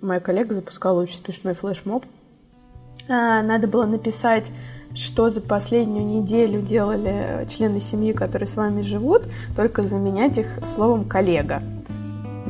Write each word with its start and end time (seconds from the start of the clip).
Моя 0.00 0.20
коллега 0.20 0.54
запускала 0.54 1.00
очень 1.00 1.16
смешной 1.16 1.54
флешмоб. 1.54 2.04
А, 3.08 3.42
надо 3.42 3.66
было 3.66 3.84
написать, 3.86 4.50
что 4.94 5.28
за 5.28 5.40
последнюю 5.40 6.04
неделю 6.04 6.60
делали 6.60 7.46
члены 7.50 7.80
семьи, 7.80 8.12
которые 8.12 8.46
с 8.48 8.56
вами 8.56 8.82
живут, 8.82 9.22
только 9.56 9.82
заменять 9.82 10.38
их 10.38 10.46
словом 10.66 11.04
«коллега». 11.04 11.62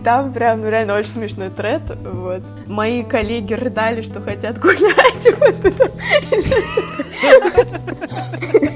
Там 0.04 0.32
прям 0.32 0.64
реально 0.64 0.96
очень 0.96 1.10
смешной 1.10 1.50
тред. 1.50 1.82
Вот. 2.04 2.42
Мои 2.66 3.02
коллеги 3.02 3.54
рыдали, 3.54 4.02
что 4.02 4.20
хотят 4.20 4.58
гулять. 4.58 5.26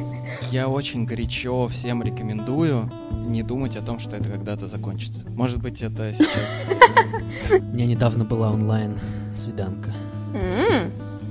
Я 0.52 0.68
очень 0.68 1.06
горячо 1.06 1.66
всем 1.66 2.02
рекомендую 2.02 2.90
не 3.10 3.42
думать 3.42 3.74
о 3.76 3.80
том, 3.80 3.98
что 3.98 4.16
это 4.16 4.28
когда-то 4.28 4.68
закончится. 4.68 5.26
Может 5.30 5.62
быть, 5.62 5.80
это 5.80 6.12
сейчас... 6.12 6.66
У 7.52 7.74
меня 7.74 7.86
недавно 7.86 8.26
была 8.26 8.52
онлайн 8.52 9.00
свиданка. 9.34 9.94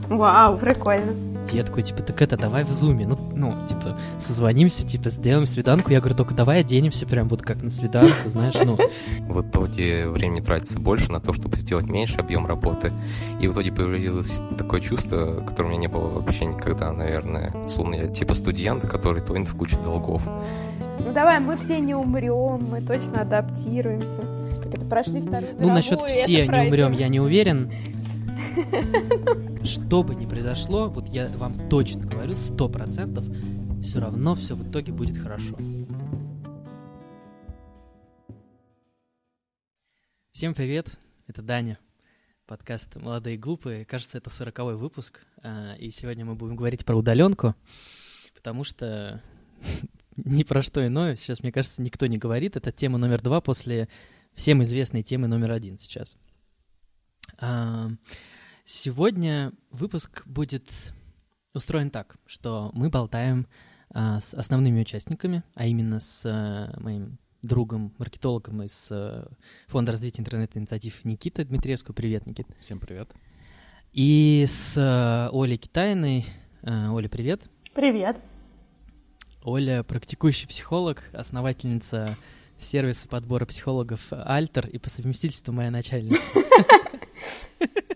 Вау, 0.09 0.57
прикольно. 0.57 1.13
Я 1.53 1.63
такой, 1.63 1.83
типа, 1.83 2.01
так 2.01 2.21
это, 2.21 2.37
давай 2.37 2.63
в 2.63 2.71
зуме. 2.71 3.05
Ну, 3.05 3.17
ну, 3.35 3.55
типа, 3.67 3.99
созвонимся, 4.19 4.87
типа, 4.87 5.09
сделаем 5.09 5.45
свиданку. 5.45 5.91
Я 5.91 5.99
говорю, 5.99 6.15
только 6.15 6.33
давай 6.33 6.61
оденемся 6.61 7.05
прям 7.05 7.27
вот 7.27 7.41
как 7.41 7.61
на 7.61 7.69
свиданку, 7.69 8.27
знаешь, 8.29 8.55
ну. 8.65 8.77
В 9.27 9.41
итоге 9.41 10.07
времени 10.07 10.41
тратится 10.41 10.79
больше 10.79 11.11
на 11.11 11.19
то, 11.19 11.33
чтобы 11.33 11.57
сделать 11.57 11.87
меньше 11.87 12.17
объем 12.17 12.45
работы. 12.45 12.91
И 13.39 13.47
в 13.47 13.53
итоге 13.53 13.71
появилось 13.71 14.41
такое 14.57 14.81
чувство, 14.81 15.43
которое 15.47 15.67
у 15.67 15.71
меня 15.71 15.81
не 15.81 15.87
было 15.87 16.07
вообще 16.07 16.45
никогда, 16.45 16.91
наверное. 16.93 17.53
Словно 17.67 17.95
я 17.95 18.07
типа 18.07 18.33
студент, 18.33 18.87
который 18.87 19.21
тонет 19.21 19.47
в 19.47 19.57
кучу 19.57 19.77
долгов. 19.81 20.23
Ну 20.99 21.11
давай, 21.13 21.39
мы 21.39 21.57
все 21.57 21.79
не 21.79 21.95
умрем, 21.95 22.69
мы 22.69 22.81
точно 22.81 23.21
адаптируемся. 23.21 24.23
Как 24.63 24.73
это 24.73 24.85
прошли 24.85 25.21
вторую 25.21 25.53
Ну, 25.59 25.73
насчет 25.73 26.01
все 26.01 26.47
не 26.47 26.67
умрем, 26.67 26.93
я 26.93 27.07
не 27.07 27.19
уверен. 27.19 27.71
Что 29.63 30.01
бы 30.01 30.15
ни 30.15 30.25
произошло, 30.25 30.89
вот 30.89 31.07
я 31.09 31.29
вам 31.29 31.69
точно 31.69 32.07
говорю, 32.07 32.35
сто 32.35 32.67
процентов, 32.67 33.23
все 33.83 33.99
равно 33.99 34.33
все 34.33 34.55
в 34.55 34.67
итоге 34.67 34.91
будет 34.91 35.15
хорошо. 35.15 35.55
Всем 40.31 40.55
привет, 40.55 40.97
это 41.27 41.43
Даня, 41.43 41.77
подкаст 42.47 42.95
«Молодые 42.95 43.37
глупые». 43.37 43.85
Кажется, 43.85 44.17
это 44.17 44.31
сороковой 44.31 44.77
выпуск, 44.77 45.19
а, 45.43 45.75
и 45.75 45.91
сегодня 45.91 46.25
мы 46.25 46.33
будем 46.33 46.55
говорить 46.55 46.83
про 46.83 46.95
удаленку, 46.95 47.53
потому 48.33 48.63
что 48.63 49.21
ни 50.15 50.41
про 50.41 50.63
что 50.63 50.83
иное 50.85 51.15
сейчас, 51.15 51.43
мне 51.43 51.51
кажется, 51.51 51.83
никто 51.83 52.07
не 52.07 52.17
говорит. 52.17 52.55
Это 52.55 52.71
тема 52.71 52.97
номер 52.97 53.21
два 53.21 53.41
после 53.41 53.89
всем 54.33 54.63
известной 54.63 55.03
темы 55.03 55.27
номер 55.27 55.51
один 55.51 55.77
сейчас. 55.77 56.17
Сегодня 58.65 59.51
выпуск 59.71 60.25
будет 60.25 60.69
устроен 61.53 61.89
так, 61.89 62.15
что 62.25 62.71
мы 62.73 62.89
болтаем 62.89 63.47
а, 63.89 64.21
с 64.21 64.33
основными 64.33 64.81
участниками, 64.81 65.43
а 65.55 65.65
именно 65.65 65.99
с 65.99 66.23
а, 66.25 66.73
моим 66.79 67.17
другом, 67.41 67.93
маркетологом 67.97 68.63
из 68.63 68.89
а, 68.91 69.27
Фонда 69.67 69.91
развития 69.91 70.21
интернет-инициатив 70.21 71.03
Никита 71.03 71.43
Дмитриевского. 71.43 71.93
Привет, 71.93 72.25
Никит. 72.27 72.47
Всем 72.59 72.79
привет. 72.79 73.09
И 73.93 74.45
с 74.47 74.75
а, 74.77 75.29
Олей 75.33 75.57
Китайной. 75.57 76.25
А, 76.61 76.91
Оля, 76.91 77.09
привет. 77.09 77.41
Привет. 77.73 78.17
Оля 79.43 79.83
практикующий 79.83 80.47
психолог, 80.47 81.03
основательница 81.13 82.15
сервиса 82.59 83.07
подбора 83.07 83.45
психологов 83.47 84.07
Альтер 84.11 84.67
и 84.67 84.77
по 84.77 84.89
совместительству 84.89 85.51
моя 85.51 85.71
начальница. 85.71 86.21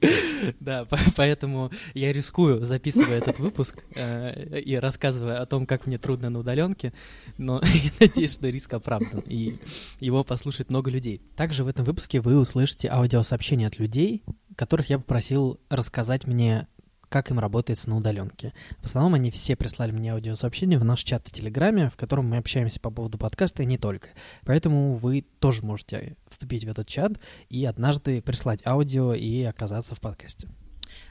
Да, 0.60 0.86
поэтому 1.16 1.70
я 1.94 2.12
рискую, 2.12 2.64
записывая 2.66 3.18
этот 3.18 3.38
выпуск 3.38 3.82
э, 3.94 4.60
и 4.60 4.76
рассказывая 4.76 5.40
о 5.40 5.46
том, 5.46 5.66
как 5.66 5.86
мне 5.86 5.98
трудно 5.98 6.30
на 6.30 6.40
удаленке, 6.40 6.92
но 7.38 7.60
я 7.64 7.90
надеюсь, 8.00 8.32
что 8.32 8.48
риск 8.48 8.74
оправдан, 8.74 9.22
и 9.26 9.56
его 10.00 10.24
послушает 10.24 10.70
много 10.70 10.90
людей. 10.90 11.20
Также 11.36 11.64
в 11.64 11.68
этом 11.68 11.84
выпуске 11.84 12.20
вы 12.20 12.38
услышите 12.38 12.88
аудиосообщения 12.88 13.66
от 13.66 13.78
людей, 13.78 14.22
которых 14.56 14.90
я 14.90 14.98
попросил 14.98 15.60
рассказать 15.68 16.26
мне 16.26 16.68
как 17.08 17.30
им 17.30 17.38
работается 17.38 17.88
на 17.90 17.96
удаленке. 17.96 18.52
В 18.80 18.86
основном 18.86 19.14
они 19.14 19.30
все 19.30 19.56
прислали 19.56 19.92
мне 19.92 20.12
аудиосообщения 20.12 20.78
в 20.78 20.84
наш 20.84 21.02
чат 21.02 21.26
в 21.26 21.32
Телеграме, 21.32 21.90
в 21.90 21.96
котором 21.96 22.28
мы 22.28 22.38
общаемся 22.38 22.80
по 22.80 22.90
поводу 22.90 23.18
подкаста 23.18 23.62
и 23.62 23.66
не 23.66 23.78
только. 23.78 24.08
Поэтому 24.44 24.94
вы 24.94 25.24
тоже 25.38 25.64
можете 25.64 26.16
вступить 26.28 26.64
в 26.64 26.68
этот 26.68 26.88
чат 26.88 27.12
и 27.48 27.64
однажды 27.64 28.22
прислать 28.22 28.66
аудио 28.66 29.14
и 29.14 29.42
оказаться 29.42 29.94
в 29.94 30.00
подкасте. 30.00 30.48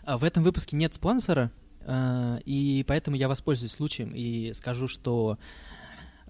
А 0.04 0.18
в 0.18 0.24
этом 0.24 0.44
выпуске 0.44 0.76
нет 0.76 0.94
спонсора, 0.94 1.52
а, 1.86 2.40
и 2.46 2.84
поэтому 2.88 3.16
я 3.16 3.28
воспользуюсь 3.28 3.74
случаем 3.74 4.12
и 4.14 4.54
скажу, 4.54 4.88
что 4.88 5.38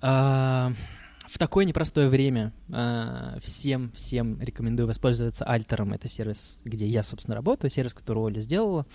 а, 0.02 0.74
в 1.28 1.38
такое 1.38 1.66
непростое 1.66 2.10
время 2.10 2.54
э, 2.70 3.40
всем, 3.42 3.92
всем 3.94 4.42
рекомендую 4.42 4.88
воспользоваться 4.88 5.46
Альтером. 5.46 5.94
Это 5.94 6.08
сервис, 6.08 6.60
где 6.64 6.88
я, 6.88 7.04
собственно, 7.04 7.36
работаю, 7.36 7.72
сервис, 7.72 7.94
который 7.94 8.20
Оля 8.20 8.40
сделала. 8.40 8.86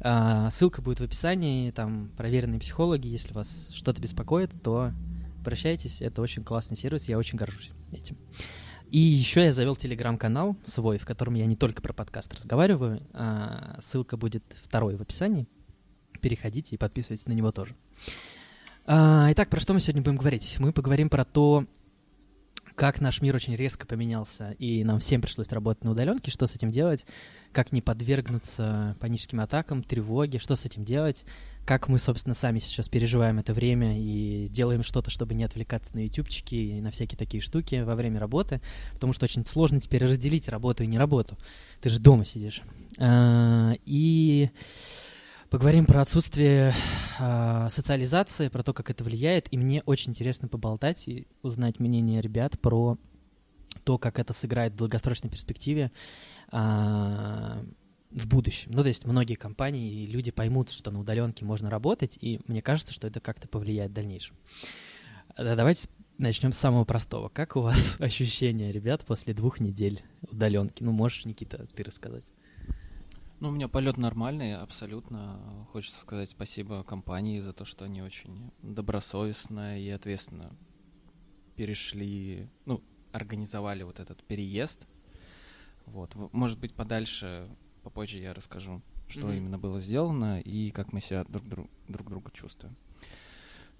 Э, 0.00 0.48
ссылка 0.50 0.82
будет 0.82 1.00
в 1.00 1.04
описании, 1.04 1.70
там 1.70 2.10
проверенные 2.16 2.60
психологи. 2.60 3.08
Если 3.08 3.32
вас 3.32 3.68
что-то 3.72 4.00
беспокоит, 4.00 4.50
то 4.62 4.92
обращайтесь. 5.40 6.00
Это 6.00 6.22
очень 6.22 6.44
классный 6.44 6.76
сервис, 6.76 7.08
я 7.08 7.18
очень 7.18 7.38
горжусь 7.38 7.70
этим. 7.92 8.16
И 8.90 8.98
еще 8.98 9.44
я 9.44 9.52
завел 9.52 9.74
телеграм-канал 9.74 10.56
свой, 10.66 10.98
в 10.98 11.04
котором 11.04 11.34
я 11.34 11.46
не 11.46 11.56
только 11.56 11.82
про 11.82 11.92
подкаст 11.92 12.32
разговариваю. 12.32 13.02
А 13.12 13.78
ссылка 13.82 14.16
будет 14.16 14.44
второй 14.62 14.96
в 14.96 15.02
описании. 15.02 15.48
Переходите 16.20 16.76
и 16.76 16.78
подписывайтесь 16.78 17.26
на 17.26 17.32
него 17.32 17.50
тоже. 17.50 17.74
А, 18.86 19.28
итак, 19.32 19.48
про 19.48 19.60
что 19.60 19.72
мы 19.72 19.80
сегодня 19.80 20.02
будем 20.02 20.18
говорить? 20.18 20.56
Мы 20.58 20.70
поговорим 20.70 21.08
про 21.08 21.24
то, 21.24 21.64
как 22.74 23.00
наш 23.00 23.22
мир 23.22 23.34
очень 23.34 23.56
резко 23.56 23.86
поменялся, 23.86 24.50
и 24.58 24.84
нам 24.84 25.00
всем 25.00 25.22
пришлось 25.22 25.48
работать 25.48 25.84
на 25.84 25.92
удаленке, 25.92 26.30
что 26.30 26.46
с 26.46 26.54
этим 26.54 26.70
делать, 26.70 27.06
как 27.52 27.72
не 27.72 27.80
подвергнуться 27.80 28.94
паническим 29.00 29.40
атакам, 29.40 29.82
тревоге, 29.82 30.38
что 30.38 30.54
с 30.54 30.66
этим 30.66 30.84
делать, 30.84 31.24
как 31.64 31.88
мы, 31.88 31.98
собственно, 31.98 32.34
сами 32.34 32.58
сейчас 32.58 32.90
переживаем 32.90 33.38
это 33.38 33.54
время 33.54 33.98
и 33.98 34.48
делаем 34.50 34.82
что-то, 34.82 35.08
чтобы 35.08 35.32
не 35.32 35.44
отвлекаться 35.44 35.94
на 35.94 36.04
ютубчики 36.04 36.54
и 36.54 36.80
на 36.82 36.90
всякие 36.90 37.16
такие 37.16 37.40
штуки 37.40 37.82
во 37.82 37.94
время 37.94 38.20
работы, 38.20 38.60
потому 38.92 39.14
что 39.14 39.24
очень 39.24 39.46
сложно 39.46 39.80
теперь 39.80 40.04
разделить 40.04 40.50
работу 40.50 40.84
и 40.84 40.86
не 40.86 40.98
работу. 40.98 41.38
Ты 41.80 41.88
же 41.88 42.00
дома 42.00 42.26
сидишь. 42.26 42.60
А, 42.98 43.72
и 43.86 44.50
Поговорим 45.54 45.86
про 45.86 46.00
отсутствие 46.00 46.74
э, 47.20 47.68
социализации, 47.70 48.48
про 48.48 48.64
то, 48.64 48.72
как 48.72 48.90
это 48.90 49.04
влияет. 49.04 49.46
И 49.52 49.56
мне 49.56 49.84
очень 49.86 50.10
интересно 50.10 50.48
поболтать 50.48 51.06
и 51.06 51.28
узнать 51.42 51.78
мнение 51.78 52.20
ребят 52.20 52.58
про 52.58 52.98
то, 53.84 53.96
как 53.96 54.18
это 54.18 54.32
сыграет 54.32 54.72
в 54.72 54.76
долгосрочной 54.76 55.30
перспективе 55.30 55.92
э, 56.50 56.56
в 56.58 58.26
будущем. 58.26 58.72
Ну, 58.72 58.82
то 58.82 58.88
есть 58.88 59.06
многие 59.06 59.36
компании 59.36 59.92
и 59.92 60.06
люди 60.06 60.32
поймут, 60.32 60.72
что 60.72 60.90
на 60.90 60.98
удаленке 60.98 61.44
можно 61.44 61.70
работать, 61.70 62.18
и 62.20 62.40
мне 62.48 62.60
кажется, 62.60 62.92
что 62.92 63.06
это 63.06 63.20
как-то 63.20 63.46
повлияет 63.46 63.92
в 63.92 63.94
дальнейшем. 63.94 64.34
Давайте 65.36 65.88
начнем 66.18 66.52
с 66.52 66.58
самого 66.58 66.84
простого. 66.84 67.28
Как 67.28 67.54
у 67.54 67.60
вас 67.60 67.94
ощущения, 68.00 68.72
ребят, 68.72 69.04
после 69.04 69.34
двух 69.34 69.60
недель 69.60 70.02
удаленки? 70.22 70.82
Ну, 70.82 70.90
можешь, 70.90 71.24
Никита, 71.26 71.68
ты 71.76 71.84
рассказать. 71.84 72.24
Ну, 73.40 73.48
у 73.48 73.52
меня 73.52 73.68
полет 73.68 73.96
нормальный, 73.96 74.56
абсолютно. 74.56 75.66
Хочется 75.72 76.00
сказать 76.00 76.30
спасибо 76.30 76.82
компании 76.84 77.40
за 77.40 77.52
то, 77.52 77.64
что 77.64 77.84
они 77.84 78.02
очень 78.02 78.50
добросовестно 78.62 79.78
и 79.78 79.90
ответственно 79.90 80.56
перешли, 81.56 82.48
ну, 82.64 82.82
организовали 83.12 83.82
вот 83.82 84.00
этот 84.00 84.22
переезд. 84.24 84.86
Вот. 85.86 86.14
Может 86.32 86.58
быть, 86.58 86.74
подальше, 86.74 87.48
попозже 87.82 88.18
я 88.18 88.34
расскажу, 88.34 88.82
что 89.08 89.20
mm-hmm. 89.20 89.36
именно 89.36 89.58
было 89.58 89.80
сделано 89.80 90.40
и 90.40 90.70
как 90.70 90.92
мы 90.92 91.00
себя 91.00 91.24
друг, 91.24 91.46
друг, 91.46 91.70
друг 91.88 92.08
друга 92.08 92.30
чувствуем. 92.32 92.76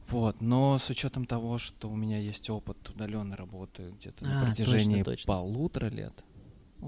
Вот, 0.08 0.42
но 0.42 0.78
с 0.78 0.90
учетом 0.90 1.24
того, 1.24 1.56
что 1.56 1.88
у 1.88 1.96
меня 1.96 2.18
есть 2.18 2.50
опыт 2.50 2.90
удаленной 2.90 3.36
работы 3.36 3.94
где-то 3.98 4.26
а, 4.26 4.28
на 4.28 4.46
протяжении 4.46 4.98
точно, 4.98 5.04
точно. 5.04 5.32
полутора 5.32 5.86
лет, 5.86 6.12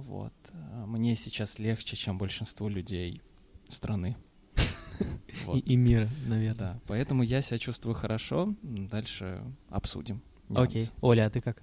вот. 0.02 0.34
А 0.52 0.86
мне 0.86 1.16
сейчас 1.16 1.58
легче, 1.58 1.96
чем 1.96 2.18
большинству 2.18 2.68
людей 2.68 3.22
страны. 3.68 4.16
И, 5.54 5.58
и 5.58 5.76
мира, 5.76 6.08
наверное. 6.26 6.74
Да, 6.74 6.80
поэтому 6.86 7.22
я 7.22 7.42
себя 7.42 7.58
чувствую 7.58 7.94
хорошо. 7.94 8.54
Дальше 8.62 9.42
обсудим. 9.68 10.22
Окей. 10.48 10.88
Оля, 11.02 11.26
а 11.26 11.30
ты 11.30 11.40
как? 11.40 11.62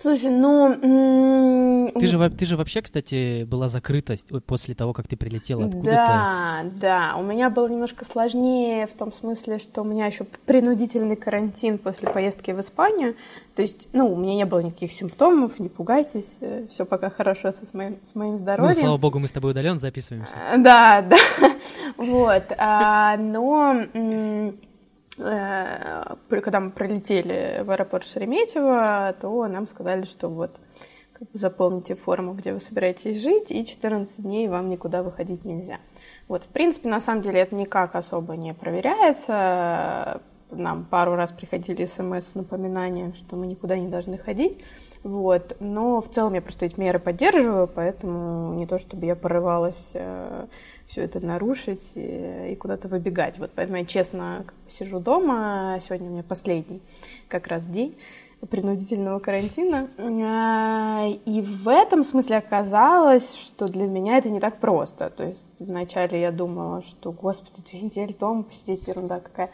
Слушай, 0.00 0.30
ну, 0.30 1.90
Ты 1.98 2.06
же, 2.06 2.30
ты 2.30 2.44
же 2.44 2.56
вообще, 2.56 2.82
кстати, 2.82 3.44
была 3.44 3.68
закрыта 3.68 4.16
после 4.46 4.74
того, 4.74 4.92
как 4.92 5.08
ты 5.08 5.16
прилетела 5.16 5.66
откуда-то. 5.66 5.90
Да, 5.90 6.64
да. 6.80 7.16
У 7.16 7.22
меня 7.22 7.50
было 7.50 7.68
немножко 7.68 8.04
сложнее 8.04 8.86
в 8.86 8.92
том 8.92 9.12
смысле, 9.12 9.58
что 9.58 9.82
у 9.82 9.84
меня 9.84 10.06
еще 10.06 10.24
принудительный 10.46 11.16
карантин 11.16 11.78
после 11.78 12.08
поездки 12.10 12.50
в 12.50 12.60
Испанию. 12.60 13.14
То 13.54 13.62
есть, 13.62 13.88
ну, 13.92 14.12
у 14.12 14.16
меня 14.16 14.34
не 14.34 14.46
было 14.46 14.60
никаких 14.60 14.90
симптомов, 14.90 15.60
не 15.60 15.68
пугайтесь, 15.68 16.38
э, 16.40 16.66
все 16.70 16.84
пока 16.84 17.08
хорошо 17.08 17.52
со, 17.52 17.64
с, 17.64 17.72
моим, 17.72 17.96
с 18.04 18.16
моим 18.16 18.36
здоровьем. 18.36 18.74
Ну, 18.74 18.80
слава 18.80 18.96
богу, 18.96 19.20
мы 19.20 19.28
с 19.28 19.32
тобой 19.32 19.52
удален 19.52 19.78
записываемся. 19.78 20.34
Да, 20.58 21.02
да. 21.08 21.16
Вот. 21.96 22.42
А, 22.58 23.16
но 23.16 23.54
Э, 23.94 24.52
когда 25.16 26.60
мы 26.60 26.70
прилетели 26.70 27.62
в 27.64 27.70
аэропорт 27.70 28.04
Шереметьево, 28.04 29.14
то 29.20 29.46
нам 29.46 29.66
сказали, 29.66 30.04
что 30.04 30.28
вот 30.28 30.58
заполните 31.32 31.94
форму, 31.94 32.34
где 32.34 32.52
вы 32.52 32.60
собираетесь 32.60 33.22
жить, 33.22 33.50
и 33.50 33.64
14 33.64 34.22
дней 34.22 34.48
вам 34.48 34.68
никуда 34.68 35.02
выходить 35.02 35.44
нельзя. 35.44 35.78
Вот, 36.28 36.42
в 36.42 36.48
принципе, 36.48 36.88
на 36.88 37.00
самом 37.00 37.22
деле 37.22 37.40
это 37.40 37.54
никак 37.54 37.94
особо 37.94 38.36
не 38.36 38.52
проверяется. 38.54 40.20
Нам 40.50 40.84
пару 40.84 41.14
раз 41.14 41.32
приходили 41.32 41.84
смс 41.84 42.26
с 42.26 42.34
напоминанием, 42.34 43.14
что 43.14 43.36
мы 43.36 43.46
никуда 43.46 43.76
не 43.76 43.88
должны 43.88 44.18
ходить. 44.18 44.62
Вот. 45.04 45.56
Но 45.60 46.00
в 46.00 46.08
целом 46.08 46.32
я 46.34 46.40
просто 46.40 46.64
эти 46.64 46.80
меры 46.80 46.98
поддерживаю, 46.98 47.68
поэтому 47.68 48.54
не 48.54 48.66
то 48.66 48.78
чтобы 48.78 49.04
я 49.04 49.14
порывалась 49.14 49.90
э, 49.92 50.46
все 50.86 51.02
это 51.02 51.20
нарушить 51.20 51.92
и, 51.94 52.52
и 52.52 52.56
куда-то 52.56 52.88
выбегать. 52.88 53.38
Вот 53.38 53.52
поэтому 53.54 53.78
я 53.78 53.84
честно 53.84 54.44
как 54.46 54.54
бы, 54.56 54.70
сижу 54.70 55.00
дома. 55.00 55.78
Сегодня 55.84 56.08
у 56.08 56.12
меня 56.12 56.22
последний 56.22 56.80
как 57.28 57.46
раз 57.48 57.66
день 57.66 57.94
принудительного 58.46 59.18
карантина. 59.18 59.88
А, 59.98 61.06
и 61.24 61.40
в 61.40 61.68
этом 61.68 62.04
смысле 62.04 62.38
оказалось, 62.38 63.34
что 63.34 63.68
для 63.68 63.86
меня 63.86 64.18
это 64.18 64.30
не 64.30 64.40
так 64.40 64.58
просто. 64.58 65.10
То 65.10 65.24
есть 65.24 65.46
вначале 65.58 66.20
я 66.20 66.32
думала, 66.32 66.82
что, 66.82 67.12
господи, 67.12 67.62
две 67.70 67.80
недели 67.80 68.12
дома 68.12 68.42
посидеть, 68.42 68.86
ерунда 68.86 69.20
какая. 69.20 69.50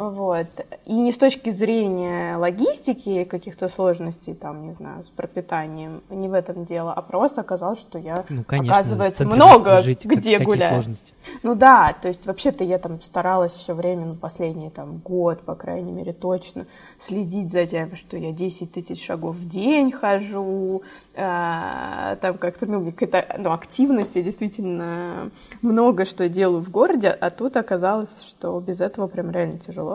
Вот. 0.00 0.46
И 0.86 0.94
не 0.94 1.12
с 1.12 1.18
точки 1.18 1.50
зрения 1.50 2.36
логистики 2.36 3.24
каких-то 3.24 3.68
сложностей, 3.68 4.32
там, 4.32 4.66
не 4.66 4.72
знаю, 4.72 5.04
с 5.04 5.08
пропитанием, 5.08 6.00
не 6.08 6.26
в 6.26 6.32
этом 6.32 6.64
дело, 6.64 6.94
а 6.94 7.02
просто 7.02 7.42
оказалось, 7.42 7.80
что 7.80 7.98
я, 7.98 8.24
ну, 8.30 8.42
конечно, 8.42 8.74
оказывается, 8.74 9.26
много 9.26 9.82
жить, 9.82 10.06
где 10.06 10.38
как, 10.38 10.46
гуляю. 10.46 10.72
Сложности. 10.72 11.12
Ну 11.42 11.54
да, 11.54 11.94
то 12.00 12.08
есть 12.08 12.24
вообще-то 12.24 12.64
я 12.64 12.78
там 12.78 13.02
старалась 13.02 13.52
все 13.52 13.74
время, 13.74 14.06
ну, 14.06 14.14
последний 14.14 14.70
там 14.70 15.02
год, 15.04 15.42
по 15.42 15.54
крайней 15.54 15.92
мере, 15.92 16.14
точно 16.14 16.64
следить 16.98 17.52
за 17.52 17.66
тем, 17.66 17.94
что 17.94 18.16
я 18.16 18.32
10 18.32 18.72
тысяч 18.72 19.04
шагов 19.04 19.36
в 19.36 19.48
день 19.50 19.92
хожу, 19.92 20.80
э, 21.14 22.16
там 22.22 22.38
как-то, 22.38 22.64
ну, 22.64 22.90
какая-то 22.90 23.36
ну, 23.38 23.52
активность, 23.52 24.16
я 24.16 24.22
действительно 24.22 25.30
много 25.60 26.06
что 26.06 26.26
делаю 26.30 26.62
в 26.62 26.70
городе, 26.70 27.10
а 27.10 27.28
тут 27.28 27.58
оказалось, 27.58 28.22
что 28.22 28.58
без 28.60 28.80
этого 28.80 29.06
прям 29.06 29.30
реально 29.30 29.58
тяжело. 29.58 29.89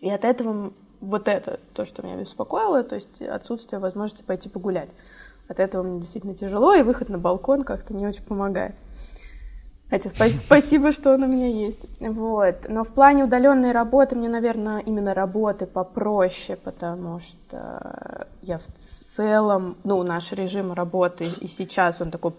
И 0.00 0.10
от 0.10 0.24
этого 0.24 0.72
вот 1.00 1.28
это 1.28 1.58
то, 1.74 1.84
что 1.84 2.02
меня 2.02 2.16
беспокоило, 2.16 2.82
то 2.82 2.96
есть 2.96 3.22
отсутствие 3.22 3.80
возможности 3.80 4.22
пойти 4.22 4.48
погулять. 4.48 4.90
От 5.48 5.60
этого 5.60 5.82
мне 5.82 6.00
действительно 6.00 6.34
тяжело, 6.34 6.74
и 6.74 6.82
выход 6.82 7.08
на 7.08 7.18
балкон 7.18 7.62
как-то 7.62 7.94
не 7.94 8.06
очень 8.06 8.24
помогает. 8.24 8.74
Хотя 9.88 10.10
спасибо, 10.30 10.92
что 10.92 11.14
он 11.14 11.22
у 11.22 11.26
меня 11.26 11.48
есть. 11.48 11.86
Вот. 12.00 12.66
Но 12.68 12.84
в 12.84 12.92
плане 12.92 13.24
удаленной 13.24 13.72
работы 13.72 14.16
мне, 14.16 14.28
наверное, 14.28 14.80
именно 14.80 15.14
работы 15.14 15.66
попроще, 15.66 16.58
потому 16.62 17.20
что 17.20 18.26
я 18.42 18.58
в 18.58 18.66
целом, 18.76 19.76
ну, 19.84 20.02
наш 20.02 20.32
режим 20.32 20.72
работы 20.72 21.26
и 21.26 21.46
сейчас 21.46 22.00
он 22.00 22.10
такой 22.10 22.32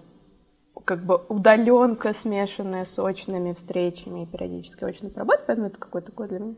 как 0.88 1.04
бы 1.04 1.18
удаленка, 1.28 2.14
смешанная 2.14 2.86
с 2.86 2.98
очными 2.98 3.52
встречами 3.52 4.24
и 4.24 4.26
периодически 4.26 4.86
очной 4.86 5.12
работой, 5.14 5.44
поэтому 5.46 5.68
это 5.68 5.78
какой-то 5.78 6.08
такой 6.08 6.30
для 6.30 6.40
меня 6.40 6.56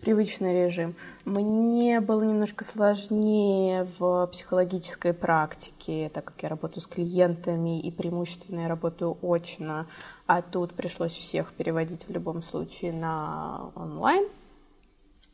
привычный 0.00 0.64
режим. 0.64 0.96
Мне 1.24 2.00
было 2.00 2.24
немножко 2.24 2.64
сложнее 2.64 3.86
в 3.98 4.26
психологической 4.32 5.12
практике, 5.12 6.10
так 6.12 6.24
как 6.24 6.42
я 6.42 6.48
работаю 6.48 6.82
с 6.82 6.88
клиентами 6.88 7.80
и 7.80 7.92
преимущественно 7.92 8.62
я 8.62 8.68
работаю 8.68 9.16
очно, 9.22 9.86
а 10.26 10.42
тут 10.42 10.74
пришлось 10.74 11.12
всех 11.12 11.52
переводить 11.52 12.08
в 12.08 12.10
любом 12.10 12.42
случае 12.42 12.92
на 12.92 13.70
онлайн. 13.76 14.28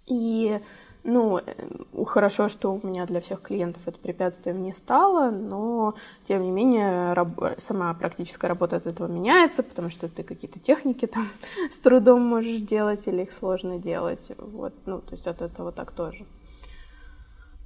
И 0.07 0.61
ну, 1.05 1.39
э, 1.39 2.05
хорошо, 2.07 2.49
что 2.49 2.75
у 2.75 2.87
меня 2.87 3.07
для 3.07 3.21
всех 3.21 3.43
клиентов 3.43 3.83
это 3.87 3.99
препятствием 3.99 4.63
не 4.63 4.73
стало, 4.73 5.31
но, 5.31 5.95
тем 6.25 6.43
не 6.43 6.51
менее, 6.51 7.13
раб- 7.13 7.59
сама 7.59 7.93
практическая 7.95 8.49
работа 8.49 8.77
от 8.77 8.87
этого 8.87 9.07
меняется, 9.07 9.63
потому 9.63 9.91
что 9.91 10.09
ты 10.09 10.23
какие-то 10.23 10.59
техники 10.59 11.07
там 11.07 11.29
с 11.71 11.79
трудом 11.79 12.23
можешь 12.23 12.61
делать 12.61 13.07
или 13.07 13.23
их 13.23 13.33
сложно 13.33 13.79
делать. 13.79 14.33
Вот, 14.39 14.75
ну, 14.87 15.01
то 15.01 15.13
есть 15.13 15.27
от 15.27 15.43
этого 15.43 15.73
так 15.73 15.93
тоже 15.93 16.25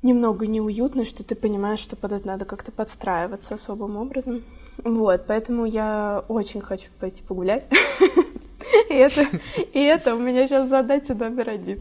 немного 0.02 0.46
неуютно, 0.46 1.04
что 1.04 1.24
ты 1.24 1.34
понимаешь, 1.34 1.80
что 1.80 1.96
под 1.96 2.12
это 2.12 2.26
надо 2.26 2.44
как-то 2.44 2.72
подстраиваться 2.72 3.54
особым 3.54 3.96
образом. 3.96 4.44
Вот, 4.84 5.24
поэтому 5.26 5.64
я 5.64 6.24
очень 6.28 6.60
хочу 6.60 6.90
пойти 7.00 7.22
погулять. 7.22 7.66
И 8.90 8.94
это, 8.94 9.26
и 9.72 9.78
это 9.78 10.14
у 10.14 10.18
меня 10.18 10.46
сейчас 10.46 10.68
задача 10.68 11.14
номер 11.14 11.48
один. 11.48 11.80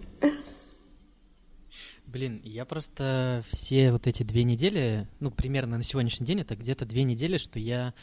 Блин, 2.07 2.39
я 2.45 2.63
просто 2.63 3.43
все 3.49 3.91
вот 3.91 4.07
эти 4.07 4.23
две 4.23 4.45
недели, 4.45 5.09
ну, 5.19 5.29
примерно 5.29 5.75
на 5.75 5.83
сегодняшний 5.83 6.25
день, 6.25 6.39
это 6.39 6.55
где-то 6.55 6.85
две 6.85 7.03
недели, 7.03 7.37
что 7.37 7.59
я... 7.59 7.93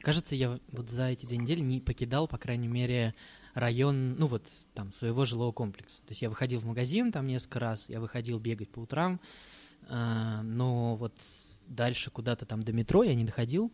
Кажется, 0.00 0.34
я 0.34 0.58
вот 0.72 0.88
за 0.88 1.10
эти 1.10 1.26
две 1.26 1.36
недели 1.36 1.60
не 1.60 1.80
покидал, 1.80 2.26
по 2.26 2.38
крайней 2.38 2.68
мере, 2.68 3.14
район, 3.52 4.14
ну, 4.14 4.26
вот, 4.26 4.42
там, 4.72 4.90
своего 4.90 5.26
жилого 5.26 5.52
комплекса. 5.52 6.00
То 6.02 6.12
есть 6.12 6.22
я 6.22 6.30
выходил 6.30 6.60
в 6.60 6.64
магазин 6.64 7.12
там 7.12 7.26
несколько 7.26 7.58
раз, 7.58 7.84
я 7.88 8.00
выходил 8.00 8.38
бегать 8.38 8.70
по 8.70 8.80
утрам, 8.80 9.20
э- 9.82 10.40
но 10.42 10.96
вот 10.96 11.14
дальше 11.66 12.10
куда-то 12.10 12.46
там 12.46 12.62
до 12.62 12.72
метро 12.72 13.02
я 13.02 13.14
не 13.14 13.24
доходил. 13.24 13.70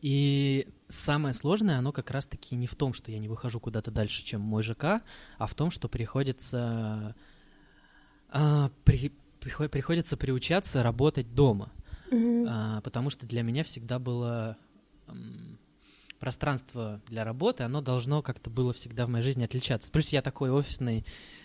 И 0.00 0.68
самое 0.90 1.34
сложное, 1.34 1.78
оно 1.78 1.92
как 1.92 2.10
раз-таки 2.10 2.54
не 2.56 2.66
в 2.66 2.74
том, 2.74 2.92
что 2.92 3.10
я 3.10 3.18
не 3.18 3.28
выхожу 3.28 3.60
куда-то 3.60 3.90
дальше, 3.90 4.24
чем 4.24 4.40
мой 4.40 4.62
ЖК, 4.62 5.02
а 5.38 5.46
в 5.46 5.54
том, 5.54 5.70
что 5.70 5.88
приходится, 5.88 7.14
а, 8.28 8.70
при, 8.84 9.12
приход, 9.40 9.70
приходится 9.70 10.16
приучаться 10.16 10.82
работать 10.82 11.34
дома. 11.34 11.72
Mm-hmm. 12.10 12.46
А, 12.48 12.80
потому 12.82 13.10
что 13.10 13.26
для 13.26 13.42
меня 13.42 13.64
всегда 13.64 13.98
было 13.98 14.56
пространство 16.20 17.00
для 17.08 17.24
работы, 17.24 17.64
оно 17.64 17.80
должно 17.80 18.22
как-то 18.22 18.50
было 18.50 18.72
всегда 18.72 19.06
в 19.06 19.08
моей 19.08 19.24
жизни 19.24 19.42
отличаться. 19.42 19.90
Плюс 19.90 20.10
я 20.10 20.22
такой 20.22 20.50
офисный, 20.50 21.04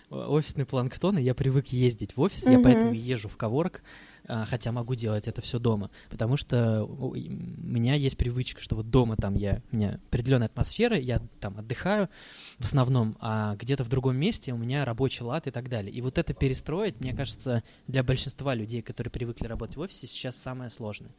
офисный 0.10 0.66
планктон, 0.66 1.18
и 1.18 1.24
я 1.24 1.34
привык 1.34 1.68
ездить 1.68 2.16
в 2.16 2.22
офис, 2.22 2.46
mm-hmm. 2.46 2.52
я 2.52 2.60
поэтому 2.60 2.94
езжу 2.94 3.30
в 3.30 3.38
коворк. 3.38 3.82
А, 4.28 4.46
хотя 4.46 4.72
могу 4.72 4.96
делать 4.96 5.28
это 5.28 5.42
все 5.42 5.60
дома, 5.60 5.92
потому 6.10 6.36
что 6.36 6.84
у 6.84 7.14
меня 7.16 7.94
есть 7.94 8.18
привычка, 8.18 8.62
что 8.62 8.76
вот 8.76 8.90
дома 8.90 9.18
там 9.18 9.36
я, 9.36 9.62
у 9.72 9.76
меня 9.76 10.00
определенная 10.08 10.48
атмосфера, 10.48 10.98
я 10.98 11.22
там 11.40 11.60
отдыхаю 11.60 12.10
в 12.58 12.64
основном, 12.64 13.18
а 13.20 13.56
где-то 13.56 13.84
в 13.84 13.90
другом 13.90 14.18
месте 14.18 14.52
у 14.52 14.58
меня 14.58 14.84
рабочий 14.84 15.24
лад 15.24 15.46
и 15.48 15.52
так 15.52 15.70
далее. 15.70 15.94
И 15.94 16.02
вот 16.02 16.18
это 16.18 16.34
перестроить, 16.34 17.00
мне 17.00 17.14
кажется, 17.14 17.64
для 17.88 18.04
большинства 18.04 18.56
людей, 18.56 18.82
которые 18.82 19.12
привыкли 19.12 19.46
работать 19.46 19.76
в 19.76 19.82
офисе, 19.82 20.08
сейчас 20.08 20.36
самое 20.36 20.72
сложное. 20.72 21.12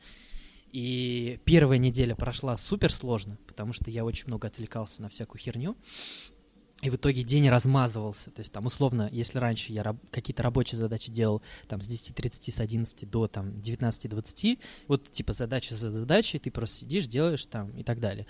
И 0.72 1.38
первая 1.44 1.78
неделя 1.78 2.16
прошла 2.16 2.56
супер 2.56 2.92
сложно, 2.92 3.38
потому 3.46 3.72
что 3.72 3.88
я 3.90 4.04
очень 4.04 4.26
много 4.26 4.48
отвлекался 4.48 5.00
на 5.00 5.08
всякую 5.08 5.40
херню. 5.40 5.76
И 6.82 6.90
в 6.90 6.96
итоге 6.96 7.22
день 7.22 7.48
размазывался. 7.48 8.30
То 8.30 8.40
есть 8.40 8.52
там 8.52 8.66
условно, 8.66 9.08
если 9.10 9.38
раньше 9.38 9.72
я 9.72 9.82
раб- 9.82 10.10
какие-то 10.10 10.42
рабочие 10.42 10.78
задачи 10.78 11.10
делал 11.10 11.40
там 11.68 11.82
с 11.82 11.88
10.30, 11.88 12.52
с 12.52 12.60
11 12.60 13.08
до 13.10 13.28
там 13.28 13.48
19.20, 13.48 14.58
вот 14.86 15.10
типа 15.10 15.32
задача 15.32 15.74
за 15.74 15.90
задачей, 15.90 16.38
ты 16.38 16.50
просто 16.50 16.80
сидишь, 16.80 17.06
делаешь 17.06 17.46
там 17.46 17.70
и 17.78 17.82
так 17.82 17.98
далее 17.98 18.26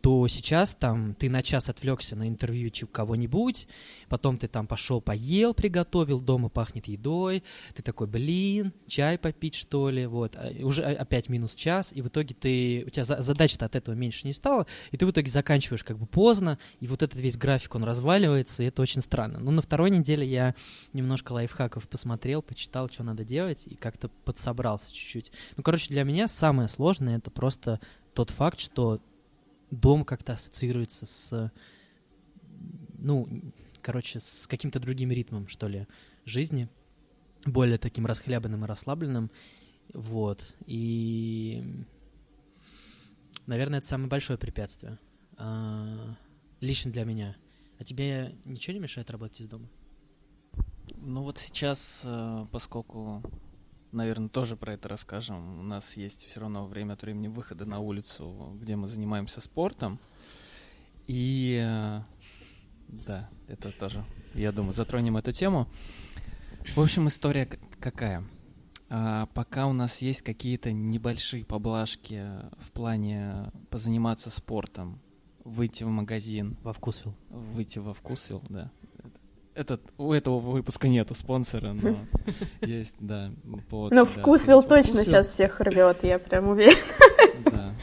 то 0.00 0.26
сейчас 0.28 0.74
там 0.74 1.14
ты 1.14 1.28
на 1.28 1.42
час 1.42 1.68
отвлекся 1.68 2.16
на 2.16 2.26
интервью 2.28 2.70
кого-нибудь, 2.90 3.68
потом 4.08 4.38
ты 4.38 4.48
там 4.48 4.66
пошел 4.66 5.00
поел, 5.00 5.54
приготовил, 5.54 6.20
дома 6.20 6.48
пахнет 6.48 6.88
едой, 6.88 7.42
ты 7.74 7.82
такой, 7.82 8.06
блин, 8.06 8.72
чай 8.86 9.18
попить 9.18 9.54
что 9.54 9.90
ли, 9.90 10.06
вот, 10.06 10.36
а, 10.36 10.52
уже 10.62 10.82
опять 10.82 11.28
минус 11.28 11.54
час, 11.54 11.92
и 11.92 12.00
в 12.00 12.08
итоге 12.08 12.34
ты, 12.34 12.84
у 12.86 12.90
тебя 12.90 13.04
задача-то 13.04 13.66
от 13.66 13.76
этого 13.76 13.94
меньше 13.94 14.26
не 14.26 14.32
стала, 14.32 14.66
и 14.90 14.96
ты 14.96 15.06
в 15.06 15.10
итоге 15.10 15.30
заканчиваешь 15.30 15.84
как 15.84 15.98
бы 15.98 16.06
поздно, 16.06 16.58
и 16.80 16.86
вот 16.86 17.02
этот 17.02 17.20
весь 17.20 17.36
график, 17.36 17.74
он 17.74 17.84
разваливается, 17.84 18.62
и 18.62 18.66
это 18.66 18.82
очень 18.82 19.02
странно. 19.02 19.38
Ну, 19.38 19.50
на 19.50 19.62
второй 19.62 19.90
неделе 19.90 20.26
я 20.26 20.54
немножко 20.92 21.32
лайфхаков 21.32 21.88
посмотрел, 21.88 22.42
почитал, 22.42 22.88
что 22.88 23.02
надо 23.02 23.24
делать, 23.24 23.62
и 23.66 23.74
как-то 23.74 24.08
подсобрался 24.24 24.94
чуть-чуть. 24.94 25.32
Ну, 25.56 25.62
короче, 25.62 25.88
для 25.88 26.04
меня 26.04 26.28
самое 26.28 26.68
сложное 26.68 27.18
это 27.18 27.30
просто 27.30 27.80
тот 28.14 28.30
факт, 28.30 28.60
что 28.60 29.00
дом 29.70 30.04
как-то 30.04 30.32
ассоциируется 30.32 31.06
с, 31.06 31.52
ну, 32.98 33.28
короче, 33.82 34.20
с 34.20 34.46
каким-то 34.46 34.80
другим 34.80 35.10
ритмом, 35.10 35.48
что 35.48 35.68
ли, 35.68 35.86
жизни, 36.24 36.68
более 37.44 37.78
таким 37.78 38.06
расхлябанным 38.06 38.64
и 38.64 38.68
расслабленным. 38.68 39.30
Вот. 39.92 40.54
И, 40.66 41.84
наверное, 43.46 43.78
это 43.78 43.88
самое 43.88 44.08
большое 44.08 44.38
препятствие. 44.38 44.98
А, 45.36 46.16
лично 46.60 46.92
для 46.92 47.04
меня. 47.04 47.36
А 47.78 47.84
тебе 47.84 48.36
ничего 48.44 48.74
не 48.74 48.80
мешает 48.80 49.10
работать 49.10 49.40
из 49.40 49.48
дома? 49.48 49.68
Ну 50.96 51.22
вот 51.22 51.38
сейчас, 51.38 52.02
э, 52.04 52.46
поскольку, 52.52 53.22
наверное, 53.92 54.28
тоже 54.28 54.56
про 54.56 54.74
это 54.74 54.88
расскажем, 54.88 55.60
у 55.60 55.62
нас 55.62 55.96
есть 55.96 56.26
все 56.26 56.40
равно 56.40 56.66
время 56.66 56.94
от 56.94 57.02
времени 57.02 57.28
выхода 57.28 57.64
на 57.64 57.78
улицу, 57.80 58.56
где 58.60 58.76
мы 58.76 58.88
занимаемся 58.88 59.40
спортом. 59.40 59.98
И 61.06 61.60
э, 61.62 62.02
да, 62.88 63.28
это 63.48 63.70
тоже, 63.72 64.04
я 64.34 64.52
думаю, 64.52 64.72
затронем 64.72 65.16
эту 65.16 65.32
тему. 65.32 65.68
В 66.74 66.80
общем, 66.80 67.08
история 67.08 67.46
какая? 67.80 68.24
А, 68.88 69.26
пока 69.26 69.66
у 69.66 69.72
нас 69.72 70.02
есть 70.02 70.22
какие-то 70.22 70.72
небольшие 70.72 71.44
поблажки 71.44 72.24
в 72.60 72.72
плане 72.72 73.52
позаниматься 73.70 74.30
спортом, 74.30 75.00
выйти 75.44 75.84
в 75.84 75.88
магазин. 75.88 76.56
Во 76.62 76.72
вкусвил. 76.72 77.14
Выйти 77.28 77.78
во 77.78 77.94
вкусвил, 77.94 78.42
да. 78.48 78.72
Этот, 79.54 79.82
у 79.98 80.12
этого 80.12 80.38
выпуска 80.38 80.88
нету 80.88 81.14
спонсора, 81.14 81.72
но 81.72 81.98
есть, 82.60 82.94
да, 83.00 83.32
повод. 83.68 83.92
Но 83.92 84.04
вкусвил 84.04 84.62
точно 84.62 85.04
сейчас 85.04 85.30
всех 85.30 85.60
рвет, 85.60 86.04
я 86.04 86.18
прям 86.18 86.48
уверен. 86.48 86.78
Да, 87.50 87.74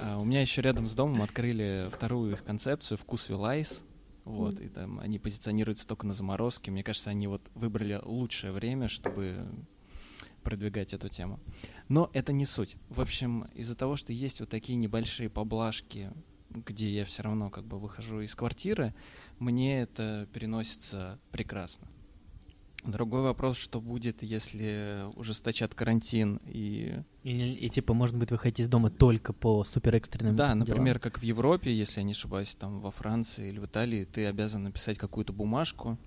а 0.00 0.18
у 0.18 0.24
меня 0.24 0.40
еще 0.40 0.62
рядом 0.62 0.88
с 0.88 0.92
домом 0.92 1.22
открыли 1.22 1.84
вторую 1.92 2.32
их 2.32 2.42
концепцию 2.42 2.98
вкусвил 2.98 3.44
айс. 3.44 3.80
Вот, 4.24 4.60
и 4.60 4.68
там 4.68 4.98
они 4.98 5.20
позиционируются 5.20 5.86
только 5.86 6.04
на 6.04 6.12
заморозке. 6.12 6.72
Мне 6.72 6.82
кажется, 6.82 7.10
они 7.10 7.28
вот 7.28 7.42
выбрали 7.54 8.00
лучшее 8.02 8.52
время, 8.52 8.88
чтобы 8.88 9.46
продвигать 10.42 10.92
эту 10.92 11.08
тему. 11.08 11.38
Но 11.88 12.10
это 12.12 12.32
не 12.32 12.46
суть. 12.46 12.76
В 12.88 13.00
общем, 13.00 13.48
из-за 13.54 13.76
того, 13.76 13.94
что 13.94 14.12
есть 14.12 14.40
вот 14.40 14.48
такие 14.48 14.76
небольшие 14.76 15.28
поблажки, 15.28 16.10
где 16.50 16.88
я 16.88 17.04
все 17.04 17.22
равно 17.22 17.50
как 17.50 17.64
бы 17.64 17.78
выхожу 17.78 18.20
из 18.20 18.34
квартиры, 18.34 18.94
мне 19.38 19.82
это 19.82 20.28
переносится 20.32 21.18
прекрасно. 21.30 21.88
Другой 22.84 23.22
вопрос, 23.22 23.56
что 23.56 23.80
будет, 23.80 24.22
если 24.22 25.06
ужесточат 25.16 25.74
карантин 25.74 26.40
и... 26.46 27.00
И, 27.24 27.54
и 27.54 27.68
типа, 27.68 27.94
может 27.94 28.16
быть, 28.16 28.30
выходить 28.30 28.60
из 28.60 28.68
дома 28.68 28.90
только 28.90 29.32
по 29.32 29.64
суперэкстренным 29.64 30.36
Да, 30.36 30.46
делам. 30.52 30.58
например, 30.60 31.00
как 31.00 31.18
в 31.18 31.22
Европе, 31.22 31.74
если 31.76 32.00
я 32.00 32.04
не 32.04 32.12
ошибаюсь, 32.12 32.54
там 32.54 32.80
во 32.80 32.92
Франции 32.92 33.48
или 33.48 33.58
в 33.58 33.66
Италии, 33.66 34.04
ты 34.04 34.26
обязан 34.26 34.62
написать 34.62 34.98
какую-то 34.98 35.32
бумажку, 35.32 35.98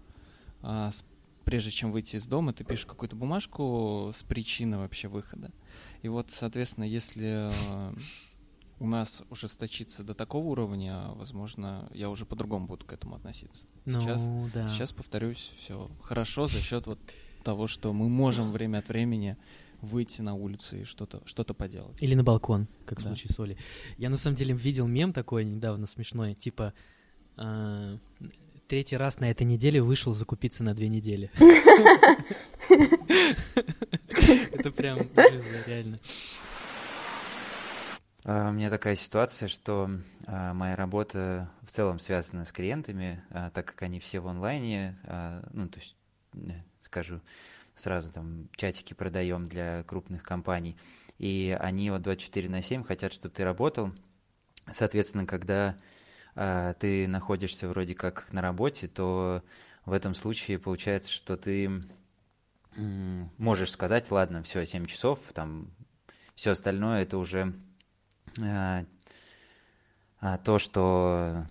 а, 0.61 0.91
с, 0.91 1.03
прежде 1.43 1.71
чем 1.71 1.91
выйти 1.91 2.15
из 2.15 2.25
дома, 2.25 2.53
ты 2.53 2.63
пишешь 2.63 2.85
какую-то 2.85 3.17
бумажку 3.17 4.13
с 4.15 4.23
причиной 4.23 4.77
вообще 4.77 5.09
выхода. 5.09 5.51
И 6.01 6.07
вот, 6.07 6.31
соответственно, 6.31 6.85
если 6.85 7.51
у 8.79 8.87
нас 8.87 9.21
ужесточится 9.29 10.03
до 10.03 10.13
такого 10.13 10.47
уровня, 10.47 11.09
возможно, 11.15 11.89
я 11.93 12.09
уже 12.09 12.25
по-другому 12.25 12.67
буду 12.67 12.85
к 12.85 12.93
этому 12.93 13.15
относиться. 13.15 13.65
Ну, 13.85 14.01
сейчас, 14.01 14.25
да. 14.53 14.69
сейчас 14.69 14.93
повторюсь, 14.93 15.51
все 15.59 15.89
хорошо 16.01 16.47
за 16.47 16.59
счет 16.59 16.87
вот 16.87 16.99
того, 17.43 17.67
что 17.67 17.93
мы 17.93 18.09
можем 18.09 18.51
время 18.51 18.79
от 18.79 18.87
времени 18.87 19.37
выйти 19.81 20.21
на 20.21 20.33
улицу 20.33 20.77
и 20.77 20.83
что-то 20.83 21.21
что 21.25 21.43
поделать. 21.43 22.01
Или 22.01 22.15
на 22.15 22.23
балкон, 22.23 22.67
как 22.85 22.99
да. 22.99 23.03
в 23.03 23.07
случае 23.07 23.33
с 23.33 23.39
Олей. 23.39 23.57
Я 23.97 24.09
на 24.09 24.17
самом 24.17 24.35
деле 24.35 24.53
видел 24.53 24.87
мем 24.87 25.13
такой 25.13 25.45
недавно 25.45 25.87
смешной, 25.87 26.33
типа 26.33 26.73
э, 27.37 27.97
третий 28.67 28.97
раз 28.97 29.19
на 29.19 29.31
этой 29.31 29.43
неделе 29.43 29.81
вышел 29.81 30.13
закупиться 30.13 30.63
на 30.63 30.73
две 30.73 30.89
недели. 30.89 31.31
Это 34.51 34.71
прям 34.71 34.99
реально. 35.65 35.99
А, 38.31 38.49
у 38.49 38.51
меня 38.51 38.69
такая 38.69 38.93
ситуация, 38.93 39.47
что 39.47 39.89
а, 40.27 40.53
моя 40.53 40.75
работа 40.75 41.49
в 41.63 41.71
целом 41.71 41.97
связана 41.97 42.45
с 42.45 42.51
клиентами, 42.51 43.23
а, 43.31 43.49
так 43.49 43.65
как 43.65 43.81
они 43.81 43.99
все 43.99 44.19
в 44.19 44.27
онлайне, 44.27 44.99
ну, 45.51 45.67
то 45.67 45.79
есть, 45.79 45.97
скажу 46.79 47.21
сразу, 47.73 48.11
там, 48.11 48.47
чатики 48.55 48.93
продаем 48.93 49.45
для 49.45 49.81
крупных 49.81 50.21
компаний, 50.21 50.77
и 51.17 51.57
они 51.59 51.89
вот 51.89 52.03
24 52.03 52.49
на 52.49 52.61
7 52.61 52.83
хотят, 52.83 53.13
чтобы 53.13 53.33
ты 53.33 53.43
работал. 53.43 53.93
Соответственно, 54.71 55.25
когда 55.25 55.75
ты 56.35 57.07
находишься 57.07 57.67
вроде 57.67 57.95
как 57.95 58.31
на 58.31 58.41
работе, 58.43 58.87
то 58.87 59.43
в 59.85 59.91
этом 59.91 60.13
случае 60.13 60.59
получается, 60.59 61.09
что 61.09 61.35
ты 61.35 61.81
можешь 62.75 63.71
сказать, 63.71 64.11
ладно, 64.11 64.43
все, 64.43 64.65
7 64.67 64.85
часов, 64.85 65.19
там, 65.33 65.71
все 66.35 66.51
остальное 66.51 67.01
это 67.01 67.17
уже 67.17 67.55
то, 70.43 70.59
что 70.59 71.45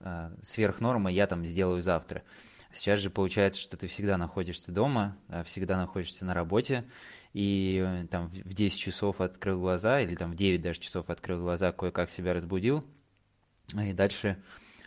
а, 0.00 0.32
сверх 0.42 0.80
нормы 0.80 1.10
я 1.12 1.26
там 1.26 1.46
сделаю 1.46 1.80
завтра. 1.80 2.22
Сейчас 2.74 2.98
же 2.98 3.08
получается, 3.08 3.60
что 3.60 3.76
ты 3.76 3.86
всегда 3.88 4.18
находишься 4.18 4.72
дома, 4.72 5.16
всегда 5.44 5.76
находишься 5.76 6.24
на 6.24 6.34
работе, 6.34 6.84
и 7.32 7.82
э, 7.84 8.06
там 8.10 8.28
в 8.28 8.52
10 8.52 8.78
часов 8.78 9.20
открыл 9.20 9.60
глаза, 9.60 10.00
или 10.00 10.16
там 10.16 10.32
в 10.32 10.34
9 10.34 10.60
даже 10.60 10.80
часов 10.80 11.08
открыл 11.08 11.40
глаза, 11.40 11.72
кое-как 11.72 12.10
себя 12.10 12.34
разбудил, 12.34 12.84
и 13.72 13.92
дальше 13.92 14.42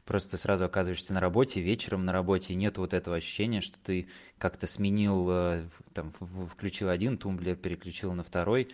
просто 0.05 0.37
сразу 0.37 0.65
оказываешься 0.65 1.13
на 1.13 1.19
работе, 1.19 1.61
вечером 1.61 2.05
на 2.05 2.13
работе, 2.13 2.53
и 2.53 2.55
нет 2.55 2.77
вот 2.77 2.93
этого 2.93 3.17
ощущения, 3.17 3.61
что 3.61 3.77
ты 3.79 4.07
как-то 4.37 4.67
сменил, 4.67 5.27
э, 5.29 5.69
там, 5.93 6.11
включил 6.11 6.89
один 6.89 7.17
тумблер, 7.17 7.55
переключил 7.55 8.13
на 8.13 8.23
второй, 8.23 8.69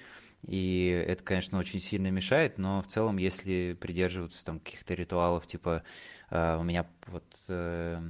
и 0.45 1.05
это, 1.07 1.23
конечно, 1.23 1.57
очень 1.57 1.79
сильно 1.79 2.07
мешает, 2.11 2.57
но 2.57 2.81
в 2.81 2.87
целом, 2.87 3.17
если 3.17 3.77
придерживаться 3.79 4.43
там 4.43 4.59
каких-то 4.59 4.93
ритуалов, 4.93 5.47
типа 5.47 5.83
э, 6.29 6.57
у 6.57 6.63
меня 6.63 6.85
вот 7.07 7.23
э, 7.47 8.01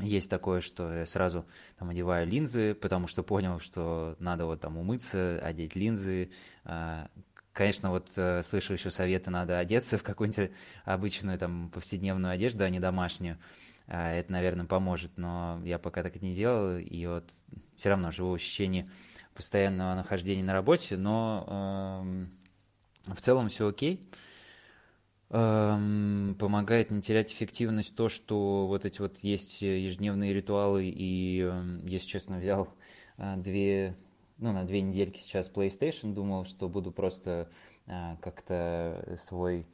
есть 0.00 0.28
такое, 0.28 0.60
что 0.60 0.92
я 0.92 1.06
сразу 1.06 1.46
там 1.78 1.90
одеваю 1.90 2.26
линзы, 2.26 2.74
потому 2.74 3.06
что 3.06 3.22
понял, 3.22 3.60
что 3.60 4.16
надо 4.18 4.46
вот 4.46 4.60
там 4.60 4.76
умыться, 4.76 5.38
одеть 5.40 5.76
линзы. 5.76 6.30
Э, 6.64 7.06
конечно, 7.52 7.90
вот 7.90 8.10
э, 8.16 8.42
слышал 8.42 8.74
еще 8.74 8.90
советы, 8.90 9.30
надо 9.30 9.56
одеться 9.58 9.96
в 9.96 10.02
какую-нибудь 10.02 10.50
обычную 10.84 11.38
там 11.38 11.70
повседневную 11.70 12.32
одежду, 12.32 12.64
а 12.64 12.70
не 12.70 12.80
домашнюю. 12.80 13.38
Э, 13.86 14.18
это, 14.18 14.32
наверное, 14.32 14.66
поможет, 14.66 15.12
но 15.16 15.62
я 15.64 15.78
пока 15.78 16.02
так 16.02 16.20
не 16.20 16.34
делал, 16.34 16.78
и 16.78 17.06
вот 17.06 17.30
все 17.76 17.90
равно 17.90 18.10
живу 18.10 18.32
в 18.32 18.34
ощущении 18.34 18.90
постоянного 19.34 19.94
нахождения 19.94 20.44
на 20.44 20.52
работе, 20.52 20.96
но 20.96 22.04
э, 23.06 23.12
в 23.12 23.20
целом 23.20 23.48
все 23.48 23.68
окей. 23.68 24.00
Э, 25.30 25.76
помогает 26.38 26.90
не 26.90 27.02
терять 27.02 27.32
эффективность 27.32 27.96
то, 27.96 28.08
что 28.08 28.66
вот 28.66 28.84
эти 28.84 29.00
вот 29.00 29.18
есть 29.18 29.62
ежедневные 29.62 30.32
ритуалы, 30.32 30.86
и, 30.86 31.42
э, 31.42 31.60
если 31.82 32.06
честно, 32.06 32.38
взял 32.38 32.68
э, 33.18 33.36
две, 33.38 33.96
ну, 34.38 34.52
на 34.52 34.64
две 34.64 34.80
недельки 34.80 35.18
сейчас 35.18 35.50
PlayStation, 35.50 36.14
думал, 36.14 36.44
что 36.44 36.68
буду 36.68 36.92
просто 36.92 37.48
э, 37.86 38.16
как-то 38.20 39.16
свой 39.18 39.66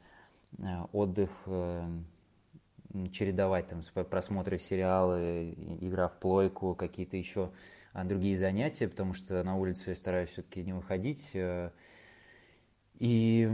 э, 0.57 0.63
отдых 0.91 1.29
э, 1.45 1.87
чередовать, 3.11 3.67
там, 3.67 3.81
просмотры 4.05 4.57
сериалы, 4.57 5.53
игра 5.79 6.07
в 6.07 6.17
плойку, 6.17 6.75
какие-то 6.75 7.17
еще 7.17 7.51
другие 7.93 8.37
занятия, 8.37 8.87
потому 8.87 9.13
что 9.13 9.43
на 9.43 9.57
улицу 9.57 9.89
я 9.89 9.95
стараюсь 9.95 10.29
все-таки 10.29 10.63
не 10.63 10.73
выходить. 10.73 11.31
Э, 11.33 11.71
и 12.95 13.49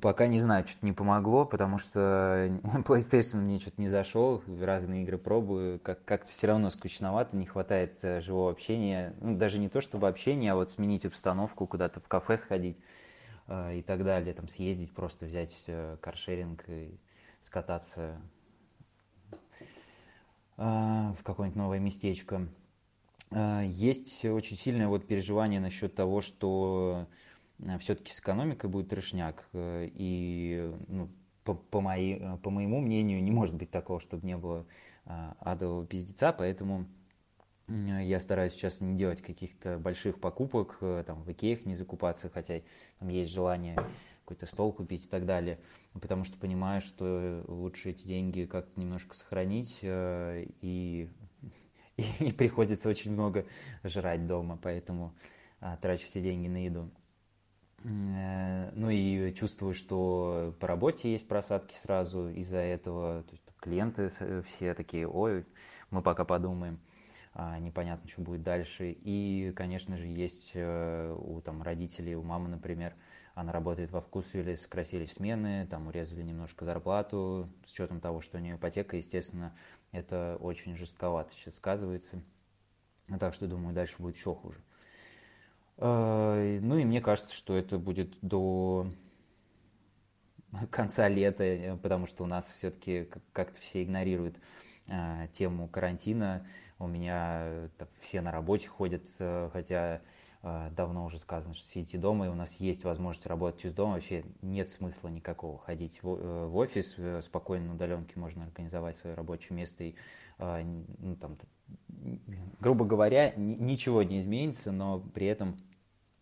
пока 0.00 0.26
не 0.26 0.40
знаю, 0.40 0.66
что-то 0.66 0.86
не 0.86 0.92
помогло, 0.92 1.44
потому 1.44 1.78
что 1.78 2.48
PlayStation 2.86 3.38
мне 3.38 3.58
что-то 3.58 3.80
не 3.80 3.88
зашел, 3.88 4.42
разные 4.60 5.02
игры 5.02 5.18
пробую, 5.18 5.80
как- 5.80 6.04
как-то 6.04 6.30
все 6.30 6.46
равно 6.46 6.70
скучновато, 6.70 7.36
не 7.36 7.46
хватает 7.46 7.98
э, 8.02 8.20
живого 8.20 8.50
общения. 8.50 9.14
Ну, 9.20 9.36
даже 9.36 9.58
не 9.58 9.68
то, 9.68 9.80
чтобы 9.80 10.08
общение, 10.08 10.52
а 10.52 10.54
вот 10.54 10.70
сменить 10.70 11.04
обстановку, 11.04 11.66
куда-то 11.66 12.00
в 12.00 12.08
кафе 12.08 12.38
сходить 12.38 12.78
э, 13.48 13.78
и 13.78 13.82
так 13.82 14.04
далее, 14.04 14.32
там 14.32 14.48
съездить, 14.48 14.92
просто 14.92 15.26
взять 15.26 15.54
каршеринг 16.00 16.64
и 16.68 16.98
скататься 17.40 18.20
в 20.56 21.16
какое-нибудь 21.22 21.56
новое 21.56 21.78
местечко. 21.78 22.46
А, 23.32 23.62
есть 23.62 24.24
очень 24.24 24.56
сильное 24.56 24.88
вот 24.88 25.06
переживание 25.06 25.60
насчет 25.60 25.94
того, 25.94 26.20
что 26.20 27.06
э, 27.60 27.78
все-таки 27.78 28.12
с 28.12 28.18
экономикой 28.18 28.68
будет 28.68 28.88
трешняк. 28.88 29.48
Э, 29.52 29.88
и 29.92 30.72
ну, 30.88 31.08
по, 31.44 31.54
по, 31.54 31.80
моей, 31.80 32.18
э, 32.20 32.36
по 32.38 32.50
моему 32.50 32.80
мнению, 32.80 33.22
не 33.22 33.30
может 33.30 33.54
быть 33.54 33.70
такого, 33.70 34.00
чтобы 34.00 34.26
не 34.26 34.36
было 34.36 34.66
а, 35.06 35.36
адового 35.40 35.86
пиздеца, 35.86 36.32
поэтому 36.32 36.86
я 37.68 38.18
стараюсь 38.18 38.54
сейчас 38.54 38.80
не 38.80 38.98
делать 38.98 39.22
каких-то 39.22 39.78
больших 39.78 40.20
покупок, 40.20 40.78
там, 41.06 41.22
в 41.22 41.30
Икеях 41.30 41.64
не 41.66 41.76
закупаться, 41.76 42.28
хотя 42.28 42.62
там 42.98 43.08
есть 43.10 43.30
желание 43.30 43.76
какой-то 44.24 44.46
стол 44.46 44.72
купить 44.72 45.06
и 45.06 45.08
так 45.08 45.24
далее, 45.24 45.60
потому 45.92 46.24
что 46.24 46.36
понимаю, 46.36 46.80
что 46.80 47.44
лучше 47.46 47.90
эти 47.90 48.08
деньги 48.08 48.44
как-то 48.44 48.80
немножко 48.80 49.14
сохранить 49.14 49.78
и 49.82 51.08
и 52.20 52.32
приходится 52.38 52.88
очень 52.88 53.12
много 53.12 53.46
жрать 53.84 54.26
дома, 54.26 54.58
поэтому 54.60 55.14
а, 55.60 55.76
трачу 55.76 56.04
все 56.04 56.20
деньги 56.20 56.48
на 56.48 56.64
еду. 56.64 56.90
Э, 57.84 58.70
ну 58.74 58.90
и 58.90 59.32
чувствую, 59.34 59.74
что 59.74 60.54
по 60.60 60.66
работе 60.66 61.12
есть 61.12 61.28
просадки 61.28 61.74
сразу 61.74 62.28
из-за 62.28 62.58
этого. 62.58 63.22
То 63.22 63.32
есть 63.32 63.44
клиенты 63.60 64.10
все 64.46 64.74
такие, 64.74 65.08
ой, 65.08 65.46
мы 65.90 66.02
пока 66.02 66.24
подумаем, 66.24 66.78
а, 67.32 67.58
непонятно, 67.58 68.08
что 68.08 68.22
будет 68.22 68.42
дальше. 68.42 68.90
И, 68.90 69.52
конечно 69.54 69.96
же, 69.96 70.06
есть 70.06 70.52
э, 70.54 71.16
у 71.18 71.40
там, 71.40 71.62
родителей, 71.62 72.14
у 72.16 72.22
мамы, 72.22 72.48
например, 72.48 72.94
она 73.34 73.52
работает 73.52 73.92
во 73.92 74.00
вкусвилле, 74.00 74.56
сократились 74.56 75.12
смены, 75.12 75.66
там 75.70 75.86
урезали 75.86 76.22
немножко 76.22 76.64
зарплату, 76.64 77.48
с 77.64 77.72
учетом 77.72 78.00
того, 78.00 78.20
что 78.20 78.38
у 78.38 78.40
нее 78.40 78.56
ипотека, 78.56 78.96
естественно, 78.96 79.54
это 79.92 80.36
очень 80.40 80.76
жестковато 80.76 81.32
сейчас 81.32 81.56
сказывается. 81.56 82.22
Так 83.18 83.34
что, 83.34 83.48
думаю, 83.48 83.74
дальше 83.74 83.96
будет 83.98 84.16
еще 84.16 84.34
хуже. 84.34 84.60
Э, 85.78 86.58
ну 86.60 86.76
и 86.76 86.84
мне 86.84 87.00
кажется, 87.00 87.34
что 87.34 87.56
это 87.56 87.78
будет 87.78 88.16
до 88.22 88.92
конца 90.70 91.08
лета, 91.08 91.42
э, 91.42 91.76
потому 91.76 92.06
что 92.06 92.22
у 92.24 92.26
нас 92.26 92.52
все-таки 92.52 93.08
как-то 93.32 93.60
все 93.60 93.82
игнорируют 93.82 94.38
э, 94.86 95.28
тему 95.32 95.68
карантина. 95.68 96.46
У 96.78 96.86
меня 96.86 97.68
все 98.00 98.20
на 98.20 98.32
работе 98.32 98.68
ходят, 98.68 99.06
хотя 99.52 100.00
давно 100.42 101.04
уже 101.04 101.18
сказано, 101.18 101.52
что 101.54 101.68
сидите 101.68 101.98
дома, 101.98 102.26
и 102.26 102.28
у 102.30 102.34
нас 102.34 102.54
есть 102.60 102.84
возможность 102.84 103.26
работать 103.26 103.64
из 103.66 103.74
дома. 103.74 103.94
Вообще 103.94 104.24
нет 104.40 104.68
смысла 104.68 105.08
никакого 105.08 105.58
ходить 105.58 106.02
в 106.02 106.56
офис. 106.56 106.96
Спокойно 107.24 107.66
на 107.66 107.74
удаленке 107.74 108.18
можно 108.18 108.44
организовать 108.44 108.96
свое 108.96 109.14
рабочее 109.14 109.56
место. 109.56 109.84
И, 109.84 109.94
ну, 110.38 111.16
там, 111.16 111.36
грубо 112.58 112.84
говоря, 112.86 113.32
ничего 113.36 114.02
не 114.02 114.20
изменится, 114.20 114.72
но 114.72 115.00
при 115.00 115.26
этом 115.26 115.58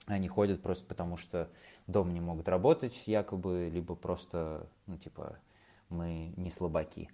они 0.06 0.26
ходят 0.26 0.62
просто 0.62 0.84
потому, 0.86 1.16
что 1.16 1.48
дома 1.86 2.10
не 2.10 2.20
могут 2.20 2.48
работать, 2.48 3.02
якобы, 3.06 3.70
либо 3.72 3.94
просто, 3.94 4.68
ну, 4.86 4.96
типа, 4.96 5.38
мы 5.90 6.32
не 6.36 6.50
слабаки. 6.50 7.08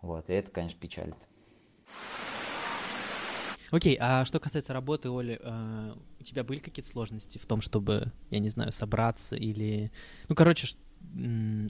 Вот, 0.00 0.28
и 0.28 0.32
это, 0.32 0.50
конечно, 0.50 0.80
печалит. 0.80 1.16
Окей, 3.70 3.96
а 4.00 4.24
что 4.24 4.38
касается 4.38 4.72
работы, 4.72 5.10
Оля, 5.10 5.38
э, 5.40 5.94
у 6.20 6.22
тебя 6.22 6.44
были 6.44 6.58
какие-то 6.58 6.88
сложности 6.88 7.38
в 7.38 7.46
том, 7.46 7.60
чтобы, 7.60 8.12
я 8.30 8.38
не 8.38 8.48
знаю, 8.48 8.72
собраться 8.72 9.36
или... 9.36 9.90
Ну, 10.28 10.34
короче, 10.34 10.68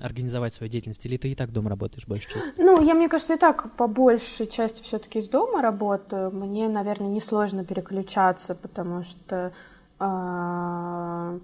организовать 0.01 0.55
свою 0.55 0.71
деятельность, 0.71 1.05
или 1.07 1.17
ты 1.17 1.31
и 1.31 1.35
так 1.35 1.53
дома 1.53 1.71
работаешь 1.71 2.07
больше 2.07 2.29
части? 2.29 2.53
Ну, 2.57 2.83
я, 2.83 2.95
мне 2.95 3.09
кажется, 3.09 3.35
и 3.35 3.39
так 3.39 3.77
по 3.77 3.87
большей 3.87 4.47
части 4.47 4.83
все-таки 4.83 5.21
из 5.21 5.29
дома 5.29 5.63
работаю. 5.63 6.31
Мне, 6.31 6.69
наверное, 6.69 7.09
несложно 7.09 7.65
переключаться, 7.65 8.55
потому 8.55 9.03
что 9.03 9.53
а, 9.99 11.39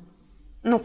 ну, 0.62 0.82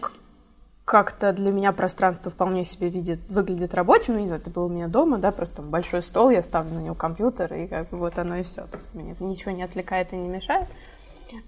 как-то 0.87 1.33
для 1.33 1.51
меня 1.51 1.73
пространство 1.73 2.31
вполне 2.31 2.63
себе 2.63 2.87
видит, 2.87 3.19
выглядит 3.27 3.73
рабочим, 3.73 4.13
ну, 4.13 4.19
не 4.21 4.27
знаю, 4.27 4.41
это 4.41 4.49
было 4.49 4.67
у 4.67 4.69
меня 4.69 4.87
дома, 4.87 5.17
да, 5.17 5.33
просто 5.33 5.57
там 5.57 5.69
большой 5.69 6.01
стол, 6.01 6.29
я 6.29 6.41
ставлю 6.41 6.75
на 6.75 6.79
него 6.79 6.95
компьютер, 6.95 7.53
и 7.53 7.67
как 7.67 7.89
бы 7.89 7.97
вот 7.97 8.17
оно 8.17 8.37
и 8.37 8.43
все, 8.43 8.61
то 8.61 8.77
есть 8.77 8.95
мне 8.95 9.13
ничего 9.19 9.51
не 9.51 9.63
отвлекает 9.63 10.13
и 10.13 10.15
не 10.15 10.29
мешает. 10.29 10.65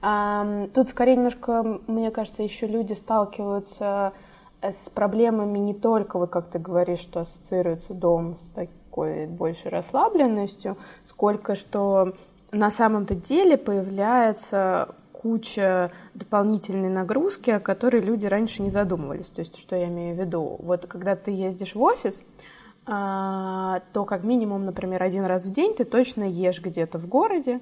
А, 0.01 0.67
тут 0.75 0.89
скорее 0.89 1.15
немножко, 1.15 1.79
мне 1.87 2.11
кажется, 2.11 2.43
еще 2.43 2.67
люди 2.67 2.91
сталкиваются 2.91 4.11
с 4.61 4.89
проблемами 4.89 5.57
не 5.57 5.73
только, 5.73 6.19
вот 6.19 6.29
как 6.31 6.49
ты 6.49 6.59
говоришь, 6.59 6.99
что 6.99 7.21
ассоциируется 7.21 7.93
дом 7.93 8.35
с 8.35 8.49
такой 8.49 9.25
большей 9.25 9.71
расслабленностью, 9.71 10.75
сколько 11.05 11.55
что 11.55 12.13
на 12.51 12.71
самом-то 12.71 13.15
деле 13.15 13.55
появляется 13.55 14.95
куча 15.21 15.91
дополнительной 16.13 16.89
нагрузки, 16.89 17.49
о 17.49 17.59
которой 17.59 18.01
люди 18.01 18.25
раньше 18.25 18.61
не 18.61 18.69
задумывались. 18.69 19.27
То 19.27 19.41
есть, 19.41 19.59
что 19.59 19.75
я 19.75 19.87
имею 19.87 20.15
в 20.15 20.19
виду? 20.19 20.55
Вот 20.59 20.87
когда 20.87 21.17
ты 21.17 21.31
ездишь 21.31 21.75
в 21.75 21.81
офис, 21.81 22.23
а, 22.85 23.81
то 23.91 24.05
как 24.05 24.23
минимум, 24.23 24.65
например, 24.65 25.03
один 25.03 25.25
раз 25.25 25.43
в 25.43 25.51
день 25.51 25.75
ты 25.75 25.83
точно 25.83 26.23
ешь 26.23 26.61
где-то 26.61 26.99
в 26.99 27.07
городе, 27.07 27.59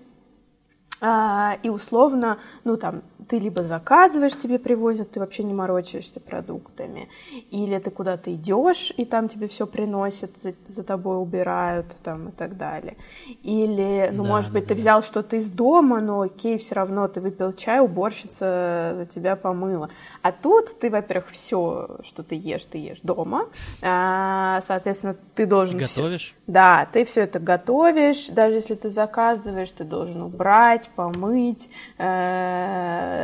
а, 1.02 1.58
и 1.64 1.70
условно, 1.70 2.38
ну 2.64 2.78
там, 2.78 3.02
ты 3.28 3.40
либо 3.40 3.64
заказываешь, 3.64 4.38
тебе 4.38 4.58
привозят, 4.58 5.12
ты 5.12 5.20
вообще 5.20 5.44
не 5.44 5.54
морочишься 5.54 6.20
продуктами, 6.20 7.10
или 7.52 7.78
ты 7.80 7.92
куда-то 7.92 8.34
идешь, 8.34 8.94
и 8.96 9.06
там 9.06 9.28
тебе 9.28 9.48
все 9.48 9.68
приносят, 9.68 10.38
за, 10.38 10.54
за 10.68 10.84
тобой 10.84 11.22
убирают 11.22 11.88
там 12.04 12.30
и 12.30 12.32
так 12.32 12.58
далее. 12.58 12.98
Или, 13.44 14.10
ну, 14.14 14.24
да, 14.24 14.30
может 14.30 14.52
быть, 14.52 14.64
да, 14.64 14.70
ты 14.70 14.76
да. 14.76 14.82
взял 14.82 15.02
что-то 15.02 15.36
из 15.36 15.50
дома, 15.50 16.00
но 16.00 16.22
окей, 16.22 16.58
все 16.58 16.76
равно 16.76 17.08
ты 17.08 17.20
выпил 17.20 17.54
чай, 17.54 17.82
уборщица 17.82 18.94
за 18.96 19.06
тебя 19.06 19.36
помыла. 19.36 19.90
А 20.22 20.32
тут 20.32 20.80
ты, 20.80 20.90
во-первых, 20.90 21.30
все, 21.30 21.98
что 22.04 22.24
ты 22.24 22.36
ешь, 22.36 22.64
ты 22.64 22.78
ешь 22.78 23.00
дома, 23.04 23.48
а, 23.82 24.62
соответственно, 24.62 25.16
ты 25.36 25.46
должен... 25.46 25.78
Готовишь? 25.78 26.34
Все... 26.34 26.34
Да, 26.48 26.88
ты 26.92 27.04
все 27.04 27.22
это 27.22 27.40
готовишь, 27.40 28.28
даже 28.28 28.56
если 28.56 28.76
ты 28.76 28.90
заказываешь, 28.90 29.72
ты 29.72 29.84
должен 29.84 30.22
убрать, 30.22 30.90
помыть, 30.96 31.70
э 31.98 33.17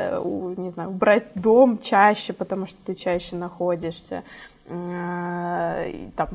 не 0.58 0.70
знаю, 0.70 0.90
убрать 0.90 1.32
дом 1.36 1.78
чаще, 1.78 2.34
потому 2.34 2.66
что 2.66 2.78
ты 2.86 2.94
чаще 2.94 3.36
находишься, 3.36 4.24
э, 4.68 6.10
там, 6.16 6.30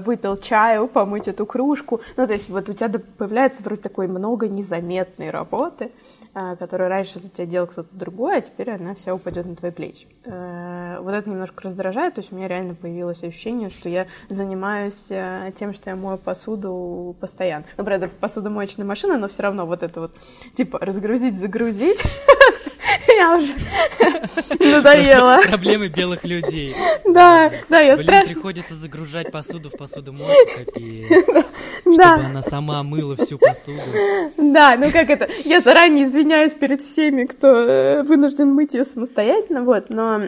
выпил 0.00 0.36
чаю, 0.36 0.86
помыть 0.86 1.28
эту 1.28 1.46
кружку. 1.46 2.00
Ну, 2.16 2.26
то 2.26 2.32
есть 2.32 2.48
вот 2.48 2.68
у 2.68 2.72
тебя 2.72 2.90
появляется 3.18 3.62
вроде 3.62 3.82
такой 3.82 4.06
много 4.06 4.48
незаметной 4.48 5.30
работы, 5.30 5.90
э, 6.34 6.56
которую 6.56 6.88
раньше 6.88 7.18
за 7.18 7.30
тебя 7.30 7.46
делал 7.46 7.66
кто-то 7.66 7.88
другой, 7.92 8.38
а 8.38 8.40
теперь 8.40 8.70
она 8.70 8.94
вся 8.94 9.14
упадет 9.14 9.46
на 9.46 9.56
твои 9.56 9.72
плечи. 9.72 10.06
Э, 10.24 10.98
вот 11.00 11.14
это 11.14 11.28
немножко 11.28 11.62
раздражает, 11.62 12.14
то 12.14 12.20
есть 12.20 12.32
у 12.32 12.36
меня 12.36 12.48
реально 12.48 12.74
появилось 12.74 13.22
ощущение, 13.22 13.70
что 13.70 13.88
я 13.88 14.06
занимаюсь 14.28 15.10
тем, 15.56 15.74
что 15.74 15.90
я 15.90 15.96
мою 15.96 16.18
посуду 16.18 17.16
постоянно. 17.20 17.64
Ну, 17.76 17.84
правда, 17.84 18.08
посудомоечная 18.08 18.86
машина, 18.86 19.18
но 19.18 19.28
все 19.28 19.42
равно 19.42 19.66
вот 19.66 19.82
это 19.82 20.00
вот, 20.00 20.12
типа, 20.54 20.78
разгрузить, 20.78 21.36
загрузить, 21.38 22.02
Я 23.16 23.36
уже 23.36 23.54
надоела. 24.60 25.40
Проблемы 25.48 25.88
белых 25.88 26.24
людей. 26.24 26.74
Да, 27.04 27.50
да, 27.68 27.80
я 27.80 27.96
Блин, 27.96 28.26
приходится 28.26 28.74
загружать 28.74 29.30
посуду 29.30 29.70
в 29.70 29.76
посудомойку, 29.76 30.32
капец. 30.56 31.24
Чтобы 31.80 32.24
она 32.24 32.42
сама 32.42 32.82
мыла 32.82 33.16
всю 33.16 33.38
посуду. 33.38 33.80
Да, 34.38 34.76
ну 34.76 34.90
как 34.90 35.10
это, 35.10 35.28
я 35.44 35.60
заранее 35.60 36.04
извиняюсь 36.04 36.54
перед 36.54 36.82
всеми, 36.82 37.24
кто 37.24 37.48
э, 37.48 38.02
вынужден 38.02 38.52
мыть 38.52 38.74
ее 38.74 38.84
самостоятельно, 38.84 39.62
вот, 39.62 39.90
но... 39.90 40.22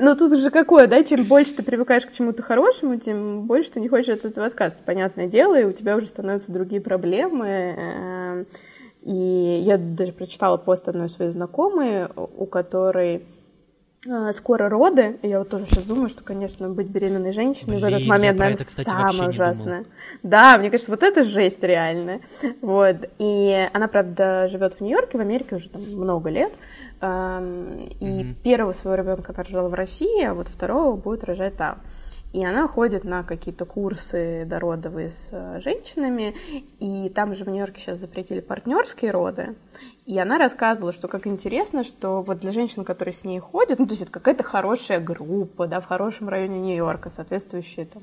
Но 0.00 0.14
тут 0.14 0.32
уже 0.32 0.50
какое, 0.50 0.86
да, 0.86 1.02
чем 1.02 1.24
больше 1.24 1.54
ты 1.54 1.62
привыкаешь 1.64 2.06
к 2.06 2.12
чему-то 2.12 2.42
хорошему, 2.42 2.96
тем 2.96 3.42
больше 3.42 3.72
ты 3.72 3.80
не 3.80 3.88
хочешь 3.88 4.10
от 4.10 4.24
этого 4.24 4.46
отказываться, 4.46 4.84
понятное 4.84 5.26
дело, 5.26 5.60
и 5.60 5.64
у 5.64 5.72
тебя 5.72 5.96
уже 5.96 6.06
становятся 6.06 6.52
другие 6.52 6.80
проблемы, 6.80 7.74
э, 7.76 8.44
и 9.02 9.60
я 9.64 9.78
даже 9.78 10.12
прочитала 10.12 10.56
пост 10.56 10.88
одной 10.88 11.08
своей 11.08 11.30
знакомой, 11.30 12.06
у 12.16 12.46
которой 12.46 13.24
а, 14.08 14.32
скоро 14.32 14.68
роды. 14.70 15.18
И 15.22 15.28
я 15.28 15.40
вот 15.40 15.50
тоже 15.50 15.66
сейчас 15.66 15.84
думаю, 15.84 16.08
что, 16.08 16.24
конечно, 16.24 16.70
быть 16.70 16.88
беременной 16.88 17.32
женщиной 17.32 17.76
Блин, 17.76 17.80
в 17.80 17.94
этот 17.94 18.06
момент, 18.06 18.38
наверное, 18.38 18.62
это, 18.62 18.64
кстати, 18.64 18.88
самое 18.88 19.28
ужасное. 19.28 19.84
Да, 20.22 20.56
мне 20.58 20.70
кажется, 20.70 20.90
вот 20.90 21.02
это 21.02 21.22
жесть 21.24 21.62
реальная. 21.62 22.20
Вот. 22.62 22.96
И 23.18 23.68
она, 23.72 23.88
правда, 23.88 24.48
живет 24.48 24.74
в 24.74 24.80
Нью-Йорке, 24.80 25.18
в 25.18 25.20
Америке 25.20 25.56
уже 25.56 25.68
там 25.68 25.82
много 25.82 26.30
лет. 26.30 26.52
И 27.02 27.02
mm-hmm. 27.02 28.34
первого 28.42 28.72
своего 28.72 29.02
ребенка 29.02 29.32
она 29.34 29.42
рожала 29.42 29.68
в 29.68 29.74
России, 29.74 30.24
а 30.24 30.34
вот 30.34 30.48
второго 30.48 30.96
будет 30.96 31.24
рожать 31.24 31.56
там. 31.56 31.78
И 32.32 32.44
она 32.44 32.68
ходит 32.68 33.02
на 33.02 33.24
какие-то 33.24 33.64
курсы 33.64 34.44
дородовые 34.46 35.10
с 35.10 35.30
э, 35.32 35.60
женщинами, 35.60 36.36
и 36.78 37.08
там 37.08 37.34
же 37.34 37.44
в 37.44 37.48
Нью-Йорке 37.48 37.80
сейчас 37.80 37.98
запретили 37.98 38.40
партнерские 38.40 39.10
роды. 39.10 39.56
И 40.06 40.16
она 40.16 40.38
рассказывала, 40.38 40.92
что 40.92 41.08
как 41.08 41.26
интересно, 41.26 41.82
что 41.82 42.22
вот 42.22 42.38
для 42.38 42.52
женщин, 42.52 42.84
которые 42.84 43.14
с 43.14 43.24
ней 43.24 43.40
ходят, 43.40 43.80
ну, 43.80 43.86
то 43.86 43.92
есть 43.92 44.02
это 44.02 44.12
какая-то 44.12 44.44
хорошая 44.44 45.00
группа, 45.00 45.66
да, 45.66 45.80
в 45.80 45.86
хорошем 45.86 46.28
районе 46.28 46.60
Нью-Йорка, 46.60 47.10
соответствующая 47.10 47.86
там 47.86 48.02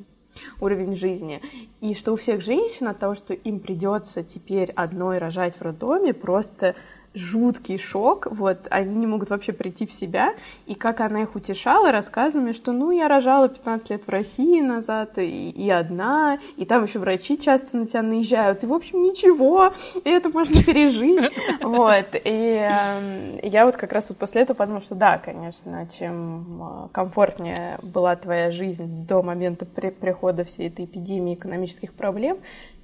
уровень 0.59 0.95
жизни. 0.95 1.41
И 1.81 1.93
что 1.95 2.13
у 2.13 2.15
всех 2.15 2.41
женщин 2.41 2.87
от 2.87 2.99
того, 2.99 3.15
что 3.15 3.33
им 3.33 3.59
придется 3.59 4.23
теперь 4.23 4.71
одной 4.71 5.19
рожать 5.19 5.55
в 5.55 5.61
роддоме, 5.61 6.13
просто 6.13 6.75
жуткий 7.17 7.77
шок, 7.77 8.27
вот, 8.29 8.67
они 8.69 8.95
не 8.95 9.07
могут 9.07 9.29
вообще 9.29 9.53
прийти 9.53 9.85
в 9.85 9.93
себя, 9.93 10.33
и 10.65 10.75
как 10.75 11.01
она 11.01 11.23
их 11.23 11.35
утешала 11.35 11.91
рассказами, 11.91 12.51
что, 12.51 12.71
ну, 12.71 12.91
я 12.91 13.07
рожала 13.07 13.49
15 13.49 13.89
лет 13.89 14.03
в 14.05 14.09
России 14.09 14.61
назад, 14.61 15.17
и, 15.17 15.49
и 15.49 15.69
одна, 15.69 16.39
и 16.55 16.65
там 16.65 16.83
еще 16.83 16.99
врачи 16.99 17.37
часто 17.37 17.77
на 17.77 17.87
тебя 17.87 18.01
наезжают, 18.01 18.63
и, 18.63 18.67
в 18.67 18.73
общем, 18.73 19.01
ничего, 19.01 19.73
это 20.05 20.29
можно 20.29 20.63
пережить, 20.63 21.31
вот, 21.61 22.07
и 22.13 22.57
э, 22.59 23.39
я 23.43 23.65
вот 23.65 23.77
как 23.77 23.91
раз 23.91 24.09
вот 24.09 24.17
после 24.17 24.43
этого 24.43 24.55
подумала, 24.57 24.83
что 24.83 24.95
да, 24.95 25.17
конечно, 25.17 25.87
чем 25.97 26.45
э, 26.53 26.87
комфортнее 26.91 27.79
была 27.81 28.15
твоя 28.15 28.51
жизнь 28.51 29.05
до 29.07 29.23
момента 29.23 29.65
при 29.65 29.89
прихода 29.89 30.43
всей 30.43 30.67
этой 30.67 30.85
эпидемии 30.85 31.33
экономических 31.33 31.93
проблем, 31.93 32.37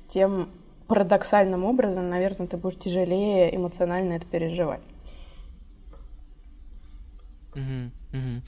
тем 0.08 0.50
парадоксальным 0.94 1.64
образом, 1.64 2.08
наверное, 2.12 2.46
ты 2.46 2.56
будешь 2.56 2.78
тяжелее 2.78 3.56
эмоционально 3.56 4.14
это 4.14 4.28
переживать. 4.28 4.84
Mm-hmm. 7.56 8.44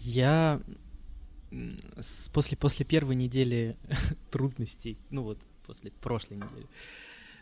Я 0.00 0.60
после, 2.34 2.56
после 2.56 2.84
первой 2.84 3.14
недели 3.14 3.76
трудностей, 4.32 4.98
ну 5.10 5.22
вот 5.22 5.38
после 5.68 5.92
прошлой 5.92 6.38
недели, 6.38 6.66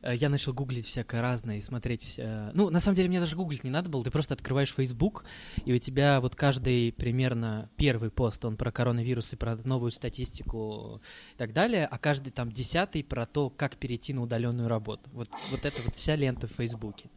я 0.02 0.28
начал 0.28 0.52
гуглить 0.52 0.86
всякое 0.86 1.20
разное 1.20 1.58
и 1.58 1.60
смотреть. 1.60 2.14
э, 2.18 2.50
Ну, 2.54 2.70
на 2.70 2.80
самом 2.80 2.96
деле, 2.96 3.08
мне 3.08 3.20
даже 3.20 3.36
гуглить 3.36 3.64
не 3.64 3.70
надо 3.70 3.88
было. 3.88 4.02
Ты 4.04 4.10
просто 4.10 4.34
открываешь 4.34 4.72
Facebook, 4.72 5.24
и 5.64 5.72
у 5.72 5.78
тебя 5.78 6.20
вот 6.20 6.36
каждый 6.36 6.92
примерно 6.92 7.70
первый 7.76 8.10
пост, 8.10 8.44
он 8.44 8.56
про 8.56 8.70
коронавирус 8.70 9.32
и 9.32 9.36
про 9.36 9.56
новую 9.56 9.90
статистику 9.90 11.00
и 11.34 11.38
так 11.38 11.52
далее, 11.52 11.86
а 11.86 11.98
каждый 11.98 12.30
там 12.30 12.50
десятый 12.50 13.04
про 13.04 13.26
то, 13.26 13.50
как 13.50 13.76
перейти 13.76 14.12
на 14.12 14.22
удаленную 14.22 14.68
работу. 14.68 15.10
Вот, 15.12 15.28
вот 15.50 15.64
это 15.64 15.82
вот 15.84 15.94
вся 15.94 16.16
лента 16.16 16.46
в 16.46 16.52
Фейсбуке. 16.52 17.10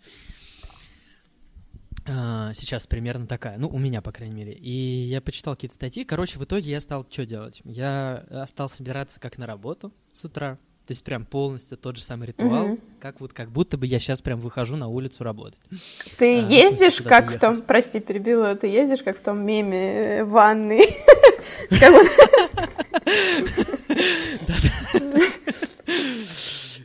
А, 2.06 2.54
Сейчас 2.54 2.86
примерно 2.86 3.28
такая, 3.28 3.58
ну, 3.58 3.70
у 3.70 3.80
меня, 3.80 4.02
по 4.02 4.12
крайней 4.12 4.36
мере. 4.36 4.54
И 4.54 5.06
я 5.06 5.22
почитал 5.22 5.56
какие-то 5.56 5.76
статьи. 5.76 6.04
Короче, 6.04 6.38
в 6.38 6.44
итоге 6.44 6.72
я 6.72 6.82
стал 6.82 7.08
что 7.10 7.26
делать? 7.26 7.62
Я 7.64 8.26
э, 8.30 8.46
стал 8.48 8.70
собираться 8.70 9.20
как 9.20 9.38
на 9.38 9.46
работу 9.48 9.94
с 10.12 10.26
утра. 10.26 10.60
То 10.86 10.92
есть 10.92 11.04
прям 11.06 11.24
полностью 11.26 11.78
тот 11.78 11.96
же 11.96 12.04
самый 12.04 12.28
ритуал, 12.28 12.68
Мгм. 12.68 12.80
как 13.00 13.22
вот 13.22 13.32
как 13.32 13.50
будто 13.50 13.78
бы 13.78 13.86
я 13.88 14.00
сейчас 14.00 14.22
прям 14.22 14.40
выхожу 14.42 14.76
на 14.76 14.90
улицу 14.90 15.24
работать. 15.24 15.58
Ты 16.18 16.40
А, 16.40 16.42
ездишь 16.46 17.02
как 17.02 17.32
в 17.32 17.40
том, 17.40 17.62
прости, 17.62 18.02
перебила, 18.02 18.54
ты 18.56 18.68
ездишь 18.68 19.02
как 19.02 19.18
в 19.18 19.22
том 19.22 19.46
меме 19.46 20.20
э, 20.20 20.24
ванны. 20.26 20.84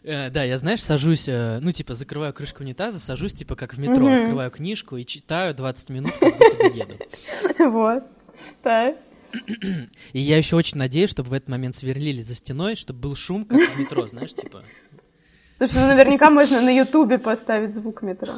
Э, 0.05 0.31
Да, 0.31 0.43
я, 0.43 0.57
знаешь, 0.59 0.83
сажусь, 0.83 1.29
э, 1.29 1.59
ну, 1.61 1.71
типа, 1.73 1.95
закрываю 1.95 2.33
крышку 2.33 2.63
унитаза, 2.63 2.99
сажусь, 2.99 3.35
типа, 3.35 3.57
как 3.57 3.75
в 3.75 3.79
метро, 3.79 4.07
открываю 4.07 4.51
книжку 4.51 4.97
и 4.97 5.05
читаю 5.05 5.55
20 5.55 5.91
минут, 5.91 6.13
как 6.19 6.33
будто 6.39 6.57
бы 6.57 6.79
еду. 6.79 6.95
Вот. 7.71 8.05
Так. 8.63 8.97
И 10.13 10.21
я 10.21 10.37
еще 10.39 10.57
очень 10.57 10.79
надеюсь, 10.79 11.11
чтобы 11.11 11.31
в 11.31 11.33
этот 11.33 11.49
момент 11.49 11.75
сверлили 11.75 12.23
за 12.23 12.35
стеной, 12.35 12.75
чтобы 12.77 13.01
был 13.01 13.17
шум, 13.17 13.45
как 13.45 13.61
в 13.61 13.79
метро, 13.79 14.07
знаешь, 14.09 14.35
типа... 14.35 14.63
Слушай, 15.59 15.75
ну 15.81 15.87
наверняка 15.89 16.31
можно 16.31 16.61
на 16.61 16.71
Ютубе 16.71 17.19
поставить 17.19 17.75
звук 17.75 18.03
метро. 18.03 18.35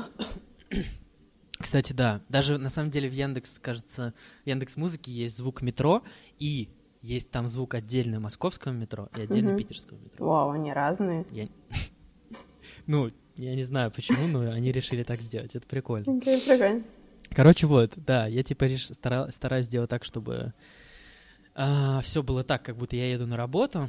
Кстати, 1.58 1.92
да. 1.92 2.22
Даже 2.28 2.56
на 2.58 2.70
самом 2.70 2.90
деле 2.90 3.08
в 3.08 3.12
Яндекс, 3.12 3.58
кажется, 3.58 4.14
в 4.44 4.48
Яндекс 4.48 4.76
Музыке 4.76 5.12
есть 5.12 5.36
звук 5.36 5.60
метро, 5.62 6.02
и 6.38 6.70
есть 7.02 7.30
там 7.30 7.48
звук 7.48 7.74
отдельно 7.74 8.20
московского 8.20 8.72
метро 8.72 9.08
и 9.16 9.20
отдельно 9.22 9.56
питерского 9.56 9.98
метро. 9.98 10.26
Вау, 10.26 10.50
они 10.52 10.72
разные. 10.72 11.26
Я- 11.30 11.48
Ну, 12.86 13.10
я 13.36 13.54
не 13.54 13.62
знаю 13.62 13.90
почему, 13.90 14.26
но 14.26 14.50
они 14.50 14.72
решили 14.72 15.02
так 15.02 15.18
сделать. 15.20 15.54
Это 15.54 15.66
прикольно. 15.66 16.20
Прикольно. 16.20 16.82
Короче, 17.30 17.66
вот, 17.66 17.92
да, 17.96 18.26
я 18.26 18.42
типа 18.42 18.64
реш- 18.64 18.92
стара- 18.92 19.30
стараюсь 19.30 19.66
сделать 19.66 19.88
так, 19.90 20.02
чтобы 20.04 20.52
все 22.02 22.22
было 22.22 22.44
так, 22.44 22.62
как 22.64 22.76
будто 22.76 22.96
я 22.96 23.10
еду 23.12 23.26
на 23.26 23.36
работу. 23.36 23.88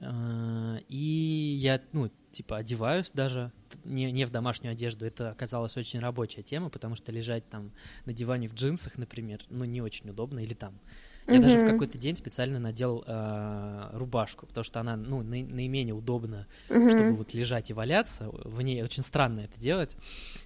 А, 0.00 0.78
и 0.88 1.58
я, 1.60 1.80
ну, 1.92 2.10
типа, 2.32 2.58
одеваюсь 2.58 3.10
даже 3.12 3.52
не, 3.84 4.12
не 4.12 4.26
в 4.26 4.30
домашнюю 4.30 4.72
одежду. 4.72 5.06
Это 5.06 5.30
оказалась 5.30 5.76
очень 5.76 6.00
рабочая 6.00 6.42
тема, 6.42 6.68
потому 6.68 6.94
что 6.94 7.10
лежать 7.12 7.48
там 7.48 7.72
на 8.04 8.12
диване 8.12 8.48
в 8.48 8.54
джинсах, 8.54 8.96
например, 8.98 9.40
ну, 9.50 9.64
не 9.64 9.80
очень 9.82 10.08
удобно, 10.10 10.40
или 10.40 10.54
там. 10.54 10.78
Я 11.26 11.40
даже 11.40 11.58
в 11.58 11.64
какой-то 11.66 11.98
день 11.98 12.16
специально 12.16 12.58
надел 12.58 13.04
а, 13.06 13.90
рубашку, 13.92 14.46
потому 14.46 14.64
что 14.64 14.80
она, 14.80 14.96
ну, 14.96 15.22
наи- 15.22 15.46
наименее 15.46 15.94
удобна 15.94 16.46
Мгм. 16.70 16.90
чтобы 16.90 17.16
вот 17.16 17.34
лежать 17.34 17.68
и 17.68 17.74
валяться, 17.74 18.30
в 18.30 18.62
ней 18.62 18.82
очень 18.82 19.02
странно 19.02 19.40
это 19.40 19.60
делать. 19.60 19.94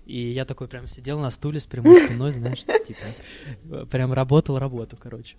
И 0.07 0.33
я 0.33 0.45
такой 0.45 0.67
прям 0.67 0.89
сидел 0.89 1.21
на 1.21 1.31
стуле 1.31 1.61
с 1.61 1.67
прямой 1.67 1.95
спиной, 2.05 2.33
знаешь, 2.33 2.65
типа, 2.85 3.05
э, 3.71 3.87
прям 3.87 4.13
работал 4.13 4.59
работу, 4.59 4.97
короче. 4.97 5.37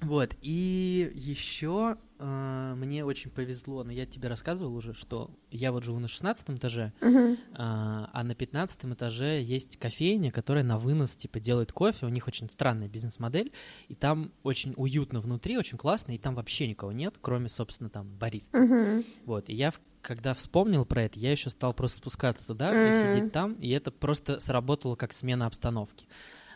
Вот, 0.00 0.34
и 0.42 1.10
еще 1.14 1.96
мне 2.18 3.04
очень 3.04 3.30
повезло, 3.30 3.84
но 3.84 3.92
я 3.92 4.06
тебе 4.06 4.28
рассказывал 4.28 4.74
уже, 4.74 4.94
что 4.94 5.30
я 5.50 5.72
вот 5.72 5.84
живу 5.84 5.98
на 5.98 6.08
16 6.08 6.50
этаже, 6.50 6.92
Мгм. 7.00 7.38
а, 7.54 8.10
а 8.12 8.22
на 8.24 8.34
15 8.34 8.92
этаже 8.92 9.42
есть 9.42 9.76
кофейня, 9.78 10.30
которая 10.30 10.62
на 10.64 10.78
вынос, 10.78 11.16
типа, 11.16 11.40
делает 11.40 11.72
кофе. 11.72 12.06
У 12.06 12.08
них 12.08 12.26
очень 12.28 12.48
странная 12.50 12.88
бизнес-модель, 12.88 13.52
и 13.88 13.94
там 13.94 14.32
очень 14.42 14.74
уютно 14.76 15.20
внутри, 15.20 15.56
очень 15.58 15.78
классно, 15.78 16.12
и 16.12 16.18
там 16.18 16.34
вообще 16.34 16.68
никого 16.68 16.92
нет, 16.92 17.14
кроме, 17.20 17.48
собственно, 17.48 17.90
там, 17.90 18.08
бариста. 18.16 18.58
Мгм. 18.60 19.04
Вот, 19.24 19.48
и 19.48 19.54
я, 19.54 19.70
в- 19.70 19.80
когда 20.02 20.34
вспомнил 20.34 20.84
про 20.84 21.02
это, 21.02 21.18
я 21.18 21.32
еще 21.32 21.50
стал 21.50 21.72
просто 21.72 21.98
спускаться 21.98 22.46
туда 22.46 22.70
и 22.72 22.88
М. 22.88 22.94
сидеть 22.94 23.32
там, 23.32 23.54
и 23.54 23.68
это 23.70 23.90
просто 23.90 24.38
сработало 24.40 24.96
как 24.96 25.12
смена 25.12 25.46
обстановки. 25.46 26.06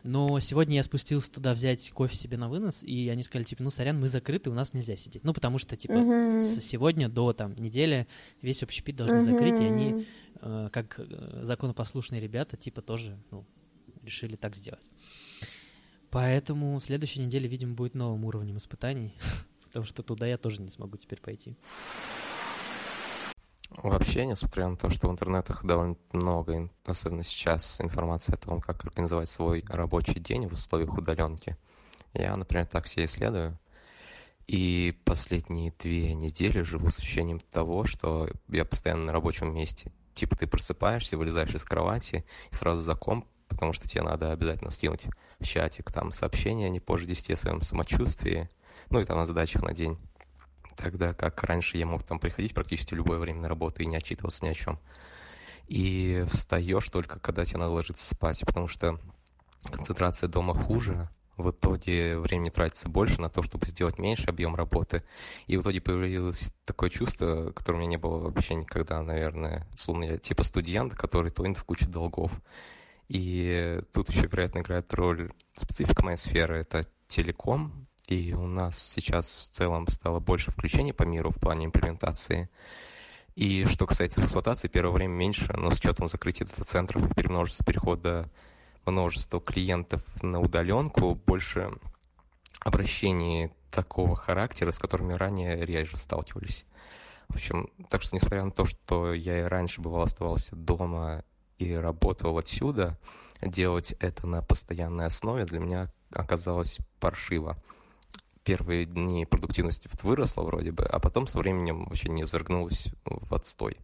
Но 0.04 0.38
сегодня 0.40 0.76
я 0.76 0.82
спустился 0.82 1.30
туда 1.30 1.54
взять 1.54 1.90
кофе 1.90 2.16
себе 2.16 2.36
на 2.36 2.48
вынос, 2.48 2.82
и 2.82 3.08
они 3.08 3.22
сказали, 3.22 3.44
типа, 3.44 3.62
ну, 3.62 3.70
сорян, 3.70 3.98
мы 4.00 4.08
закрыты, 4.08 4.50
у 4.50 4.54
нас 4.54 4.74
нельзя 4.74 4.96
сидеть. 4.96 5.24
Ну, 5.24 5.32
потому 5.34 5.58
что, 5.58 5.76
типа, 5.76 5.94
Мгм. 5.98 6.40
с 6.40 6.60
сегодня 6.60 7.08
до, 7.08 7.32
там, 7.32 7.54
недели 7.56 8.06
весь 8.42 8.62
общепит 8.62 8.96
должны 8.96 9.20
закрыть, 9.20 9.60
и 9.60 9.64
они, 9.64 10.06
э, 10.40 10.68
как 10.72 10.98
э, 10.98 11.40
законопослушные 11.42 12.20
ребята, 12.20 12.56
типа, 12.56 12.80
тоже, 12.82 13.18
ну, 13.30 13.44
решили 14.04 14.36
так 14.36 14.54
сделать. 14.54 14.88
Поэтому 16.10 16.78
следующая 16.80 17.22
неделя, 17.22 17.48
видимо, 17.48 17.74
будет 17.74 17.94
новым 17.94 18.24
уровнем 18.24 18.56
испытаний, 18.56 19.14
потому 19.64 19.84
что 19.84 20.02
туда 20.02 20.26
я 20.26 20.38
тоже 20.38 20.62
не 20.62 20.68
смогу 20.70 20.96
теперь 20.96 21.20
пойти. 21.20 21.56
Вообще, 23.70 24.26
несмотря 24.26 24.68
на 24.68 24.76
то, 24.76 24.90
что 24.90 25.08
в 25.08 25.12
интернетах 25.12 25.64
довольно 25.64 25.96
много, 26.12 26.70
особенно 26.86 27.22
сейчас, 27.22 27.80
информации 27.80 28.32
о 28.32 28.38
том, 28.38 28.60
как 28.60 28.84
организовать 28.84 29.28
свой 29.28 29.64
рабочий 29.68 30.20
день 30.20 30.48
в 30.48 30.54
условиях 30.54 30.96
удаленки, 30.96 31.56
я, 32.14 32.34
например, 32.34 32.66
так 32.66 32.86
все 32.86 33.04
исследую. 33.04 33.58
И 34.46 34.98
последние 35.04 35.74
две 35.78 36.14
недели 36.14 36.62
живу 36.62 36.90
с 36.90 36.98
ощущением 36.98 37.38
того, 37.38 37.84
что 37.84 38.30
я 38.48 38.64
постоянно 38.64 39.04
на 39.04 39.12
рабочем 39.12 39.54
месте. 39.54 39.92
Типа 40.14 40.34
ты 40.36 40.46
просыпаешься, 40.46 41.18
вылезаешь 41.18 41.54
из 41.54 41.64
кровати 41.64 42.24
и 42.50 42.54
сразу 42.54 42.82
за 42.82 42.94
комп, 42.94 43.26
потому 43.48 43.74
что 43.74 43.86
тебе 43.86 44.02
надо 44.02 44.32
обязательно 44.32 44.70
скинуть 44.70 45.04
в 45.38 45.44
чатик 45.44 45.92
там 45.92 46.12
сообщение 46.12 46.70
не 46.70 46.80
позже 46.80 47.06
10 47.06 47.30
о 47.30 47.36
своем 47.36 47.62
самочувствии, 47.62 48.48
ну 48.90 49.00
и 49.00 49.04
там 49.04 49.18
о 49.18 49.26
задачах 49.26 49.62
на 49.62 49.72
день. 49.72 49.98
Тогда 50.78 51.12
как 51.12 51.42
раньше 51.42 51.76
я 51.76 51.86
мог 51.86 52.04
там 52.04 52.20
приходить 52.20 52.54
практически 52.54 52.94
в 52.94 52.98
любое 52.98 53.18
время 53.18 53.40
на 53.40 53.48
работу 53.48 53.82
и 53.82 53.86
не 53.86 53.96
отчитываться 53.96 54.44
ни 54.44 54.48
о 54.48 54.54
чем. 54.54 54.78
И 55.66 56.24
встаешь 56.30 56.88
только, 56.88 57.18
когда 57.18 57.44
тебе 57.44 57.58
надо 57.58 57.72
ложиться 57.72 58.14
спать, 58.14 58.40
потому 58.46 58.68
что 58.68 58.98
концентрация 59.64 60.28
дома 60.28 60.54
хуже, 60.54 61.10
в 61.36 61.50
итоге 61.50 62.18
времени 62.18 62.50
тратится 62.50 62.88
больше 62.88 63.20
на 63.20 63.28
то, 63.28 63.42
чтобы 63.42 63.66
сделать 63.66 63.98
меньше 63.98 64.28
объем 64.28 64.54
работы. 64.54 65.02
И 65.46 65.56
в 65.56 65.62
итоге 65.62 65.80
появилось 65.80 66.52
такое 66.64 66.90
чувство, 66.90 67.50
которое 67.50 67.78
у 67.78 67.80
меня 67.80 67.90
не 67.90 67.96
было 67.96 68.18
вообще 68.18 68.54
никогда, 68.54 69.02
наверное. 69.02 69.66
Словно 69.76 70.04
я 70.04 70.18
типа 70.18 70.44
студент, 70.44 70.94
который 70.94 71.32
тонет 71.32 71.58
в 71.58 71.64
кучу 71.64 71.88
долгов. 71.88 72.32
И 73.08 73.80
тут 73.92 74.10
еще, 74.10 74.26
вероятно, 74.26 74.60
играет 74.60 74.94
роль 74.94 75.32
специфика 75.56 76.04
моей 76.04 76.18
сферы. 76.18 76.60
Это 76.60 76.84
телеком, 77.08 77.87
и 78.08 78.32
у 78.32 78.46
нас 78.46 78.78
сейчас 78.78 79.26
в 79.36 79.50
целом 79.50 79.86
стало 79.88 80.20
больше 80.20 80.50
включений 80.50 80.92
по 80.92 81.02
миру 81.02 81.30
в 81.30 81.38
плане 81.38 81.66
имплементации. 81.66 82.48
И 83.34 83.66
что 83.66 83.86
касается 83.86 84.22
эксплуатации, 84.22 84.68
первое 84.68 84.92
время 84.92 85.12
меньше, 85.12 85.52
но 85.56 85.70
с 85.70 85.78
учетом 85.78 86.08
закрытия 86.08 86.46
дата-центров 86.46 87.10
и 87.10 87.14
перемножества 87.14 87.64
перехода 87.64 88.30
множества 88.84 89.40
клиентов 89.40 90.02
на 90.22 90.40
удаленку, 90.40 91.14
больше 91.14 91.70
обращений 92.60 93.52
такого 93.70 94.16
характера, 94.16 94.72
с 94.72 94.78
которыми 94.78 95.12
ранее 95.12 95.64
реже 95.64 95.96
сталкивались. 95.96 96.64
В 97.28 97.34
общем, 97.34 97.68
так 97.90 98.02
что, 98.02 98.16
несмотря 98.16 98.42
на 98.44 98.50
то, 98.50 98.64
что 98.64 99.12
я 99.12 99.40
и 99.40 99.42
раньше 99.42 99.80
бывал 99.82 100.02
оставался 100.02 100.56
дома 100.56 101.24
и 101.58 101.74
работал 101.74 102.38
отсюда, 102.38 102.98
делать 103.42 103.92
это 104.00 104.26
на 104.26 104.42
постоянной 104.42 105.06
основе 105.06 105.44
для 105.44 105.60
меня 105.60 105.92
оказалось 106.10 106.78
паршиво. 106.98 107.56
Первые 108.48 108.86
дни 108.86 109.26
продуктивности 109.26 109.90
выросла 110.02 110.40
вроде 110.40 110.72
бы, 110.72 110.82
а 110.84 110.98
потом 111.00 111.26
со 111.26 111.36
временем 111.36 111.84
вообще 111.84 112.08
не 112.08 112.22
извергнулась 112.22 112.88
в 113.04 113.34
отстой. 113.34 113.76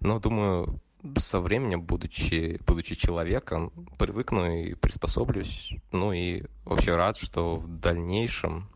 Но 0.00 0.20
думаю, 0.20 0.78
со 1.16 1.40
временем, 1.40 1.80
будучи, 1.80 2.60
будучи 2.66 2.96
человеком, 2.96 3.72
привыкну 3.98 4.44
и 4.44 4.74
приспособлюсь. 4.74 5.72
Ну 5.90 6.12
и 6.12 6.42
вообще 6.66 6.96
рад, 6.96 7.16
что 7.16 7.56
в 7.56 7.66
дальнейшем 7.66 8.68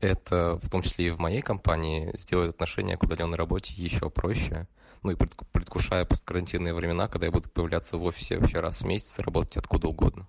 это, 0.00 0.58
в 0.62 0.70
том 0.70 0.80
числе 0.80 1.08
и 1.08 1.10
в 1.10 1.18
моей 1.18 1.42
компании, 1.42 2.10
сделает 2.16 2.54
отношение 2.54 2.96
к 2.96 3.02
удаленной 3.02 3.36
работе 3.36 3.74
еще 3.76 4.08
проще. 4.08 4.66
Ну 5.02 5.10
и 5.10 5.16
предвкушая 5.52 6.06
посткарантинные 6.06 6.72
времена, 6.72 7.06
когда 7.06 7.26
я 7.26 7.32
буду 7.32 7.50
появляться 7.50 7.98
в 7.98 8.04
офисе 8.04 8.38
вообще 8.38 8.60
раз 8.60 8.80
в 8.80 8.86
месяц 8.86 9.18
работать 9.18 9.58
откуда 9.58 9.88
угодно. 9.88 10.26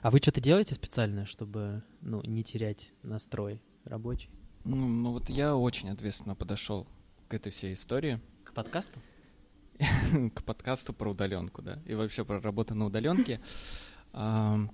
А 0.00 0.10
вы 0.10 0.18
что-то 0.18 0.40
делаете 0.40 0.74
специально, 0.74 1.26
чтобы 1.26 1.82
ну, 2.00 2.22
не 2.22 2.44
терять 2.44 2.92
настрой 3.02 3.60
рабочий? 3.84 4.30
Ну, 4.64 4.76
ну 4.76 5.12
вот 5.12 5.28
я 5.28 5.56
очень 5.56 5.90
ответственно 5.90 6.34
подошел 6.34 6.86
к 7.28 7.34
этой 7.34 7.50
всей 7.50 7.74
истории. 7.74 8.20
К 8.44 8.52
подкасту? 8.52 9.00
к 10.34 10.42
подкасту 10.42 10.92
про 10.92 11.10
удаленку, 11.10 11.62
да, 11.62 11.80
и 11.86 11.94
вообще 11.94 12.24
про 12.24 12.40
работу 12.40 12.74
на 12.74 12.86
удаленке. 12.86 13.40
То 14.12 14.70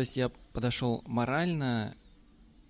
есть 0.00 0.16
я 0.16 0.30
подошел 0.52 1.02
морально 1.06 1.96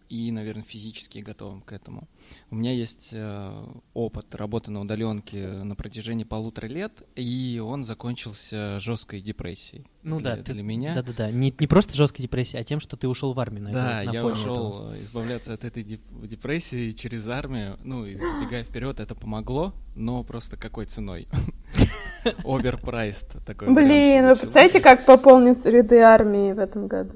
и, 0.08 0.32
наверное, 0.32 0.64
физически 0.64 1.18
готовым 1.18 1.60
к 1.60 1.72
этому. 1.72 2.08
У 2.50 2.56
меня 2.56 2.72
есть 2.72 3.10
э, 3.12 3.52
опыт 3.94 4.34
работы 4.34 4.70
на 4.70 4.80
удаленке 4.80 5.46
на 5.46 5.74
протяжении 5.76 6.24
полутора 6.24 6.66
лет, 6.66 6.92
и 7.14 7.62
он 7.64 7.84
закончился 7.84 8.78
жесткой 8.80 9.20
депрессией. 9.20 9.86
Ну 10.02 10.18
для, 10.18 10.36
да, 10.36 10.42
ты, 10.42 10.54
для 10.54 10.62
меня. 10.62 10.94
Да, 10.94 11.02
да, 11.02 11.12
да. 11.16 11.30
Не, 11.30 11.54
не 11.58 11.66
просто 11.66 11.94
жесткой 11.94 12.22
депрессией, 12.22 12.60
а 12.60 12.64
тем, 12.64 12.80
что 12.80 12.96
ты 12.96 13.08
ушел 13.08 13.32
в 13.32 13.40
армию. 13.40 13.64
На 13.64 13.72
да, 13.72 14.02
это, 14.02 14.12
на 14.12 14.14
я 14.14 14.24
ушел 14.24 14.52
этого. 14.54 15.02
избавляться 15.02 15.52
от 15.54 15.64
этой 15.64 15.82
деп- 15.82 16.26
депрессии 16.26 16.92
через 16.92 17.28
армию. 17.28 17.78
Ну, 17.84 18.06
и 18.06 18.16
забегая 18.16 18.64
вперед, 18.64 19.00
это 19.00 19.14
помогло, 19.14 19.74
но 19.94 20.22
просто 20.24 20.56
какой 20.56 20.86
ценой? 20.86 21.28
Оверпрайст 22.44 23.44
такой. 23.44 23.72
Блин, 23.72 24.28
вы 24.28 24.36
представляете, 24.36 24.80
как 24.80 25.04
пополнить 25.04 25.64
ряды 25.66 26.00
армии 26.00 26.52
в 26.52 26.58
этом 26.58 26.86
году? 26.86 27.12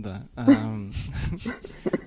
Да. 0.00 0.26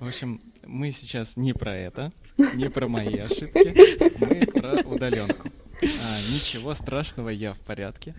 В 0.00 0.06
общем, 0.06 0.40
мы 0.66 0.90
сейчас 0.90 1.36
не 1.36 1.52
про 1.52 1.76
это, 1.76 2.12
не 2.54 2.68
про 2.68 2.88
мои 2.88 3.16
ошибки, 3.18 3.74
мы 4.20 4.46
про 4.46 4.80
удаленку. 4.88 5.48
А, 5.82 6.32
ничего 6.32 6.74
страшного, 6.74 7.28
я 7.28 7.52
в 7.52 7.60
порядке. 7.60 8.14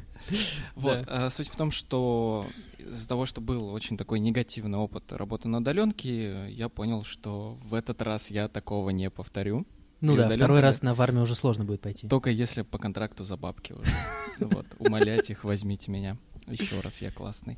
Вот. 0.76 1.04
а, 1.08 1.30
суть 1.30 1.50
в 1.50 1.56
том, 1.56 1.72
что 1.72 2.48
из-за 2.78 3.08
того, 3.08 3.26
что 3.26 3.42
был 3.42 3.70
очень 3.74 3.98
такой 3.98 4.20
негативный 4.20 4.78
опыт 4.78 5.12
работы 5.12 5.48
на 5.48 5.58
удаленке, 5.58 6.50
я 6.52 6.70
понял, 6.70 7.04
что 7.04 7.58
в 7.64 7.74
этот 7.74 8.02
раз 8.02 8.32
я 8.32 8.48
такого 8.48 8.92
не 8.92 9.10
повторю. 9.10 9.66
Ну 10.02 10.16
да, 10.16 10.30
второй 10.30 10.60
раз 10.60 10.82
на 10.82 10.94
в 10.94 11.02
армию 11.02 11.24
уже 11.24 11.36
сложно 11.36 11.66
будет 11.66 11.82
пойти. 11.82 12.08
Только 12.08 12.30
если 12.30 12.62
по 12.62 12.78
контракту 12.78 13.24
за 13.24 13.38
бабки 13.38 13.74
уже. 13.74 13.92
Вот, 14.38 14.66
умолять 14.80 15.30
их, 15.30 15.46
возьмите 15.46 15.90
меня. 15.90 16.18
Еще 16.48 16.82
раз, 16.82 17.02
я 17.02 17.10
классный. 17.10 17.58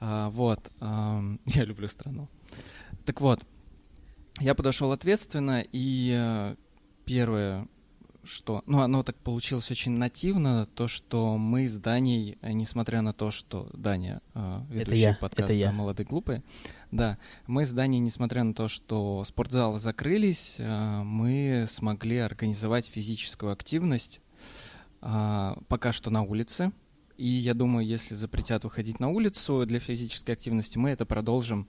А, 0.00 0.28
вот, 0.28 0.60
я 0.80 1.64
люблю 1.64 1.88
страну. 1.88 2.28
Так 3.06 3.22
вот, 3.22 3.42
я 4.38 4.54
подошел 4.54 4.92
ответственно, 4.92 5.64
и 5.72 6.14
э, 6.16 6.56
первое, 7.06 7.66
что... 8.30 8.62
Ну, 8.66 8.80
оно 8.80 9.02
так 9.02 9.16
получилось 9.16 9.70
очень 9.70 9.92
нативно, 9.92 10.66
то, 10.74 10.88
что 10.88 11.36
мы 11.36 11.66
с 11.66 11.76
Даней, 11.76 12.38
э, 12.40 12.52
несмотря 12.52 13.02
на 13.02 13.12
то, 13.12 13.30
что 13.30 13.68
Даня, 13.72 14.22
э, 14.34 14.60
ведущий 14.70 15.16
подкаста. 15.20 15.72
«Молодые 15.72 16.06
глупые», 16.06 16.42
да, 16.90 17.18
мы 17.46 17.64
с 17.64 17.72
Даней, 17.72 17.98
несмотря 17.98 18.42
на 18.42 18.54
то, 18.54 18.68
что 18.68 19.24
спортзалы 19.24 19.78
закрылись, 19.78 20.56
э, 20.58 21.02
мы 21.02 21.66
смогли 21.68 22.18
организовать 22.18 22.86
физическую 22.86 23.52
активность 23.52 24.20
а, 25.02 25.56
пока 25.68 25.92
что 25.92 26.10
на 26.10 26.22
улице. 26.22 26.72
И 27.16 27.28
я 27.28 27.54
думаю, 27.54 27.86
если 27.86 28.14
запретят 28.14 28.64
выходить 28.64 28.98
на 28.98 29.08
улицу 29.08 29.66
для 29.66 29.78
физической 29.78 30.30
активности, 30.32 30.78
мы 30.78 30.90
это 30.90 31.04
продолжим 31.04 31.68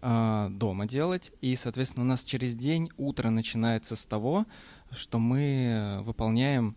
а, 0.00 0.48
дома 0.50 0.86
делать. 0.86 1.32
И, 1.40 1.56
соответственно, 1.56 2.04
у 2.04 2.08
нас 2.08 2.22
через 2.22 2.54
день 2.54 2.90
утро 2.96 3.30
начинается 3.30 3.96
с 3.96 4.06
того, 4.06 4.46
что 4.90 5.18
мы 5.18 6.00
выполняем 6.02 6.76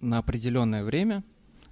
на 0.00 0.18
определенное 0.18 0.84
время 0.84 1.22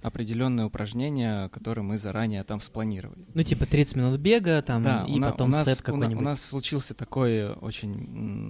определенные 0.01 0.65
упражнения, 0.65 1.49
которые 1.49 1.83
мы 1.83 1.97
заранее 1.97 2.45
там 2.45 2.61
спланировали. 2.61 3.25
Ну, 3.33 3.43
типа 3.43 3.65
30 3.65 3.97
минут 3.97 4.17
бега, 4.17 4.61
там, 4.61 4.81
Да, 4.81 5.05
и 5.05 5.11
у, 5.11 5.17
на- 5.17 5.31
потом 5.31 5.49
у 5.49 5.51
нас, 5.51 5.65
сет 5.67 5.81
какой-нибудь. 5.81 6.21
у 6.21 6.23
нас 6.23 6.41
случился 6.41 6.93
такой 6.93 7.51
очень 7.53 7.91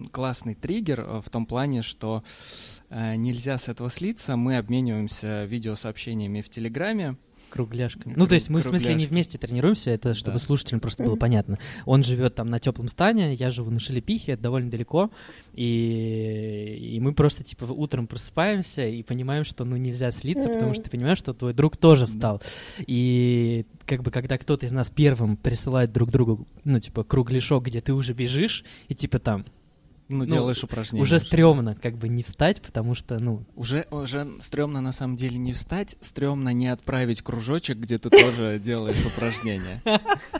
м, 0.04 0.08
классный 0.12 0.54
триггер 0.54 1.00
э, 1.00 1.22
в 1.26 1.30
том 1.32 1.48
плане, 1.48 1.82
что 1.82 2.24
э, 2.90 3.16
нельзя 3.16 3.58
с 3.58 3.68
этого 3.68 3.90
слиться. 3.90 4.36
Мы 4.38 4.58
обмениваемся 4.58 5.46
видеосообщениями 5.46 6.42
в 6.42 6.50
Телеграме. 6.52 7.18
Кругляшками. 7.50 8.14
Ну, 8.16 8.28
то 8.28 8.36
есть 8.36 8.50
мы, 8.50 8.62
в 8.62 8.66
смысле, 8.66 8.96
не 8.96 9.06
вместе 9.06 9.38
тренируемся, 9.38 9.92
это 9.92 10.14
чтобы 10.14 10.38
Да. 10.38 10.44
слушателям 10.44 10.80
просто 10.80 11.04
было 11.04 11.16
понятно. 11.16 11.58
Он 11.86 12.04
живет 12.04 12.36
там 12.36 12.50
на 12.50 12.60
теплом 12.60 12.88
стане, 12.88 13.34
я 13.34 13.50
живу 13.52 13.72
на 13.72 13.80
Шелепихе, 13.80 14.34
это 14.34 14.44
довольно 14.44 14.70
далеко, 14.70 15.10
и, 15.54 16.94
и 16.96 17.00
мы 17.00 17.14
просто, 17.14 17.44
типа, 17.44 17.66
утром 17.66 18.08
просыпаемся 18.08 18.88
и 18.88 19.04
понимаем, 19.04 19.44
что, 19.44 19.66
ну, 19.66 19.76
нельзя 19.78 20.12
слиться, 20.12 20.50
потому 20.50 20.74
что 20.74 20.84
ты 20.84 20.90
понимаешь, 20.90 21.18
что 21.18 21.34
твой 21.34 21.54
друг 21.54 21.78
тоже 21.78 22.06
встал. 22.06 22.42
И 22.80 23.66
как 23.86 24.04
бы, 24.04 24.12
когда 24.12 24.38
кто-то 24.38 24.66
из 24.66 24.72
нас 24.72 24.90
первым 24.90 25.38
присылает 25.38 25.92
друг 25.92 26.12
другу, 26.12 26.48
ну, 26.64 26.80
типа, 26.80 27.04
кругляшок, 27.04 27.66
где 27.66 27.82
ты 27.82 27.94
уже 27.94 28.14
бежишь, 28.14 28.64
и, 28.88 28.96
типа, 28.96 29.20
там, 29.20 29.46
Ну, 30.10 30.26
Ну, 30.26 30.26
делаешь 30.26 30.64
упражнения. 30.64 31.04
уже 31.04 31.20
стрёмно, 31.20 31.76
как 31.76 31.98
бы, 31.98 32.10
не 32.10 32.24
встать, 32.24 32.62
потому 32.62 32.96
что, 32.96 33.20
ну, 33.20 33.46
Уже, 33.56 33.86
уже 33.92 34.28
стрёмно 34.42 34.82
на 34.82 34.92
самом 34.92 35.16
деле 35.18 35.38
не 35.38 35.54
встать, 35.54 35.96
стрёмно 36.02 36.50
не 36.52 36.68
отправить 36.68 37.22
кружочек, 37.22 37.78
где 37.78 38.00
ты 38.00 38.10
тоже 38.10 38.60
делаешь 38.64 39.06
упражнения. 39.06 39.82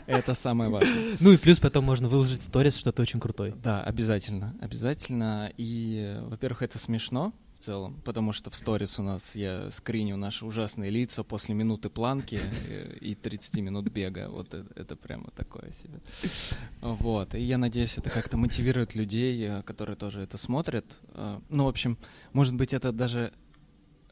Это 0.06 0.34
самое 0.34 0.70
важное. 0.70 1.16
ну 1.20 1.30
и 1.32 1.36
плюс 1.36 1.58
потом 1.60 1.84
можно 1.84 2.08
выложить 2.08 2.42
сторис, 2.42 2.76
что 2.76 2.90
ты 2.92 3.00
очень 3.00 3.20
крутой. 3.20 3.54
Да, 3.62 3.82
обязательно, 3.82 4.56
обязательно. 4.60 5.52
И, 5.56 6.18
во-первых, 6.22 6.62
это 6.62 6.78
смешно 6.78 7.32
в 7.60 7.62
целом, 7.64 8.00
потому 8.06 8.32
что 8.32 8.50
в 8.50 8.56
сторис 8.56 8.98
у 8.98 9.02
нас 9.02 9.34
я 9.34 9.70
скриню 9.70 10.16
наши 10.16 10.46
ужасные 10.46 10.90
лица 10.90 11.22
после 11.22 11.54
минуты 11.54 11.90
планки 11.90 12.40
э, 12.66 12.96
и 13.02 13.14
30 13.14 13.56
минут 13.56 13.84
бега. 13.88 14.30
Вот 14.30 14.52
это, 14.54 14.66
это 14.80 14.96
прямо 14.96 15.30
такое 15.36 15.70
себе. 15.72 16.00
Вот. 16.80 17.34
И 17.34 17.40
я 17.40 17.58
надеюсь, 17.58 17.98
это 17.98 18.08
как-то 18.10 18.36
мотивирует 18.36 18.94
людей, 18.94 19.42
э, 19.46 19.62
которые 19.62 19.96
тоже 19.96 20.22
это 20.22 20.38
смотрят. 20.38 20.86
Э, 21.14 21.38
Ну, 21.50 21.64
в 21.64 21.68
общем, 21.68 21.98
может 22.32 22.54
быть, 22.54 22.72
это 22.72 22.90
даже 22.92 23.32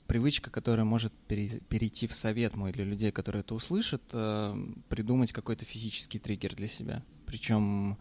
привычка, 0.07 0.51
которая 0.51 0.85
может 0.85 1.13
пере- 1.29 1.61
перейти 1.69 2.07
в 2.07 2.15
совет 2.15 2.57
мой 2.57 2.73
для 2.73 2.85
людей, 2.85 3.11
которые 3.11 3.41
это 3.41 3.55
услышат, 3.55 4.03
э, 4.13 4.57
придумать 4.89 5.33
какой-то 5.33 5.65
физический 5.65 6.19
триггер 6.19 6.55
для 6.55 6.69
себя. 6.69 7.03
Причем 7.27 7.99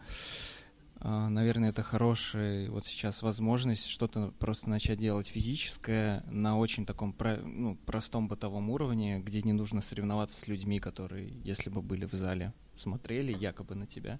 Наверное, 1.00 1.68
это 1.68 1.82
хорошая 1.82 2.68
вот 2.70 2.84
сейчас 2.84 3.22
возможность 3.22 3.86
что-то 3.86 4.32
просто 4.38 4.68
начать 4.68 4.98
делать 4.98 5.28
физическое 5.28 6.24
на 6.26 6.58
очень 6.58 6.84
таком 6.86 7.14
ну, 7.44 7.76
простом 7.86 8.26
бытовом 8.26 8.68
уровне, 8.70 9.20
где 9.20 9.42
не 9.42 9.52
нужно 9.52 9.80
соревноваться 9.80 10.40
с 10.40 10.48
людьми, 10.48 10.80
которые, 10.80 11.28
если 11.44 11.70
бы 11.70 11.82
были 11.82 12.04
в 12.04 12.12
зале, 12.14 12.52
смотрели 12.74 13.32
якобы 13.32 13.76
на 13.76 13.86
тебя. 13.86 14.18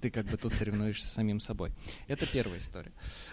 Ты 0.00 0.10
как 0.10 0.26
бы 0.26 0.38
тут 0.38 0.54
соревнуешься 0.54 1.06
с 1.06 1.12
самим 1.12 1.38
собой. 1.38 1.72
Это 2.06 2.26
первая 2.26 2.58
история. 2.60 2.92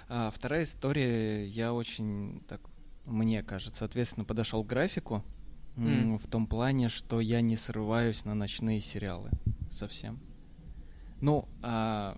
А, 0.09 0.29
вторая 0.31 0.63
история, 0.63 1.47
я 1.47 1.73
очень 1.73 2.41
так, 2.49 2.61
мне 3.05 3.43
кажется, 3.43 3.79
соответственно, 3.79 4.25
подошел 4.25 4.63
к 4.63 4.67
графику 4.67 5.23
М. 5.77 6.17
в 6.17 6.27
том 6.27 6.47
плане, 6.47 6.89
что 6.89 7.21
я 7.21 7.39
не 7.41 7.55
срываюсь 7.55 8.25
на 8.25 8.33
ночные 8.33 8.81
сериалы 8.81 9.31
совсем. 9.69 10.19
Ну, 11.21 11.47
а, 11.61 12.15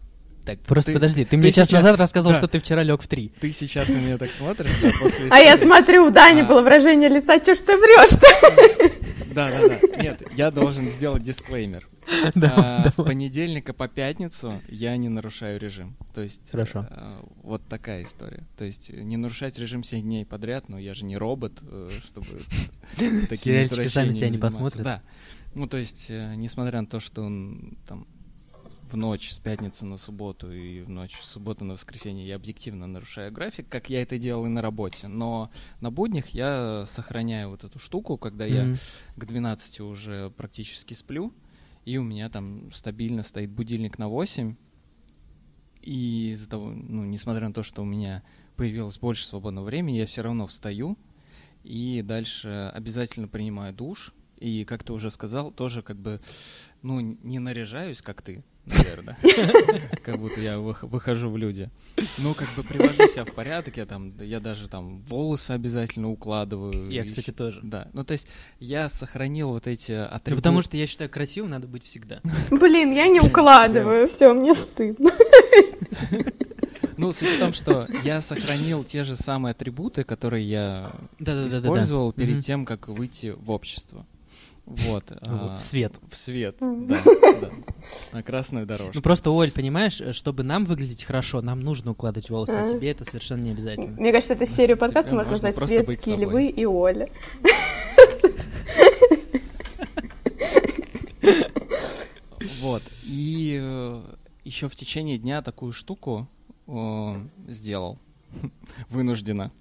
Так, 0.49 0.61
просто 0.61 0.91
Ты- 0.91 0.95
подожди, 0.95 1.23
ты, 1.25 1.31
ты 1.31 1.37
мне 1.37 1.51
час 1.51 1.67
сейчас- 1.67 1.83
назад 1.83 1.99
рассказывал, 1.99 2.31
да. 2.33 2.39
что 2.39 2.47
ты 2.47 2.59
вчера 2.59 2.81
лег 2.81 3.01
в 3.03 3.07
три. 3.07 3.31
Ты 3.39 3.51
сейчас 3.51 3.87
на 3.87 3.93
меня 3.97 4.17
так 4.17 4.31
смотришь, 4.31 4.71
да, 4.81 4.89
после 4.99 5.27
А 5.29 5.37
я 5.37 5.57
смотрю, 5.59 6.07
у 6.07 6.09
Дани 6.09 6.41
А. 6.41 6.45
было 6.45 6.61
выражение 6.63 7.07
лица, 7.09 7.37
что 7.41 7.53
ж 7.53 7.59
ты 7.59 7.77
врешь-то? 7.77 8.25
Да, 9.33 9.47
да, 9.47 9.69
да. 9.69 10.01
Нет, 10.03 10.23
я 10.35 10.49
должен 10.49 10.85
сделать 10.85 11.21
дисклеймер. 11.23 11.87
Да, 12.33 12.81
А, 12.83 12.89
С 12.89 12.95
понедельника 12.95 13.71
по 13.73 13.87
пятницу 13.87 14.59
я 14.67 14.97
не 14.97 15.09
нарушаю 15.09 15.59
режим. 15.59 15.95
То 16.15 16.21
есть 16.21 16.41
Хорошо. 16.49 16.87
э, 16.89 17.19
вот 17.43 17.61
такая 17.69 18.03
история. 18.03 18.47
То 18.57 18.65
есть 18.65 18.89
не 18.91 19.15
нарушать 19.17 19.59
режим 19.59 19.83
7 19.83 20.01
дней 20.01 20.25
подряд, 20.25 20.67
но 20.69 20.79
я 20.79 20.95
же 20.95 21.05
не 21.05 21.15
робот, 21.17 21.59
э, 21.61 21.89
чтобы 22.03 22.25
такими 22.97 23.35
Сериальчики 23.35 23.87
сами 23.87 24.11
себя 24.13 24.29
не 24.29 24.39
посмотрят. 24.39 24.81
Да. 24.83 25.01
Ну, 25.53 25.67
то 25.67 25.77
есть, 25.77 26.07
э, 26.09 26.33
несмотря 26.35 26.81
на 26.81 26.87
то, 26.87 26.99
что 26.99 27.21
он 27.21 27.77
там 27.87 28.07
в 28.91 28.97
ночь 28.97 29.31
с 29.31 29.39
пятницы 29.39 29.85
на 29.85 29.97
субботу 29.97 30.51
и 30.51 30.81
в 30.81 30.89
ночь 30.89 31.15
с 31.21 31.31
субботы 31.31 31.63
на 31.63 31.73
воскресенье 31.73 32.25
я 32.27 32.35
объективно 32.35 32.87
нарушаю 32.87 33.31
график, 33.31 33.67
как 33.69 33.89
я 33.89 34.01
это 34.01 34.17
делал 34.17 34.45
и 34.45 34.49
на 34.49 34.61
работе. 34.61 35.07
Но 35.07 35.51
на 35.79 35.91
буднях 35.91 36.29
я 36.29 36.85
сохраняю 36.89 37.49
вот 37.49 37.63
эту 37.63 37.77
штуку, 37.79 38.17
когда 38.17 38.45
я 38.45 38.65
Мгм. 38.65 38.77
к 39.17 39.25
12 39.25 39.79
уже 39.81 40.31
практически 40.31 40.93
сплю, 40.95 41.33
и 41.85 41.97
у 41.97 42.03
меня 42.03 42.29
там 42.29 42.71
стабильно 42.73 43.23
стоит 43.23 43.51
будильник 43.51 43.99
на 43.99 44.07
8. 44.07 44.55
И 45.81 46.31
из-за 46.31 46.49
того, 46.49 46.71
ну, 46.71 47.05
несмотря 47.05 47.47
на 47.47 47.53
то, 47.53 47.63
что 47.63 47.81
у 47.83 47.85
меня 47.85 48.23
появилось 48.55 48.97
больше 48.97 49.25
свободного 49.25 49.65
времени, 49.65 49.97
я 49.97 50.05
все 50.05 50.21
равно 50.21 50.47
встаю 50.47 50.97
и 51.63 52.01
дальше 52.01 52.71
обязательно 52.73 53.27
принимаю 53.27 53.73
душ. 53.73 54.13
И, 54.37 54.63
как 54.63 54.83
ты 54.83 54.93
уже 54.93 55.11
сказал, 55.11 55.51
тоже 55.51 55.81
как 55.81 55.97
бы, 55.97 56.17
ну, 56.81 57.01
не 57.01 57.39
наряжаюсь, 57.39 58.01
как 58.01 58.21
ты, 58.21 58.43
наверное. 58.65 59.17
Как 60.03 60.17
будто 60.19 60.39
я 60.39 60.55
вых- 60.55 60.85
выхожу 60.87 61.29
в 61.29 61.37
люди. 61.37 61.69
Ну, 62.19 62.33
как 62.33 62.47
бы 62.55 62.63
привожу 62.63 63.07
себя 63.11 63.25
в 63.25 63.33
порядок, 63.33 63.77
я 63.77 63.85
там, 63.85 64.13
я 64.21 64.39
даже 64.39 64.67
там 64.67 65.01
волосы 65.01 65.51
обязательно 65.51 66.09
укладываю. 66.09 66.89
Я, 66.89 67.03
кстати, 67.05 67.31
тоже. 67.31 67.59
да, 67.63 67.87
ну 67.93 68.03
то 68.03 68.13
есть 68.13 68.27
я 68.59 68.87
сохранил 68.89 69.49
вот 69.49 69.67
эти 69.67 69.91
Ну, 69.91 70.03
атрибуты. 70.05 70.35
потому 70.35 70.61
что 70.61 70.77
я 70.77 70.87
считаю, 70.87 71.09
красивым 71.09 71.49
надо 71.51 71.67
быть 71.67 71.83
всегда. 71.85 72.21
Блин, 72.51 72.91
я 72.91 73.07
не 73.07 73.19
укладываю, 73.19 74.07
все, 74.07 74.33
мне 74.33 74.53
стыдно. 74.55 75.11
Ну, 76.97 77.13
суть 77.13 77.29
в 77.29 77.39
том, 77.39 77.53
что 77.53 77.87
я 78.03 78.21
сохранил 78.21 78.83
те 78.83 79.03
же 79.05 79.15
самые 79.15 79.51
атрибуты, 79.51 80.03
которые 80.03 80.47
я 80.49 80.91
использовал 81.19 82.11
перед 82.11 82.43
тем, 82.43 82.65
как 82.65 82.87
выйти 82.89 83.33
в 83.37 83.51
общество. 83.51 84.05
Вот. 84.69 85.03
а, 85.21 85.55
В 85.55 85.61
свет. 85.61 85.93
В 86.09 86.15
свет, 86.15 86.57
да, 86.59 87.01
да. 87.03 87.49
На 88.13 88.23
красную 88.23 88.65
Ну 88.65 88.67
дорожку. 88.67 89.01
просто, 89.01 89.31
Оль, 89.31 89.51
понимаешь, 89.51 89.99
э, 89.99 90.13
чтобы 90.13 90.43
нам 90.43 90.65
выглядеть 90.65 91.03
хорошо, 91.03 91.41
нам 91.41 91.59
нужно 91.59 91.91
укладывать 91.91 92.29
волосы, 92.29 92.55
а 92.55 92.67
тебе 92.67 92.91
это 92.91 93.03
совершенно 93.03 93.41
не 93.41 93.51
обязательно. 93.51 93.99
Мне 93.99 94.11
кажется, 94.11 94.33
эту 94.33 94.45
серию 94.45 94.77
подкаста 94.77 95.15
можно 95.15 95.33
назвать 95.33 95.55
«Светские 95.57 96.17
собой». 96.17 96.17
львы 96.17 96.47
и 96.47 96.65
Оля». 96.65 97.09
Вот. 102.61 102.83
И 103.03 103.99
еще 104.43 104.69
в 104.69 104.75
течение 104.75 105.17
дня 105.17 105.41
такую 105.41 105.71
штуку 105.71 106.27
э, 106.67 107.15
сделал. 107.47 107.97
Вынужденно. 108.89 109.51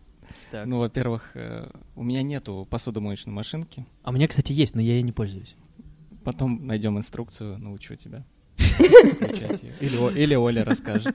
Так. 0.50 0.66
Ну, 0.66 0.78
во-первых, 0.78 1.32
э, 1.34 1.68
у 1.94 2.02
меня 2.02 2.22
нету 2.22 2.66
посудомоечной 2.70 3.32
машинки. 3.32 3.84
А 4.02 4.11
у 4.11 4.12
меня, 4.12 4.26
кстати, 4.28 4.52
есть, 4.52 4.74
но 4.74 4.80
я 4.80 4.94
ей 4.94 5.02
не 5.02 5.12
пользуюсь. 5.12 5.56
Потом 6.24 6.66
найдем 6.66 6.98
инструкцию, 6.98 7.58
научу 7.58 7.96
тебя. 7.96 8.24
Или, 9.80 10.18
или 10.18 10.34
Оля 10.34 10.64
расскажет. 10.64 11.14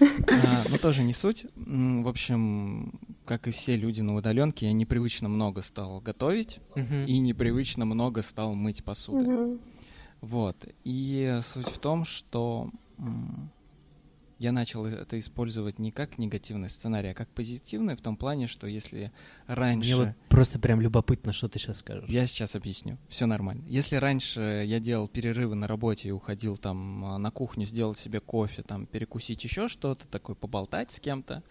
А, 0.00 0.64
но 0.70 0.78
тоже 0.78 1.02
не 1.02 1.12
суть. 1.12 1.46
В 1.56 2.08
общем, 2.08 2.98
как 3.24 3.48
и 3.48 3.50
все 3.50 3.76
люди 3.76 4.00
на 4.00 4.14
удаленке, 4.14 4.66
я 4.66 4.72
непривычно 4.72 5.28
много 5.28 5.62
стал 5.62 6.00
готовить 6.00 6.60
Мгм. 6.76 7.04
и 7.06 7.18
непривычно 7.18 7.84
много 7.84 8.22
стал 8.22 8.54
мыть 8.54 8.84
посуду. 8.84 9.30
Мгм. 9.30 9.60
Вот. 10.20 10.56
И 10.84 11.40
суть 11.42 11.68
в 11.68 11.78
том, 11.78 12.04
что 12.04 12.70
я 14.38 14.52
начал 14.52 14.84
это 14.86 15.18
использовать 15.18 15.78
не 15.78 15.90
как 15.90 16.18
негативный 16.18 16.68
сценарий, 16.68 17.10
а 17.10 17.14
как 17.14 17.28
позитивный 17.28 17.94
в 17.94 18.00
том 18.00 18.16
плане, 18.16 18.46
что 18.46 18.66
если 18.66 19.12
раньше... 19.46 19.94
Мне 19.94 19.96
вот 19.96 20.08
просто 20.28 20.58
прям 20.58 20.80
любопытно, 20.80 21.32
что 21.32 21.48
ты 21.48 21.58
сейчас 21.58 21.78
скажешь. 21.78 22.08
Я 22.08 22.26
сейчас 22.26 22.56
объясню. 22.56 22.98
Все 23.08 23.26
нормально. 23.26 23.64
Если 23.68 23.96
раньше 23.96 24.64
я 24.66 24.80
делал 24.80 25.08
перерывы 25.08 25.54
на 25.54 25.66
работе 25.66 26.08
и 26.08 26.10
уходил 26.10 26.56
там 26.56 27.04
а, 27.04 27.18
на 27.18 27.30
кухню, 27.30 27.66
сделать 27.66 27.98
себе 27.98 28.20
кофе, 28.20 28.62
там 28.62 28.86
перекусить 28.86 29.42
еще 29.44 29.68
что-то, 29.68 30.06
такое 30.08 30.34
поболтать 30.34 30.90
с 30.90 31.00
кем-то. 31.00 31.42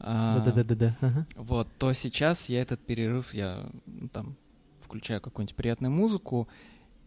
а, 0.00 0.40
Да-да-да-да. 0.40 0.96
ага. 1.00 1.26
Вот, 1.36 1.68
то 1.78 1.92
сейчас 1.92 2.48
я 2.48 2.60
этот 2.60 2.80
перерыв, 2.80 3.32
я 3.34 3.70
ну, 3.86 4.08
там 4.08 4.36
включаю 4.80 5.20
какую-нибудь 5.20 5.54
приятную 5.54 5.92
музыку 5.92 6.48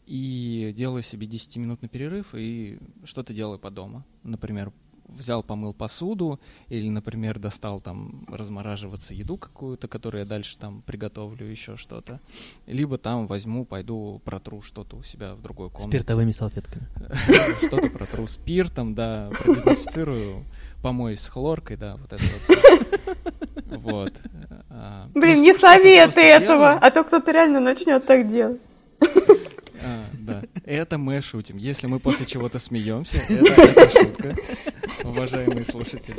и 0.06 0.74
делаю 0.76 1.04
себе 1.04 1.28
10-минутный 1.28 1.90
перерыв 1.90 2.34
и 2.34 2.80
что-то 3.04 3.34
делаю 3.34 3.60
по 3.60 3.70
дому. 3.70 4.04
Например, 4.24 4.72
взял, 5.18 5.44
помыл 5.44 5.74
посуду, 5.74 6.40
или, 6.70 6.90
например, 6.90 7.40
достал 7.40 7.82
там 7.82 8.26
размораживаться 8.28 9.14
еду 9.14 9.38
какую-то, 9.38 9.88
которую 9.88 10.24
я 10.24 10.30
дальше 10.30 10.58
там 10.58 10.82
приготовлю, 10.82 11.46
еще 11.46 11.78
что-то. 11.78 12.20
Либо 12.68 12.98
там 12.98 13.28
возьму, 13.28 13.66
пойду 13.66 14.22
протру 14.26 14.62
что-то 14.62 14.98
у 14.98 15.04
себя 15.04 15.36
в 15.36 15.42
другой 15.42 15.70
комнате. 15.70 15.90
Спиртовыми 15.90 16.32
салфетками. 16.32 16.88
Что-то 17.68 17.90
протру 17.90 18.28
спиртом, 18.28 18.96
да, 18.96 19.30
продезинфицирую, 19.44 20.44
помоюсь 20.82 21.22
с 21.22 21.30
хлоркой, 21.30 21.78
да, 21.78 21.96
вот 21.96 22.14
это 22.14 22.24
вот. 22.48 23.18
Вот. 23.80 24.14
А, 24.70 25.08
Блин, 25.14 25.38
ну, 25.38 25.44
не 25.44 25.54
просто 25.54 26.22
этого, 26.22 26.74
а 26.74 26.92
то 26.92 27.04
кто-то 27.04 27.32
реально 27.32 27.60
начнет 27.60 28.06
так 28.06 28.30
делать. 28.30 28.62
А, 29.84 30.06
да. 30.14 30.44
Это 30.66 30.98
мы 30.98 31.22
шутим. 31.22 31.58
Если 31.58 31.88
мы 31.88 32.00
после 32.00 32.26
чего-то 32.26 32.60
смеемся, 32.60 33.18
это, 33.18 33.62
это 33.62 33.90
шутка, 33.90 34.36
уважаемые 35.04 35.66
слушатели. 35.66 36.16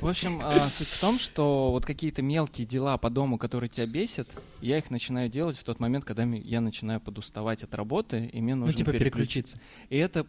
В 0.00 0.06
общем, 0.08 0.40
а, 0.42 0.68
суть 0.68 0.88
в 0.88 1.00
том, 1.00 1.18
что 1.18 1.70
вот 1.70 1.84
какие-то 1.84 2.22
мелкие 2.22 2.66
дела 2.66 2.96
по 2.98 3.10
дому, 3.10 3.38
которые 3.38 3.68
тебя 3.68 3.86
бесят, 3.86 4.28
я 4.60 4.78
их 4.78 4.90
начинаю 4.90 5.28
делать 5.28 5.56
в 5.56 5.64
тот 5.64 5.80
момент, 5.80 6.04
когда 6.04 6.24
я 6.24 6.60
начинаю 6.60 7.00
подуставать 7.00 7.62
от 7.62 7.74
работы, 7.74 8.26
и 8.26 8.40
мне 8.40 8.54
нужно 8.54 8.72
типа 8.72 8.92
переключиться. 8.92 9.60
И 9.90 9.96
это 9.96 10.26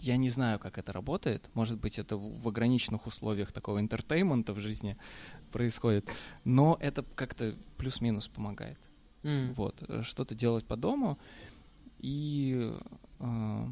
я 0.00 0.16
не 0.16 0.30
знаю, 0.30 0.58
как 0.58 0.78
это 0.78 0.92
работает. 0.92 1.48
Может 1.54 1.78
быть, 1.78 1.98
это 1.98 2.16
в 2.16 2.42
в 2.42 2.48
ограниченных 2.48 3.06
условиях 3.06 3.52
такого 3.52 3.80
entertainment 3.80 4.47
а 4.47 4.52
в 4.52 4.58
жизни 4.58 4.96
происходит. 5.52 6.08
Но 6.44 6.76
это 6.80 7.04
как-то 7.14 7.52
плюс-минус 7.76 8.28
помогает. 8.28 8.78
М. 9.22 9.52
Вот, 9.54 9.76
что-то 10.02 10.34
делать 10.34 10.64
по 10.64 10.76
дому. 10.76 11.16
И 12.02 12.76
э, 13.20 13.66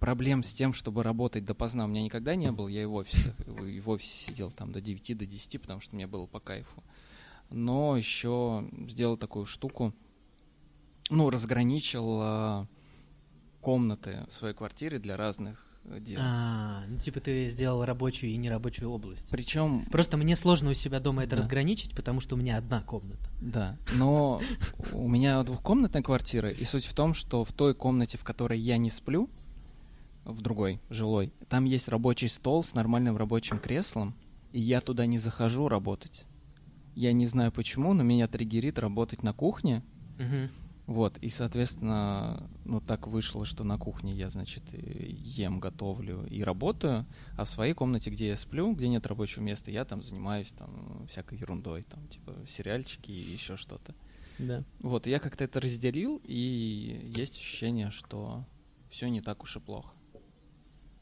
проблем 0.00 0.42
с 0.42 0.52
тем, 0.52 0.72
чтобы 0.72 1.02
работать 1.02 1.44
допоздна 1.44 1.84
у 1.84 1.88
меня 1.88 2.02
никогда 2.02 2.34
не 2.34 2.50
было. 2.50 2.68
Я 2.68 2.82
и 2.82 2.86
в 2.86 2.94
офисе, 2.94 3.34
и 3.64 3.80
в 3.80 3.88
офисе 3.90 4.18
сидел 4.18 4.50
там 4.50 4.72
до 4.72 4.80
9, 4.80 5.16
до 5.16 5.26
10, 5.26 5.60
потому 5.60 5.80
что 5.80 5.94
мне 5.94 6.06
было 6.06 6.26
по 6.26 6.40
кайфу. 6.40 6.82
Но 7.50 7.96
еще 7.96 8.66
сделал 8.88 9.16
такую 9.16 9.44
штуку, 9.44 9.92
ну, 11.10 11.30
разграничил 11.30 12.20
э, 12.22 12.66
комнаты 13.60 14.26
в 14.30 14.36
своей 14.36 14.54
квартире 14.54 14.98
для 14.98 15.16
разных 15.16 15.69
э, 15.84 15.98
дел. 16.00 16.20
А, 16.22 16.84
ну 16.88 16.98
типа 16.98 17.20
ты 17.20 17.48
сделал 17.50 17.84
рабочую 17.84 18.32
и 18.32 18.36
нерабочую 18.36 18.90
область. 18.90 19.28
Причем 19.30 19.84
Просто 19.90 20.16
мне 20.16 20.36
сложно 20.36 20.70
у 20.70 20.74
себя 20.74 21.00
дома 21.00 21.22
это 21.22 21.30
Да. 21.32 21.36
разграничить, 21.38 21.94
потому 21.94 22.20
что 22.20 22.34
у 22.34 22.38
меня 22.38 22.56
одна 22.58 22.82
комната. 22.82 23.28
Да, 23.40 23.76
но 23.94 24.40
у 24.92 25.08
меня 25.08 25.42
двухкомнатная 25.42 26.02
квартира, 26.02 26.50
и 26.50 26.64
суть 26.64 26.84
в 26.86 26.94
том, 26.94 27.14
что 27.14 27.44
в 27.44 27.52
той 27.52 27.74
комнате, 27.74 28.18
в 28.18 28.24
которой 28.24 28.58
я 28.60 28.76
не 28.78 28.90
сплю, 28.90 29.28
в 30.24 30.42
другой, 30.42 30.80
жилой, 30.90 31.32
там 31.48 31.64
есть 31.64 31.88
рабочий 31.88 32.28
стол 32.28 32.62
с 32.62 32.74
нормальным 32.74 33.16
рабочим 33.16 33.58
креслом, 33.58 34.14
и 34.52 34.60
я 34.60 34.80
туда 34.80 35.06
не 35.06 35.18
захожу 35.18 35.68
работать. 35.68 36.24
Я 36.94 37.12
не 37.12 37.26
знаю 37.26 37.52
почему, 37.52 37.94
но 37.94 38.02
меня 38.02 38.28
триггерит 38.28 38.78
работать 38.78 39.22
на 39.22 39.32
кухне, 39.32 39.82
Мгм. 40.18 40.50
Вот, 40.90 41.18
и, 41.18 41.28
соответственно, 41.28 42.50
ну 42.64 42.80
так 42.80 43.06
вышло, 43.06 43.46
что 43.46 43.62
на 43.62 43.78
кухне 43.78 44.12
я, 44.12 44.28
значит, 44.28 44.64
ем, 44.72 45.60
готовлю 45.60 46.26
и 46.26 46.42
работаю, 46.42 47.06
а 47.38 47.44
в 47.44 47.48
своей 47.48 47.74
комнате, 47.74 48.10
где 48.10 48.26
я 48.26 48.36
сплю, 48.36 48.72
где 48.72 48.88
нет 48.88 49.06
рабочего 49.06 49.40
места, 49.40 49.70
я 49.70 49.84
там 49.84 50.02
занимаюсь 50.02 50.48
там 50.58 51.06
всякой 51.08 51.38
ерундой, 51.38 51.84
там, 51.84 52.08
типа, 52.08 52.34
сериальчики 52.48 53.12
и 53.12 53.32
еще 53.32 53.56
что-то. 53.56 53.94
Да. 54.40 54.64
Вот, 54.80 55.06
я 55.06 55.20
как-то 55.20 55.44
это 55.44 55.60
разделил, 55.60 56.20
и 56.24 57.12
есть 57.16 57.38
ощущение, 57.38 57.92
что 57.92 58.44
все 58.88 59.08
не 59.08 59.20
так 59.20 59.44
уж 59.44 59.58
и 59.58 59.60
плохо. 59.60 59.94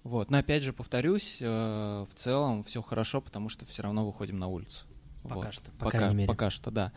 Вот, 0.03 0.31
но 0.31 0.37
опять 0.37 0.65
же 0.65 0.75
повторюсь, 0.75 1.39
э, 1.41 2.07
в 2.11 2.15
целом 2.15 2.63
все 2.63 2.83
хорошо, 2.83 3.23
потому 3.23 3.49
что 3.49 3.65
все 3.65 3.85
равно 3.85 4.05
выходим 4.05 4.39
на 4.39 4.49
улицу. 4.49 4.85
Пока 5.25 5.35
Вот. 5.37 5.55
что, 5.55 5.71
по 5.73 5.87
пока, 5.87 5.99
крайней 5.99 6.15
мере. 6.17 6.29
пока 6.29 6.51
что, 6.51 6.71
да. 6.71 6.93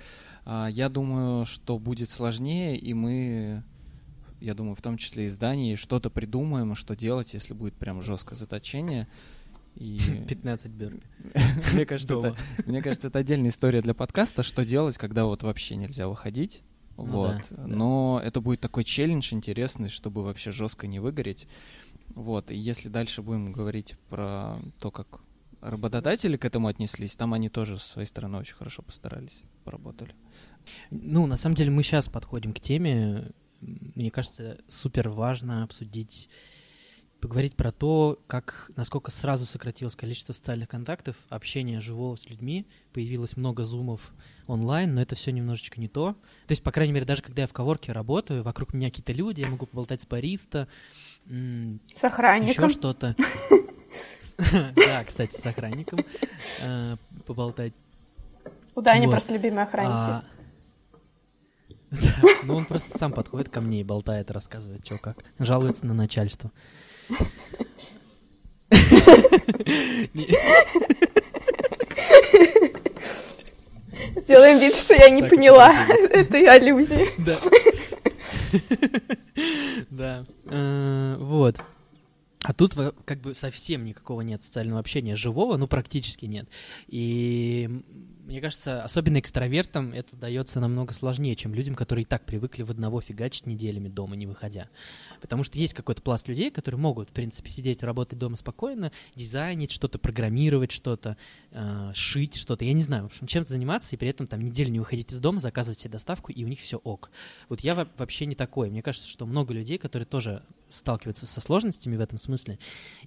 А, 0.45 0.67
я 0.67 0.89
думаю, 0.89 1.45
что 1.45 1.77
будет 1.79 2.09
сложнее, 2.09 2.77
и 2.77 2.93
мы, 2.93 3.63
я 4.39 4.53
думаю, 4.53 4.75
в 4.75 4.81
том 4.81 4.97
числе 4.97 5.25
и 5.25 5.27
здании, 5.27 5.75
что-то 5.75 6.09
придумаем, 6.09 6.75
что 6.75 6.95
делать, 6.95 7.33
если 7.33 7.53
будет 7.53 7.73
прям 7.75 8.01
жесткое 8.01 8.37
заточение. 8.37 9.07
И 9.75 9.99
15 10.27 10.71
бёрпи. 10.71 11.01
мне 11.73 11.85
кажется, 11.85 12.15
это, 12.19 12.35
мне 12.65 12.81
кажется, 12.81 13.07
это 13.07 13.19
отдельная 13.19 13.49
история 13.49 13.81
для 13.81 13.93
подкаста, 13.93 14.43
что 14.43 14.65
делать, 14.65 14.97
когда 14.97 15.25
вот 15.25 15.43
вообще 15.43 15.75
нельзя 15.75 16.07
выходить. 16.07 16.61
Ну 16.97 17.05
Вот. 17.05 17.31
да, 17.49 17.55
да. 17.55 17.67
Но 17.67 18.21
это 18.23 18.41
будет 18.41 18.59
такой 18.59 18.83
челлендж 18.83 19.33
интересный, 19.33 19.89
чтобы 19.89 20.23
вообще 20.23 20.51
жестко 20.51 20.87
не 20.87 20.99
выгореть. 20.99 21.47
Вот. 22.13 22.51
И 22.51 22.55
если 22.55 22.89
дальше 22.89 23.21
будем 23.21 23.53
говорить 23.53 23.95
про 24.09 24.57
то, 24.79 24.91
как 24.91 25.21
работодатели 25.61 26.37
к 26.37 26.45
этому 26.45 26.67
отнеслись, 26.67 27.15
там 27.15 27.33
они 27.33 27.49
тоже 27.49 27.79
со 27.79 27.87
своей 27.87 28.07
стороны 28.07 28.37
очень 28.37 28.55
хорошо 28.55 28.81
постарались, 28.81 29.43
поработали. 29.63 30.15
Ну, 30.89 31.25
на 31.27 31.37
самом 31.37 31.55
деле, 31.55 31.71
мы 31.71 31.83
сейчас 31.83 32.07
подходим 32.07 32.53
к 32.53 32.59
теме. 32.59 33.31
Мне 33.61 34.11
кажется, 34.11 34.57
супер 34.67 35.09
важно 35.09 35.63
обсудить, 35.63 36.29
поговорить 37.19 37.55
про 37.55 37.71
то, 37.71 38.19
как, 38.27 38.71
насколько 38.75 39.11
сразу 39.11 39.45
сократилось 39.45 39.95
количество 39.95 40.33
социальных 40.33 40.69
контактов, 40.69 41.15
общения 41.29 41.79
живого 41.79 42.15
с 42.15 42.27
людьми, 42.27 42.67
появилось 42.93 43.37
много 43.37 43.63
зумов 43.63 44.11
онлайн, 44.47 44.95
но 44.95 45.01
это 45.01 45.15
все 45.15 45.31
немножечко 45.31 45.79
не 45.79 45.87
то. 45.87 46.13
То 46.47 46.51
есть, 46.51 46.63
по 46.63 46.71
крайней 46.71 46.93
мере, 46.93 47.05
даже 47.05 47.21
когда 47.21 47.43
я 47.43 47.47
в 47.47 47.53
коворке 47.53 47.91
работаю, 47.91 48.41
вокруг 48.43 48.73
меня 48.73 48.89
какие-то 48.89 49.13
люди, 49.13 49.41
я 49.41 49.47
могу 49.49 49.67
поболтать 49.67 50.01
с 50.01 50.07
бариста, 50.07 50.67
С 51.27 52.03
охранником. 52.03 52.65
еще 52.65 52.69
что-то. 52.79 53.15
Да, 54.75 55.03
кстати, 55.05 55.39
с 55.39 55.45
охранником 55.45 55.99
э, 56.61 56.95
поболтать. 57.27 57.73
У 58.75 58.81
Дани 58.81 59.07
просто 59.07 59.33
любимый 59.33 59.63
охранник 59.63 59.91
А, 59.91 60.23
ну 62.43 62.55
он 62.55 62.65
просто 62.65 62.97
сам 62.97 63.11
подходит 63.11 63.49
ко 63.49 63.59
мне 63.61 63.81
и 63.81 63.83
болтает, 63.83 64.31
рассказывает, 64.31 64.85
что 64.85 64.97
как. 64.97 65.17
Жалуется 65.39 65.85
на 65.85 65.93
начальство. 65.93 66.51
Сделаем 74.15 74.59
вид, 74.59 74.75
что 74.75 74.93
я 74.93 75.09
не 75.09 75.23
поняла 75.23 75.73
этой 76.11 76.45
аллюзии. 76.47 77.09
Да. 77.25 77.37
Да. 79.89 80.25
Э, 80.45 81.17
Вот. 81.19 81.57
А 82.43 82.53
тут 82.53 82.73
как 83.05 83.21
бы 83.21 83.35
совсем 83.35 83.85
никакого 83.85 84.21
нет 84.21 84.41
социального 84.41 84.79
общения 84.79 85.15
живого, 85.15 85.57
ну 85.57 85.67
практически 85.67 86.25
нет. 86.25 86.49
И 86.87 87.69
мне 88.31 88.39
кажется, 88.39 88.81
особенно 88.81 89.19
экстравертам 89.19 89.93
это 89.93 90.15
дается 90.15 90.59
намного 90.59 90.93
сложнее, 90.93 91.35
чем 91.35 91.53
людям, 91.53 91.75
которые 91.75 92.03
и 92.03 92.05
так 92.05 92.25
привыкли 92.25 92.63
в 92.63 92.71
одного 92.71 93.01
фигачить 93.01 93.45
неделями 93.45 93.89
дома, 93.89 94.15
не 94.15 94.25
выходя. 94.25 94.69
Потому 95.19 95.43
что 95.43 95.57
есть 95.57 95.73
какой-то 95.73 96.01
пласт 96.01 96.27
людей, 96.29 96.49
которые 96.49 96.79
могут, 96.79 97.09
в 97.09 97.11
принципе, 97.11 97.49
сидеть, 97.49 97.83
работать 97.83 98.17
дома 98.17 98.37
спокойно, 98.37 98.93
дизайнить 99.15 99.71
что-то, 99.71 99.99
программировать 99.99 100.71
что-то, 100.71 101.17
э, 101.51 101.91
шить 101.93 102.37
что-то, 102.37 102.63
я 102.63 102.71
не 102.71 102.81
знаю, 102.81 103.03
в 103.03 103.07
общем, 103.07 103.27
чем-то 103.27 103.49
заниматься, 103.49 103.95
и 103.95 103.99
при 103.99 104.07
этом 104.07 104.27
там 104.27 104.41
неделю 104.41 104.71
не 104.71 104.79
выходить 104.79 105.11
из 105.11 105.19
дома, 105.19 105.41
заказывать 105.41 105.79
себе 105.79 105.91
доставку, 105.91 106.31
и 106.31 106.43
у 106.45 106.47
них 106.47 106.61
все 106.61 106.77
ок. 106.77 107.11
Вот 107.49 107.59
я 107.59 107.75
вообще 107.97 108.25
не 108.25 108.35
такой. 108.35 108.69
Мне 108.69 108.81
кажется, 108.81 109.09
что 109.09 109.25
много 109.25 109.53
людей, 109.53 109.77
которые 109.77 110.05
тоже 110.05 110.43
сталкиваются 110.69 111.25
со 111.25 111.41
сложностями 111.41 111.97
в 111.97 112.01
этом 112.01 112.17
смысле, 112.17 112.59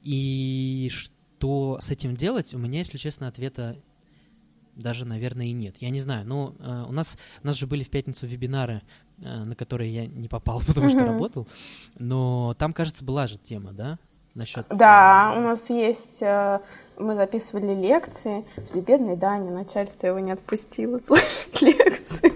и 0.03 0.91
что 0.93 1.79
с 1.81 1.91
этим 1.91 2.14
делать, 2.14 2.53
у 2.53 2.59
меня, 2.59 2.81
если 2.81 2.99
честно, 2.99 3.27
ответа 3.27 3.81
даже, 4.77 5.05
наверное, 5.05 5.47
и 5.47 5.53
нет. 5.53 5.77
Я 5.79 5.91
не 5.91 6.01
знаю. 6.01 6.27
Но 6.27 6.55
э, 6.59 6.85
у 6.89 6.93
нас 6.93 7.18
у 7.43 7.47
нас 7.47 7.57
же 7.57 7.66
были 7.66 7.85
в 7.85 7.91
пятницу 7.91 8.27
вебинары, 8.27 8.83
э, 9.18 9.45
на 9.45 9.55
которые 9.55 9.93
я 9.93 10.07
не 10.07 10.29
попал, 10.29 10.62
потому 10.66 10.89
что 10.89 11.05
работал. 11.05 11.47
Но 11.99 12.55
там, 12.59 12.72
кажется, 12.72 13.05
была 13.05 13.27
же 13.27 13.39
тема, 13.39 13.72
да? 13.72 13.99
Насчет... 14.35 14.66
Да, 14.68 15.35
у 15.37 15.41
нас 15.41 15.70
есть... 15.70 16.22
Э, 16.22 16.61
мы 16.97 17.14
записывали 17.14 17.75
лекции. 17.75 18.45
Бедный 18.75 19.16
Даня, 19.16 19.51
начальство 19.51 20.07
его 20.07 20.18
не 20.18 20.33
отпустило 20.33 20.99
слушать 21.05 21.61
лекции. 21.61 22.33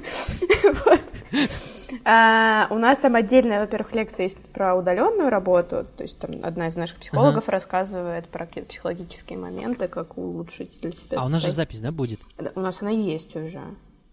А, 2.05 2.69
у 2.71 2.79
нас 2.79 2.99
там 2.99 3.15
отдельная, 3.15 3.61
во-первых, 3.61 3.95
лекция 3.95 4.25
есть 4.25 4.39
про 4.53 4.75
удаленную 4.77 5.31
работу, 5.31 5.87
то 5.97 6.03
есть 6.03 6.19
там 6.19 6.33
одна 6.43 6.69
из 6.69 6.77
наших 6.77 6.99
психологов 6.99 7.49
uh-huh. 7.49 7.53
рассказывает 7.53 8.29
про 8.29 8.47
какие-то 8.47 8.71
психологические 8.71 9.39
моменты, 9.39 9.89
как 9.89 10.19
улучшить 10.19 10.81
для 10.81 10.93
себя. 10.93 11.19
А 11.21 11.27
у 11.27 11.29
нас 11.29 11.43
же 11.43 11.53
запись, 11.53 11.81
да, 11.81 11.93
будет? 11.93 12.21
У 12.55 12.61
нас 12.61 12.83
она 12.83 12.91
есть 12.91 13.35
уже 13.37 13.63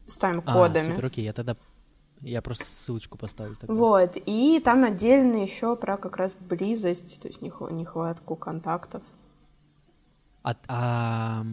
с 0.07 0.17
тайм-кодами. 0.17 0.87
А, 0.87 0.91
супер, 0.91 1.05
окей, 1.05 1.25
я 1.25 1.33
тогда 1.33 1.55
я 2.21 2.41
просто 2.41 2.65
ссылочку 2.65 3.17
поставлю. 3.17 3.55
Тогда. 3.55 3.73
Вот, 3.73 4.13
и 4.15 4.61
там 4.63 4.83
отдельно 4.83 5.43
еще 5.43 5.75
про 5.75 5.97
как 5.97 6.17
раз 6.17 6.33
близость, 6.39 7.21
то 7.21 7.27
есть 7.27 7.41
нехватку 7.41 8.35
контактов. 8.35 9.03
А, 10.45 10.55
а 10.67 11.43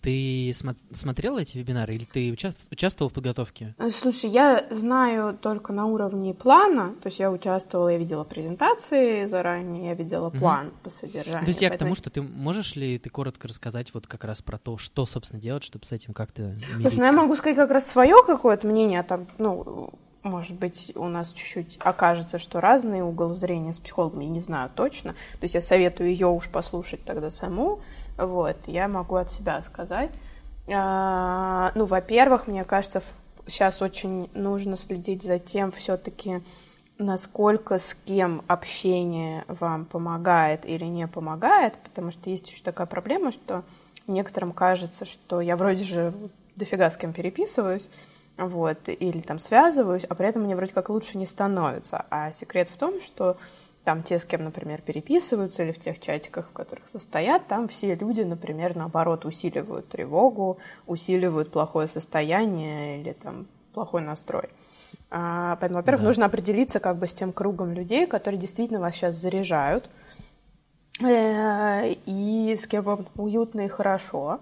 ты 0.00 0.50
смо- 0.52 0.74
смотрела 0.90 1.38
эти 1.38 1.58
вебинары 1.58 1.96
или 1.96 2.04
ты 2.04 2.30
уча- 2.30 2.54
участвовал 2.70 3.10
в 3.10 3.12
подготовке? 3.12 3.74
Э, 3.76 3.90
слушай, 3.90 4.30
я 4.30 4.66
знаю 4.70 5.36
только 5.36 5.74
на 5.74 5.84
уровне 5.84 6.32
плана, 6.32 6.94
то 7.02 7.08
есть 7.08 7.18
я 7.18 7.30
участвовала, 7.30 7.90
я 7.90 7.98
видела 7.98 8.24
презентации 8.24 9.26
заранее, 9.26 9.88
я 9.88 9.94
видела 9.94 10.30
план 10.30 10.68
угу. 10.68 10.76
по 10.84 10.90
содержанию. 10.90 11.42
То 11.42 11.48
есть 11.48 11.60
я 11.60 11.68
поэтому... 11.68 11.94
к 11.94 11.94
тому, 11.94 11.94
что 11.94 12.08
ты 12.08 12.22
можешь 12.22 12.74
ли 12.74 12.98
ты 12.98 13.10
коротко 13.10 13.48
рассказать 13.48 13.92
вот 13.92 14.06
как 14.06 14.24
раз 14.24 14.40
про 14.40 14.56
то, 14.56 14.78
что, 14.78 15.04
собственно, 15.04 15.38
делать, 15.38 15.64
чтобы 15.64 15.84
с 15.84 15.92
этим 15.92 16.14
как-то 16.14 16.42
мириться? 16.42 16.80
Слушай, 16.80 16.98
ну 17.00 17.04
я 17.04 17.12
могу 17.12 17.36
сказать 17.36 17.56
как 17.56 17.70
раз 17.70 17.86
свое 17.86 18.16
какое-то 18.26 18.66
мнение, 18.66 19.02
там, 19.02 19.26
ну, 19.36 19.92
может 20.26 20.56
быть, 20.56 20.92
у 20.94 21.06
нас 21.06 21.30
чуть-чуть 21.30 21.76
окажется, 21.80 22.38
что 22.38 22.60
разный 22.60 23.00
угол 23.00 23.30
зрения 23.30 23.72
с 23.72 23.78
психологом, 23.78 24.20
я 24.20 24.28
не 24.28 24.40
знаю 24.40 24.70
точно. 24.74 25.12
То 25.12 25.42
есть 25.42 25.54
я 25.54 25.60
советую 25.60 26.10
ее 26.10 26.26
уж 26.26 26.48
послушать 26.48 27.04
тогда 27.04 27.30
саму. 27.30 27.80
Вот, 28.18 28.56
я 28.66 28.88
могу 28.88 29.16
от 29.16 29.30
себя 29.30 29.62
сказать. 29.62 30.10
А, 30.68 31.72
ну, 31.74 31.84
во-первых, 31.84 32.46
мне 32.46 32.64
кажется, 32.64 33.02
сейчас 33.46 33.80
очень 33.82 34.28
нужно 34.34 34.76
следить 34.76 35.22
за 35.22 35.38
тем 35.38 35.70
все-таки, 35.70 36.42
насколько 36.98 37.78
с 37.78 37.96
кем 38.04 38.42
общение 38.48 39.44
вам 39.48 39.84
помогает 39.84 40.66
или 40.66 40.84
не 40.84 41.06
помогает, 41.06 41.78
потому 41.84 42.10
что 42.10 42.30
есть 42.30 42.50
еще 42.50 42.62
такая 42.62 42.86
проблема, 42.86 43.32
что 43.32 43.62
некоторым 44.06 44.52
кажется, 44.52 45.04
что 45.04 45.40
я 45.40 45.56
вроде 45.56 45.84
же 45.84 46.14
дофига 46.56 46.90
с 46.90 46.96
кем 46.96 47.12
переписываюсь, 47.12 47.90
вот, 48.38 48.88
или 48.88 49.20
там 49.20 49.38
связываюсь, 49.38 50.04
а 50.04 50.14
при 50.14 50.28
этом 50.28 50.42
мне 50.42 50.56
вроде 50.56 50.72
как 50.72 50.90
лучше 50.90 51.16
не 51.18 51.26
становится. 51.26 52.04
А 52.10 52.32
секрет 52.32 52.68
в 52.68 52.76
том, 52.76 53.00
что 53.00 53.36
там 53.84 54.02
те, 54.02 54.18
с 54.18 54.24
кем, 54.24 54.44
например, 54.44 54.82
переписываются, 54.82 55.62
или 55.62 55.72
в 55.72 55.78
тех 55.78 56.00
чатиках, 56.00 56.48
в 56.48 56.52
которых 56.52 56.88
состоят, 56.88 57.46
там 57.46 57.68
все 57.68 57.94
люди, 57.94 58.22
например, 58.22 58.76
наоборот, 58.76 59.24
усиливают 59.24 59.88
тревогу, 59.88 60.58
усиливают 60.86 61.52
плохое 61.52 61.86
состояние 61.86 63.00
или 63.00 63.12
там 63.12 63.46
плохой 63.72 64.02
настрой. 64.02 64.48
А, 65.10 65.56
поэтому, 65.60 65.80
во-первых, 65.80 66.02
да. 66.02 66.08
нужно 66.08 66.26
определиться 66.26 66.80
как 66.80 66.96
бы 66.96 67.06
с 67.06 67.14
тем 67.14 67.32
кругом 67.32 67.72
людей, 67.72 68.06
которые 68.06 68.40
действительно 68.40 68.80
вас 68.80 68.94
сейчас 68.96 69.14
заряжают, 69.14 69.88
э, 71.00 71.92
и 72.06 72.56
с 72.60 72.66
кем 72.66 72.82
вам 72.82 73.06
уютно 73.14 73.62
и 73.62 73.68
хорошо. 73.68 74.40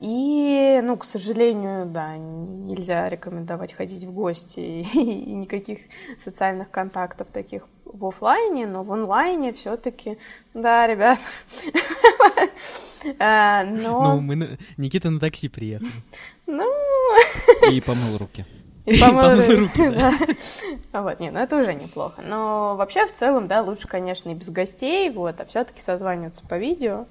И, 0.00 0.80
ну, 0.84 0.96
к 0.96 1.04
сожалению, 1.04 1.86
да, 1.86 2.16
нельзя 2.16 3.08
рекомендовать 3.08 3.72
ходить 3.72 4.04
в 4.04 4.12
гости 4.12 4.60
и, 4.94 5.34
никаких 5.34 5.80
социальных 6.22 6.70
контактов 6.70 7.28
таких 7.32 7.66
в 7.84 8.06
офлайне, 8.06 8.66
но 8.66 8.84
в 8.84 8.92
онлайне 8.92 9.52
все-таки, 9.52 10.18
да, 10.54 10.86
ребят. 10.86 11.18
Э, 13.18 13.64
но... 13.70 14.14
Ну, 14.14 14.20
мы 14.20 14.58
Никита 14.76 15.10
на 15.10 15.18
такси 15.18 15.48
приехал. 15.48 15.86
Ну... 16.46 16.64
И 17.68 17.80
помыл 17.80 18.18
руки. 18.18 18.46
И 18.86 19.00
помыл 19.00 19.42
руки, 19.60 19.88
да. 19.90 20.14
Вот, 20.92 21.18
нет, 21.18 21.34
ну 21.34 21.40
это 21.40 21.60
уже 21.60 21.74
неплохо. 21.74 22.22
Но 22.22 22.76
вообще, 22.76 23.04
в 23.06 23.12
целом, 23.12 23.48
да, 23.48 23.62
лучше, 23.62 23.88
конечно, 23.88 24.30
и 24.30 24.34
без 24.34 24.48
гостей, 24.48 25.10
вот, 25.10 25.40
а 25.40 25.44
все-таки 25.44 25.80
созваниваться 25.80 26.46
по 26.46 26.56
видео. 26.56 27.06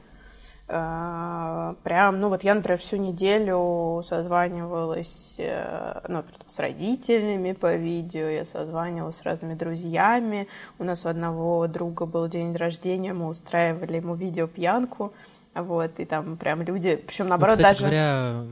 Э, 0.69 1.75
прям, 1.83 2.19
ну 2.19 2.27
вот 2.27 2.43
я, 2.43 2.53
например, 2.53 2.77
всю 2.77 2.97
неделю 2.97 4.03
созванивалась 4.05 5.35
э, 5.37 6.01
ну, 6.09 6.23
с 6.45 6.59
родителями 6.59 7.53
по 7.53 7.75
видео, 7.75 8.27
я 8.27 8.43
созванивалась 8.43 9.17
с 9.17 9.23
разными 9.23 9.53
друзьями. 9.53 10.47
У 10.77 10.83
нас 10.83 11.05
у 11.05 11.09
одного 11.09 11.67
друга 11.67 12.05
был 12.05 12.27
день 12.27 12.53
рождения, 12.55 13.13
мы 13.13 13.27
устраивали 13.27 13.97
ему 13.97 14.15
видеопьянку, 14.15 15.13
вот, 15.55 15.99
и 16.01 16.05
там 16.05 16.35
прям 16.35 16.61
люди, 16.63 16.97
причем 16.97 17.29
наоборот 17.29 17.57
ну, 17.57 17.63
кстати 17.63 17.81
даже... 17.81 17.85
говоря, 17.85 18.45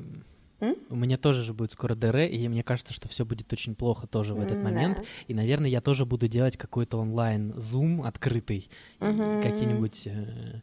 М? 0.62 0.76
У 0.90 0.96
меня 0.96 1.18
тоже 1.18 1.44
же 1.44 1.54
будет 1.54 1.74
скоро 1.74 1.96
ДР, 1.96 2.16
и 2.18 2.48
мне 2.48 2.64
кажется, 2.64 2.94
что 2.94 3.10
все 3.10 3.26
будет 3.26 3.52
очень 3.52 3.76
плохо 3.76 4.08
тоже 4.08 4.34
в 4.34 4.40
этот 4.40 4.64
момент. 4.64 5.04
И, 5.28 5.34
наверное, 5.34 5.70
я 5.70 5.82
тоже 5.82 6.06
буду 6.06 6.30
делать 6.30 6.56
какой-то 6.56 6.98
онлайн 6.98 7.54
зум 7.58 8.04
открытый, 8.04 8.70
какие-нибудь, 9.00 10.08
э, 10.08 10.62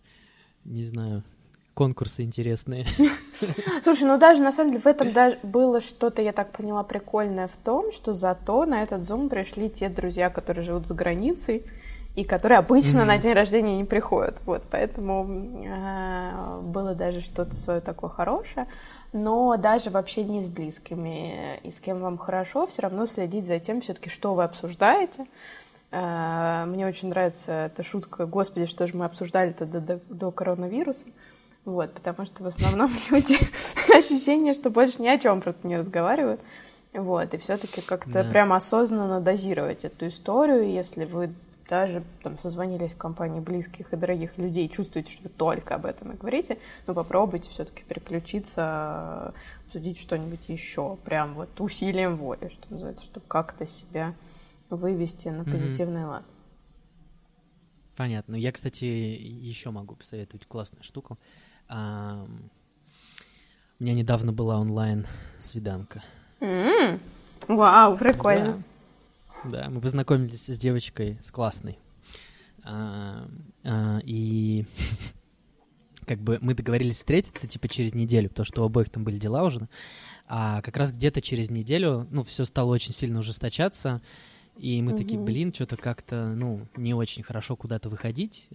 не 0.64 0.84
знаю, 0.84 1.22
конкурсы 1.74 2.22
интересные. 2.22 2.86
Слушай, 3.82 4.04
ну 4.04 4.18
даже 4.18 4.42
на 4.42 4.52
самом 4.52 4.72
деле 4.72 4.82
в 4.82 4.86
этом 4.86 5.12
даже 5.12 5.38
было 5.42 5.80
что-то, 5.80 6.22
я 6.22 6.32
так 6.32 6.52
поняла, 6.52 6.82
прикольное 6.82 7.48
в 7.48 7.56
том, 7.56 7.92
что 7.92 8.12
зато 8.12 8.64
на 8.66 8.82
этот 8.82 9.02
Zoom 9.02 9.28
пришли 9.28 9.70
те 9.70 9.88
друзья, 9.88 10.30
которые 10.30 10.64
живут 10.64 10.86
за 10.86 10.94
границей, 10.94 11.64
и 12.14 12.24
которые 12.24 12.58
обычно 12.58 13.00
mm-hmm. 13.00 13.04
на 13.04 13.18
день 13.18 13.32
рождения 13.32 13.76
не 13.78 13.84
приходят. 13.84 14.40
Вот, 14.44 14.62
поэтому 14.70 15.26
э, 15.64 16.60
было 16.60 16.94
даже 16.94 17.22
что-то 17.22 17.56
свое 17.56 17.80
такое 17.80 18.10
хорошее. 18.10 18.66
Но 19.14 19.56
даже 19.56 19.90
в 19.90 19.96
общении 19.96 20.42
с 20.42 20.48
близкими 20.48 21.58
и 21.62 21.70
с 21.70 21.80
кем 21.80 22.00
вам 22.00 22.18
хорошо, 22.18 22.66
все 22.66 22.82
равно 22.82 23.06
следить 23.06 23.46
за 23.46 23.58
тем, 23.60 23.80
все-таки, 23.80 24.10
что 24.10 24.34
вы 24.34 24.44
обсуждаете. 24.44 25.24
Э, 25.90 26.64
мне 26.66 26.86
очень 26.86 27.08
нравится 27.08 27.52
эта 27.52 27.82
шутка, 27.82 28.26
господи, 28.26 28.66
что 28.66 28.86
же 28.86 28.94
мы 28.94 29.06
обсуждали-то 29.06 29.64
до, 29.64 29.80
до, 29.80 30.00
до 30.10 30.30
коронавируса. 30.30 31.06
Вот, 31.64 31.94
потому 31.94 32.26
что 32.26 32.42
в 32.42 32.46
основном 32.46 32.90
люди 33.10 33.38
ощущение, 33.96 34.54
что 34.54 34.70
больше 34.70 35.00
ни 35.00 35.08
о 35.08 35.18
чем 35.18 35.40
просто 35.40 35.66
не 35.66 35.76
разговаривают. 35.76 36.40
Вот, 36.92 37.32
и 37.32 37.38
все-таки 37.38 37.80
как-то 37.80 38.22
да. 38.22 38.24
прям 38.24 38.52
осознанно 38.52 39.20
дозировать 39.20 39.84
эту 39.84 40.08
историю, 40.08 40.70
если 40.70 41.06
вы 41.06 41.32
даже 41.68 42.02
там 42.22 42.36
созвонились 42.36 42.92
в 42.92 42.98
компании 42.98 43.40
близких 43.40 43.94
и 43.94 43.96
дорогих 43.96 44.36
людей, 44.36 44.68
чувствуете, 44.68 45.10
что 45.10 45.22
вы 45.22 45.28
только 45.30 45.74
об 45.74 45.86
этом 45.86 46.12
и 46.12 46.16
говорите, 46.16 46.58
но 46.86 46.92
попробуйте 46.92 47.48
все-таки 47.48 47.82
переключиться, 47.84 49.32
обсудить 49.64 49.98
что-нибудь 49.98 50.40
еще, 50.48 50.96
прям 50.96 51.34
вот 51.34 51.58
усилием 51.60 52.16
воли, 52.16 52.50
что 52.52 52.70
называется, 52.70 53.06
чтобы 53.06 53.24
как-то 53.26 53.66
себя 53.66 54.14
вывести 54.68 55.28
на 55.28 55.44
позитивный 55.44 56.02
mm-hmm. 56.02 56.08
лад. 56.08 56.24
Понятно. 57.96 58.34
Я, 58.34 58.52
кстати, 58.52 58.84
еще 58.84 59.70
могу 59.70 59.94
посоветовать 59.94 60.46
классную 60.46 60.82
штуку. 60.82 61.18
А, 61.74 62.26
у 63.80 63.82
меня 63.82 63.94
недавно 63.94 64.30
была 64.30 64.58
онлайн 64.58 65.06
свиданка. 65.40 66.04
Mm-hmm. 66.40 67.00
Вау, 67.48 67.96
прикольно. 67.96 68.62
Да. 69.44 69.62
да, 69.62 69.70
мы 69.70 69.80
познакомились 69.80 70.48
с 70.48 70.58
девочкой, 70.58 71.18
с 71.24 71.30
классной. 71.30 71.78
А, 72.62 73.26
а, 73.64 74.00
и 74.04 74.66
как 76.06 76.20
бы 76.20 76.38
мы 76.42 76.52
договорились 76.52 76.98
встретиться 76.98 77.48
типа 77.48 77.68
через 77.68 77.94
неделю, 77.94 78.28
потому 78.28 78.44
что 78.44 78.62
у 78.62 78.66
обоих 78.66 78.90
там 78.90 79.02
были 79.02 79.18
дела 79.18 79.42
уже. 79.42 79.66
А 80.28 80.60
как 80.60 80.76
раз 80.76 80.92
где-то 80.92 81.22
через 81.22 81.48
неделю, 81.48 82.06
ну, 82.10 82.22
все 82.22 82.44
стало 82.44 82.68
очень 82.70 82.92
сильно 82.92 83.20
ужесточаться. 83.20 84.02
И 84.58 84.82
мы 84.82 84.94
такие, 84.94 85.18
блин, 85.18 85.54
что-то 85.54 85.78
как-то, 85.78 86.34
ну, 86.34 86.60
не 86.76 86.92
очень 86.92 87.22
хорошо 87.22 87.56
куда-то 87.56 87.88
выходить. 87.88 88.50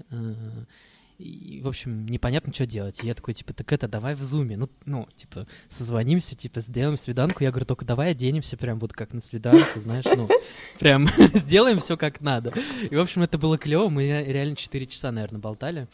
И, 1.17 1.61
в 1.63 1.67
общем, 1.67 2.05
непонятно, 2.05 2.53
что 2.53 2.67
делать. 2.67 3.03
И 3.03 3.07
я 3.07 3.15
такой, 3.15 3.33
типа, 3.33 3.51
так 3.51 3.73
это, 3.73 3.87
давай 3.87 4.13
в 4.13 4.23
зуме. 4.23 4.55
Ну, 4.55 4.69
ну, 4.85 5.07
типа, 5.15 5.47
созвонимся, 5.67 6.35
типа, 6.35 6.59
сделаем 6.59 6.97
свиданку. 6.97 7.43
Я 7.43 7.49
говорю, 7.49 7.65
только 7.65 7.85
давай 7.85 8.11
оденемся 8.11 8.55
прям 8.55 8.77
вот 8.77 8.93
как 8.93 9.13
на 9.13 9.21
свиданку, 9.21 9.79
знаешь, 9.79 10.05
ну, 10.05 10.29
прям 10.79 11.09
сделаем 11.33 11.79
все 11.79 11.97
как 11.97 12.21
надо. 12.21 12.53
И, 12.89 12.95
в 12.95 12.99
общем, 12.99 13.23
это 13.23 13.39
было 13.39 13.57
клево. 13.57 13.89
Мы 13.89 14.05
реально 14.05 14.55
4 14.55 14.85
часа, 14.85 15.11
наверное, 15.11 15.41
болтали. 15.41 15.87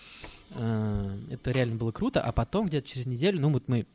Э, 0.57 1.09
это 1.29 1.51
реально 1.51 1.77
было 1.77 1.91
круто. 1.91 2.19
А 2.19 2.33
потом, 2.33 2.67
где-то 2.67 2.89
через 2.89 3.05
неделю, 3.05 3.39
ну, 3.39 3.49
вот 3.49 3.69
мы 3.69 3.85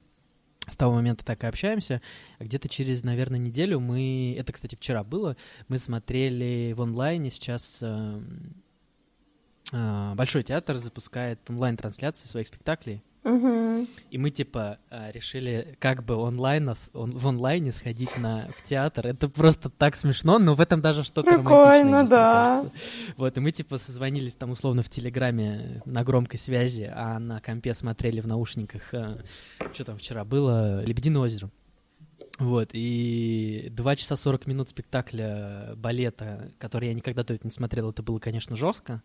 с 0.71 0.77
того 0.79 0.95
момента 0.95 1.27
так 1.27 1.45
и 1.45 1.47
общаемся. 1.47 2.01
А 2.39 2.45
где-то 2.45 2.71
через, 2.71 3.05
наверное, 3.05 3.39
неделю 3.39 3.81
мы... 3.81 4.35
Это, 4.39 4.55
кстати, 4.55 4.77
вчера 4.77 5.05
было. 5.05 5.37
Мы 5.69 5.79
смотрели 5.79 6.73
в 6.73 6.81
онлайне 6.81 7.31
сейчас 7.31 7.79
эм, 7.83 8.55
Большой 9.71 10.45
театр 10.45 10.77
запускает 10.77 11.41
онлайн-трансляции 11.49 12.27
своих 12.27 12.47
спектаклей. 12.47 13.03
Угу. 13.25 13.87
И 14.11 14.19
мы, 14.19 14.31
типа, 14.31 14.79
а, 14.91 15.11
решили 15.11 15.77
как 15.79 16.05
бы 16.05 16.15
онлайн, 16.15 16.73
он, 16.95 17.11
в 17.13 17.27
онлайне 17.27 17.71
сходить 17.71 18.17
на, 18.19 18.49
в 18.57 18.65
театр. 18.65 19.07
Это 19.07 19.29
просто 19.29 19.69
так 19.69 19.97
смешно, 19.97 20.39
но 20.39 20.55
в 20.55 20.61
этом 20.61 20.81
даже 20.81 21.05
что-то 21.05 21.33
романтичное 21.33 22.01
есть, 22.01 22.11
да. 22.11 22.65
Вот, 23.17 23.37
и 23.37 23.41
мы, 23.41 23.51
типа, 23.51 23.77
созвонились 23.77 24.35
там 24.35 24.51
условно 24.51 24.83
в 24.83 24.89
Телеграме 24.89 25.83
на 25.85 26.05
громкой 26.05 26.39
связи, 26.39 26.91
а 26.95 27.19
на 27.19 27.41
компе 27.41 27.75
смотрели 27.75 28.21
в 28.21 28.27
наушниках, 28.27 28.95
а, 28.95 29.19
что 29.75 29.85
там 29.85 29.99
вчера 29.99 30.25
было, 30.25 30.83
«Лебединое 30.85 31.23
озеро». 31.23 31.51
Вот, 32.39 32.71
и 32.73 33.69
2 33.73 33.97
часа 33.97 34.17
40 34.17 34.47
минут 34.47 34.69
спектакля 34.69 35.73
балета, 35.77 36.53
который 36.59 36.89
я 36.89 36.95
никогда 36.95 37.25
до 37.25 37.35
этого 37.35 37.49
не 37.49 37.53
смотрел, 37.53 37.91
это 37.91 38.03
было, 38.03 38.21
конечно, 38.21 38.57
жестко 38.57 39.03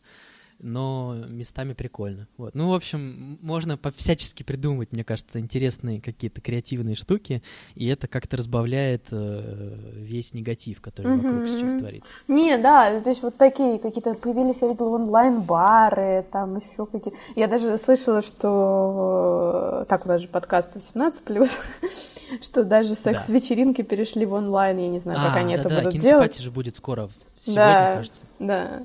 но 0.63 1.15
местами 1.27 1.73
прикольно. 1.73 2.27
Вот. 2.37 2.55
Ну, 2.55 2.69
в 2.69 2.73
общем, 2.73 3.37
можно 3.41 3.77
по-всячески 3.77 4.43
придумывать, 4.43 4.93
мне 4.93 5.03
кажется, 5.03 5.39
интересные 5.39 6.01
какие-то 6.01 6.41
креативные 6.41 6.95
штуки, 6.95 7.43
и 7.75 7.87
это 7.87 8.07
как-то 8.07 8.37
разбавляет 8.37 9.07
э, 9.11 9.91
весь 9.95 10.33
негатив, 10.33 10.81
который 10.81 11.17
mm-hmm. 11.17 11.31
вокруг 11.31 11.49
сейчас 11.49 11.73
творится. 11.73 12.13
Не, 12.27 12.57
да, 12.57 12.99
то 13.01 13.09
есть 13.09 13.21
вот 13.21 13.37
такие 13.37 13.77
какие-то 13.77 14.13
появились, 14.15 14.61
я 14.61 14.69
видела, 14.69 14.95
онлайн-бары, 14.95 16.25
там 16.31 16.55
еще 16.55 16.85
какие-то... 16.85 17.17
Я 17.35 17.47
даже 17.47 17.77
слышала, 17.77 18.21
что... 18.21 19.81
Э, 19.83 19.85
так, 19.89 20.05
у 20.05 20.09
нас 20.09 20.21
же 20.21 20.29
подкаст 20.29 20.75
18+, 20.77 21.49
что 22.43 22.63
даже 22.63 22.95
секс-вечеринки 22.95 23.81
перешли 23.81 24.25
в 24.25 24.33
онлайн, 24.33 24.77
я 24.77 24.87
не 24.87 24.99
знаю, 24.99 25.19
как 25.19 25.35
а, 25.35 25.39
они 25.39 25.55
это 25.55 25.67
будут 25.67 25.97
делать. 25.99 26.39
же 26.39 26.51
будет 26.51 26.77
скоро, 26.77 27.07
сегодня, 27.41 27.95
кажется. 27.95 28.25
Да, 28.39 28.83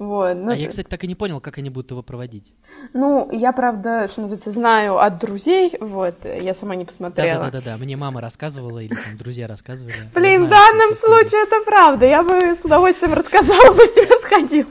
вот, 0.00 0.34
ну, 0.34 0.52
а 0.52 0.56
я, 0.56 0.66
кстати, 0.66 0.88
так 0.88 1.04
и 1.04 1.06
не 1.06 1.14
понял, 1.14 1.40
как 1.40 1.58
они 1.58 1.68
будут 1.68 1.90
его 1.90 2.02
проводить. 2.02 2.54
Ну, 2.94 3.30
я, 3.32 3.52
правда, 3.52 4.08
что 4.08 4.22
называется, 4.22 4.50
знаю 4.50 4.98
от 4.98 5.18
друзей, 5.18 5.76
вот, 5.78 6.14
я 6.24 6.54
сама 6.54 6.74
не 6.74 6.86
посмотрела. 6.86 7.50
Да-да-да, 7.50 7.76
мне 7.76 7.98
мама 7.98 8.22
рассказывала, 8.22 8.78
или 8.78 8.94
там 8.94 9.18
друзья 9.18 9.46
рассказывали. 9.46 9.92
Блин, 10.14 10.46
в 10.46 10.48
данном 10.48 10.94
случае 10.94 11.42
это 11.42 11.56
правда, 11.66 12.06
я 12.06 12.22
бы 12.22 12.32
с 12.32 12.64
удовольствием 12.64 13.12
рассказала, 13.12 13.72
бы 13.74 13.82
тебе 13.88 14.18
сходил. 14.22 14.66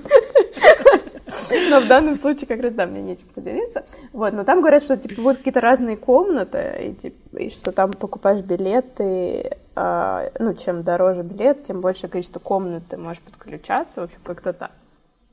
Но 1.70 1.80
в 1.80 1.88
данном 1.88 2.18
случае 2.18 2.48
как 2.48 2.62
раз, 2.62 2.74
да, 2.74 2.88
мне 2.88 3.04
нечем 3.04 3.28
поделиться. 3.28 3.86
Вот, 4.14 4.34
но 4.34 4.44
там 4.44 4.62
говорят, 4.62 4.82
что, 4.82 4.98
типа, 4.98 5.22
будут 5.22 5.38
какие-то 5.38 5.62
разные 5.62 5.96
комнаты, 5.96 6.76
и, 6.82 6.94
типа, 6.94 7.38
и 7.38 7.50
что 7.52 7.72
там 7.72 7.94
покупаешь 7.94 8.44
билеты, 8.44 9.58
э, 9.76 10.30
ну, 10.40 10.56
чем 10.56 10.82
дороже 10.82 11.22
билет, 11.22 11.66
тем 11.66 11.82
больше 11.82 12.08
количество 12.08 12.40
комнат 12.40 12.84
ты 12.90 12.98
можешь 12.98 13.22
подключаться, 13.22 14.02
в 14.02 14.04
общем, 14.06 14.18
как-то 14.24 14.54
так. 14.54 14.72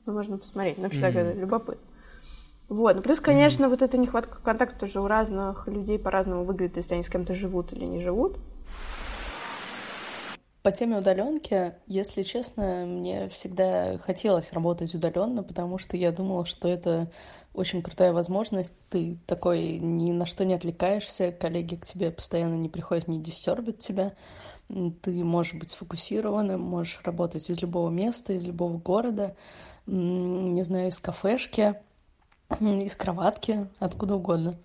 Ну, 0.07 0.13
можно 0.13 0.37
посмотреть. 0.37 0.77
Ну, 0.77 0.83
вообще 0.83 1.01
mm-hmm. 1.01 1.25
так 1.25 1.35
любопытно. 1.35 1.83
Вот. 2.69 2.95
Ну, 2.95 3.01
плюс, 3.01 3.19
конечно, 3.19 3.65
mm-hmm. 3.65 3.69
вот 3.69 3.81
эта 3.81 3.97
нехватка 3.97 4.41
контакта 4.41 4.79
тоже 4.79 5.01
у 5.01 5.07
разных 5.07 5.67
людей 5.67 5.99
по-разному 5.99 6.45
выглядит, 6.45 6.77
если 6.77 6.93
они 6.93 7.03
с 7.03 7.09
кем-то 7.09 7.35
живут 7.35 7.73
или 7.73 7.85
не 7.85 7.99
живут. 7.99 8.37
По 10.63 10.71
теме 10.71 10.97
удаленки, 10.97 11.75
если 11.87 12.23
честно, 12.23 12.85
мне 12.85 13.27
всегда 13.27 13.97
хотелось 13.97 14.51
работать 14.53 14.95
удаленно, 14.95 15.43
потому 15.43 15.77
что 15.77 15.97
я 15.97 16.11
думала, 16.11 16.45
что 16.45 16.69
это 16.69 17.11
очень 17.53 17.81
крутая 17.81 18.13
возможность. 18.13 18.75
Ты 18.89 19.17
такой 19.25 19.77
ни 19.77 20.13
на 20.13 20.25
что 20.25 20.45
не 20.45 20.53
отвлекаешься, 20.53 21.33
коллеги 21.33 21.75
к 21.75 21.85
тебе 21.85 22.11
постоянно 22.11 22.55
не 22.55 22.69
приходят, 22.69 23.09
не 23.09 23.21
дистербят 23.21 23.79
тебя. 23.79 24.13
Ты 25.01 25.23
можешь 25.23 25.53
быть 25.53 25.71
сфокусированным, 25.71 26.61
можешь 26.61 27.01
работать 27.03 27.49
из 27.49 27.61
любого 27.61 27.89
места, 27.89 28.33
из 28.33 28.43
любого 28.45 28.77
города 28.77 29.35
не 29.87 30.61
знаю, 30.63 30.89
из 30.89 30.99
кафешки, 30.99 31.75
из 32.59 32.95
кроватки, 32.95 33.67
откуда 33.79 34.15
угодно. 34.15 34.57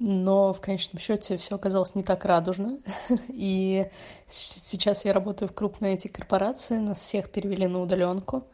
Но 0.00 0.52
в 0.52 0.60
конечном 0.60 1.00
счете 1.00 1.36
все 1.36 1.56
оказалось 1.56 1.94
не 1.96 2.04
так 2.04 2.24
радужно. 2.24 2.78
И 3.28 3.90
сейчас 4.30 5.04
я 5.04 5.12
работаю 5.12 5.48
в 5.48 5.54
крупной 5.54 5.94
эти 5.94 6.08
корпорации, 6.08 6.78
нас 6.78 6.98
всех 6.98 7.30
перевели 7.30 7.66
на 7.66 7.80
удаленку 7.80 8.44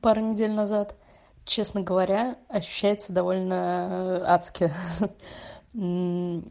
пару 0.00 0.20
недель 0.20 0.52
назад. 0.52 0.96
Честно 1.44 1.80
говоря, 1.80 2.38
ощущается 2.48 3.12
довольно 3.12 4.22
адски. 4.26 4.72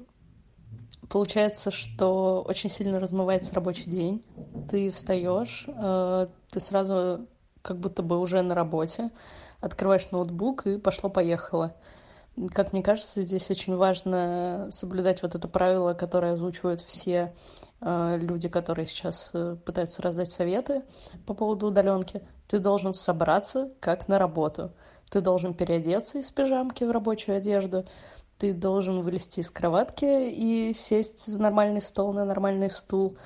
Получается, 1.09 1.71
что 1.71 2.43
очень 2.47 2.69
сильно 2.69 2.99
размывается 2.99 3.53
рабочий 3.53 3.89
день. 3.89 4.23
Ты 4.69 4.91
встаешь, 4.91 5.65
э, 5.67 6.27
ты 6.49 6.59
сразу 6.59 7.27
как 7.65 7.77
будто 7.79 8.03
бы 8.03 8.19
уже 8.19 8.41
на 8.43 8.53
работе, 8.53 9.09
открываешь 9.59 10.11
ноутбук 10.11 10.67
и 10.67 10.77
пошло-поехало. 10.77 11.73
Как 12.53 12.73
мне 12.73 12.83
кажется, 12.83 13.23
здесь 13.23 13.49
очень 13.49 13.75
важно 13.75 14.67
соблюдать 14.69 15.23
вот 15.23 15.33
это 15.35 15.47
правило, 15.47 15.93
которое 15.93 16.33
озвучивают 16.33 16.81
все 16.81 17.33
э, 17.81 18.17
люди, 18.19 18.49
которые 18.49 18.85
сейчас 18.85 19.31
э, 19.33 19.55
пытаются 19.65 20.01
раздать 20.01 20.31
советы 20.31 20.83
по 21.25 21.33
поводу 21.33 21.67
удаленки. 21.67 22.21
Ты 22.47 22.59
должен 22.59 22.93
собраться 22.93 23.71
как 23.79 24.07
на 24.07 24.19
работу. 24.19 24.71
Ты 25.09 25.21
должен 25.21 25.53
переодеться 25.53 26.19
из 26.19 26.29
пижамки 26.29 26.83
в 26.83 26.91
рабочую 26.91 27.37
одежду. 27.37 27.85
Ты 28.37 28.53
должен 28.53 29.01
вылезти 29.01 29.39
из 29.39 29.49
кроватки 29.49 30.29
и 30.29 30.73
сесть 30.73 31.25
за 31.25 31.41
нормальный 31.41 31.81
стол 31.81 32.13
на 32.13 32.25
нормальный 32.25 32.69
стул. 32.69 33.17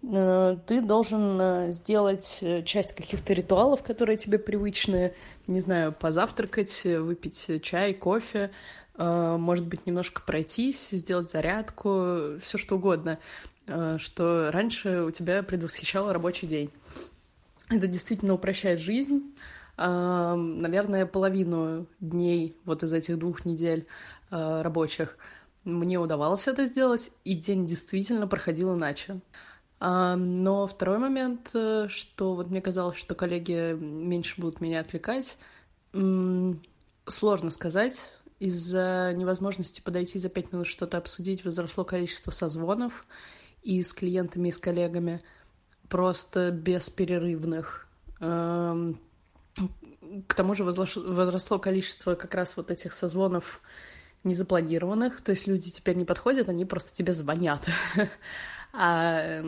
Ты 0.00 0.80
должен 0.80 1.40
э, 1.40 1.72
сделать 1.72 2.38
э, 2.40 2.62
часть 2.62 2.94
каких-то 2.94 3.32
ритуалов, 3.32 3.82
которые 3.82 4.16
тебе 4.16 4.38
привычны, 4.38 5.12
не 5.46 5.60
знаю, 5.60 5.92
позавтракать, 5.92 6.84
выпить 6.84 7.62
чай, 7.62 7.94
кофе, 7.94 8.50
может 8.96 9.64
быть, 9.64 9.86
немножко 9.86 10.22
пройтись, 10.22 10.90
сделать 10.90 11.30
зарядку, 11.30 12.38
все 12.42 12.58
что 12.58 12.74
угодно, 12.74 13.20
что 13.98 14.50
раньше 14.52 15.02
у 15.02 15.12
тебя 15.12 15.44
предвосхищало 15.44 16.12
рабочий 16.12 16.48
день. 16.48 16.72
Это 17.70 17.86
действительно 17.86 18.34
упрощает 18.34 18.80
жизнь. 18.80 19.36
Наверное, 19.76 21.06
половину 21.06 21.86
дней 22.00 22.56
вот 22.64 22.82
из 22.82 22.92
этих 22.92 23.20
двух 23.20 23.44
недель 23.44 23.86
рабочих 24.30 25.16
мне 25.62 26.00
удавалось 26.00 26.48
это 26.48 26.64
сделать, 26.64 27.12
и 27.22 27.34
день 27.34 27.66
действительно 27.66 28.26
проходил 28.26 28.74
иначе. 28.74 29.20
Но 29.80 30.66
второй 30.66 30.98
момент, 30.98 31.50
э, 31.54 31.86
что 31.88 32.34
вот 32.34 32.50
мне 32.50 32.60
казалось, 32.60 32.98
что 32.98 33.14
коллеги 33.14 33.74
меньше 33.74 34.40
будут 34.40 34.60
меня 34.60 34.80
отвлекать, 34.80 35.38
сложно 35.92 37.50
сказать. 37.50 38.12
Из-за 38.40 39.12
невозможности 39.16 39.80
подойти 39.80 40.18
за 40.18 40.28
пять 40.28 40.52
минут 40.52 40.66
что-то 40.66 40.98
обсудить 40.98 41.44
возросло 41.44 41.84
количество 41.84 42.30
созвонов 42.30 43.06
и 43.62 43.82
с 43.82 43.92
клиентами, 43.92 44.48
и 44.48 44.52
с 44.52 44.58
коллегами, 44.58 45.22
просто 45.88 46.50
бесперерывных. 46.50 47.88
К 48.18 48.94
тому 50.34 50.54
же 50.54 50.64
возросло 50.64 51.58
количество 51.58 52.14
как 52.14 52.34
раз 52.34 52.56
вот 52.56 52.70
этих 52.70 52.92
созвонов 52.92 53.60
незапланированных, 54.24 55.20
то 55.20 55.30
есть 55.30 55.46
люди 55.46 55.70
теперь 55.70 55.96
не 55.96 56.04
подходят, 56.04 56.48
они 56.48 56.64
просто 56.64 56.94
тебе 56.94 57.12
звонят. 57.12 57.68
А 58.80 59.42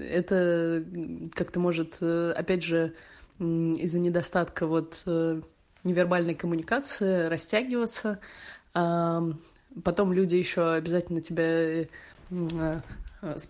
это 0.00 0.84
как-то 1.34 1.58
может, 1.58 1.96
э, 2.00 2.32
опять 2.36 2.62
же, 2.62 2.94
из-за 3.40 3.98
недостатка 3.98 4.68
вот 4.68 5.02
э, 5.06 5.40
невербальной 5.82 6.36
коммуникации 6.36 7.26
растягиваться. 7.26 8.20
Потом 8.72 10.12
люди 10.12 10.36
еще 10.36 10.74
обязательно 10.74 11.20
тебя 11.20 11.44
э, 11.44 11.86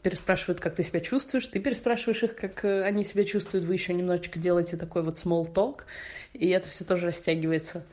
переспрашивают, 0.03 0.59
как 0.59 0.77
ты 0.77 0.83
себя 0.83 1.01
чувствуешь, 1.01 1.49
ты 1.49 1.61
переспрашиваешь 1.61 2.23
их, 2.23 2.35
как 2.35 2.65
они 2.65 3.05
себя 3.05 3.27
чувствуют, 3.27 3.67
вы 3.67 3.75
еще 3.75 3.93
немножечко 3.93 4.39
делаете 4.39 4.79
такой 4.79 5.03
вот 5.03 5.17
small 5.17 5.53
talk, 5.53 5.83
и 6.33 6.49
это 6.49 6.71
все 6.71 6.85
тоже 6.85 7.09
растягивается. 7.09 7.85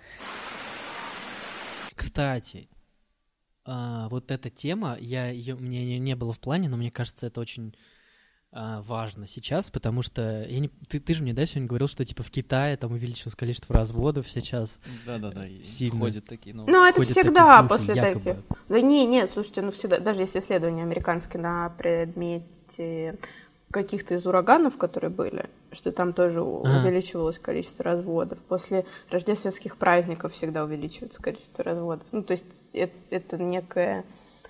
Кстати, 1.94 2.70
а, 3.70 4.08
вот 4.10 4.32
эта 4.32 4.50
тема, 4.50 4.98
я 5.00 5.28
ее, 5.30 5.56
мне 5.56 5.86
не, 5.86 6.00
не 6.00 6.16
было 6.16 6.32
в 6.32 6.40
плане, 6.40 6.70
но 6.70 6.78
мне 6.78 6.90
кажется, 6.90 7.28
это 7.28 7.42
очень 7.42 7.76
а, 8.54 8.82
важно 8.84 9.28
сейчас, 9.28 9.70
потому 9.70 10.02
что 10.02 10.46
я 10.48 10.60
не, 10.60 10.70
ты, 10.88 11.02
ты 11.02 11.14
же 11.14 11.22
мне, 11.22 11.34
да, 11.34 11.46
сегодня 11.46 11.68
говорил, 11.68 11.90
что 11.90 12.06
типа 12.06 12.24
в 12.24 12.32
Китае 12.32 12.78
там 12.78 12.94
увеличилось 12.94 13.36
количество 13.36 13.76
разводов 13.76 14.30
сейчас. 14.30 14.80
Да-да-да, 15.06 15.46
сильно. 15.66 16.00
ходят 16.00 16.26
такие 16.26 16.56
Ну, 16.56 16.66
новости. 16.66 16.88
это 16.90 16.98
ходят 16.98 17.12
всегда 17.12 17.44
такие 17.44 17.58
слухи, 17.58 17.68
после 17.68 17.96
якобы. 17.96 18.24
таких. 18.24 18.44
Да 18.70 18.82
не, 18.82 19.06
нет, 19.06 19.30
слушайте, 19.32 19.62
ну 19.62 19.72
всегда, 19.72 20.00
даже 20.00 20.22
если 20.22 20.40
исследования 20.40 20.84
американские 20.84 21.42
на 21.44 21.70
предмете 21.78 23.18
каких-то 23.72 24.16
из 24.16 24.26
ураганов, 24.26 24.78
которые 24.78 25.10
были, 25.10 25.50
что 25.72 25.92
там 25.92 26.14
тоже 26.14 26.42
Ага. 26.42 26.82
увеличивалось 26.86 27.38
количество 27.40 27.84
разводов. 27.84 28.40
После 28.44 28.86
рождественских 29.10 29.78
праздников 29.78 30.34
всегда 30.34 30.64
увеличивается 30.64 31.22
количество 31.22 31.64
разводов. 31.64 32.06
Ну, 32.12 32.24
то 32.24 32.32
есть 32.32 32.46
это, 32.74 32.94
это 33.10 33.38
некая, 33.38 34.06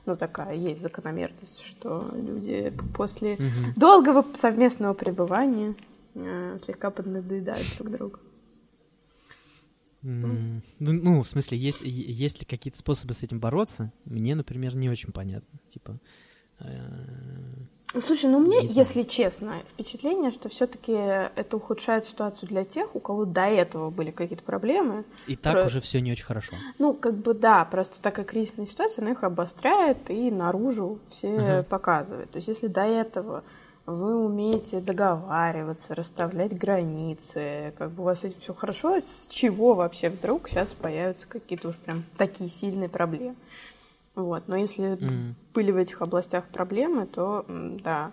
ну, 0.05 0.15
такая 0.15 0.55
есть 0.55 0.81
закономерность, 0.81 1.61
что 1.61 2.11
люди 2.15 2.71
после 2.95 3.35
Мгм. 3.35 3.73
долгого 3.75 4.25
совместного 4.35 4.93
пребывания 4.93 5.75
э, 6.13 6.59
слегка 6.63 6.91
поднадоедают 6.91 7.67
друг 7.77 7.89
другу. 7.91 8.19
М, 10.03 10.61
Ну, 10.79 10.93
ну, 10.93 11.23
в 11.23 11.27
смысле, 11.27 11.57
есть, 11.57 11.81
есть 11.83 12.39
ли 12.39 12.45
какие-то 12.45 12.77
способы 12.77 13.13
с 13.13 13.23
этим 13.23 13.39
бороться? 13.39 13.91
Мне, 14.05 14.35
например, 14.35 14.75
не 14.75 14.89
очень 14.89 15.11
понятно. 15.11 15.59
Типа, 15.69 15.99
э, 16.59 17.53
Слушай, 18.01 18.29
ну 18.29 18.37
у 18.37 18.41
меня, 18.41 18.59
если 18.61 19.03
честно, 19.03 19.61
впечатление, 19.69 20.31
что 20.31 20.49
все-таки 20.49 20.91
это 20.91 21.57
ухудшает 21.57 22.05
ситуацию 22.05 22.49
для 22.49 22.63
тех, 22.65 22.95
у 22.95 22.99
кого 22.99 23.25
до 23.25 23.41
этого 23.45 23.89
были 23.89 24.11
какие-то 24.11 24.43
проблемы. 24.43 25.03
и 25.25 25.35
так 25.35 25.53
Про- 25.53 25.65
уже 25.65 25.81
все 25.81 26.01
не 26.01 26.11
очень 26.11 26.25
хорошо. 26.25 26.55
Ну, 26.79 26.93
как 26.93 27.15
бы 27.15 27.33
да, 27.33 27.65
просто 27.65 28.01
такая 28.01 28.25
кризисная 28.25 28.67
ситуация, 28.67 29.01
она 29.01 29.11
их 29.11 29.23
обостряет 29.23 30.09
и 30.09 30.29
наружу 30.31 30.99
все 31.09 31.29
Ага. 31.37 31.63
показывает. 31.63 32.29
То 32.31 32.37
есть 32.37 32.47
если 32.47 32.67
до 32.67 32.81
этого 32.81 33.43
вы 33.85 34.25
умеете 34.25 34.81
договариваться, 34.81 35.95
расставлять 35.95 36.57
границы, 36.57 37.73
как 37.77 37.91
бы 37.91 38.03
у 38.03 38.05
вас 38.05 38.23
этим 38.25 38.39
все 38.41 38.53
хорошо, 38.53 38.97
с 38.97 39.27
чего 39.29 39.73
вообще 39.73 40.09
вдруг 40.09 40.49
сейчас 40.49 40.73
появятся 40.73 41.27
какие-то 41.27 41.69
уж 41.69 41.75
прям 41.77 42.03
такие 42.17 42.49
сильные 42.49 42.89
проблемы? 42.89 43.35
Вот. 44.17 44.47
Но 44.47 44.55
если 44.57 44.97
М. 44.99 45.35
были 45.53 45.69
в 45.71 45.77
этих 45.77 46.01
областях 46.01 46.45
проблемы, 46.45 47.05
то 47.05 47.45
да, 47.47 48.11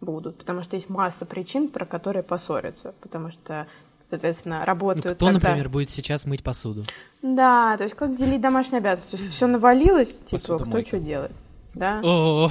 будут. 0.00 0.38
Потому 0.38 0.62
что 0.62 0.76
есть 0.76 0.88
масса 0.88 1.26
причин, 1.26 1.68
про 1.68 1.84
которые 1.84 2.22
поссорятся. 2.22 2.94
Потому 3.00 3.30
что, 3.32 3.66
соответственно, 4.10 4.60
Ну, 4.60 4.64
работают 4.64 5.16
кто, 5.16 5.26
тогда- 5.26 5.48
например, 5.48 5.68
будет 5.68 5.90
сейчас 5.90 6.24
мыть 6.24 6.44
посуду? 6.44 6.84
Да, 7.20 7.76
то 7.76 7.82
есть 7.82 7.96
как 7.96 8.14
делить 8.16 8.40
домашние 8.40 8.78
обязанности? 8.78 9.16
То 9.16 9.22
есть 9.22 9.34
все 9.34 9.48
навалилось, 9.48 10.18
типа, 10.20 10.58
кто 10.60 10.80
что 10.82 11.00
делает? 11.00 11.32
Да? 11.74 12.00
О, 12.04 12.48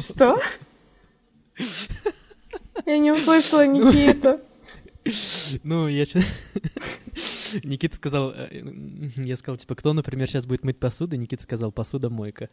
Что? 0.00 0.38
Я 2.86 2.98
не 2.98 3.12
услышала 3.12 3.66
Никиту. 3.66 4.40
Ну, 5.64 5.88
я 5.88 6.06
че- 6.06 6.22
Никита 7.64 7.96
сказал, 7.96 8.32
э, 8.34 8.62
я 9.16 9.36
сказал, 9.36 9.56
типа, 9.56 9.74
кто, 9.74 9.92
например, 9.92 10.28
сейчас 10.28 10.46
будет 10.46 10.64
мыть 10.64 10.78
посуду? 10.78 11.16
Никита 11.16 11.42
сказал, 11.42 11.72
посудомойка. 11.72 12.48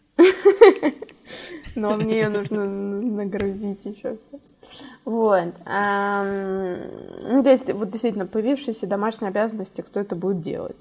Но 1.76 1.96
мне 1.96 2.16
ее 2.22 2.30
нужно 2.30 2.66
нагрузить 2.66 3.86
еще 3.86 4.16
все. 4.16 4.38
Вот. 5.06 5.54
Ну, 5.66 7.44
то 7.44 7.50
есть, 7.50 7.72
вот 7.72 7.92
действительно, 7.92 8.26
появившиеся 8.26 8.88
домашние 8.88 9.30
обязанности, 9.30 9.82
кто 9.82 10.00
это 10.00 10.16
будет 10.16 10.42
делать? 10.42 10.78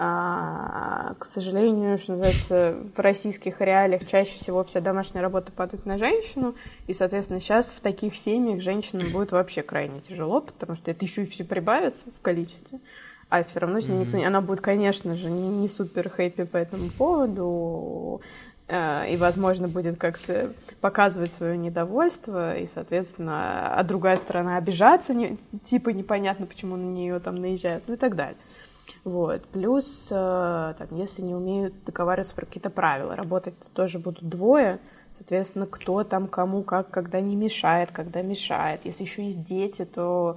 А, 0.00 1.14
к 1.18 1.24
сожалению, 1.24 1.98
что 1.98 2.12
называется, 2.12 2.76
в 2.94 3.00
российских 3.00 3.60
реалиях 3.60 4.06
чаще 4.06 4.30
всего 4.38 4.62
вся 4.62 4.80
домашняя 4.80 5.22
работа 5.22 5.50
падает 5.50 5.86
на 5.86 5.98
женщину, 5.98 6.54
и, 6.86 6.94
соответственно, 6.94 7.40
сейчас 7.40 7.70
в 7.70 7.80
таких 7.80 8.14
семьях 8.14 8.62
женщинам 8.62 9.10
будет 9.10 9.32
вообще 9.32 9.62
крайне 9.62 9.98
тяжело, 9.98 10.40
потому 10.40 10.76
что 10.76 10.92
это 10.92 11.04
еще 11.04 11.24
и 11.24 11.26
все 11.26 11.42
прибавится 11.42 12.04
в 12.16 12.20
количестве, 12.22 12.78
а 13.28 13.42
все 13.42 13.58
равно 13.58 13.80
с 13.80 13.88
ней 13.88 13.98
никто 13.98 14.16
не... 14.16 14.24
Она 14.24 14.40
будет, 14.40 14.60
конечно 14.60 15.16
же, 15.16 15.28
не, 15.30 15.48
не 15.48 15.66
супер 15.66 16.08
хэппи 16.08 16.44
по 16.44 16.56
этому 16.58 16.90
поводу, 16.90 18.20
э, 18.68 19.12
и, 19.12 19.16
возможно, 19.16 19.66
будет 19.66 19.98
как-то 19.98 20.52
показывать 20.80 21.32
свое 21.32 21.56
недовольство, 21.56 22.56
и, 22.56 22.68
соответственно, 22.72 23.74
а 23.76 23.82
другая 23.82 24.16
сторона 24.16 24.58
обижаться, 24.58 25.12
не- 25.12 25.38
типа 25.64 25.88
непонятно, 25.88 26.46
почему 26.46 26.76
на 26.76 26.88
нее 26.88 27.18
там 27.18 27.34
наезжают, 27.34 27.82
ну 27.88 27.94
и 27.94 27.96
так 27.96 28.14
далее. 28.14 28.36
Вот. 29.04 29.46
Плюс, 29.48 30.08
э, 30.10 30.74
там, 30.78 30.88
если 30.92 31.22
не 31.22 31.34
умеют 31.34 31.84
договариваться 31.84 32.34
про 32.34 32.46
какие-то 32.46 32.70
правила, 32.70 33.16
работать 33.16 33.54
тоже 33.74 33.98
будут 33.98 34.28
двое, 34.28 34.78
соответственно, 35.16 35.66
кто 35.66 36.04
там 36.04 36.26
кому 36.26 36.62
как, 36.62 36.90
когда 36.90 37.20
не 37.20 37.36
мешает, 37.36 37.90
когда 37.92 38.22
мешает. 38.22 38.80
Если 38.84 39.04
еще 39.04 39.24
есть 39.24 39.42
дети, 39.42 39.84
то 39.84 40.36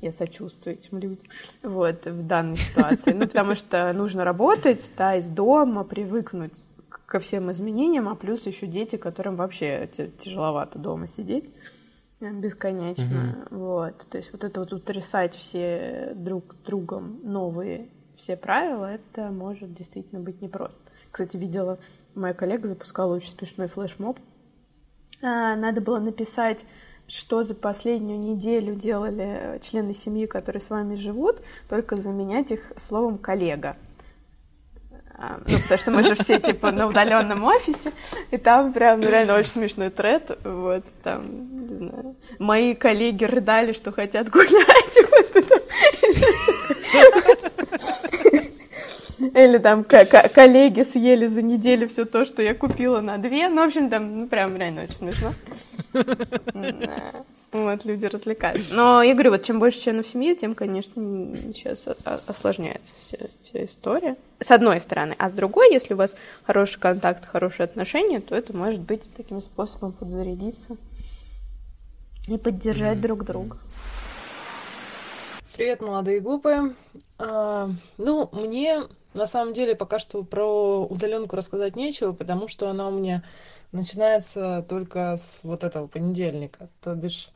я 0.00 0.12
сочувствую 0.12 0.74
этим 0.74 0.98
людям 0.98 1.18
вот, 1.62 2.06
в 2.06 2.26
данной 2.26 2.56
ситуации. 2.56 3.12
Ну, 3.12 3.26
потому 3.26 3.54
что 3.54 3.92
нужно 3.92 4.24
работать, 4.24 4.90
да, 4.96 5.16
из 5.16 5.28
дома, 5.28 5.84
привыкнуть 5.84 6.64
ко 7.06 7.20
всем 7.20 7.50
изменениям, 7.52 8.08
а 8.08 8.14
плюс 8.14 8.46
еще 8.46 8.66
дети, 8.66 8.96
которым 8.96 9.36
вообще 9.36 9.88
тяжеловато 10.18 10.78
дома 10.78 11.08
сидеть 11.08 11.44
э, 12.20 12.30
бесконечно. 12.30 13.46
Вот. 13.50 14.06
То 14.10 14.18
есть 14.18 14.32
вот 14.32 14.44
это 14.44 14.60
вот 14.60 14.72
утрясать 14.72 15.34
все 15.34 16.12
друг 16.16 16.56
другом 16.64 17.20
новые 17.22 17.88
все 18.16 18.36
правила, 18.36 18.86
это 18.86 19.30
может 19.30 19.74
действительно 19.74 20.20
быть 20.20 20.40
непросто. 20.40 20.76
Кстати, 21.10 21.36
видела, 21.36 21.78
моя 22.14 22.34
коллега 22.34 22.68
запускала 22.68 23.14
очень 23.14 23.30
смешной 23.30 23.68
флешмоб. 23.68 24.18
А, 25.22 25.56
Надо 25.56 25.80
было 25.80 25.98
написать, 25.98 26.64
что 27.06 27.42
за 27.42 27.54
последнюю 27.54 28.18
неделю 28.18 28.74
делали 28.74 29.60
члены 29.62 29.94
семьи, 29.94 30.26
которые 30.26 30.62
с 30.62 30.70
вами 30.70 30.94
живут, 30.94 31.42
только 31.68 31.96
заменять 31.96 32.50
их 32.50 32.72
словом 32.78 33.18
коллега. 33.18 33.76
А, 35.14 35.40
Ну, 35.46 35.58
потому 35.58 35.78
что 35.78 35.90
мы 35.90 36.02
же 36.02 36.14
все, 36.14 36.40
типа, 36.40 36.72
на 36.72 36.88
удаленном 36.88 37.44
офисе, 37.44 37.92
и 38.30 38.38
там 38.38 38.72
прям 38.72 39.00
ну, 39.00 39.08
реально 39.08 39.34
очень 39.34 39.50
смешной 39.50 39.90
тред, 39.90 40.38
вот, 40.42 40.84
там, 41.02 41.68
не 41.68 41.88
знаю, 41.88 42.16
мои 42.38 42.74
коллеги 42.74 43.24
рыдали, 43.24 43.72
что 43.72 43.92
хотят 43.92 44.30
гулять, 44.30 44.52
вот 45.10 45.36
это. 45.36 45.60
Или 49.22 49.58
там 49.58 49.84
ко- 49.84 50.04
ко- 50.04 50.28
коллеги 50.28 50.82
съели 50.82 51.26
за 51.26 51.42
неделю 51.42 51.88
все 51.88 52.04
то, 52.04 52.24
что 52.24 52.42
я 52.42 52.54
купила 52.54 53.00
на 53.00 53.18
две. 53.18 53.48
Ну, 53.48 53.62
в 53.62 53.66
общем, 53.66 53.88
там, 53.88 54.18
ну, 54.20 54.26
прям 54.26 54.56
реально 54.56 54.82
очень 54.82 54.96
смешно. 54.96 55.32
Вот, 57.52 57.84
люди 57.84 58.06
развлекаются. 58.06 58.74
Но 58.74 59.02
я 59.02 59.12
говорю, 59.12 59.30
вот 59.30 59.44
чем 59.44 59.58
больше 59.58 59.78
членов 59.78 60.06
семьи, 60.06 60.34
тем, 60.34 60.54
конечно, 60.54 61.36
сейчас 61.36 61.86
осложняется 61.86 62.92
вся, 62.94 63.18
вся 63.18 63.64
история. 63.66 64.16
С 64.40 64.50
одной 64.50 64.80
стороны. 64.80 65.14
А 65.18 65.28
с 65.28 65.34
другой, 65.34 65.70
если 65.72 65.94
у 65.94 65.98
вас 65.98 66.16
хороший 66.44 66.80
контакт, 66.80 67.26
хорошие 67.26 67.64
отношения, 67.64 68.20
то 68.20 68.34
это 68.34 68.56
может 68.56 68.80
быть 68.80 69.02
таким 69.16 69.40
способом 69.42 69.92
подзарядиться 69.92 70.76
и 72.26 72.38
поддержать 72.38 73.00
друг 73.00 73.24
друга. 73.24 73.56
Привет, 75.54 75.82
молодые 75.82 76.16
и 76.16 76.20
глупые. 76.20 76.72
А, 77.18 77.70
ну, 77.98 78.30
мне 78.32 78.84
на 79.14 79.26
самом 79.26 79.52
деле 79.52 79.74
пока 79.74 79.98
что 79.98 80.22
про 80.24 80.84
удаленку 80.84 81.36
рассказать 81.36 81.76
нечего, 81.76 82.12
потому 82.12 82.48
что 82.48 82.68
она 82.68 82.88
у 82.88 82.90
меня 82.90 83.22
начинается 83.72 84.64
только 84.68 85.16
с 85.16 85.44
вот 85.44 85.64
этого 85.64 85.86
понедельника. 85.86 86.68
То 86.80 86.94
бишь 86.94 87.30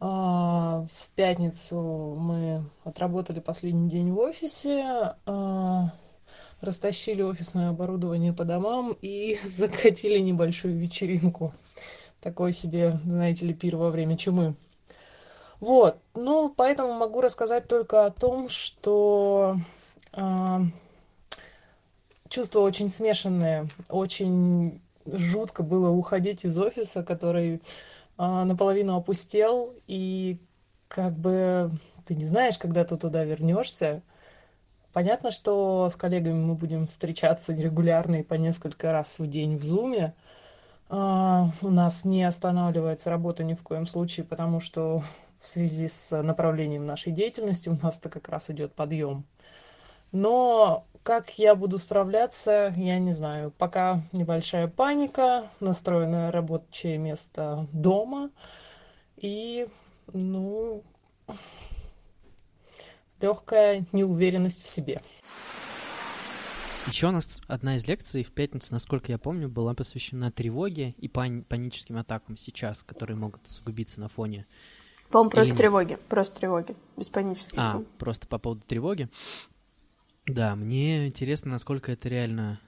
а, 0.00 0.84
в 0.92 1.08
пятницу 1.10 1.78
мы 2.18 2.64
отработали 2.84 3.40
последний 3.40 3.88
день 3.88 4.10
в 4.12 4.18
офисе, 4.18 5.14
а, 5.26 5.92
растащили 6.60 7.22
офисное 7.22 7.70
оборудование 7.70 8.32
по 8.32 8.44
домам 8.44 8.96
и 9.00 9.38
закатили 9.44 10.18
небольшую 10.18 10.76
вечеринку. 10.76 11.52
Такой 12.20 12.52
себе, 12.52 12.98
знаете 13.04 13.46
ли, 13.46 13.54
пир 13.54 13.76
во 13.76 13.90
время 13.90 14.16
чумы. 14.16 14.54
Вот, 15.60 15.98
ну, 16.14 16.52
поэтому 16.56 16.92
могу 16.94 17.20
рассказать 17.20 17.68
только 17.68 18.04
о 18.04 18.10
том, 18.10 18.48
что 18.48 19.56
а, 20.12 20.62
чувства 22.32 22.60
очень 22.60 22.88
смешанные, 22.88 23.68
очень 23.88 24.80
жутко 25.04 25.62
было 25.62 25.90
уходить 25.90 26.44
из 26.44 26.58
офиса, 26.58 27.02
который 27.02 27.60
а, 28.16 28.44
наполовину 28.44 28.96
опустел, 28.96 29.74
и 29.86 30.38
как 30.88 31.12
бы 31.12 31.70
ты 32.04 32.14
не 32.14 32.24
знаешь, 32.24 32.58
когда 32.58 32.84
ты 32.84 32.96
туда 32.96 33.24
вернешься. 33.24 34.02
Понятно, 34.92 35.30
что 35.30 35.88
с 35.90 35.96
коллегами 35.96 36.44
мы 36.44 36.54
будем 36.54 36.86
встречаться 36.86 37.54
регулярно 37.54 38.16
и 38.16 38.22
по 38.22 38.34
несколько 38.34 38.92
раз 38.92 39.18
в 39.18 39.26
день 39.26 39.56
в 39.56 39.62
зуме. 39.62 40.14
А, 40.88 41.50
у 41.60 41.70
нас 41.70 42.04
не 42.04 42.24
останавливается 42.24 43.10
работа 43.10 43.44
ни 43.44 43.54
в 43.54 43.62
коем 43.62 43.86
случае, 43.86 44.24
потому 44.24 44.60
что 44.60 45.02
в 45.38 45.46
связи 45.46 45.88
с 45.88 46.22
направлением 46.22 46.86
нашей 46.86 47.12
деятельности 47.12 47.68
у 47.68 47.78
нас-то 47.82 48.08
как 48.08 48.28
раз 48.28 48.48
идет 48.50 48.74
подъем. 48.74 49.24
Но 50.12 50.86
как 51.02 51.38
я 51.38 51.54
буду 51.54 51.78
справляться, 51.78 52.72
я 52.76 52.98
не 52.98 53.12
знаю. 53.12 53.50
Пока 53.58 54.02
небольшая 54.12 54.68
паника, 54.68 55.48
настроенное 55.60 56.30
рабочее 56.30 56.98
место 56.98 57.66
дома. 57.72 58.30
и, 59.16 59.68
ну, 60.12 60.82
легкая 63.20 63.84
неуверенность 63.92 64.62
в 64.62 64.66
себе. 64.68 65.00
Еще 66.88 67.06
у 67.06 67.12
нас 67.12 67.40
одна 67.46 67.76
из 67.76 67.86
лекций 67.86 68.24
в 68.24 68.32
пятницу, 68.32 68.66
насколько 68.72 69.12
я 69.12 69.18
помню, 69.18 69.48
была 69.48 69.74
посвящена 69.74 70.32
тревоге 70.32 70.94
и 70.98 71.06
пани- 71.06 71.42
паническим 71.42 71.98
атакам 71.98 72.36
сейчас, 72.36 72.82
которые 72.82 73.16
могут 73.16 73.46
усугубиться 73.46 74.00
на 74.00 74.08
фоне. 74.08 74.44
По-моему, 75.10 75.30
просто 75.30 75.52
Или- 75.54 75.58
тревоги. 75.58 75.98
Просто 76.08 76.34
тревоги. 76.40 76.74
Без 76.96 77.06
панических. 77.06 77.52
А, 77.56 77.82
просто 77.98 78.26
по 78.26 78.38
поводу 78.38 78.62
тревоги. 78.66 79.06
Да, 80.26 80.54
мне 80.54 81.06
интересно, 81.06 81.50
насколько 81.50 81.92
это 81.92 82.08
реально 82.08 82.60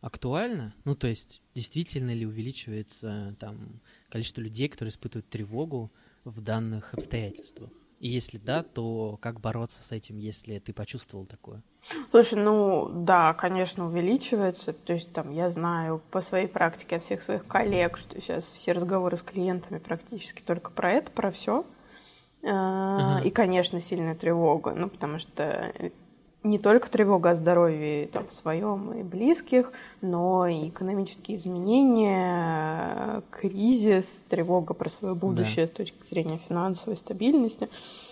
актуально. 0.00 0.74
Ну, 0.84 0.94
то 0.94 1.06
есть, 1.08 1.42
действительно 1.54 2.10
ли 2.10 2.26
увеличивается 2.26 3.32
там 3.40 3.80
количество 4.08 4.40
людей, 4.40 4.68
которые 4.68 4.90
испытывают 4.90 5.28
тревогу 5.28 5.90
в 6.24 6.40
данных 6.42 6.94
обстоятельствах? 6.94 7.70
И 8.00 8.08
если 8.08 8.38
да, 8.38 8.62
то 8.62 9.18
как 9.20 9.40
бороться 9.40 9.82
с 9.82 9.90
этим, 9.90 10.18
если 10.18 10.58
ты 10.60 10.72
почувствовал 10.72 11.26
такое? 11.26 11.62
Слушай, 12.10 12.38
ну 12.38 12.88
да, 12.92 13.34
конечно, 13.34 13.86
увеличивается. 13.86 14.72
То 14.72 14.92
есть 14.92 15.12
там 15.12 15.32
я 15.32 15.50
знаю 15.50 16.00
по 16.10 16.20
своей 16.20 16.46
практике 16.46 16.96
от 16.96 17.02
всех 17.02 17.22
своих 17.22 17.46
коллег, 17.46 17.98
что 17.98 18.20
сейчас 18.20 18.44
все 18.44 18.72
разговоры 18.72 19.16
с 19.16 19.22
клиентами 19.22 19.78
практически 19.78 20.42
только 20.42 20.70
про 20.70 20.92
это, 20.92 21.10
про 21.10 21.32
все. 21.32 21.66
Ага. 22.44 23.26
И, 23.26 23.30
конечно, 23.30 23.80
сильная 23.80 24.14
тревога. 24.14 24.74
Ну, 24.74 24.88
потому 24.88 25.18
что 25.18 25.72
не 26.42 26.58
только 26.58 26.88
тревога 26.90 27.30
о 27.30 27.34
здоровье 27.34 28.06
там, 28.08 28.30
своем 28.30 28.92
и 28.92 29.02
близких, 29.02 29.72
но 30.00 30.46
и 30.46 30.68
экономические 30.68 31.36
изменения, 31.36 33.22
кризис, 33.30 34.24
тревога 34.28 34.74
про 34.74 34.88
свое 34.88 35.14
будущее 35.14 35.66
с 35.66 35.70
точки 35.70 36.02
зрения 36.08 36.38
финансовой 36.48 36.96
стабильности. 36.96 37.68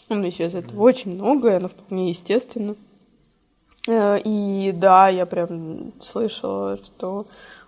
Ну, 0.09 0.22
сейчас 0.31 0.55
этого 0.55 0.83
очень 0.83 1.14
много, 1.14 1.51
и 1.51 1.55
оно 1.55 1.68
вполне 1.68 2.09
естественно. 2.11 2.74
Э, 3.89 4.18
И 4.24 4.72
да, 4.72 5.09
я 5.09 5.27
прям 5.27 5.93
слышала, 6.03 6.77
что 6.77 7.27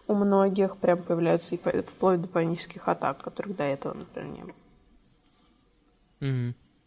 у 0.09 0.15
многих 0.15 0.77
прям 0.79 1.03
появляются 1.03 1.55
и 1.55 1.59
вплоть 1.59 2.21
до 2.21 2.29
панических 2.29 2.89
атак, 2.89 3.23
которых 3.23 3.57
до 3.57 3.65
этого, 3.65 3.95
например, 3.95 4.31
не 4.33 4.43
было. 4.43 4.55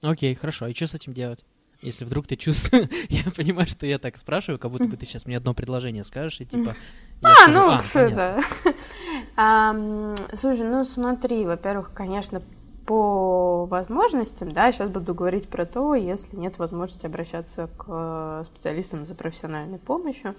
Окей, 0.02 0.36
хорошо. 0.36 0.68
И 0.68 0.74
что 0.74 0.88
с 0.88 0.96
этим 0.96 1.14
делать? 1.14 1.46
Если 1.82 2.06
вдруг 2.06 2.28
ты 2.28 2.36
чувствуешь... 2.36 2.90
я 3.10 3.24
понимаю, 3.36 3.68
что 3.68 3.86
я 3.86 3.98
так 4.00 4.18
спрашиваю, 4.18 4.60
как 4.60 4.72
будто 4.72 4.86
бы 4.86 4.98
ты 4.98 5.06
сейчас 5.06 5.26
мне 5.26 5.38
одно 5.38 5.54
предложение 5.54 6.04
скажешь, 6.04 6.42
и 6.42 6.46
типа... 6.46 6.76
А, 7.24 7.34
скажу, 7.34 7.52
ну, 7.52 7.72
«А, 7.72 7.84
понятно». 7.94 8.44
это... 9.36 10.36
Слушай, 10.38 10.68
ну 10.68 10.86
смотри, 10.86 11.46
во-первых, 11.46 11.92
конечно, 11.94 12.42
по 12.86 13.66
возможностям, 13.66 14.52
да, 14.52 14.72
сейчас 14.72 14.90
буду 14.90 15.14
говорить 15.14 15.48
про 15.48 15.66
то, 15.66 15.96
если 15.96 16.36
нет 16.36 16.58
возможности 16.60 17.06
обращаться 17.06 17.68
к 17.68 17.86
э, 17.88 18.44
специалистам 18.46 19.06
за 19.06 19.16
профессиональной 19.16 19.78
помощью. 19.78 20.36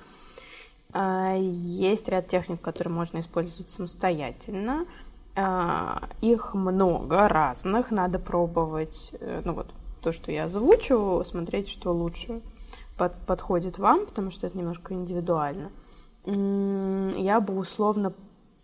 А, 0.92 1.34
Есть 1.36 2.08
ряд 2.08 2.28
техник, 2.28 2.60
которые 2.60 2.92
можно 2.92 3.20
использовать 3.20 3.70
самостоятельно. 3.70 4.86
А, 5.34 6.08
Их 6.20 6.52
много 6.52 7.28
разных, 7.28 7.90
надо 7.90 8.18
пробовать, 8.18 9.12
э, 9.20 9.40
ну 9.44 9.54
вот, 9.54 9.68
то, 10.02 10.12
что 10.12 10.30
я 10.32 10.44
озвучу, 10.44 11.22
смотреть, 11.24 11.68
что 11.68 11.92
лучше 11.92 12.42
под- 12.98 13.16
подходит 13.26 13.78
вам, 13.78 14.06
потому 14.06 14.30
что 14.30 14.46
это 14.46 14.58
немножко 14.58 14.94
индивидуально. 14.94 15.70
Я 16.26 17.40
бы 17.40 17.56
условно 17.56 18.12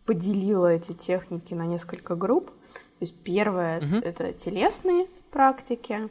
поделила 0.04 0.66
эти 0.72 0.92
техники 0.92 1.54
на 1.54 1.66
несколько 1.66 2.14
групп. 2.14 2.46
То 2.50 3.04
есть 3.04 3.16
первое 3.22 3.80
Мгм. 3.80 3.98
это 3.98 4.32
телесные 4.32 5.06
практики. 5.30 6.08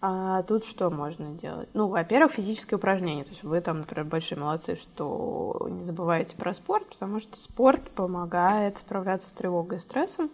А 0.00 0.42
тут 0.44 0.64
что 0.64 0.90
можно 0.90 1.30
делать? 1.32 1.68
Ну, 1.74 1.88
во-первых, 1.88 2.32
физические 2.32 2.78
упражнения. 2.78 3.24
То 3.24 3.30
есть 3.30 3.42
вы 3.42 3.60
там, 3.60 3.80
например, 3.80 4.04
большие 4.06 4.38
молодцы, 4.38 4.76
что 4.76 5.66
не 5.70 5.82
забываете 5.82 6.36
про 6.36 6.54
спорт, 6.54 6.86
потому 6.88 7.18
что 7.18 7.36
спорт 7.36 7.82
помогает 7.96 8.78
справляться 8.78 9.28
с 9.28 9.32
тревогой 9.32 9.78
и 9.78 9.80
стрессом. 9.80 10.30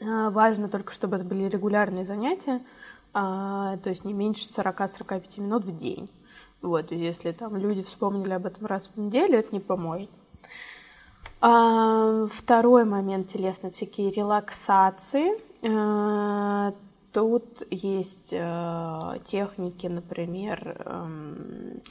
А, 0.00 0.30
Важно 0.30 0.68
только, 0.68 0.92
чтобы 0.92 1.16
это 1.16 1.24
были 1.24 1.48
регулярные 1.48 2.04
занятия, 2.04 2.60
а, 3.12 3.76
то 3.78 3.90
есть 3.90 4.04
не 4.04 4.12
меньше 4.12 4.46
40-45 4.46 5.40
минут 5.40 5.64
в 5.64 5.76
день. 5.76 6.08
Вот, 6.60 6.92
если 6.92 7.32
там 7.32 7.56
люди 7.56 7.82
вспомнили 7.82 8.32
об 8.32 8.46
этом 8.46 8.66
раз 8.66 8.88
в 8.94 9.00
неделю, 9.00 9.38
это 9.38 9.52
не 9.52 9.60
поможет. 9.60 10.10
А, 11.40 12.26
Второй 12.32 12.84
момент 12.84 13.28
телесный, 13.28 13.70
всякие 13.70 14.10
релаксации. 14.10 15.32
А, 15.68 16.72
Тут 17.12 17.62
есть 17.70 18.32
э, 18.32 19.18
техники, 19.26 19.86
например, 19.86 20.82
эм, 20.86 21.82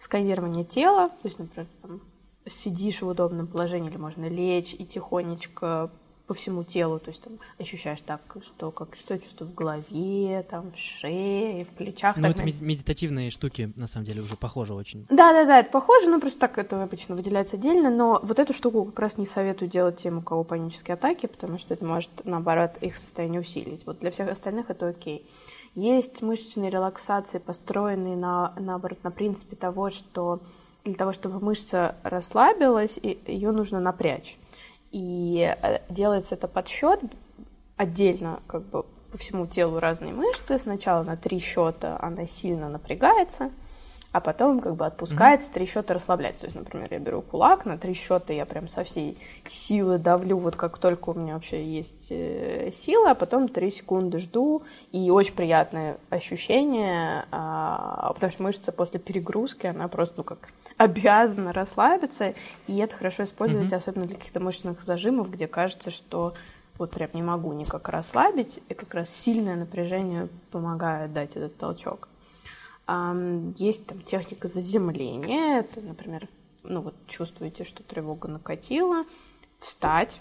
сканирование 0.00 0.64
тела, 0.64 1.10
то 1.10 1.28
есть, 1.28 1.38
например, 1.38 1.68
там, 1.80 2.00
сидишь 2.46 3.00
в 3.00 3.06
удобном 3.06 3.46
положении, 3.46 3.88
или 3.88 3.96
можно 3.96 4.28
лечь 4.28 4.74
и 4.76 4.84
тихонечко 4.84 5.92
по 6.26 6.32
всему 6.32 6.64
телу, 6.64 6.98
то 6.98 7.10
есть 7.10 7.22
там 7.22 7.34
ощущаешь 7.58 8.00
так, 8.00 8.20
что 8.42 8.70
как 8.70 8.96
что 8.96 9.14
я 9.14 9.20
чувствую 9.20 9.50
в 9.50 9.54
голове, 9.54 10.42
там 10.48 10.72
в 10.72 10.78
шее, 10.78 11.66
в 11.66 11.68
плечах. 11.68 12.16
Ну, 12.16 12.28
это 12.28 12.42
мед- 12.42 12.62
медитативные 12.62 13.30
штуки, 13.30 13.72
на 13.76 13.86
самом 13.86 14.06
деле, 14.06 14.22
уже 14.22 14.36
похожи 14.36 14.72
очень. 14.72 15.04
да, 15.10 15.32
да, 15.32 15.44
да, 15.44 15.60
это 15.60 15.70
похоже, 15.70 16.08
но 16.08 16.18
просто 16.20 16.40
так 16.40 16.56
это 16.56 16.82
обычно 16.82 17.14
выделяется 17.14 17.56
отдельно. 17.56 17.90
Но 17.90 18.20
вот 18.22 18.38
эту 18.38 18.54
штуку 18.54 18.84
как 18.86 18.98
раз 19.00 19.18
не 19.18 19.26
советую 19.26 19.70
делать 19.70 19.98
тем, 19.98 20.18
у 20.18 20.22
кого 20.22 20.44
панические 20.44 20.94
атаки, 20.94 21.26
потому 21.26 21.58
что 21.58 21.74
это 21.74 21.84
может, 21.84 22.10
наоборот, 22.24 22.70
их 22.80 22.96
состояние 22.96 23.42
усилить. 23.42 23.84
Вот 23.84 23.98
для 23.98 24.10
всех 24.10 24.30
остальных 24.30 24.70
это 24.70 24.88
окей. 24.88 25.26
Есть 25.74 26.22
мышечные 26.22 26.70
релаксации, 26.70 27.38
построенные 27.38 28.16
на, 28.16 28.54
наоборот, 28.58 29.02
на 29.02 29.10
принципе 29.10 29.56
того, 29.56 29.90
что 29.90 30.40
для 30.84 30.94
того, 30.94 31.12
чтобы 31.12 31.40
мышца 31.40 31.96
расслабилась, 32.02 32.98
ее 33.02 33.50
нужно 33.52 33.80
напрячь. 33.80 34.36
И 34.94 35.52
э, 35.60 35.80
делается 35.88 36.36
это 36.36 36.46
подсчет 36.46 37.00
отдельно, 37.76 38.38
как 38.46 38.62
бы 38.62 38.84
по 39.10 39.18
всему 39.18 39.48
телу 39.48 39.80
разные 39.80 40.14
мышцы. 40.14 40.56
Сначала 40.56 41.02
на 41.02 41.16
три 41.16 41.40
счета 41.40 41.98
она 42.00 42.28
сильно 42.28 42.68
напрягается, 42.68 43.50
а 44.12 44.20
потом 44.20 44.60
как 44.60 44.76
бы 44.76 44.86
отпускается, 44.86 45.50
три 45.52 45.66
счета 45.66 45.94
расслабляется. 45.94 46.42
То 46.42 46.46
есть, 46.46 46.56
например, 46.56 46.86
я 46.92 47.00
беру 47.00 47.22
кулак, 47.22 47.64
на 47.64 47.76
три 47.76 47.94
счета 47.94 48.32
я 48.32 48.46
прям 48.46 48.68
со 48.68 48.84
всей 48.84 49.18
силы 49.50 49.98
давлю, 49.98 50.38
вот 50.38 50.54
как 50.54 50.78
только 50.78 51.10
у 51.10 51.14
меня 51.14 51.34
вообще 51.34 51.64
есть 51.64 52.06
э, 52.10 52.70
сила, 52.72 53.10
а 53.10 53.14
потом 53.16 53.48
три 53.48 53.72
секунды 53.72 54.20
жду, 54.20 54.62
и 54.92 55.10
очень 55.10 55.34
приятное 55.34 55.96
ощущение, 56.08 57.26
а, 57.32 58.12
потому 58.14 58.30
что 58.30 58.42
мышца 58.44 58.70
после 58.70 59.00
перегрузки, 59.00 59.66
она 59.66 59.88
просто, 59.88 60.14
ну 60.18 60.22
как, 60.22 60.50
обязана 60.78 61.52
расслабиться, 61.52 62.34
и 62.66 62.76
это 62.78 62.96
хорошо 62.96 63.24
использовать, 63.24 63.68
Мгм. 63.68 63.76
особенно 63.78 64.06
для 64.06 64.16
каких-то 64.16 64.40
мышечных 64.40 64.82
зажимов, 64.82 65.30
где 65.30 65.46
кажется, 65.46 65.90
что 65.90 66.32
вот 66.78 66.90
прям 66.90 67.10
не 67.12 67.22
могу 67.22 67.52
никак 67.52 67.88
расслабить, 67.88 68.60
и 68.68 68.74
как 68.74 68.92
раз 68.94 69.10
сильное 69.10 69.56
напряжение 69.56 70.28
помогает 70.50 71.12
дать 71.12 71.36
этот 71.36 71.56
толчок. 71.56 72.08
Есть 73.56 73.86
там 73.86 74.00
техника 74.02 74.48
заземления. 74.48 75.60
Это, 75.60 75.80
например, 75.80 76.28
ну 76.64 76.80
вот 76.82 76.94
чувствуете, 77.06 77.64
что 77.64 77.82
тревога 77.82 78.28
накатила, 78.28 79.04
встать 79.60 80.20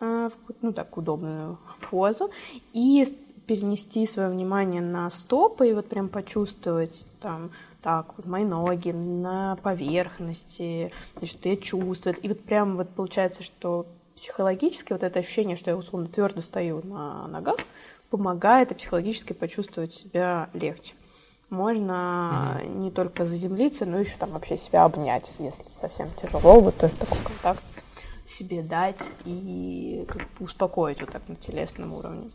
э, 0.00 0.28
в 0.30 0.52
ну 0.62 0.72
так, 0.72 0.96
удобную 0.96 1.58
позу 1.90 2.30
и 2.72 3.18
перенести 3.46 4.06
свое 4.06 4.28
внимание 4.28 4.80
на 4.80 5.10
стопы 5.10 5.68
и 5.68 5.72
вот 5.72 5.88
прям 5.88 6.08
почувствовать 6.08 7.04
там 7.20 7.50
так, 7.84 8.14
вот 8.16 8.24
мои 8.24 8.44
ноги 8.44 8.92
на 8.92 9.56
поверхности, 9.56 10.90
значит, 11.18 11.44
я 11.44 11.54
чувствую. 11.54 12.16
И 12.16 12.28
вот 12.28 12.42
прям 12.42 12.78
вот 12.78 12.88
получается, 12.88 13.42
что 13.42 13.86
психологически 14.16 14.94
вот 14.94 15.02
это 15.02 15.18
ощущение, 15.18 15.58
что 15.58 15.70
я 15.70 15.76
условно 15.76 16.08
твердо 16.08 16.40
стою 16.40 16.80
на 16.82 17.28
ногах, 17.28 17.56
помогает 18.10 18.72
и 18.72 18.74
психологически 18.74 19.34
почувствовать 19.34 19.92
себя 19.92 20.48
легче. 20.54 20.94
Можно 21.50 22.62
не 22.64 22.90
только 22.90 23.26
заземлиться, 23.26 23.84
но 23.84 23.98
еще 23.98 24.16
там 24.16 24.30
вообще 24.30 24.56
себя 24.56 24.84
обнять, 24.84 25.26
если 25.38 25.52
совсем 25.62 26.08
тяжело, 26.22 26.60
вот 26.60 26.78
тоже 26.78 26.94
такой 26.94 27.18
контакт 27.18 27.62
себе 28.26 28.62
дать 28.62 28.96
и 29.26 30.06
как 30.08 30.22
бы 30.22 30.46
успокоить 30.46 31.02
вот 31.02 31.12
так 31.12 31.28
на 31.28 31.36
телесном 31.36 31.92
уровне. 31.92 32.30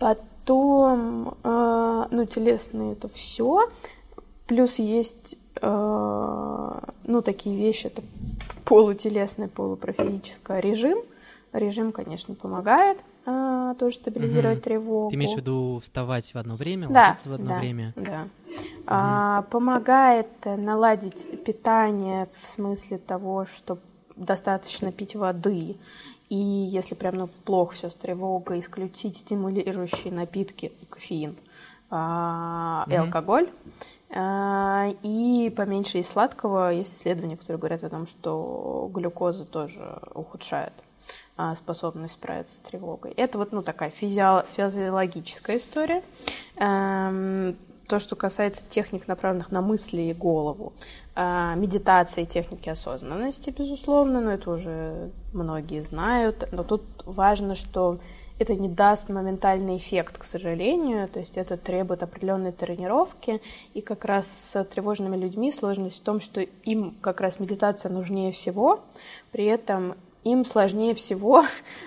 Потом, 0.00 1.36
э, 1.44 2.06
ну, 2.10 2.26
телесные 2.26 2.92
это 2.94 3.08
все. 3.08 3.70
Плюс 4.46 4.78
есть, 4.78 5.36
э, 5.60 6.78
ну, 7.04 7.22
такие 7.22 7.56
вещи, 7.56 7.86
это 7.86 8.02
полутелесное, 8.64 9.48
полупрофизическое 9.48 10.60
режим. 10.60 10.98
Режим, 11.52 11.90
конечно, 11.90 12.34
помогает 12.34 12.98
э, 13.24 13.74
тоже 13.78 13.96
стабилизировать 13.96 14.58
Мгм. 14.58 14.64
тревогу. 14.64 15.10
Ты 15.10 15.16
имеешь 15.16 15.32
в 15.32 15.36
виду 15.36 15.80
вставать 15.82 16.32
в 16.34 16.36
одно 16.36 16.54
время, 16.54 16.88
Да, 16.88 17.08
ложиться 17.08 17.28
в 17.28 17.32
одно 17.32 17.48
да, 17.48 17.58
время? 17.58 17.92
Да. 17.96 18.26
А, 18.86 19.42
помогает 19.50 20.28
э, 20.44 20.56
наладить 20.56 21.44
питание 21.44 22.28
в 22.40 22.48
смысле 22.48 22.98
того, 22.98 23.46
что 23.46 23.78
достаточно 24.16 24.92
пить 24.92 25.14
воды 25.14 25.76
И 26.28 26.36
если 26.36 26.94
прям 26.94 27.16
ну, 27.16 27.26
плохо 27.44 27.74
все 27.74 27.90
с 27.90 27.94
тревогой, 27.94 28.60
исключить 28.60 29.16
стимулирующие 29.16 30.12
напитки, 30.12 30.72
кофеин 30.90 31.36
а, 31.90 32.84
и 32.88 32.90
mm-hmm. 32.90 32.96
алкоголь, 32.96 33.48
а, 33.48 33.76
и 34.10 35.52
поменьше 35.56 35.98
из 35.98 36.08
сладкого. 36.08 36.70
Есть 36.72 36.94
исследования, 36.94 37.36
которые 37.36 37.58
говорят 37.58 37.84
о 37.84 37.90
том, 37.90 38.06
что 38.06 38.88
глюкоза 38.92 39.44
тоже 39.44 40.00
ухудшает 40.14 40.72
а, 41.36 41.54
способность 41.56 42.14
справиться 42.14 42.56
с 42.56 42.58
тревогой. 42.58 43.12
Это 43.12 43.38
вот 43.38 43.52
ну, 43.52 43.62
такая 43.62 43.90
физио- 43.90 44.46
физиологическая 44.56 45.58
история. 45.58 46.02
Эм, 46.56 47.56
то, 47.88 48.00
что 48.00 48.16
касается 48.16 48.62
техник, 48.68 49.06
направленных 49.06 49.50
на 49.50 49.60
мысли 49.60 50.02
и 50.02 50.14
голову. 50.14 50.72
А, 51.14 51.54
медитации, 51.54 52.24
техники 52.24 52.68
осознанности, 52.68 53.50
безусловно, 53.50 54.20
но 54.20 54.32
это 54.32 54.50
уже 54.50 55.10
многие 55.32 55.80
знают. 55.80 56.48
Но 56.52 56.62
тут 56.62 56.82
важно, 57.04 57.54
что 57.54 57.98
это 58.38 58.54
не 58.54 58.68
даст 58.68 59.08
моментальный 59.08 59.78
эффект, 59.78 60.18
к 60.18 60.24
сожалению, 60.24 61.08
то 61.08 61.20
есть 61.20 61.36
это 61.36 61.56
требует 61.56 62.02
определенной 62.02 62.52
тренировки, 62.52 63.40
и 63.74 63.80
как 63.80 64.04
раз 64.04 64.26
с 64.26 64.64
тревожными 64.64 65.16
людьми 65.16 65.50
сложность 65.50 65.98
в 65.98 66.02
том, 66.02 66.20
что 66.20 66.40
им 66.40 66.94
как 67.00 67.20
раз 67.20 67.40
медитация 67.40 67.90
нужнее 67.90 68.32
всего, 68.32 68.80
при 69.32 69.46
этом 69.46 69.94
им 70.24 70.44
сложнее 70.44 70.94
всего 70.94 71.44
э, 71.44 71.46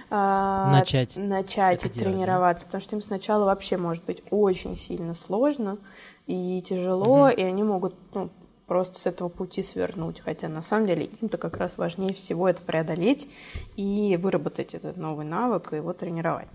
начать, 0.71 1.17
начать 1.17 1.85
и 1.85 1.89
тренироваться, 1.89 2.65
да? 2.65 2.67
потому 2.67 2.81
что 2.81 2.95
им 2.95 3.01
сначала 3.01 3.45
вообще 3.45 3.77
может 3.77 4.05
быть 4.05 4.23
очень 4.31 4.77
сильно 4.77 5.13
сложно 5.13 5.77
и 6.25 6.61
тяжело, 6.61 7.25
угу. 7.25 7.29
и 7.29 7.41
они 7.41 7.63
могут 7.63 7.95
ну, 8.13 8.29
просто 8.69 8.97
с 8.97 9.05
этого 9.05 9.27
пути 9.27 9.63
свернуть. 9.63 10.21
Хотя 10.21 10.47
на 10.47 10.61
самом 10.61 10.85
деле 10.85 11.09
им-то 11.21 11.37
как 11.37 11.57
раз 11.57 11.77
важнее 11.77 12.13
всего 12.13 12.47
это 12.47 12.61
преодолеть 12.61 13.27
и 13.75 14.17
выработать 14.21 14.73
этот 14.73 14.95
новый 14.95 15.25
навык 15.25 15.73
и 15.73 15.75
его 15.75 15.91
тренировать. 15.91 16.47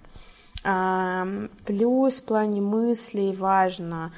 Плюс 1.66 2.14
в 2.14 2.22
плане 2.22 2.62
мыслей 2.62 3.34
важно 3.34 4.12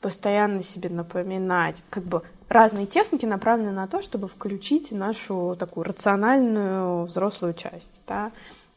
постоянно 0.00 0.62
себе 0.62 0.88
напоминать, 0.88 1.84
как 1.88 2.04
бы 2.04 2.22
разные 2.48 2.86
техники 2.86 3.24
направлены 3.24 3.72
на 3.72 3.86
то, 3.86 4.02
чтобы 4.02 4.28
включить 4.28 4.92
нашу 4.92 5.56
такую 5.58 5.84
рациональную 5.84 7.04
взрослую 7.04 7.54
часть, 7.54 7.92
да, 8.06 8.32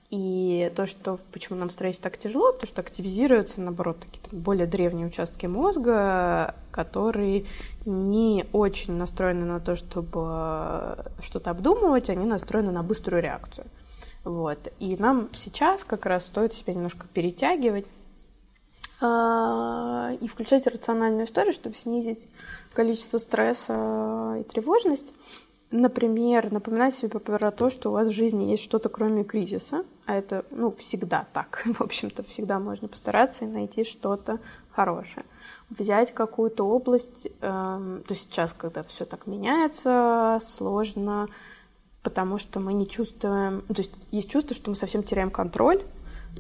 и 0.10 0.72
то, 0.76 0.86
что 0.86 1.20
почему 1.34 1.60
нам 1.60 1.70
стресс 1.70 2.00
так 2.00 2.18
тяжело, 2.18 2.54
потому 2.54 2.68
что 2.68 2.82
активизируются, 2.82 3.60
наоборот, 3.60 4.00
такие 4.00 4.22
там, 4.22 4.40
более 4.40 4.66
древние 4.66 5.08
участки 5.08 5.48
мозга, 5.48 6.56
которые 6.72 7.44
не 7.86 8.46
очень 8.54 8.94
настроены 8.94 9.46
на 9.46 9.60
то, 9.60 9.76
чтобы 9.76 11.12
что-то 11.22 11.52
обдумывать, 11.52 12.10
они 12.10 12.26
настроены 12.26 12.72
на 12.72 12.84
быструю 12.84 13.22
реакцию. 13.22 13.68
Вот. 14.24 14.72
И 14.80 14.96
нам 14.96 15.30
сейчас 15.34 15.84
как 15.84 16.06
раз 16.06 16.26
стоит 16.26 16.54
себя 16.54 16.74
немножко 16.74 17.06
перетягивать 17.14 17.88
а, 19.02 20.14
и 20.22 20.28
включать 20.28 20.68
рациональную 20.68 21.26
историю, 21.26 21.54
чтобы 21.54 21.76
снизить 21.76 22.28
количество 22.74 23.18
стресса 23.18 24.38
и 24.40 24.44
тревожность. 24.44 25.14
Например, 25.70 26.50
напоминать 26.52 26.96
себе 26.96 27.20
про 27.20 27.52
то, 27.52 27.70
что 27.70 27.90
у 27.90 27.94
вас 27.94 28.08
в 28.08 28.14
жизни 28.14 28.46
есть 28.46 28.64
что-то 28.64 28.88
кроме 28.88 29.26
кризиса, 29.26 29.84
а 30.06 30.16
это, 30.16 30.46
ну, 30.50 30.72
всегда 30.72 31.28
так. 31.34 31.64
В 31.78 31.82
общем-то, 31.82 32.24
всегда 32.24 32.60
можно 32.60 32.88
постараться 32.88 33.44
и 33.44 33.50
найти 33.50 33.84
что-то 33.84 34.40
хорошее. 34.72 35.26
Взять 35.70 36.14
какую-то 36.14 36.66
область, 36.66 37.28
э, 37.28 37.30
то 37.42 38.16
сейчас, 38.16 38.54
когда 38.54 38.84
все 38.84 39.04
так 39.04 39.28
меняется, 39.28 40.40
сложно, 40.48 41.28
потому 42.02 42.38
что 42.38 42.62
мы 42.62 42.72
не 42.72 42.88
чувствуем, 42.88 43.66
ну, 43.68 43.76
то 43.76 43.82
есть 43.82 43.94
есть 44.12 44.30
чувство, 44.30 44.56
что 44.56 44.70
мы 44.70 44.78
совсем 44.78 45.04
теряем 45.04 45.32
контроль, 45.32 45.82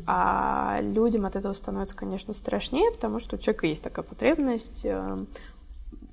а 0.06 0.80
людям 0.82 1.26
от 1.26 1.36
этого 1.36 1.52
становится, 1.52 1.98
конечно, 1.98 2.34
страшнее, 2.34 2.92
потому 2.92 3.20
что 3.20 3.36
у 3.36 3.40
человека 3.40 3.68
есть 3.68 3.84
такая 3.84 4.06
потребность 4.06 4.86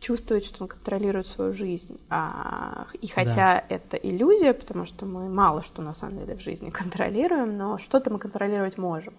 чувствовать, 0.05 0.45
что 0.45 0.65
он 0.65 0.69
контролирует 0.69 1.27
свою 1.27 1.55
жизнь. 1.55 1.99
А, 2.11 2.87
и 3.01 3.07
хотя 3.07 3.35
да. 3.35 3.65
это 3.71 3.97
иллюзия, 3.97 4.53
потому 4.53 4.85
что 4.85 5.07
мы 5.07 5.29
мало 5.31 5.63
что 5.63 5.81
на 5.81 5.95
самом 5.95 6.19
деле 6.19 6.37
в 6.37 6.43
жизни 6.43 6.69
контролируем, 6.71 7.57
но 7.57 7.79
что-то 7.79 8.11
мы 8.11 8.19
контролировать 8.19 8.77
можем. 8.77 9.15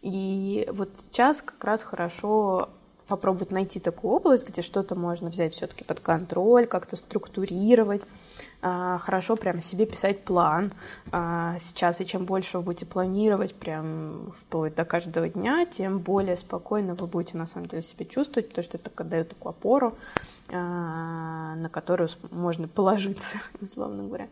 И 0.00 0.66
вот 0.72 0.88
сейчас 0.98 1.42
как 1.42 1.62
раз 1.62 1.82
хорошо 1.82 2.70
попробовать 3.06 3.50
найти 3.50 3.80
такую 3.80 4.14
область, 4.14 4.48
где 4.48 4.62
что-то 4.62 4.94
можно 4.94 5.28
взять 5.28 5.52
все-таки 5.52 5.84
под 5.84 6.00
контроль, 6.00 6.66
как-то 6.66 6.96
структурировать, 6.96 8.02
хорошо 8.64 9.36
прям 9.36 9.60
себе 9.60 9.84
писать 9.84 10.24
план 10.24 10.72
а, 11.12 11.58
сейчас, 11.60 12.00
и 12.00 12.06
чем 12.06 12.24
больше 12.24 12.58
вы 12.58 12.64
будете 12.64 12.86
планировать 12.86 13.54
прям 13.54 14.32
вплоть 14.32 14.74
до 14.74 14.84
каждого 14.84 15.28
дня, 15.28 15.66
тем 15.66 15.98
более 15.98 16.36
спокойно 16.36 16.94
вы 16.94 17.06
будете 17.06 17.36
на 17.36 17.46
самом 17.46 17.66
деле 17.66 17.82
себя 17.82 18.06
чувствовать, 18.06 18.48
потому 18.48 18.64
что 18.64 18.78
это 18.78 19.04
дает 19.04 19.28
такую 19.30 19.50
опору, 19.50 19.94
а, 20.48 21.54
на 21.56 21.68
которую 21.68 22.08
можно 22.30 22.66
положиться, 22.66 23.36
условно 23.60 24.04
говоря. 24.04 24.28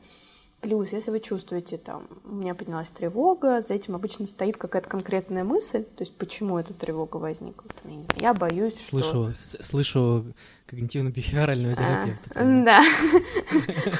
Плюс, 0.63 0.93
если 0.93 1.11
вы 1.11 1.19
чувствуете, 1.19 1.77
там, 1.77 2.07
у 2.25 2.37
меня 2.37 2.55
поднялась 2.55 2.89
тревога, 2.89 3.61
за 3.63 3.75
этим 3.75 3.97
обычно 3.97 4.29
стоит 4.29 4.57
какая-то 4.57 4.89
конкретная 4.89 5.43
мысль, 5.43 5.83
то 5.83 6.05
есть 6.05 6.17
почему 6.17 6.57
эта 6.57 6.73
тревога 6.73 7.17
возникла. 7.17 7.69
Я 8.17 8.33
боюсь, 8.33 8.81
что... 8.81 9.03
Слышу, 9.03 9.35
слышу 9.61 10.25
когнитивно-бихевиорального 10.73 11.75
терапевта. 11.75 12.31
А, 12.35 12.65
да. 12.65 12.85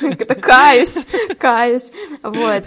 Это 0.19 0.35
каюсь, 0.35 1.07
каюсь. 1.39 1.93
Вот. 2.23 2.65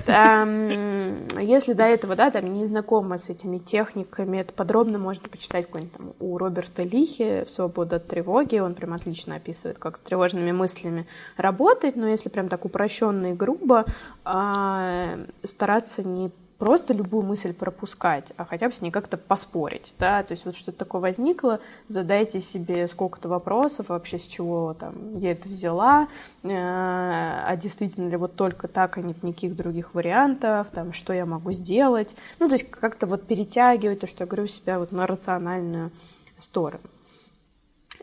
Если 1.41 1.74
до 1.74 1.84
этого, 1.84 2.16
да, 2.16 2.30
там 2.30 2.53
не 2.53 2.66
знакома 2.68 3.18
с 3.18 3.30
этими 3.30 3.58
техниками, 3.58 4.38
это 4.38 4.53
подробно 4.53 4.99
можно 4.99 5.28
почитать 5.28 5.66
какой-нибудь 5.66 5.93
там 5.93 6.14
у 6.20 6.38
Роберта 6.38 6.84
Лихи 6.84 7.45
«Свобода 7.47 7.95
от 7.97 8.08
тревоги». 8.08 8.60
Он 8.60 8.76
прям 8.76 8.93
отлично 8.93 9.36
описывает, 9.36 9.80
как 9.80 9.97
с 9.97 9.99
тревожными 10.01 10.51
мыслями 10.51 11.08
работать, 11.36 11.95
но 11.95 12.08
если 12.08 12.30
прям 12.30 12.47
так 12.47 12.66
упрощенно 12.66 13.32
и 13.32 13.34
грубо, 13.34 13.86
а, 14.24 15.18
стараться 15.43 16.03
не 16.03 16.32
просто 16.58 16.93
любую 16.93 17.26
мысль 17.26 17.53
пропускать, 17.53 18.32
а 18.38 18.45
хотя 18.45 18.68
бы 18.68 18.74
с 18.74 18.82
ней 18.82 18.91
как-то 18.91 19.18
поспорить, 19.18 19.93
да, 19.99 20.24
то 20.24 20.32
есть 20.34 20.45
вот 20.45 20.56
что-то 20.56 20.80
такое 20.80 21.01
возникло, 21.01 21.60
задайте 21.89 22.39
себе 22.39 22.88
сколько-то 22.88 23.28
вопросов 23.28 23.89
вообще, 23.89 24.20
с 24.20 24.24
чего 24.24 24.74
там 24.74 25.20
я 25.20 25.32
это 25.32 25.49
взяла, 25.49 26.08
э, 26.43 26.49
а 26.49 27.56
действительно 27.58 28.10
ли 28.10 28.18
вот 28.18 28.36
только 28.36 28.68
так, 28.68 28.97
а 28.97 29.01
нет 29.01 29.22
никаких 29.24 29.56
других 29.56 29.93
вариантов, 29.93 30.68
там, 30.72 30.93
что 30.93 31.14
я 31.14 31.26
могу 31.26 31.51
сделать, 31.51 32.16
ну, 32.39 32.47
то 32.47 32.53
есть 32.53 32.70
как-то 32.72 33.06
вот 33.06 33.24
перетягивать 33.28 33.99
то, 33.99 34.08
что 34.08 34.24
я 34.24 34.28
говорю, 34.28 34.47
себя 34.47 34.80
вот 34.80 34.91
на 34.91 35.08
рациональную 35.08 35.91
сторону. 36.38 36.84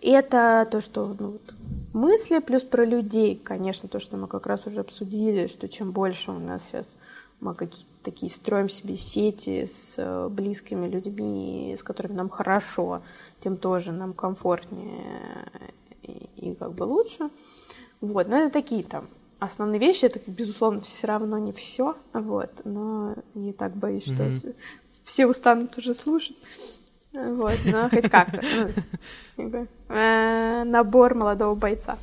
И 0.01 0.11
это 0.11 0.67
то, 0.71 0.81
что 0.81 1.15
ну, 1.19 1.31
вот, 1.33 1.55
мысли, 1.93 2.41
плюс 2.41 2.65
про 2.65 2.85
людей, 2.85 3.37
конечно, 3.37 3.89
то, 3.89 4.01
что 4.01 4.17
мы 4.17 4.27
как 4.27 4.47
раз 4.47 4.67
уже 4.67 4.81
обсудили, 4.81 5.47
что 5.47 5.69
чем 5.69 5.93
больше 5.93 6.33
у 6.33 6.39
нас 6.39 6.63
сейчас 6.69 6.97
мы 7.43 7.55
какие-то 7.55 7.91
такие 8.05 8.31
строим 8.31 8.69
себе 8.69 8.97
сети 8.97 9.67
с 9.67 9.95
э, 9.97 10.29
близкими 10.29 10.87
людьми, 10.87 11.77
с 11.79 11.83
которыми 11.83 12.15
нам 12.15 12.29
хорошо, 12.29 13.03
тем 13.41 13.57
тоже 13.57 13.91
нам 13.91 14.13
комфортнее 14.13 15.51
и, 16.03 16.29
и 16.37 16.55
как 16.55 16.73
бы 16.73 16.85
лучше. 16.85 17.31
Вот, 18.01 18.29
но 18.29 18.37
это 18.37 18.53
такие 18.53 18.85
там 18.85 19.07
основные 19.41 19.81
вещи, 19.81 20.05
это, 20.05 20.21
безусловно, 20.27 20.81
все 20.83 21.09
равно 21.09 21.37
не 21.39 21.51
все, 21.51 21.97
вот, 22.13 22.51
но 22.65 23.15
не 23.35 23.53
так 23.53 23.75
боюсь, 23.75 24.05
что 24.05 24.23
mm-hmm. 24.23 24.55
все 25.03 25.27
устанут 25.27 25.77
уже 25.77 25.95
слушать. 25.95 26.37
Вот, 27.13 27.59
но 27.67 27.91
хоть 27.91 28.09
как-то. 28.09 28.41
Ну, 29.37 29.67
э, 29.89 30.65
набор 30.65 31.15
молодого 31.15 31.59
бойца. 31.59 31.99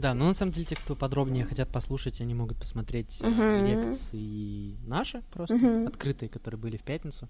Да, 0.00 0.14
но 0.14 0.28
на 0.28 0.34
самом 0.34 0.52
деле 0.52 0.64
те, 0.64 0.76
кто 0.76 0.94
подробнее 0.94 1.44
хотят 1.44 1.68
послушать, 1.68 2.22
они 2.22 2.32
могут 2.32 2.56
посмотреть 2.58 3.20
uh-huh. 3.20 3.66
лекции 3.66 4.76
наши 4.86 5.20
просто, 5.30 5.56
uh-huh. 5.56 5.88
открытые, 5.88 6.30
которые 6.30 6.58
были 6.58 6.78
в 6.78 6.82
пятницу. 6.82 7.28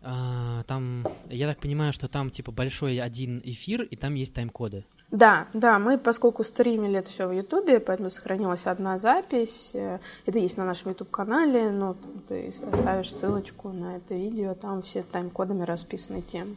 А, 0.00 0.62
там, 0.64 1.04
я 1.28 1.48
так 1.48 1.58
понимаю, 1.58 1.92
что 1.92 2.06
там 2.06 2.30
типа 2.30 2.52
большой 2.52 3.00
один 3.00 3.40
эфир, 3.44 3.82
и 3.82 3.96
там 3.96 4.14
есть 4.14 4.32
тайм-коды. 4.32 4.84
Да, 5.10 5.48
да, 5.54 5.80
мы, 5.80 5.98
поскольку 5.98 6.44
стримили 6.44 7.00
это 7.00 7.10
все 7.10 7.26
в 7.26 7.32
Ютубе, 7.32 7.80
поэтому 7.80 8.10
сохранилась 8.10 8.66
одна 8.66 8.98
запись. 8.98 9.70
Э, 9.74 9.98
это 10.24 10.38
есть 10.38 10.56
на 10.56 10.64
нашем 10.64 10.90
Ютуб-канале, 10.90 11.70
но 11.70 11.96
ты 12.28 12.54
оставишь 12.72 13.12
ссылочку 13.12 13.70
на 13.70 13.96
это 13.96 14.14
видео, 14.14 14.54
там 14.54 14.82
все 14.82 15.02
тайм-кодами 15.02 15.64
расписаны 15.64 16.22
темы. 16.22 16.54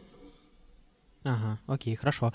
Ага, 1.23 1.57
окей, 1.65 1.95
хорошо. 1.95 2.31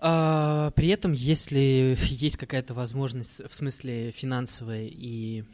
А, 0.00 0.70
при 0.72 0.88
этом, 0.88 1.12
если 1.12 1.96
есть 2.08 2.36
какая-то 2.36 2.74
возможность, 2.74 3.40
в 3.48 3.54
смысле 3.54 4.12
финансовая 4.12 4.84
и, 4.86 5.44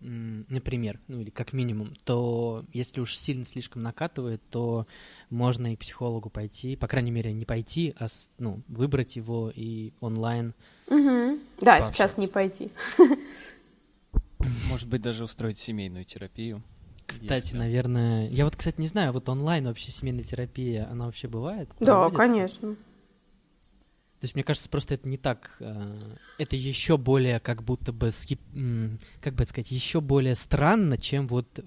например, 0.00 1.00
ну 1.08 1.20
или 1.20 1.30
как 1.30 1.52
минимум, 1.52 1.94
то 2.04 2.64
если 2.72 3.00
уж 3.00 3.16
сильно 3.16 3.44
слишком 3.44 3.82
накатывает, 3.82 4.40
то 4.50 4.86
можно 5.28 5.72
и 5.72 5.76
к 5.76 5.80
психологу 5.80 6.30
пойти, 6.30 6.76
по 6.76 6.86
крайней 6.86 7.10
мере, 7.10 7.32
не 7.32 7.44
пойти, 7.44 7.94
а 7.98 8.06
ну, 8.38 8.62
выбрать 8.68 9.16
его 9.16 9.52
и 9.54 9.92
онлайн. 10.00 10.54
Угу. 10.86 11.38
Да, 11.60 11.80
сейчас 11.80 12.16
не 12.16 12.28
пойти. 12.28 12.70
Может 14.68 14.88
быть, 14.88 15.02
даже 15.02 15.24
устроить 15.24 15.58
семейную 15.58 16.04
терапию. 16.04 16.62
Кстати, 17.06 17.46
Если- 17.46 17.56
наверное, 17.56 18.28
я 18.28 18.44
вот, 18.44 18.54
кстати, 18.56 18.80
не 18.80 18.86
знаю, 18.86 19.12
вот 19.12 19.28
онлайн 19.28 19.64
вообще 19.66 19.90
семейная 19.90 20.22
терапия, 20.24 20.88
она 20.90 21.06
вообще 21.06 21.26
бывает? 21.28 21.68
Да, 21.80 21.86
Проводится? 22.08 22.16
конечно. 22.16 22.76
То 24.20 24.26
есть, 24.26 24.34
мне 24.34 24.44
кажется, 24.44 24.68
просто 24.68 24.94
это 24.94 25.08
не 25.08 25.16
так, 25.16 25.50
э, 25.60 25.94
это 26.36 26.54
еще 26.54 26.98
более 26.98 27.40
как 27.40 27.62
будто 27.62 27.90
бы, 27.90 28.08
скип- 28.08 28.98
как 29.22 29.32
бы 29.32 29.44
это 29.44 29.50
сказать, 29.50 29.70
еще 29.70 30.02
более 30.02 30.36
странно, 30.36 30.98
чем 30.98 31.26
вот 31.26 31.46
э, 31.56 31.62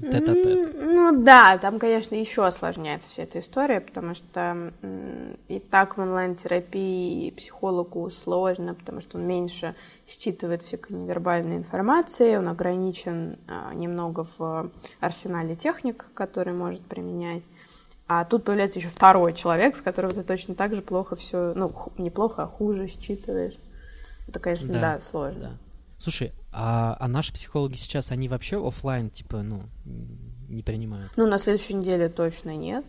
тет-а-тет. 0.00 0.74
М, 0.76 0.94
Ну 0.94 1.24
да, 1.24 1.58
там, 1.58 1.80
конечно, 1.80 2.14
еще 2.14 2.46
осложняется 2.46 3.10
вся 3.10 3.24
эта 3.24 3.40
история, 3.40 3.80
потому 3.80 4.14
что 4.14 4.72
и 5.48 5.58
так 5.58 5.96
в 5.96 6.00
онлайн-терапии 6.00 7.30
психологу 7.30 8.08
сложно, 8.10 8.74
потому 8.74 9.00
что 9.00 9.18
он 9.18 9.26
меньше 9.26 9.74
считывает 10.06 10.62
всякой 10.62 10.92
невербальной 10.96 11.56
информации, 11.56 12.36
он 12.36 12.46
ограничен 12.48 13.38
а, 13.48 13.74
немного 13.74 14.24
в 14.38 14.70
арсенале 15.00 15.56
техник, 15.56 16.06
которые 16.14 16.54
может 16.54 16.82
применять. 16.82 17.42
А 18.20 18.24
тут 18.26 18.44
появляется 18.44 18.78
еще 18.78 18.88
второй 18.88 19.32
человек, 19.32 19.74
с 19.74 19.80
которого 19.80 20.12
ты 20.12 20.22
точно 20.22 20.54
так 20.54 20.74
же 20.74 20.82
плохо 20.82 21.16
все, 21.16 21.54
ну, 21.54 21.68
ху- 21.68 21.92
не 21.96 22.10
плохо, 22.10 22.42
а 22.42 22.46
хуже 22.46 22.86
считываешь. 22.86 23.54
Это, 24.28 24.38
конечно, 24.38 24.68
Да, 24.68 24.80
да, 24.80 25.00
сложно. 25.00 25.40
Да. 25.40 25.50
Слушай, 25.98 26.32
а, 26.52 26.94
а 27.00 27.08
наши 27.08 27.32
психологи 27.32 27.76
сейчас, 27.76 28.10
они 28.10 28.28
вообще 28.28 28.64
оффлайн, 28.66 29.08
типа, 29.08 29.42
ну, 29.42 29.62
не 30.48 30.62
принимают? 30.62 31.10
Ну, 31.16 31.26
на 31.26 31.38
следующей 31.38 31.74
неделе 31.74 32.08
точно 32.10 32.54
нет. 32.54 32.84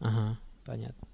Ага, 0.00 0.38
понятно. 0.66 1.06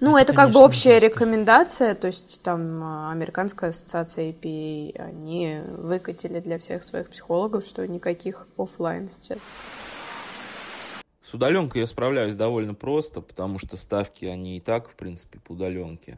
Ну, 0.00 0.16
Это, 0.16 0.32
это, 0.32 0.32
как 0.32 0.48
бы 0.48 0.54
конечно, 0.54 0.60
общая 0.64 1.00
жестко. 1.00 1.06
рекомендация, 1.10 1.94
то 1.94 2.06
есть 2.06 2.40
там 2.42 2.82
а, 2.82 3.12
Американская 3.12 3.68
ассоциация 3.70 4.30
APA, 4.32 4.98
они 4.98 5.60
выкатили 5.76 6.40
для 6.40 6.58
всех 6.58 6.82
своих 6.84 7.10
психологов, 7.10 7.66
что 7.66 7.86
никаких 7.86 8.46
оффлайн 8.56 9.10
сейчас. 9.22 9.38
С 11.34 11.36
удаленкой 11.36 11.80
я 11.80 11.88
справляюсь 11.88 12.36
довольно 12.36 12.74
просто, 12.74 13.20
потому 13.20 13.58
что 13.58 13.76
ставки, 13.76 14.24
они 14.24 14.56
и 14.56 14.60
так, 14.60 14.88
в 14.88 14.94
принципе, 14.94 15.40
по 15.40 15.54
удаленке. 15.54 16.16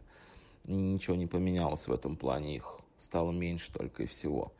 Ничего 0.67 1.17
не 1.17 1.27
поменялось 1.27 1.89
в 1.89 1.93
этом 1.95 2.17
плане, 2.17 2.57
их 2.57 2.81
стало 2.99 3.33
меньше 3.33 3.73
только 3.73 4.03
и 4.03 4.07
всего. 4.07 4.53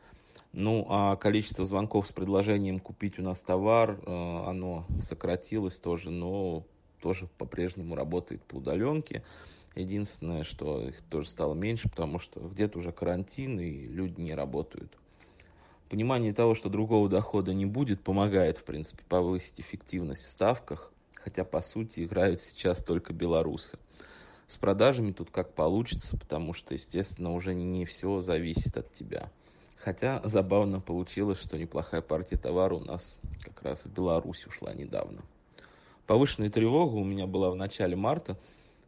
Ну, 0.53 0.87
а 0.89 1.15
количество 1.15 1.63
звонков 1.63 2.07
с 2.07 2.11
предложением 2.11 2.79
купить 2.79 3.19
у 3.19 3.21
нас 3.21 3.39
товар, 3.41 3.99
э, 4.03 4.43
оно 4.47 4.87
сократилось 4.99 5.77
тоже, 5.77 6.09
но 6.09 6.63
тоже 7.03 7.29
по-прежнему 7.37 7.93
работает 7.93 8.41
по 8.41 8.55
удаленке. 8.55 9.23
Единственное, 9.75 10.43
что 10.43 10.89
их 10.89 11.03
тоже 11.03 11.29
стало 11.29 11.53
меньше, 11.53 11.87
потому 11.87 12.17
что 12.17 12.39
где-то 12.39 12.79
уже 12.79 12.91
карантин, 12.91 13.59
и 13.59 13.85
люди 13.85 14.19
не 14.19 14.33
работают. 14.33 14.97
Понимание 15.89 16.33
того, 16.33 16.53
что 16.53 16.69
другого 16.69 17.07
дохода 17.07 17.53
не 17.53 17.65
будет, 17.65 18.01
помогает, 18.01 18.57
в 18.57 18.63
принципе, 18.63 19.03
повысить 19.07 19.61
эффективность 19.61 20.25
в 20.25 20.29
ставках, 20.29 20.91
хотя, 21.13 21.45
по 21.45 21.61
сути, 21.61 22.03
играют 22.03 22.41
сейчас 22.41 22.83
только 22.83 23.13
белорусы. 23.13 23.79
С 24.47 24.57
продажами 24.57 25.13
тут 25.13 25.29
как 25.31 25.53
получится, 25.53 26.17
потому 26.17 26.53
что, 26.53 26.73
естественно, 26.73 27.33
уже 27.33 27.53
не 27.53 27.85
все 27.85 28.19
зависит 28.19 28.75
от 28.77 28.93
тебя. 28.93 29.31
Хотя 29.77 30.21
забавно 30.25 30.81
получилось, 30.81 31.39
что 31.39 31.57
неплохая 31.57 32.01
партия 32.01 32.37
товара 32.37 32.75
у 32.75 32.79
нас 32.79 33.17
как 33.41 33.61
раз 33.61 33.85
в 33.85 33.89
Беларусь 33.93 34.45
ушла 34.45 34.73
недавно. 34.73 35.21
Повышенная 36.05 36.49
тревога 36.49 36.95
у 36.95 37.03
меня 37.03 37.27
была 37.27 37.49
в 37.49 37.55
начале 37.55 37.95
марта. 37.95 38.37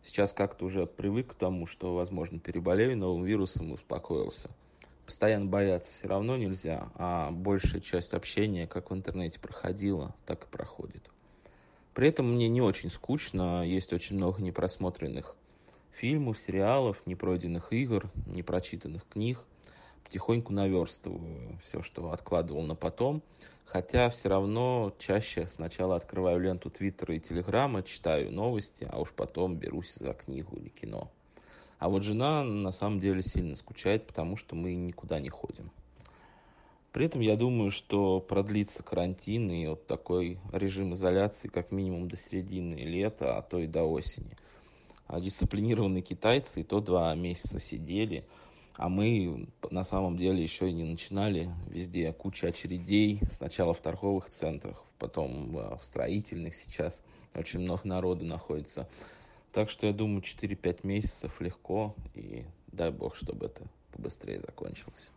Сейчас 0.04 0.34
как-то 0.34 0.66
уже 0.66 0.86
привык 0.86 1.32
к 1.32 1.36
тому, 1.36 1.68
что, 1.68 1.94
возможно, 1.94 2.40
переболею 2.40 2.98
новым 2.98 3.24
вирусом 3.24 3.70
и 3.70 3.74
успокоился. 3.74 4.50
Постоянно 5.10 5.48
бояться 5.48 5.92
все 5.92 6.08
равно 6.08 6.38
нельзя, 6.38 6.92
а 6.94 7.32
большая 7.32 7.82
часть 7.82 8.14
общения 8.14 8.68
как 8.68 8.92
в 8.92 8.94
интернете 8.94 9.40
проходила, 9.40 10.14
так 10.28 10.44
и 10.44 10.48
проходит. 10.48 11.10
При 11.96 12.10
этом 12.10 12.32
мне 12.32 12.48
не 12.48 12.62
очень 12.62 12.92
скучно, 12.92 13.66
есть 13.66 13.92
очень 13.92 14.18
много 14.18 14.40
непросмотренных 14.40 15.36
фильмов, 15.94 16.38
сериалов, 16.38 17.02
непройденных 17.08 17.74
игр, 17.74 18.12
непрочитанных 18.28 19.08
книг. 19.08 19.40
Потихоньку 20.04 20.54
наверстываю 20.54 21.58
все, 21.64 21.82
что 21.82 22.12
откладывал 22.12 22.62
на 22.62 22.76
потом. 22.76 23.24
Хотя 23.66 24.12
все 24.12 24.30
равно 24.30 24.94
чаще 25.00 25.48
сначала 25.48 25.96
открываю 25.96 26.40
ленту 26.40 26.70
Твиттера 26.70 27.16
и 27.16 27.20
Телеграма, 27.20 27.82
читаю 27.82 28.32
новости, 28.32 28.88
а 28.88 29.00
уж 29.00 29.10
потом 29.14 29.56
берусь 29.56 29.96
за 29.96 30.14
книгу 30.14 30.56
или 30.56 30.70
кино. 30.70 31.12
А 31.80 31.88
вот 31.88 32.04
жена 32.04 32.44
на 32.44 32.72
самом 32.72 33.00
деле 33.00 33.24
сильно 33.24 33.56
скучает, 33.56 34.06
потому 34.06 34.36
что 34.36 34.56
мы 34.56 34.76
никуда 34.76 35.20
не 35.20 35.30
ходим. 35.30 35.72
При 36.92 37.06
этом 37.06 37.22
я 37.22 37.38
думаю, 37.38 37.72
что 37.72 38.20
продлится 38.20 38.84
карантин 38.84 39.50
и 39.50 39.68
вот 39.68 39.88
такой 39.88 40.40
режим 40.52 40.94
изоляции 40.94 41.48
как 41.48 41.72
минимум 41.72 42.08
до 42.10 42.18
середины 42.18 42.76
лета, 42.76 43.38
а 43.38 43.42
то 43.42 43.60
и 43.60 43.68
до 43.68 43.84
осени. 43.84 44.36
А 45.08 45.22
дисциплинированные 45.22 46.02
китайцы 46.02 46.62
и 46.62 46.64
то 46.64 46.82
два 46.82 47.16
месяца 47.16 47.60
сидели, 47.60 48.26
а 48.76 48.90
мы 48.90 49.48
на 49.72 49.84
самом 49.84 50.18
деле 50.18 50.44
еще 50.44 50.70
и 50.70 50.74
не 50.74 50.84
начинали. 50.84 51.50
Везде 51.68 52.12
куча 52.12 52.48
очередей, 52.48 53.22
сначала 53.32 53.74
в 53.74 53.80
торговых 53.80 54.30
центрах, 54.30 54.84
потом 54.98 55.58
э, 55.58 55.78
в 55.78 55.86
строительных 55.86 56.56
сейчас. 56.56 57.02
Очень 57.36 57.60
много 57.62 57.88
народу 57.88 58.26
находится. 58.26 58.90
Так 59.52 59.70
что 59.70 59.88
я 59.88 59.94
думаю, 59.94 60.22
4-5 60.22 60.80
месяцев 60.84 61.42
легко, 61.42 61.96
и 62.14 62.46
дай 62.72 62.92
бог, 62.92 63.16
чтобы 63.16 63.48
это 63.48 63.64
побыстрее 63.92 64.40
закончилось. 64.40 65.12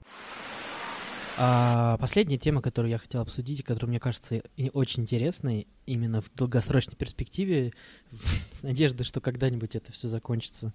А, 1.39 1.97
последняя 1.99 2.39
тема, 2.39 2.61
которую 2.61 2.91
я 2.91 2.99
хотел 2.99 3.23
обсудить, 3.23 3.61
и 3.61 3.63
которая 3.63 3.89
мне 3.89 4.01
кажется 4.01 4.43
и 4.57 4.71
очень 4.71 5.05
интересной 5.05 5.67
именно 5.87 6.21
в 6.21 6.31
долгосрочной 6.35 6.97
перспективе, 6.97 7.73
с 8.53 8.63
надеждой, 8.63 9.05
что 9.05 9.21
когда-нибудь 9.21 9.75
это 9.75 9.93
все 9.93 10.09
закончится, 10.09 10.73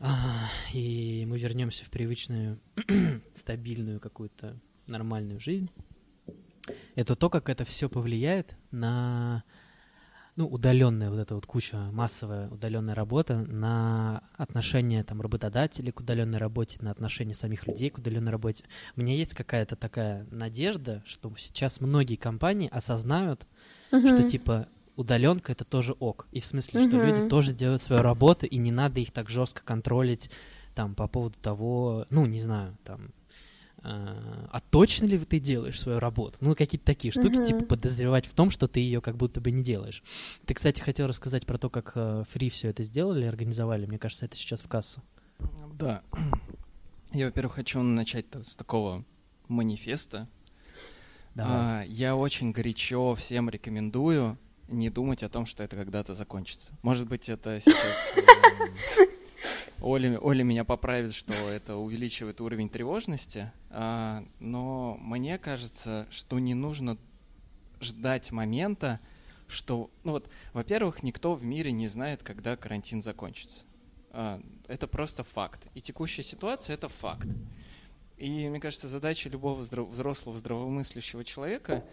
А, 0.00 0.50
и 0.72 1.24
мы 1.28 1.38
вернемся 1.38 1.84
в 1.84 1.90
привычную, 1.90 2.58
стабильную 3.36 4.00
какую-то 4.00 4.58
нормальную 4.88 5.38
жизнь. 5.38 5.70
Это 6.96 7.14
то, 7.14 7.30
как 7.30 7.48
это 7.48 7.64
все 7.64 7.88
повлияет 7.88 8.56
на 8.70 9.44
ну, 10.36 10.48
удаленная 10.48 11.10
вот 11.10 11.18
эта 11.20 11.34
вот 11.34 11.46
куча, 11.46 11.76
массовая 11.92 12.48
удаленная 12.48 12.94
работа 12.94 13.38
на 13.38 14.22
отношение 14.36 15.04
там 15.04 15.20
работодателей 15.20 15.92
к 15.92 16.00
удаленной 16.00 16.38
работе, 16.38 16.78
на 16.80 16.90
отношение 16.90 17.34
самих 17.34 17.66
людей 17.68 17.90
к 17.90 17.98
удаленной 17.98 18.32
работе. 18.32 18.64
У 18.96 19.00
меня 19.00 19.14
есть 19.14 19.34
какая-то 19.34 19.76
такая 19.76 20.26
надежда, 20.30 21.02
что 21.06 21.32
сейчас 21.36 21.80
многие 21.80 22.16
компании 22.16 22.68
осознают, 22.68 23.46
что 23.90 24.24
типа 24.24 24.68
удаленка 24.96 25.52
это 25.52 25.64
тоже 25.64 25.92
ок. 25.92 26.26
И 26.32 26.40
в 26.40 26.44
смысле, 26.44 26.80
что 26.80 26.96
Мгм. 26.96 27.06
люди 27.06 27.22
тоже 27.22 27.52
делают 27.52 27.82
свою 27.82 28.02
работу, 28.02 28.46
и 28.46 28.56
не 28.58 28.72
надо 28.72 29.00
их 29.00 29.12
так 29.12 29.28
жестко 29.28 29.62
контролить 29.64 30.30
там 30.74 30.96
по 30.96 31.06
поводу 31.06 31.36
того, 31.40 32.06
ну, 32.10 32.26
не 32.26 32.40
знаю, 32.40 32.76
там, 32.84 33.10
а, 33.86 34.60
точно 34.70 35.06
ли 35.06 35.18
ты 35.18 35.38
делаешь 35.38 35.80
свою 35.80 35.98
работу? 35.98 36.36
Ну, 36.40 36.54
какие-то 36.54 36.86
такие 36.86 37.12
штуки, 37.12 37.36
Мгм. 37.36 37.44
типа 37.44 37.64
подозревать 37.64 38.26
в 38.26 38.32
том, 38.34 38.50
что 38.50 38.66
ты 38.66 38.80
ее 38.80 39.00
как 39.00 39.16
будто 39.16 39.40
бы 39.40 39.50
не 39.50 39.62
делаешь. 39.62 40.02
Ты, 40.46 40.54
кстати, 40.54 40.80
хотел 40.80 41.06
рассказать 41.06 41.44
про 41.46 41.58
то, 41.58 41.68
как 41.70 41.92
Фри 42.30 42.48
все 42.48 42.68
это 42.70 42.82
сделали, 42.82 43.26
организовали. 43.26 43.86
Мне 43.86 43.98
кажется, 43.98 44.24
это 44.24 44.36
сейчас 44.36 44.62
в 44.62 44.68
кассу. 44.68 45.02
Да. 45.74 46.02
Я, 47.12 47.26
во-первых, 47.26 47.54
хочу 47.54 47.82
начать 47.82 48.26
с 48.46 48.56
такого 48.56 49.04
манифеста. 49.48 50.28
Давай. 51.34 51.52
А, 51.54 51.82
я 51.86 52.14
очень 52.16 52.52
горячо 52.52 53.14
всем 53.16 53.50
рекомендую 53.50 54.38
не 54.68 54.88
думать 54.88 55.22
о 55.24 55.28
том, 55.28 55.46
что 55.46 55.62
это 55.62 55.76
когда-то 55.76 56.14
закончится. 56.14 56.72
Может 56.82 57.08
быть, 57.08 57.28
это 57.28 57.60
сейчас... 57.60 58.14
Оля, 59.80 60.18
Оля 60.18 60.42
меня 60.42 60.64
поправит, 60.64 61.14
что 61.14 61.32
это 61.50 61.76
увеличивает 61.76 62.40
уровень 62.40 62.68
тревожности, 62.68 63.52
а, 63.70 64.18
но 64.40 64.96
мне 65.00 65.38
кажется, 65.38 66.06
что 66.10 66.38
не 66.38 66.54
нужно 66.54 66.96
ждать 67.80 68.32
момента, 68.32 69.00
что, 69.46 69.90
ну 70.04 70.12
вот, 70.12 70.28
во-первых, 70.52 71.02
никто 71.02 71.34
в 71.34 71.44
мире 71.44 71.72
не 71.72 71.88
знает, 71.88 72.22
когда 72.22 72.56
карантин 72.56 73.02
закончится. 73.02 73.62
А, 74.10 74.40
это 74.68 74.86
просто 74.86 75.22
факт. 75.24 75.60
И 75.74 75.80
текущая 75.80 76.22
ситуация 76.22 76.74
это 76.74 76.88
факт. 76.88 77.28
И 78.16 78.48
мне 78.48 78.60
кажется, 78.60 78.88
задача 78.88 79.28
любого 79.28 79.60
взрослого 79.62 80.38
здравомыслящего 80.38 81.24
человека 81.24 81.84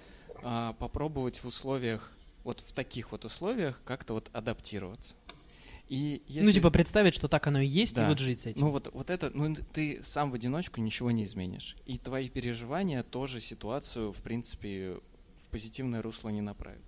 а, 0.43 0.73
попробовать 0.73 1.43
в 1.43 1.47
условиях, 1.47 2.11
вот 2.43 2.61
в 2.61 2.71
таких 2.73 3.11
вот 3.11 3.25
условиях, 3.25 3.81
как-то 3.85 4.13
вот 4.13 4.29
адаптироваться. 4.33 5.15
И 5.91 6.23
если... 6.25 6.45
Ну, 6.45 6.51
типа 6.53 6.69
представить, 6.69 7.13
что 7.13 7.27
так 7.27 7.45
оно 7.47 7.59
и 7.59 7.67
есть, 7.67 7.95
Да. 7.97 8.05
и 8.05 8.07
вот 8.07 8.17
жить 8.17 8.39
с 8.39 8.45
этим. 8.45 8.61
Ну 8.61 8.71
вот, 8.71 8.89
вот 8.93 9.09
это, 9.09 9.29
ну 9.33 9.53
ты 9.73 9.99
сам 10.03 10.31
в 10.31 10.35
одиночку 10.35 10.79
ничего 10.79 11.11
не 11.11 11.25
изменишь. 11.25 11.75
И 11.85 11.97
твои 11.97 12.29
переживания 12.29 13.03
тоже 13.03 13.41
ситуацию, 13.41 14.13
в 14.13 14.21
принципе, 14.21 15.01
в 15.43 15.49
позитивное 15.49 16.01
русло 16.01 16.29
не 16.29 16.39
направят. 16.39 16.81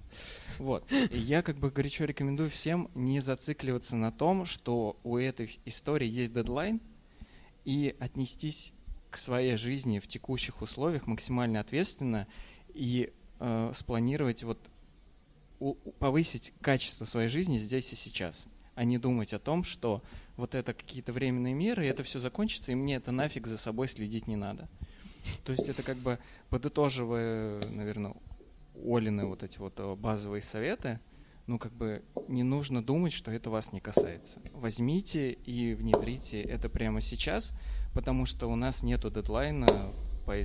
Вот. 0.57 0.89
И 0.89 1.17
я 1.17 1.41
как 1.41 1.57
бы 1.57 1.69
горячо 1.69 2.05
рекомендую 2.05 2.49
всем 2.49 2.89
не 2.95 3.19
зацикливаться 3.19 3.97
на 3.97 4.13
том, 4.13 4.45
что 4.45 4.97
у 5.03 5.17
этой 5.17 5.59
истории 5.65 6.07
есть 6.07 6.33
дедлайн, 6.33 6.79
и 7.65 7.97
отнестись 7.99 8.71
к 9.09 9.17
своей 9.17 9.57
жизни 9.57 9.99
в 9.99 10.07
текущих 10.07 10.61
условиях 10.61 11.07
максимально 11.07 11.59
ответственно 11.59 12.25
и 12.73 13.11
э, 13.41 13.71
спланировать 13.75 14.43
вот 14.43 14.59
у, 15.59 15.73
повысить 15.99 16.53
качество 16.61 17.03
своей 17.03 17.27
жизни 17.27 17.57
здесь 17.57 17.91
и 17.91 17.97
сейчас, 17.97 18.45
а 18.75 18.83
не 18.83 18.97
думать 18.97 19.33
о 19.33 19.39
том, 19.39 19.63
что 19.63 20.03
вот 20.35 20.55
это 20.55 20.73
какие-то 20.73 21.13
временные 21.13 21.53
меры, 21.53 21.85
и 21.85 21.89
это 21.89 22.03
все 22.03 22.19
закончится, 22.19 22.71
и 22.71 22.75
мне 22.75 22.95
это 22.95 23.11
нафиг 23.11 23.47
за 23.47 23.57
собой 23.57 23.87
следить 23.87 24.27
не 24.27 24.35
надо. 24.35 24.67
То 25.43 25.51
есть 25.51 25.69
это 25.69 25.83
как 25.83 25.97
бы 25.97 26.19
подытоживая, 26.49 27.61
наверное, 27.71 28.15
Олины 28.83 29.25
вот 29.25 29.43
эти 29.43 29.57
вот 29.59 29.75
э, 29.77 29.95
базовые 29.95 30.41
советы, 30.41 30.99
ну 31.45 31.59
как 31.59 31.73
бы 31.73 32.03
не 32.27 32.43
нужно 32.43 32.83
думать, 32.83 33.13
что 33.13 33.31
это 33.31 33.49
вас 33.49 33.71
не 33.71 33.79
касается. 33.79 34.39
Возьмите 34.53 35.31
и 35.31 35.73
внедрите 35.75 36.41
это 36.41 36.69
прямо 36.69 37.01
сейчас, 37.01 37.51
потому 37.93 38.25
что 38.25 38.47
у 38.47 38.55
нас 38.55 38.81
нету 38.81 39.11
дедлайна 39.11 39.93
по, 40.25 40.35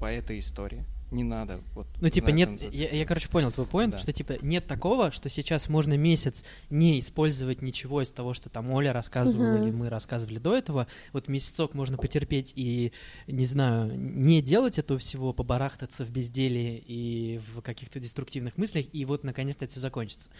по 0.00 0.06
этой 0.06 0.38
истории 0.40 0.84
не 1.10 1.24
надо. 1.24 1.60
Вот 1.74 1.86
ну, 2.00 2.08
типа, 2.08 2.30
нет, 2.30 2.62
я, 2.72 2.88
я, 2.90 3.06
короче, 3.06 3.28
понял 3.28 3.52
твой 3.52 3.66
поинт, 3.66 3.92
да. 3.92 3.98
что, 3.98 4.12
типа, 4.12 4.34
нет 4.42 4.66
такого, 4.66 5.10
что 5.10 5.28
сейчас 5.28 5.68
можно 5.68 5.96
месяц 5.96 6.44
не 6.70 7.00
использовать 7.00 7.62
ничего 7.62 8.02
из 8.02 8.10
того, 8.12 8.34
что 8.34 8.48
там 8.48 8.70
Оля 8.70 8.92
рассказывала 8.92 9.56
uh-huh. 9.56 9.62
или 9.62 9.70
мы 9.70 9.88
рассказывали 9.88 10.38
до 10.38 10.56
этого. 10.56 10.86
Вот 11.12 11.28
месяцок 11.28 11.74
можно 11.74 11.96
потерпеть 11.96 12.52
и, 12.56 12.92
не 13.26 13.44
знаю, 13.44 13.98
не 13.98 14.42
делать 14.42 14.78
этого 14.78 14.98
всего, 14.98 15.32
побарахтаться 15.32 16.04
в 16.04 16.10
безделии 16.10 16.82
и 16.86 17.40
в 17.54 17.60
каких-то 17.60 18.00
деструктивных 18.00 18.56
мыслях, 18.56 18.86
и 18.92 19.04
вот, 19.04 19.24
наконец-то, 19.24 19.64
это 19.64 19.72
все 19.72 19.80
закончится 19.80 20.30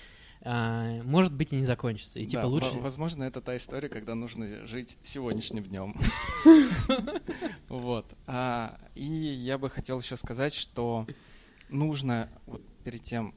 а, 0.45 1.03
может 1.05 1.33
быть 1.33 1.53
и 1.53 1.57
не 1.57 1.65
закончится. 1.65 2.21
И 2.21 2.27
типа 2.27 2.43
да, 2.43 2.49
лучше. 2.49 2.71
Возможно, 2.73 3.25
это 3.25 3.41
та 3.41 3.57
история, 3.57 3.89
когда 3.89 4.15
нужно 4.15 4.67
жить 4.67 4.99
сегодняшним 5.03 5.65
днем. 5.65 5.95
Вот. 7.69 8.07
А, 8.27 8.79
и 8.95 9.05
я 9.05 9.59
бы 9.59 9.69
хотел 9.71 10.01
еще 10.01 10.17
сказать, 10.17 10.55
что 10.55 11.07
нужно 11.71 12.29
перед 12.85 13.03
тем, 13.03 13.35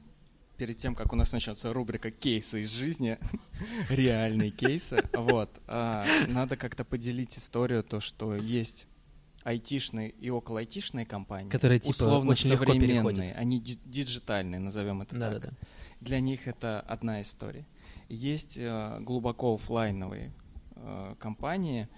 перед 0.56 0.76
тем, 0.76 0.94
как 0.94 1.12
у 1.12 1.16
нас 1.16 1.32
начнется 1.32 1.72
рубрика 1.72 2.10
кейсы 2.10 2.62
из 2.62 2.70
жизни, 2.70 3.18
реальные 3.88 4.50
кейсы, 4.50 5.02
вот, 5.12 5.50
а, 5.66 6.04
надо 6.28 6.56
как-то 6.56 6.84
поделить 6.84 7.38
историю, 7.38 7.82
то, 7.82 8.00
что 8.00 8.36
есть 8.36 8.86
айтишные 9.44 10.10
и 10.10 10.30
около 10.30 10.60
айтишные 10.60 11.06
компании, 11.06 11.50
которые 11.50 11.80
типа 11.80 11.90
условно 11.90 12.30
очень 12.32 12.48
современные, 12.48 13.34
они 13.34 13.60
диджитальные, 13.60 14.60
назовем 14.60 15.02
это 15.02 15.16
да, 15.16 15.32
так. 15.32 15.40
Да, 15.40 15.48
да 15.48 15.56
для 16.00 16.20
них 16.20 16.48
это 16.48 16.80
одна 16.80 17.22
история. 17.22 17.66
Есть 18.08 18.56
э, 18.56 18.98
глубоко 19.00 19.54
офлайновые 19.54 20.32
э, 20.76 21.14
компании, 21.18 21.88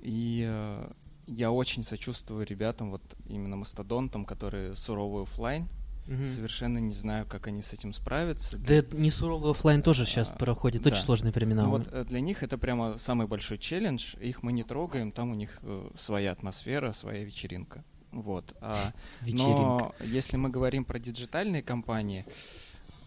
и 0.00 0.44
э, 0.46 0.90
я 1.26 1.50
очень 1.50 1.84
сочувствую 1.84 2.46
ребятам, 2.46 2.90
вот 2.90 3.02
именно 3.26 3.56
мастодонтам, 3.56 4.24
которые 4.24 4.76
суровый 4.76 5.22
офлайн, 5.22 5.68
Угу. 6.08 6.28
Совершенно 6.28 6.78
не 6.78 6.92
знаю, 6.92 7.26
как 7.26 7.46
они 7.46 7.62
с 7.62 7.72
этим 7.72 7.92
справятся. 7.92 8.58
Да, 8.58 8.82
да 8.82 8.96
не 8.96 9.10
суровый 9.10 9.52
офлайн 9.52 9.82
тоже 9.82 10.04
сейчас 10.04 10.30
а, 10.30 10.32
проходит, 10.32 10.82
да. 10.82 10.90
очень 10.90 11.02
сложные 11.02 11.32
времена. 11.32 11.62
Ну, 11.62 11.70
вот 11.70 12.06
для 12.08 12.20
них 12.20 12.42
это 12.42 12.58
прямо 12.58 12.98
самый 12.98 13.28
большой 13.28 13.58
челлендж. 13.58 14.16
Их 14.20 14.42
мы 14.42 14.52
не 14.52 14.64
трогаем, 14.64 15.12
там 15.12 15.30
у 15.30 15.34
них 15.34 15.58
э, 15.62 15.90
своя 15.96 16.32
атмосфера, 16.32 16.92
своя 16.92 17.22
вечеринка. 17.22 17.84
Вот. 18.10 18.54
А, 18.60 18.92
вечеринка. 19.20 19.54
Но 19.54 19.92
если 20.04 20.36
мы 20.36 20.50
говорим 20.50 20.84
про 20.84 20.98
диджитальные 20.98 21.62
компании, 21.62 22.24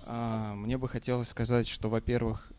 мне 0.08 0.78
бы 0.78 0.88
хотелось 0.88 1.30
сказать, 1.30 1.68
что, 1.68 1.90
во-первых, 1.90 2.52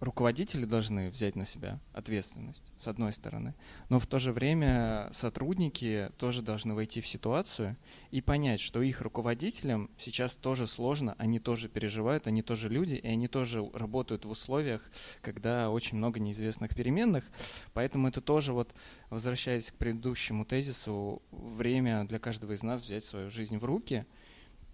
руководители 0.00 0.64
должны 0.64 1.10
взять 1.10 1.34
на 1.34 1.44
себя 1.44 1.80
ответственность, 1.92 2.62
с 2.78 2.86
одной 2.86 3.12
стороны, 3.12 3.54
но 3.88 3.98
в 3.98 4.06
то 4.06 4.18
же 4.18 4.32
время 4.32 5.10
сотрудники 5.12 6.10
тоже 6.18 6.42
должны 6.42 6.74
войти 6.74 7.00
в 7.00 7.06
ситуацию 7.06 7.76
и 8.10 8.20
понять, 8.20 8.60
что 8.60 8.80
их 8.80 9.00
руководителям 9.00 9.90
сейчас 9.98 10.36
тоже 10.36 10.66
сложно, 10.66 11.16
они 11.18 11.40
тоже 11.40 11.68
переживают, 11.68 12.26
они 12.26 12.42
тоже 12.42 12.68
люди, 12.68 12.94
и 12.94 13.08
они 13.08 13.28
тоже 13.28 13.68
работают 13.74 14.24
в 14.24 14.30
условиях, 14.30 14.82
когда 15.20 15.70
очень 15.70 15.98
много 15.98 16.20
неизвестных 16.20 16.74
переменных, 16.74 17.24
поэтому 17.72 18.08
это 18.08 18.20
тоже 18.20 18.52
вот, 18.52 18.72
возвращаясь 19.10 19.70
к 19.72 19.74
предыдущему 19.74 20.44
тезису, 20.44 21.22
время 21.32 22.04
для 22.04 22.18
каждого 22.18 22.52
из 22.52 22.62
нас 22.62 22.84
взять 22.84 23.04
свою 23.04 23.30
жизнь 23.30 23.58
в 23.58 23.64
руки– 23.64 24.06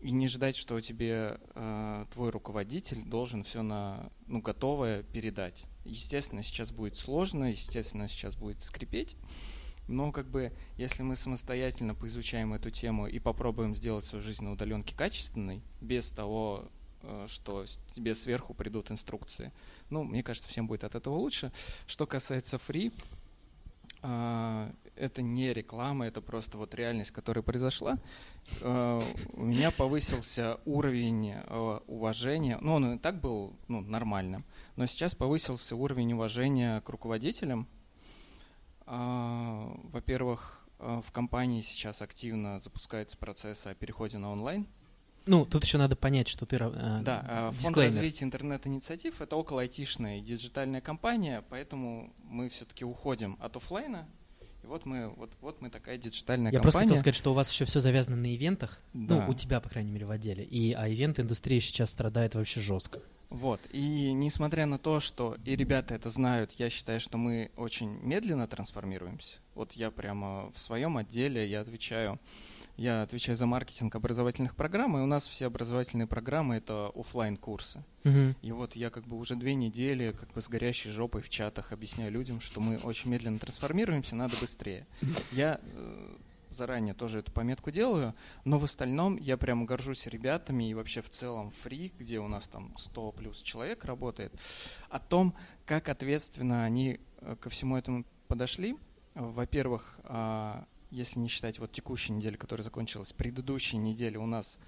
и 0.05 0.11
не 0.11 0.29
ждать, 0.29 0.55
что 0.55 0.79
тебе 0.83 1.41
э, 1.55 2.05
твой 2.13 2.29
руководитель 2.29 3.03
должен 3.07 3.43
все 3.43 3.63
на 3.63 4.11
ну 4.27 4.43
готовое 4.43 5.03
передать. 5.03 5.65
Естественно, 5.87 6.43
сейчас 6.43 6.73
будет 6.73 6.99
сложно, 6.99 7.51
естественно, 7.51 8.07
сейчас 8.07 8.37
будет 8.37 8.61
скрипеть. 8.61 9.17
Но 9.89 10.13
как 10.13 10.27
бы, 10.29 10.53
если 10.77 11.03
мы 11.03 11.17
самостоятельно 11.17 11.95
поизучаем 11.95 12.53
эту 12.53 12.71
тему 12.71 13.07
и 13.07 13.19
попробуем 13.19 13.75
сделать 13.75 14.05
свою 14.05 14.23
жизнь 14.23 14.45
на 14.45 14.53
удаленке 14.53 14.95
качественной, 14.95 15.63
без 15.81 16.11
того, 16.11 16.69
э, 17.01 17.25
что 17.27 17.65
тебе 17.95 18.15
сверху 18.15 18.53
придут 18.53 18.91
инструкции, 18.91 19.53
ну, 19.89 20.05
мне 20.05 20.23
кажется, 20.23 20.51
всем 20.51 20.67
будет 20.67 20.85
от 20.85 20.97
этого 20.97 21.15
лучше. 21.15 21.51
Что 21.87 22.07
касается 22.07 22.59
фри, 22.59 22.93
э, 24.03 24.71
это 24.97 25.23
не 25.23 25.53
реклама, 25.53 26.07
это 26.07 26.21
просто 26.21 26.59
вот 26.59 26.75
реальность, 26.75 27.11
которая 27.11 27.43
произошла. 27.43 27.99
Э, 28.61 29.01
у 29.33 29.45
меня 29.45 29.71
повысился 29.71 30.61
уровень 30.65 31.33
э, 31.33 31.81
уважения, 31.87 32.59
ну, 32.61 32.75
он 32.75 32.95
и 32.95 32.99
так 32.99 33.21
был 33.21 33.57
ну, 33.69 33.81
нормальным, 33.81 34.45
но 34.77 34.87
сейчас 34.87 35.15
повысился 35.15 35.77
уровень 35.77 36.13
уважения 36.13 36.81
к 36.81 36.89
руководителям. 36.89 37.67
Э, 38.87 39.75
во-первых, 39.93 40.61
в 40.79 41.13
компании 41.13 41.63
сейчас 41.63 42.03
активно 42.03 42.61
запускаются 42.61 43.17
процессы 43.17 43.69
о 43.69 43.75
переходе 43.75 44.19
на 44.19 44.31
онлайн. 44.31 44.67
Ну, 45.27 45.47
тут 45.47 45.65
еще 45.65 45.79
надо 45.79 45.97
понять, 45.97 46.29
что 46.29 46.45
ты... 46.45 46.57
Э, 46.57 47.01
да, 47.03 47.51
Фонд 47.53 47.77
развития 47.79 48.25
интернет-инициатив— 48.25 49.21
это 49.23 49.37
около 49.37 49.63
айтишная 49.63 50.21
диджитальная 50.21 50.81
компания, 50.81 51.43
поэтому 51.49 52.13
мы 52.25 52.51
все-таки 52.51 52.85
уходим 52.85 53.39
от 53.41 53.57
офлайна 53.57 54.07
и 54.65 54.67
вот 54.67 54.87
мы, 54.87 55.11
вот, 55.11 55.31
вот 55.41 55.61
мы 55.61 55.69
такая 55.69 55.99
диджитальная 55.99 56.51
Я 56.51 56.59
компания. 56.59 56.63
просто 56.63 56.81
хотел 56.81 56.97
сказать, 56.97 57.15
что 57.15 57.31
у 57.33 57.35
вас 57.35 57.51
еще 57.51 57.67
все 57.67 57.81
завязано 57.81 58.17
на 58.17 58.35
ивентах. 58.35 58.79
Да. 58.95 59.27
Ну, 59.27 59.31
у 59.31 59.35
тебя, 59.35 59.61
по 59.61 59.69
крайней 59.69 59.93
мере, 59.93 60.07
в 60.07 60.11
отделе. 60.11 60.43
И, 60.45 60.73
а 60.73 60.89
ивент-индустрия 60.89 61.61
сейчас 61.61 61.91
страдает 61.91 62.35
вообще 62.35 62.61
жестко. 62.61 63.01
Вот. 63.29 63.61
И 63.73 64.13
несмотря 64.13 64.65
на 64.67 64.79
то, 64.79 65.01
что 65.01 65.37
и 65.45 65.57
ребята 65.57 65.95
это 65.95 66.09
знают, 66.09 66.53
я 66.59 66.71
считаю, 66.71 67.01
что 67.01 67.19
мы 67.19 67.51
очень 67.57 67.99
медленно 68.03 68.47
трансформируемся. 68.47 69.39
Вот 69.55 69.73
я 69.73 69.91
прямо 69.91 70.51
в 70.53 70.59
своем 70.61 70.97
отделе, 70.97 71.47
я 71.49 71.61
отвечаю 71.61 72.19
я 72.77 73.03
отвечаю 73.03 73.37
за 73.37 73.47
маркетинг 73.47 73.95
образовательных 73.95 74.57
программ, 74.57 74.97
и 74.99 75.01
у 75.01 75.07
нас 75.07 75.27
все 75.27 75.47
образовательные 75.47 76.07
программы— 76.07 76.55
это 76.57 76.91
офлайн 76.95 77.37
курсы 77.37 77.85
uh 78.05 78.35
И 78.43 78.53
вот 78.53 78.77
я 78.77 78.91
как 78.91 79.07
бы 79.07 79.17
уже 79.17 79.37
две 79.37 79.55
недели 79.55 80.11
как 80.11 80.33
бы 80.33 80.43
с 80.43 80.49
горящей 80.49 80.91
жопой 80.91 81.23
в 81.23 81.29
чатах 81.29 81.73
объясняю 81.73 82.13
людям, 82.13 82.41
что 82.41 82.61
мы 82.61 82.79
очень 82.79 83.11
медленно 83.11 83.39
трансформируемся, 83.39 84.17
надо 84.17 84.37
быстрее. 84.41 84.87
Я 85.33 85.61
э, 85.63 86.17
заранее 86.51 86.95
тоже 86.95 87.21
эту 87.21 87.33
пометку 87.33 87.71
делаю, 87.71 88.15
но 88.45 88.59
в 88.59 88.65
остальном 88.65 89.17
я 89.17 89.37
прям 89.37 89.67
горжусь 89.67 90.07
ребятами 90.07 90.71
и 90.71 90.75
вообще 90.75 91.03
в 91.03 91.11
целом 91.11 91.53
фри, 91.63 91.93
где 91.99 92.19
у 92.19 92.29
нас 92.29 92.49
там 92.49 92.75
100 92.79 93.13
плюс 93.13 93.43
человек 93.43 93.85
работает, 93.85 94.33
о 94.89 94.99
том, 94.99 95.35
как 95.67 95.89
ответственно 95.89 96.65
они 96.65 97.01
э, 97.21 97.37
ко 97.41 97.51
всему 97.51 97.77
этому 97.77 98.05
подошли. 98.29 98.77
Во-первых, 99.15 100.01
а, 100.05 100.67
если 100.95 101.19
не 101.19 101.29
считать 101.29 101.59
вот 101.59 101.73
текущей 101.73 102.13
недели, 102.13 102.37
которая 102.37 102.65
закончилась, 102.65 103.13
предыдущей 103.13 103.77
недели 103.77 104.17
у 104.17 104.27
нас 104.27 104.59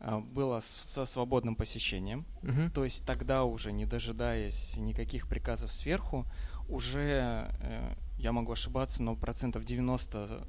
а, 0.00 0.20
было 0.20 0.60
со 0.60 1.06
свободным 1.06 1.54
посещением, 1.54 2.24
угу. 2.42 2.70
то 2.74 2.84
есть 2.84 3.06
тогда 3.06 3.44
уже, 3.44 3.72
не 3.72 3.86
дожидаясь 3.86 4.76
никаких 4.76 5.28
приказов 5.28 5.72
сверху, 5.72 6.26
уже, 6.68 7.48
э, 7.60 7.94
я 8.18 8.32
могу 8.32 8.52
ошибаться, 8.52 9.02
но 9.02 9.16
процентов 9.16 9.64
90, 9.64 10.46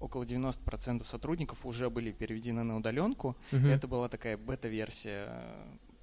около 0.00 0.24
90% 0.24 1.06
сотрудников 1.06 1.64
уже 1.64 1.88
были 1.88 2.10
переведены 2.10 2.64
на 2.64 2.76
удаленку. 2.76 3.36
Угу. 3.52 3.66
Это 3.66 3.86
была 3.86 4.08
такая 4.08 4.36
бета-версия 4.36 5.30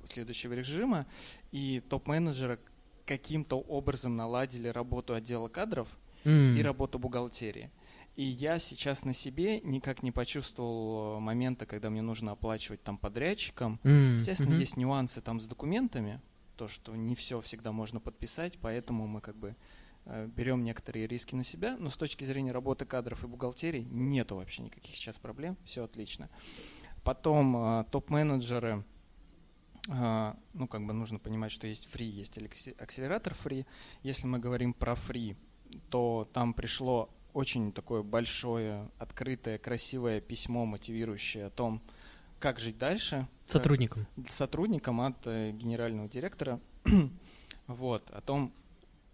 следующего 0.05 0.53
режима, 0.53 1.05
и 1.51 1.81
топ-менеджеры 1.89 2.59
каким-то 3.05 3.59
образом 3.59 4.15
наладили 4.15 4.67
работу 4.67 5.13
отдела 5.13 5.47
кадров 5.47 5.88
mm. 6.23 6.57
и 6.57 6.63
работу 6.63 6.99
бухгалтерии. 6.99 7.69
И 8.15 8.23
я 8.23 8.60
сейчас 8.60 9.06
на 9.06 9.14
себе 9.14 9.60
никак 9.61 10.03
не 10.03 10.11
почувствовал 10.11 11.18
э, 11.18 11.19
момента, 11.19 11.65
когда 11.65 11.90
мне 11.90 12.03
нужно 12.03 12.34
оплачивать 12.34 12.84
там 12.84 12.98
подрядчикам. 12.98 13.80
Mm-hmm. 13.84 14.14
Естественно, 14.14 14.53
mm-hmm. 14.53 14.60
есть 14.60 14.77
нюансы 14.77 15.22
там 15.22 15.40
с 15.40 15.48
документами, 15.48 16.22
то, 16.56 16.68
что 16.68 16.95
не 16.95 17.15
все 17.15 17.41
всегда 17.41 17.72
можно 17.72 17.99
подписать, 17.99 18.60
поэтому 18.61 19.07
мы 19.07 19.19
как 19.19 19.35
бы 19.35 19.56
э, 20.06 20.27
берем 20.27 20.64
некоторые 20.64 21.07
риски 21.07 21.34
на 21.34 21.44
себя, 21.44 21.76
но 21.77 21.90
с 21.90 21.98
точки 21.98 22.23
зрения 22.23 22.52
работы 22.52 22.85
кадров 22.85 23.23
и 23.23 23.27
бухгалтерии 23.27 23.88
нету 23.90 24.35
вообще 24.35 24.61
никаких 24.61 24.95
сейчас 24.95 25.18
проблем, 25.18 25.57
все 25.65 25.84
отлично. 25.84 26.30
Потом 27.03 27.57
э, 27.57 27.85
топ-менеджеры, 27.91 28.85
э, 29.90 30.34
ну 30.53 30.68
как 30.68 30.85
бы 30.85 30.94
нужно 30.94 31.18
понимать, 31.18 31.52
что 31.52 31.65
есть 31.65 31.88
фри, 31.88 32.06
есть 32.06 32.38
акселератор 32.77 33.34
фри. 33.34 33.65
Если 34.03 34.27
мы 34.27 34.38
говорим 34.38 34.73
про 34.73 34.94
фри, 34.94 35.35
то 35.90 36.30
там 36.31 36.53
пришло 36.53 37.10
очень 37.34 37.72
такое 37.72 38.03
большое, 38.03 38.89
открытое, 38.99 39.57
красивое 39.57 40.22
письмо, 40.22 40.65
мотивирующее 40.65 41.47
о 41.47 41.49
том, 41.49 41.81
как 42.39 42.60
жить 42.60 42.77
дальше. 42.77 43.27
Сотрудникам. 43.45 44.05
Сотрудникам 44.30 45.01
от 45.01 45.18
э, 45.26 45.51
генерального 45.51 46.10
директора. 46.10 46.60
вот, 47.68 48.10
о 48.11 48.22
том, 48.22 48.53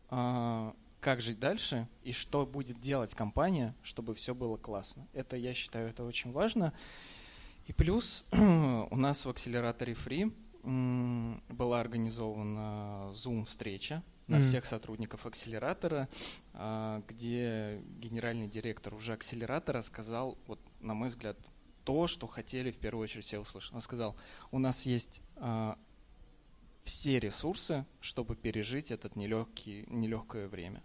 э, 0.10 0.72
как 1.00 1.22
жить 1.22 1.40
дальше 1.40 1.88
и 2.04 2.12
что 2.12 2.46
будет 2.46 2.82
делать 2.82 3.14
компания, 3.16 3.76
чтобы 3.84 4.16
все 4.16 4.36
было 4.36 4.58
классно. 4.58 5.08
Это, 5.14 5.38
я 5.38 5.54
считаю, 5.54 5.90
это 5.90 6.04
очень 6.04 6.32
важно. 6.32 6.74
И 7.68 7.74
плюс 7.74 8.26
у 8.32 8.96
нас 8.96 9.26
в 9.26 9.30
акселераторе 9.30 9.94
Free 9.94 10.34
была 10.64 11.80
организована 11.80 13.14
Zoom-встреча 13.14 14.04
на 14.30 14.38
mm. 14.38 14.42
всех 14.44 14.66
сотрудников 14.66 15.26
акселератора, 15.26 16.08
а, 16.54 17.04
где 17.08 17.82
генеральный 17.98 18.48
директор 18.48 18.94
уже 18.94 19.14
акселератора 19.14 19.82
сказал, 19.82 20.38
вот, 20.48 20.60
на 20.80 20.94
мой 20.94 21.10
взгляд, 21.10 21.38
то, 21.84 22.08
что 22.08 22.28
хотели 22.28 22.72
в 22.72 22.78
первую 22.78 23.04
очередь 23.04 23.26
все 23.26 23.40
услышать. 23.40 23.74
Он 23.74 23.82
сказал, 23.82 24.16
у 24.52 24.60
нас 24.60 24.86
есть 24.86 25.22
а, 25.38 25.78
все 26.84 27.20
ресурсы, 27.20 27.86
чтобы 28.02 28.36
пережить 28.36 28.92
это 28.92 29.10
нелегкое 29.16 30.48
время. 30.48 30.84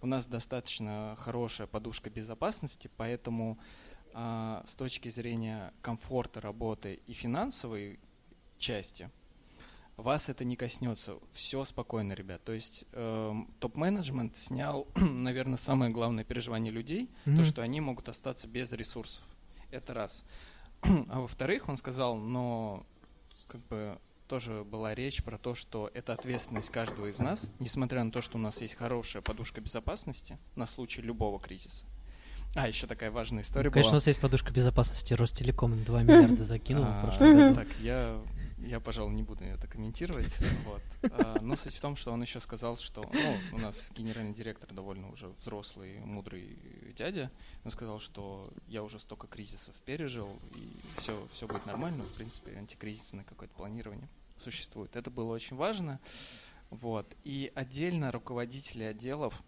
У 0.00 0.06
нас 0.06 0.26
достаточно 0.26 1.16
хорошая 1.18 1.66
подушка 1.66 2.08
безопасности, 2.08 2.88
поэтому 2.96 3.58
а, 4.14 4.64
с 4.68 4.76
точки 4.76 5.08
зрения 5.08 5.74
комфорта 5.82 6.40
работы 6.40 7.00
и 7.06 7.12
финансовой 7.12 7.98
части– 8.58 9.10
вас 9.96 10.28
это 10.28 10.44
не 10.44 10.56
коснется. 10.56 11.16
Все 11.32 11.64
спокойно, 11.64 12.12
ребят. 12.12 12.44
То 12.44 12.52
есть 12.52 12.84
э, 12.92 13.34
топ-менеджмент 13.60 14.36
снял, 14.36 14.86
наверное, 14.96 15.56
самое 15.56 15.90
главное 15.90 16.24
переживание 16.24 16.72
людей, 16.72 17.10
mm-hmm. 17.24 17.36
то, 17.36 17.44
что 17.44 17.62
они 17.62 17.80
могут 17.80 18.08
остаться 18.08 18.46
без 18.46 18.72
ресурсов. 18.72 19.22
Это 19.70 19.94
раз. 19.94 20.24
а 20.82 21.20
во-вторых, 21.20 21.68
он 21.68 21.76
сказал, 21.76 22.16
но 22.16 22.84
как 23.48 23.60
бы 23.68 23.98
тоже 24.28 24.64
была 24.64 24.94
речь 24.94 25.22
про 25.22 25.38
то, 25.38 25.54
что 25.54 25.90
это 25.94 26.12
ответственность 26.12 26.70
каждого 26.70 27.06
из 27.06 27.18
нас, 27.18 27.48
несмотря 27.58 28.02
на 28.02 28.10
то, 28.10 28.22
что 28.22 28.38
у 28.38 28.40
нас 28.40 28.60
есть 28.60 28.74
хорошая 28.74 29.22
подушка 29.22 29.60
безопасности 29.60 30.38
на 30.56 30.66
случай 30.66 31.00
любого 31.00 31.38
кризиса. 31.38 31.84
А, 32.54 32.68
еще 32.68 32.86
такая 32.86 33.10
важная 33.10 33.42
история 33.42 33.70
Конечно, 33.70 33.90
была. 33.90 33.96
у 33.96 34.00
нас 34.00 34.06
есть 34.06 34.18
подушка 34.18 34.50
безопасности. 34.50 35.12
Ростелеком 35.12 35.82
2 35.84 36.02
миллиарда 36.02 36.44
закинул 36.44 36.84
году. 36.84 37.54
Так, 37.54 37.68
я 37.80 38.18
я, 38.58 38.80
пожалуй, 38.80 39.14
не 39.14 39.22
буду 39.22 39.44
это 39.44 39.66
комментировать. 39.66 40.34
Вот. 40.64 40.82
А, 41.12 41.38
но 41.40 41.54
суть 41.56 41.74
в 41.74 41.80
том, 41.80 41.94
что 41.96 42.12
он 42.12 42.22
еще 42.22 42.40
сказал, 42.40 42.76
что 42.76 43.08
ну, 43.12 43.36
у 43.52 43.58
нас 43.58 43.90
генеральный 43.94 44.34
директор 44.34 44.72
довольно 44.72 45.10
уже 45.10 45.28
взрослый, 45.40 45.98
мудрый 46.00 46.58
дядя. 46.96 47.30
Он 47.64 47.70
сказал, 47.70 48.00
что 48.00 48.50
я 48.66 48.82
уже 48.82 48.98
столько 48.98 49.26
кризисов 49.26 49.74
пережил, 49.84 50.28
и 50.56 50.70
все, 50.96 51.26
все 51.32 51.46
будет 51.46 51.66
нормально. 51.66 52.02
В 52.02 52.14
принципе, 52.14 52.56
антикризисное 52.56 53.24
какое-то 53.24 53.54
планирование 53.54 54.08
существует. 54.36 54.96
Это 54.96 55.10
было 55.10 55.32
очень 55.32 55.56
важно. 55.56 56.00
Вот. 56.70 57.14
И 57.24 57.52
отдельно 57.54 58.10
руководители 58.10 58.84
отделов, 58.84 59.40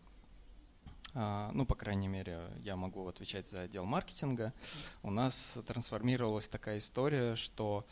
а, 1.15 1.51
ну, 1.53 1.67
по 1.67 1.75
крайней 1.75 2.09
мере, 2.09 2.51
я 2.59 2.77
могу 2.77 3.07
отвечать 3.09 3.49
за 3.49 3.63
отдел 3.63 3.85
маркетинга, 3.85 4.53
у 5.03 5.11
нас 5.11 5.59
трансформировалась 5.67 6.49
такая 6.49 6.79
история, 6.79 7.35
что 7.35 7.87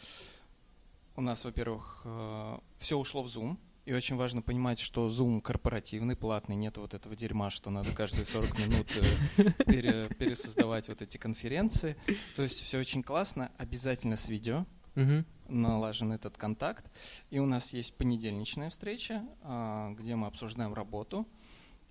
у 1.17 1.21
нас, 1.23 1.45
во-первых, 1.45 2.03
э, 2.05 2.59
все 2.79 2.99
ушло 2.99 3.23
в 3.23 3.27
Zoom, 3.27 3.59
и 3.87 3.93
очень 3.93 4.17
важно 4.17 4.43
понимать, 4.43 4.81
что 4.81 5.09
Zoom 5.09 5.41
корпоративный, 5.41 6.17
платный, 6.17 6.57
нет 6.57 6.77
вот 6.77 6.93
этого 6.93 7.15
дерьма, 7.15 7.51
что 7.51 7.71
надо 7.71 7.93
каждые 7.93 8.27
40 8.27 8.59
минут 8.59 8.87
э, 9.37 9.53
пере, 9.65 10.09
пересоздавать 10.19 10.89
вот 10.89 11.03
эти 11.03 11.17
конференции. 11.17 11.97
То 12.35 12.43
есть 12.43 12.61
все 12.61 12.79
очень 12.79 13.03
классно, 13.03 13.53
обязательно 13.59 14.17
с 14.17 14.29
видео, 14.29 14.67
угу. 14.97 15.25
налажен 15.49 16.13
этот 16.13 16.37
контакт. 16.37 16.91
И 17.31 17.39
у 17.39 17.47
нас 17.47 17.73
есть 17.73 17.95
понедельничная 17.95 18.71
встреча, 18.71 19.25
а, 19.43 19.93
где 19.93 20.17
мы 20.17 20.27
обсуждаем 20.27 20.75
работу. 20.75 21.27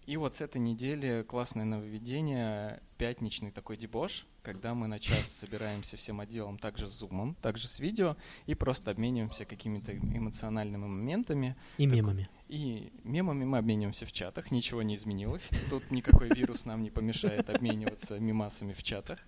И 0.06 0.18
вот 0.18 0.36
с 0.36 0.42
этой 0.42 0.60
недели 0.60 1.24
классное 1.24 1.66
нововведение, 1.66 2.82
пятничный 2.98 3.52
такой 3.52 3.78
дебош, 3.78 4.26
когда 4.42 4.74
мы 4.74 4.88
на 4.88 5.00
час 5.00 5.32
собираемся 5.32 5.98
всем 5.98 6.20
отделом 6.20 6.58
также 6.58 6.88
с 6.88 6.92
зумом, 6.92 7.36
также 7.42 7.68
с 7.68 7.80
видео, 7.80 8.16
и 8.46 8.56
просто 8.56 8.92
обмениваемся 8.92 9.46
какими-то 9.46 9.96
эмоциональными 9.98 10.86
моментами. 10.86 11.56
И 11.78 11.88
так, 11.88 11.96
мемами. 11.96 12.30
И 12.48 12.92
мемами 13.04 13.44
мы 13.44 13.58
обмениваемся 13.58 14.06
в 14.06 14.12
чатах, 14.12 14.52
ничего 14.52 14.82
не 14.84 14.96
изменилось. 14.96 15.50
Тут 15.70 15.92
никакой 15.92 16.30
вирус 16.30 16.66
нам 16.66 16.84
не 16.84 16.92
помешает 16.92 17.50
обмениваться 17.50 18.20
мемасами 18.20 18.74
в 18.74 18.84
чатах. 18.84 19.20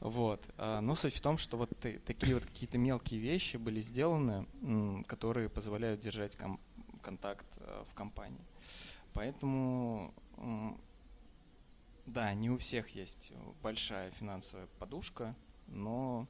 Вот. 0.00 0.42
А, 0.56 0.80
но 0.80 0.94
суть 0.94 1.14
в 1.14 1.20
том, 1.20 1.36
что 1.38 1.56
вот 1.56 1.70
такие 1.78 2.34
вот 2.34 2.46
какие-то 2.46 2.78
мелкие 2.78 3.20
вещи 3.20 3.56
были 3.56 3.80
сделаны, 3.80 4.46
которые 5.06 5.48
позволяют 5.48 6.00
держать 6.00 6.36
контакт 7.02 7.46
э, 7.58 7.84
в 7.90 7.94
компании. 7.94 8.44
Поэтому, 9.12 10.14
да, 12.12 12.34
не 12.34 12.50
у 12.50 12.58
всех 12.58 12.88
есть 12.90 13.32
большая 13.62 14.10
финансовая 14.12 14.66
подушка, 14.78 15.34
но 15.68 16.26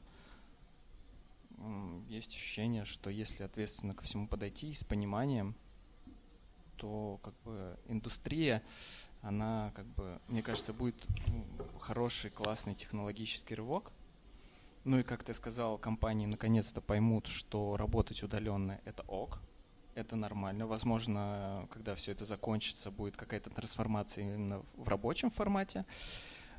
есть 2.09 2.35
ощущение, 2.35 2.85
что 2.85 3.11
если 3.11 3.43
ответственно 3.43 3.95
ко 3.95 4.05
всему 4.05 4.29
подойти 4.29 4.73
с 4.75 4.85
пониманием, 4.85 5.55
то 6.77 7.19
как 7.23 7.35
бы 7.45 7.79
индустрия, 7.89 8.63
она 9.23 9.71
как 9.75 9.87
бы, 9.87 10.19
мне 10.29 10.43
кажется, 10.43 10.73
будет 10.73 11.07
хороший, 11.79 12.31
классный 12.31 12.75
технологический 12.75 13.55
рывок. 13.55 13.93
Ну 14.85 14.99
и 14.99 15.03
как 15.03 15.25
ты 15.25 15.35
сказал, 15.35 15.77
компании 15.77 16.27
наконец-то 16.27 16.81
поймут, 16.81 17.27
что 17.27 17.77
работать 17.77 18.23
удаленно 18.23 18.81
это 18.87 19.03
ок, 19.03 19.41
это 20.01 20.17
нормально. 20.17 20.67
Возможно, 20.67 21.67
когда 21.71 21.95
все 21.95 22.13
это 22.13 22.25
закончится, 22.25 22.91
будет 22.91 23.17
какая-то 23.17 23.51
трансформация 23.51 24.25
именно 24.25 24.63
в 24.77 24.89
рабочем 24.89 25.31
формате. 25.31 25.85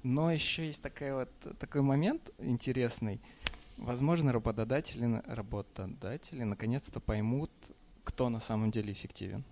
Но 0.04 0.32
еще 0.32 0.66
есть 0.66 0.82
такая 0.82 1.14
вот, 1.16 1.60
такой 1.60 1.82
момент 1.82 2.30
интересный. 2.40 3.22
Возможно, 3.78 4.32
работодатели, 4.32 5.22
работодатели 5.26 6.44
наконец-то 6.44 7.00
поймут, 7.00 7.52
кто 8.04 8.30
на 8.30 8.40
самом 8.40 8.72
деле 8.72 8.94
эффективен. 8.94 9.44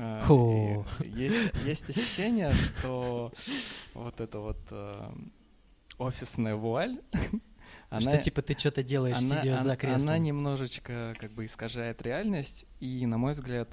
А, 0.00 0.84
есть, 1.04 1.52
есть 1.64 1.90
ощущение, 1.90 2.52
что 2.52 3.32
вот 3.94 4.20
это 4.20 4.40
вот 4.40 4.58
э, 4.70 5.10
офисная 5.98 6.56
вуаль 6.56 7.00
она, 7.96 8.12
что 8.12 8.22
типа 8.22 8.42
ты 8.42 8.54
что-то 8.58 8.82
делаешь, 8.82 9.16
она, 9.16 9.40
сидя 9.40 9.54
она, 9.54 9.62
за 9.62 9.76
креслом. 9.76 10.02
Она 10.02 10.18
немножечко 10.18 11.14
как 11.18 11.32
бы 11.32 11.44
искажает 11.46 12.02
реальность, 12.02 12.64
и, 12.80 13.06
на 13.06 13.18
мой 13.18 13.32
взгляд, 13.32 13.68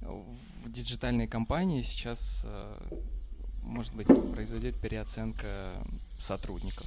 в 0.00 0.70
диджитальной 0.70 1.26
компании 1.26 1.82
сейчас, 1.82 2.42
э, 2.44 2.98
может 3.62 3.94
быть, 3.94 4.06
произойдет 4.32 4.78
переоценка 4.80 5.46
сотрудников. 6.20 6.86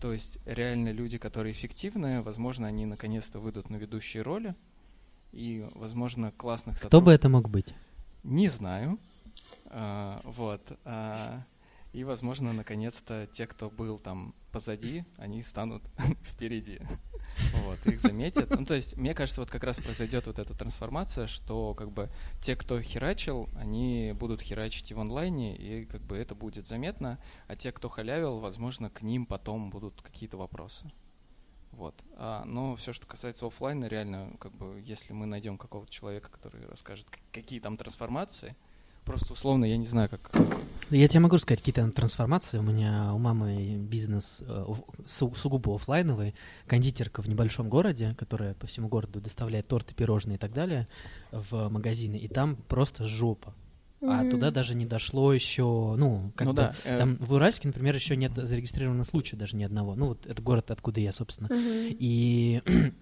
То 0.00 0.12
есть 0.12 0.38
реально 0.46 0.92
люди, 0.92 1.18
которые 1.18 1.52
эффективны, 1.52 2.22
возможно, 2.22 2.66
они 2.66 2.86
наконец-то 2.86 3.38
выйдут 3.38 3.70
на 3.70 3.76
ведущие 3.76 4.22
роли, 4.22 4.54
и, 5.32 5.64
возможно, 5.74 6.32
классных 6.32 6.76
сотрудников... 6.76 7.00
Кто 7.00 7.04
бы 7.04 7.12
это 7.12 7.28
мог 7.28 7.48
быть? 7.50 7.74
Не 8.22 8.48
знаю. 8.48 8.98
А, 9.66 10.20
вот. 10.24 10.62
А, 10.84 11.42
и, 11.96 12.04
возможно, 12.04 12.52
наконец-то 12.52 13.26
те, 13.32 13.46
кто 13.46 13.70
был 13.70 13.98
там 13.98 14.34
позади, 14.52 15.06
они 15.16 15.42
станут 15.42 15.82
впереди. 16.22 16.78
Вот, 17.64 17.78
их 17.86 18.00
заметят. 18.00 18.50
Ну, 18.50 18.66
то 18.66 18.74
есть, 18.74 18.98
мне 18.98 19.14
кажется, 19.14 19.40
вот 19.40 19.50
как 19.50 19.64
раз 19.64 19.78
произойдет 19.78 20.26
вот 20.26 20.38
эта 20.38 20.52
трансформация, 20.52 21.26
что 21.26 21.72
как 21.72 21.90
бы 21.90 22.10
те, 22.42 22.54
кто 22.54 22.82
херачил, 22.82 23.48
они 23.56 24.12
будут 24.20 24.42
херачить 24.42 24.90
и 24.90 24.94
в 24.94 25.00
онлайне, 25.00 25.56
и 25.56 25.86
как 25.86 26.02
бы 26.02 26.18
это 26.18 26.34
будет 26.34 26.66
заметно, 26.66 27.18
а 27.48 27.56
те, 27.56 27.72
кто 27.72 27.88
халявил, 27.88 28.40
возможно, 28.40 28.90
к 28.90 29.00
ним 29.00 29.24
потом 29.24 29.70
будут 29.70 30.02
какие-то 30.02 30.36
вопросы. 30.36 30.84
Вот. 31.72 31.94
А, 32.16 32.44
но 32.44 32.76
все, 32.76 32.92
что 32.92 33.06
касается 33.06 33.46
офлайна, 33.46 33.86
реально, 33.86 34.36
как 34.38 34.52
бы, 34.52 34.82
если 34.84 35.14
мы 35.14 35.24
найдем 35.24 35.56
какого-то 35.56 35.90
человека, 35.90 36.30
который 36.30 36.66
расскажет, 36.66 37.06
какие 37.32 37.60
там 37.60 37.78
трансформации, 37.78 38.54
Просто 39.06 39.32
условно, 39.34 39.64
я 39.64 39.76
не 39.76 39.86
знаю, 39.86 40.08
как... 40.08 40.32
Я 40.90 41.06
тебе 41.06 41.20
могу 41.20 41.38
сказать 41.38 41.60
какие-то 41.60 41.88
трансформации. 41.92 42.58
У 42.58 42.62
меня 42.62 43.12
у 43.14 43.18
мамы 43.18 43.76
бизнес 43.76 44.42
э, 44.46 44.66
су- 45.08 45.34
сугубо 45.34 45.76
офлайновый, 45.76 46.34
кондитерка 46.66 47.22
в 47.22 47.28
небольшом 47.28 47.68
городе, 47.68 48.14
которая 48.18 48.54
по 48.54 48.66
всему 48.66 48.88
городу 48.88 49.20
доставляет 49.20 49.68
торты, 49.68 49.94
пирожные 49.94 50.36
и 50.36 50.38
так 50.38 50.52
далее 50.52 50.88
в 51.30 51.68
магазины, 51.68 52.16
и 52.16 52.26
там 52.26 52.56
просто 52.68 53.06
жопа. 53.06 53.54
А 54.02 54.28
туда 54.28 54.50
даже 54.50 54.74
не 54.74 54.86
дошло 54.86 55.32
еще, 55.32 55.94
ну, 55.96 56.32
как 56.34 56.46
ну, 56.46 56.52
бы, 56.52 56.56
да, 56.56 56.74
э... 56.84 56.98
там 56.98 57.16
в 57.16 57.32
Уральске, 57.32 57.68
например, 57.68 57.94
еще 57.94 58.16
нет 58.16 58.32
зарегистрированного 58.34 59.04
случая 59.04 59.36
даже 59.36 59.56
ни 59.56 59.62
одного. 59.62 59.94
Ну, 59.94 60.08
вот 60.08 60.26
это 60.26 60.42
город, 60.42 60.70
откуда 60.70 61.00
я, 61.00 61.12
собственно. 61.12 61.48
И 61.52 62.60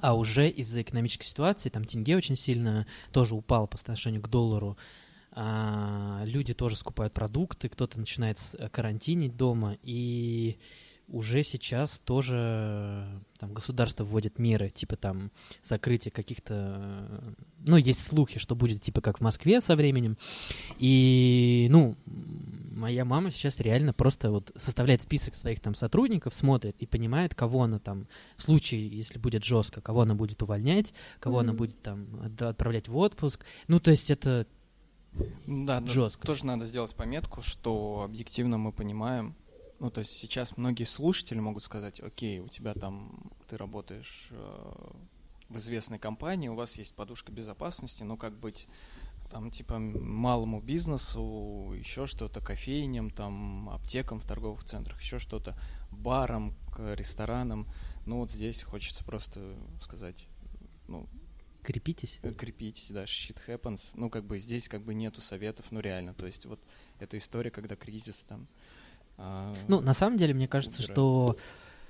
а 0.00 0.14
уже 0.14 0.48
из-за 0.48 0.82
экономической 0.82 1.26
ситуации, 1.26 1.70
там 1.70 1.84
тенге 1.84 2.16
очень 2.16 2.36
сильно 2.36 2.86
тоже 3.10 3.34
упал 3.34 3.66
по 3.66 3.76
отношению 3.76 4.22
к 4.22 4.28
доллару, 4.28 4.76
а, 5.38 6.22
люди 6.24 6.54
тоже 6.54 6.76
скупают 6.76 7.12
продукты, 7.12 7.68
кто-то 7.68 7.98
начинает 7.98 8.38
карантинить 8.72 9.36
дома, 9.36 9.76
и 9.82 10.58
уже 11.08 11.42
сейчас 11.42 11.98
тоже 11.98 13.06
там 13.38 13.52
государство 13.52 14.02
вводит 14.02 14.38
меры, 14.38 14.70
типа 14.70 14.96
там 14.96 15.30
закрытие 15.62 16.10
каких-то... 16.10 17.22
Ну, 17.58 17.76
есть 17.76 18.02
слухи, 18.02 18.38
что 18.38 18.56
будет 18.56 18.80
типа 18.80 19.02
как 19.02 19.18
в 19.18 19.20
Москве 19.20 19.60
со 19.60 19.76
временем. 19.76 20.16
И, 20.80 21.68
ну, 21.70 21.96
моя 22.76 23.04
мама 23.04 23.30
сейчас 23.30 23.60
реально 23.60 23.92
просто 23.92 24.30
вот 24.30 24.50
составляет 24.56 25.02
список 25.02 25.34
своих 25.36 25.60
там 25.60 25.74
сотрудников, 25.74 26.34
смотрит 26.34 26.76
и 26.78 26.86
понимает, 26.86 27.34
кого 27.34 27.64
она 27.64 27.78
там, 27.78 28.08
в 28.36 28.42
случае, 28.42 28.88
если 28.88 29.18
будет 29.18 29.44
жестко, 29.44 29.80
кого 29.80 30.00
она 30.00 30.14
будет 30.14 30.42
увольнять, 30.42 30.92
кого 31.20 31.38
mm-hmm. 31.38 31.40
она 31.40 31.52
будет 31.52 31.82
там 31.82 32.06
отправлять 32.40 32.88
в 32.88 32.96
отпуск. 32.96 33.44
Ну, 33.68 33.80
то 33.80 33.90
есть 33.90 34.10
это 34.10 34.46
да, 35.46 35.84
жестко. 35.86 36.26
Тоже 36.26 36.46
надо 36.46 36.66
сделать 36.66 36.94
пометку, 36.94 37.42
что 37.42 38.02
объективно 38.04 38.58
мы 38.58 38.72
понимаем, 38.72 39.34
ну, 39.78 39.90
то 39.90 40.00
есть 40.00 40.12
сейчас 40.12 40.56
многие 40.56 40.84
слушатели 40.84 41.38
могут 41.38 41.62
сказать, 41.62 42.00
окей, 42.00 42.40
у 42.40 42.48
тебя 42.48 42.74
там, 42.74 43.30
ты 43.48 43.56
работаешь 43.56 44.28
э, 44.30 44.90
в 45.48 45.56
известной 45.56 45.98
компании, 45.98 46.48
у 46.48 46.54
вас 46.54 46.76
есть 46.76 46.94
подушка 46.94 47.30
безопасности, 47.30 48.02
но 48.02 48.16
как 48.16 48.38
быть 48.38 48.66
там, 49.30 49.50
типа, 49.50 49.78
малому 49.78 50.60
бизнесу, 50.60 51.72
еще 51.76 52.06
что-то, 52.06 52.40
кофейням, 52.40 53.10
там, 53.10 53.68
аптекам 53.70 54.20
в 54.20 54.24
торговых 54.24 54.64
центрах, 54.64 55.00
еще 55.00 55.18
что-то, 55.18 55.58
барам, 55.90 56.54
ресторанам. 56.78 57.66
Ну, 58.06 58.18
вот 58.18 58.30
здесь 58.30 58.62
хочется 58.62 59.04
просто 59.04 59.56
сказать, 59.82 60.26
ну, 60.86 61.08
Крепитесь? 61.66 62.20
Э, 62.22 62.32
крепитесь, 62.32 62.92
да, 62.92 63.02
shit 63.02 63.38
happens. 63.48 63.80
Ну, 63.94 64.08
как 64.08 64.24
бы 64.24 64.38
здесь 64.38 64.68
как 64.68 64.84
бы 64.84 64.94
нету 64.94 65.20
советов, 65.20 65.66
ну, 65.72 65.80
реально. 65.80 66.14
То 66.14 66.24
есть 66.24 66.46
вот 66.46 66.60
эта 67.00 67.18
история, 67.18 67.50
когда 67.50 67.74
кризис 67.74 68.24
там, 68.28 68.46
а, 69.18 69.52
ну, 69.66 69.80
на 69.80 69.92
самом 69.92 70.16
деле, 70.16 70.32
мне 70.32 70.46
кажется, 70.46 70.80
что... 70.80 71.36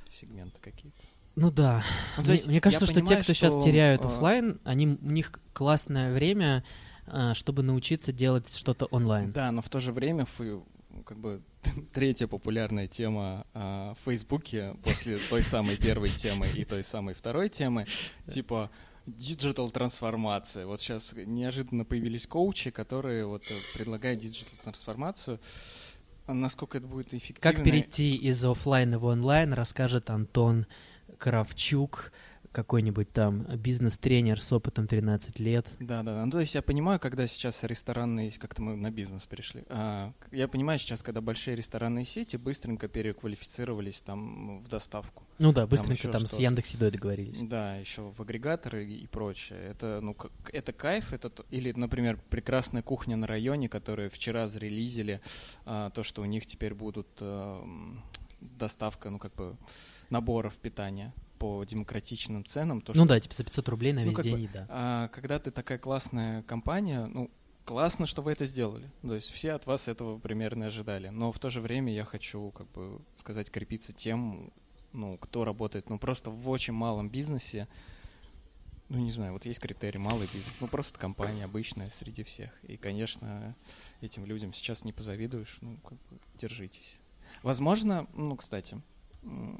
Сегменты 0.08 0.58
какие-то. 0.62 0.96
Ну 1.34 1.50
да. 1.50 1.84
Ну, 2.16 2.22
мне, 2.22 2.32
есть, 2.32 2.46
мне 2.46 2.62
кажется, 2.62 2.86
что 2.86 2.94
понимаю, 2.94 3.18
те, 3.18 3.22
кто 3.22 3.34
что... 3.34 3.50
сейчас 3.50 3.62
теряют 3.62 4.02
а, 4.02 4.08
офлайн, 4.08 4.58
они 4.64 4.86
у 4.86 5.10
них 5.10 5.38
классное 5.52 6.14
время, 6.14 6.64
а, 7.06 7.34
чтобы 7.34 7.62
научиться 7.62 8.12
делать 8.12 8.50
что-то 8.56 8.86
онлайн. 8.86 9.30
Да, 9.32 9.52
но 9.52 9.60
в 9.60 9.68
то 9.68 9.80
же 9.80 9.92
время 9.92 10.26
как 11.04 11.18
бы 11.18 11.42
третья 11.92 12.28
популярная 12.28 12.88
тема 12.88 13.46
а, 13.52 13.92
в 13.92 14.04
Фейсбуке 14.06 14.74
после 14.82 15.18
той 15.18 15.42
самой 15.42 15.76
первой 15.76 16.08
темы 16.08 16.48
и 16.48 16.64
той 16.64 16.82
самой 16.82 17.12
второй 17.12 17.50
темы, 17.50 17.86
типа 18.30 18.70
digital 19.06 19.70
трансформация. 19.70 20.66
Вот 20.66 20.80
сейчас 20.80 21.14
неожиданно 21.14 21.84
появились 21.84 22.26
коучи, 22.26 22.70
которые 22.70 23.26
вот 23.26 23.44
э, 23.44 23.54
предлагают 23.76 24.18
диджитал 24.18 24.54
трансформацию. 24.62 25.40
А 26.26 26.34
насколько 26.34 26.78
это 26.78 26.86
будет 26.86 27.14
эффективно? 27.14 27.40
Как 27.40 27.64
перейти 27.64 28.16
из 28.16 28.44
офлайна 28.44 28.98
в 28.98 29.04
онлайн, 29.04 29.52
расскажет 29.52 30.10
Антон 30.10 30.66
Кравчук, 31.18 32.12
какой-нибудь 32.56 33.12
там 33.12 33.42
бизнес-тренер 33.42 34.42
с 34.42 34.50
опытом 34.50 34.86
13 34.88 35.38
лет. 35.40 35.66
Да, 35.78 36.02
да, 36.02 36.24
ну 36.24 36.32
то 36.32 36.40
есть 36.40 36.54
я 36.54 36.62
понимаю, 36.62 36.98
когда 36.98 37.26
сейчас 37.26 37.62
ресторанные, 37.64 38.32
как-то 38.32 38.62
мы 38.62 38.76
на 38.76 38.90
бизнес 38.90 39.26
перешли, 39.26 39.64
а, 39.68 40.14
я 40.32 40.48
понимаю 40.48 40.78
сейчас, 40.78 41.02
когда 41.02 41.20
большие 41.20 41.54
ресторанные 41.54 42.06
сети 42.06 42.36
быстренько 42.36 42.88
переквалифицировались 42.88 44.00
там 44.00 44.60
в 44.60 44.68
доставку. 44.70 45.24
Ну 45.38 45.52
да, 45.52 45.66
быстренько 45.66 46.04
там, 46.04 46.22
там 46.22 46.26
с 46.26 46.38
Яндекс.Едой 46.38 46.90
договорились. 46.92 47.40
Да, 47.42 47.76
еще 47.76 48.10
в 48.16 48.22
агрегаторы 48.22 48.86
и 48.86 49.06
прочее. 49.06 49.58
Это, 49.58 50.00
ну, 50.00 50.14
как, 50.14 50.32
это 50.50 50.72
кайф, 50.72 51.12
это, 51.12 51.30
или, 51.50 51.72
например, 51.72 52.18
прекрасная 52.30 52.80
кухня 52.80 53.16
на 53.16 53.26
районе, 53.26 53.68
которую 53.68 54.08
вчера 54.08 54.48
зарелизили, 54.48 55.20
а, 55.66 55.90
то, 55.90 56.02
что 56.02 56.22
у 56.22 56.24
них 56.24 56.46
теперь 56.46 56.72
будут 56.72 57.08
а, 57.20 57.62
доставка, 58.40 59.10
ну, 59.10 59.18
как 59.18 59.34
бы, 59.34 59.58
наборов 60.08 60.54
питания 60.54 61.12
по 61.38 61.64
демократичным 61.64 62.44
ценам. 62.44 62.80
То, 62.80 62.92
ну 62.94 63.04
что, 63.04 63.08
да, 63.08 63.20
типа 63.20 63.34
за 63.34 63.44
500 63.44 63.68
рублей 63.68 63.92
на 63.92 64.04
ну, 64.04 64.10
весь 64.10 64.18
день, 64.18 64.46
бы, 64.46 64.50
да. 64.52 64.66
А, 64.68 65.08
когда 65.08 65.38
ты 65.38 65.50
такая 65.50 65.78
классная 65.78 66.42
компания, 66.42 67.06
ну, 67.06 67.30
классно, 67.64 68.06
что 68.06 68.22
вы 68.22 68.32
это 68.32 68.46
сделали. 68.46 68.90
То 69.02 69.14
есть 69.14 69.30
все 69.30 69.52
от 69.52 69.66
вас 69.66 69.88
этого 69.88 70.18
примерно 70.18 70.66
ожидали. 70.66 71.08
Но 71.08 71.32
в 71.32 71.38
то 71.38 71.50
же 71.50 71.60
время 71.60 71.92
я 71.92 72.04
хочу, 72.04 72.50
как 72.50 72.70
бы 72.72 72.98
сказать, 73.18 73.50
крепиться 73.50 73.92
тем, 73.92 74.52
ну, 74.92 75.18
кто 75.18 75.44
работает, 75.44 75.90
ну, 75.90 75.98
просто 75.98 76.30
в 76.30 76.48
очень 76.48 76.72
малом 76.72 77.10
бизнесе, 77.10 77.68
ну, 78.88 78.98
не 78.98 79.10
знаю, 79.10 79.32
вот 79.32 79.44
есть 79.44 79.58
критерий 79.58 79.98
малый 79.98 80.26
бизнес, 80.26 80.54
ну, 80.60 80.68
просто 80.68 80.98
компания 80.98 81.44
обычная 81.44 81.90
среди 81.98 82.22
всех. 82.22 82.50
И, 82.64 82.76
конечно, 82.76 83.54
этим 84.00 84.24
людям 84.24 84.54
сейчас 84.54 84.84
не 84.84 84.92
позавидуешь, 84.92 85.58
ну, 85.60 85.76
как 85.78 85.98
бы, 85.98 86.18
держитесь. 86.40 86.96
Возможно, 87.42 88.06
ну, 88.14 88.36
кстати, 88.36 88.80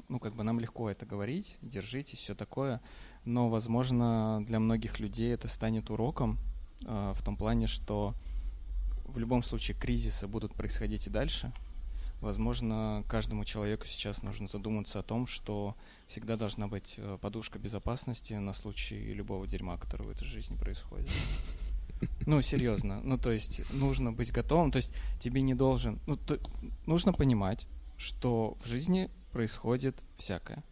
ну, 0.07 0.19
как 0.19 0.35
бы 0.35 0.43
нам 0.43 0.59
легко 0.59 0.89
это 0.89 1.05
говорить, 1.05 1.57
держитесь, 1.61 2.19
все 2.19 2.35
такое, 2.35 2.81
но, 3.25 3.49
возможно, 3.49 4.43
для 4.45 4.59
многих 4.59 4.99
людей 4.99 5.33
это 5.33 5.47
станет 5.47 5.89
уроком 5.89 6.37
э, 6.85 7.13
в 7.15 7.23
том 7.23 7.35
плане, 7.35 7.67
что 7.67 8.13
в 9.05 9.17
любом 9.17 9.43
случае 9.43 9.77
кризисы 9.77 10.27
будут 10.27 10.53
происходить 10.53 11.07
и 11.07 11.09
дальше. 11.09 11.51
Возможно, 12.21 13.03
каждому 13.07 13.45
человеку 13.45 13.85
сейчас 13.85 14.23
нужно 14.23 14.47
задуматься 14.47 14.99
о 14.99 15.03
том, 15.03 15.27
что 15.27 15.75
всегда 16.07 16.35
должна 16.35 16.67
быть 16.67 16.95
э, 16.97 17.17
подушка 17.21 17.59
безопасности 17.59 18.33
на 18.33 18.53
случай 18.53 19.13
любого 19.13 19.45
дерьма, 19.47 19.77
которое 19.77 20.05
в 20.05 20.09
этой 20.09 20.27
жизни 20.27 20.55
происходит. 20.55 21.09
Ну, 22.25 22.41
серьезно. 22.41 23.01
Ну, 23.01 23.17
то 23.17 23.31
есть, 23.31 23.61
нужно 23.71 24.11
быть 24.11 24.31
готовым. 24.31 24.71
То 24.71 24.77
есть, 24.77 24.93
тебе 25.19 25.41
не 25.41 25.55
должен... 25.55 25.99
Ну, 26.05 26.15
то, 26.15 26.39
нужно 26.85 27.11
понимать, 27.11 27.65
что 27.97 28.55
в 28.63 28.67
жизни 28.67 29.09
происходит 29.37 29.95
всякое. 30.17 30.63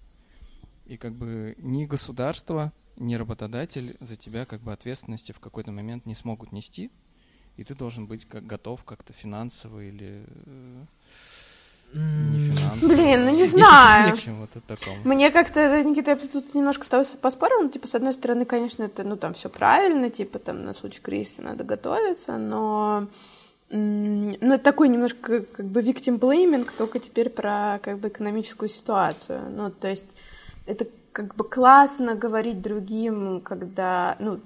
И 0.88 0.98
как 0.98 1.14
бы 1.14 1.54
ни 1.60 1.86
государство, 1.86 2.74
ни 2.98 3.14
работодатель 3.14 3.96
за 4.00 4.16
тебя 4.16 4.46
как 4.46 4.62
бы 4.62 4.74
ответственности 4.74 5.34
в 5.34 5.40
какой-то 5.40 5.72
момент 5.72 6.08
не 6.08 6.16
смогут 6.16 6.52
нести, 6.52 6.90
и 7.58 7.64
ты 7.64 7.76
должен 7.76 8.08
быть 8.08 8.26
как 8.26 8.48
готов 8.48 8.84
как-то 8.84 9.14
финансово 9.14 9.82
или 9.82 10.26
э, 10.48 10.84
не 11.94 12.50
финансово. 12.50 12.88
Блин, 12.88 13.26
ну 13.26 13.36
не 13.36 13.46
знаю. 13.46 14.18
Мне 15.04 15.30
как-то, 15.30 15.84
Никита, 15.84 16.12
я 16.12 16.18
тут 16.18 16.56
немножко 16.56 16.86
с 16.86 16.90
тобой 16.90 17.06
поспорила, 17.22 17.62
ну, 17.62 17.70
типа, 17.70 17.86
с 17.86 17.94
одной 17.94 18.14
стороны, 18.14 18.46
конечно, 18.46 18.82
это, 18.82 19.04
ну, 19.04 19.16
там, 19.16 19.36
все 19.36 19.48
правильно, 19.48 20.10
типа, 20.10 20.40
там, 20.40 20.66
на 20.66 20.74
случай 20.74 21.02
кризиса 21.02 21.44
надо 21.44 21.64
готовиться, 21.64 22.40
но 22.40 23.10
ну, 23.70 24.54
это 24.54 24.64
такой 24.64 24.90
немножко 24.90 25.42
как 25.42 25.66
бы 25.66 25.82
victim 25.82 26.20
blaming, 26.20 26.70
только 26.78 27.00
теперь 27.00 27.30
про 27.30 27.80
как 27.82 28.00
бы 28.00 28.10
экономическую 28.10 28.70
ситуацию. 28.70 29.50
Ну, 29.50 29.72
то 29.72 29.88
есть 29.88 30.18
это 30.66 30.86
как 31.12 31.36
бы 31.36 31.44
классно 31.44 32.16
говорить 32.16 32.62
другим, 32.62 33.42
когда, 33.42 34.18
ну, 34.20 34.40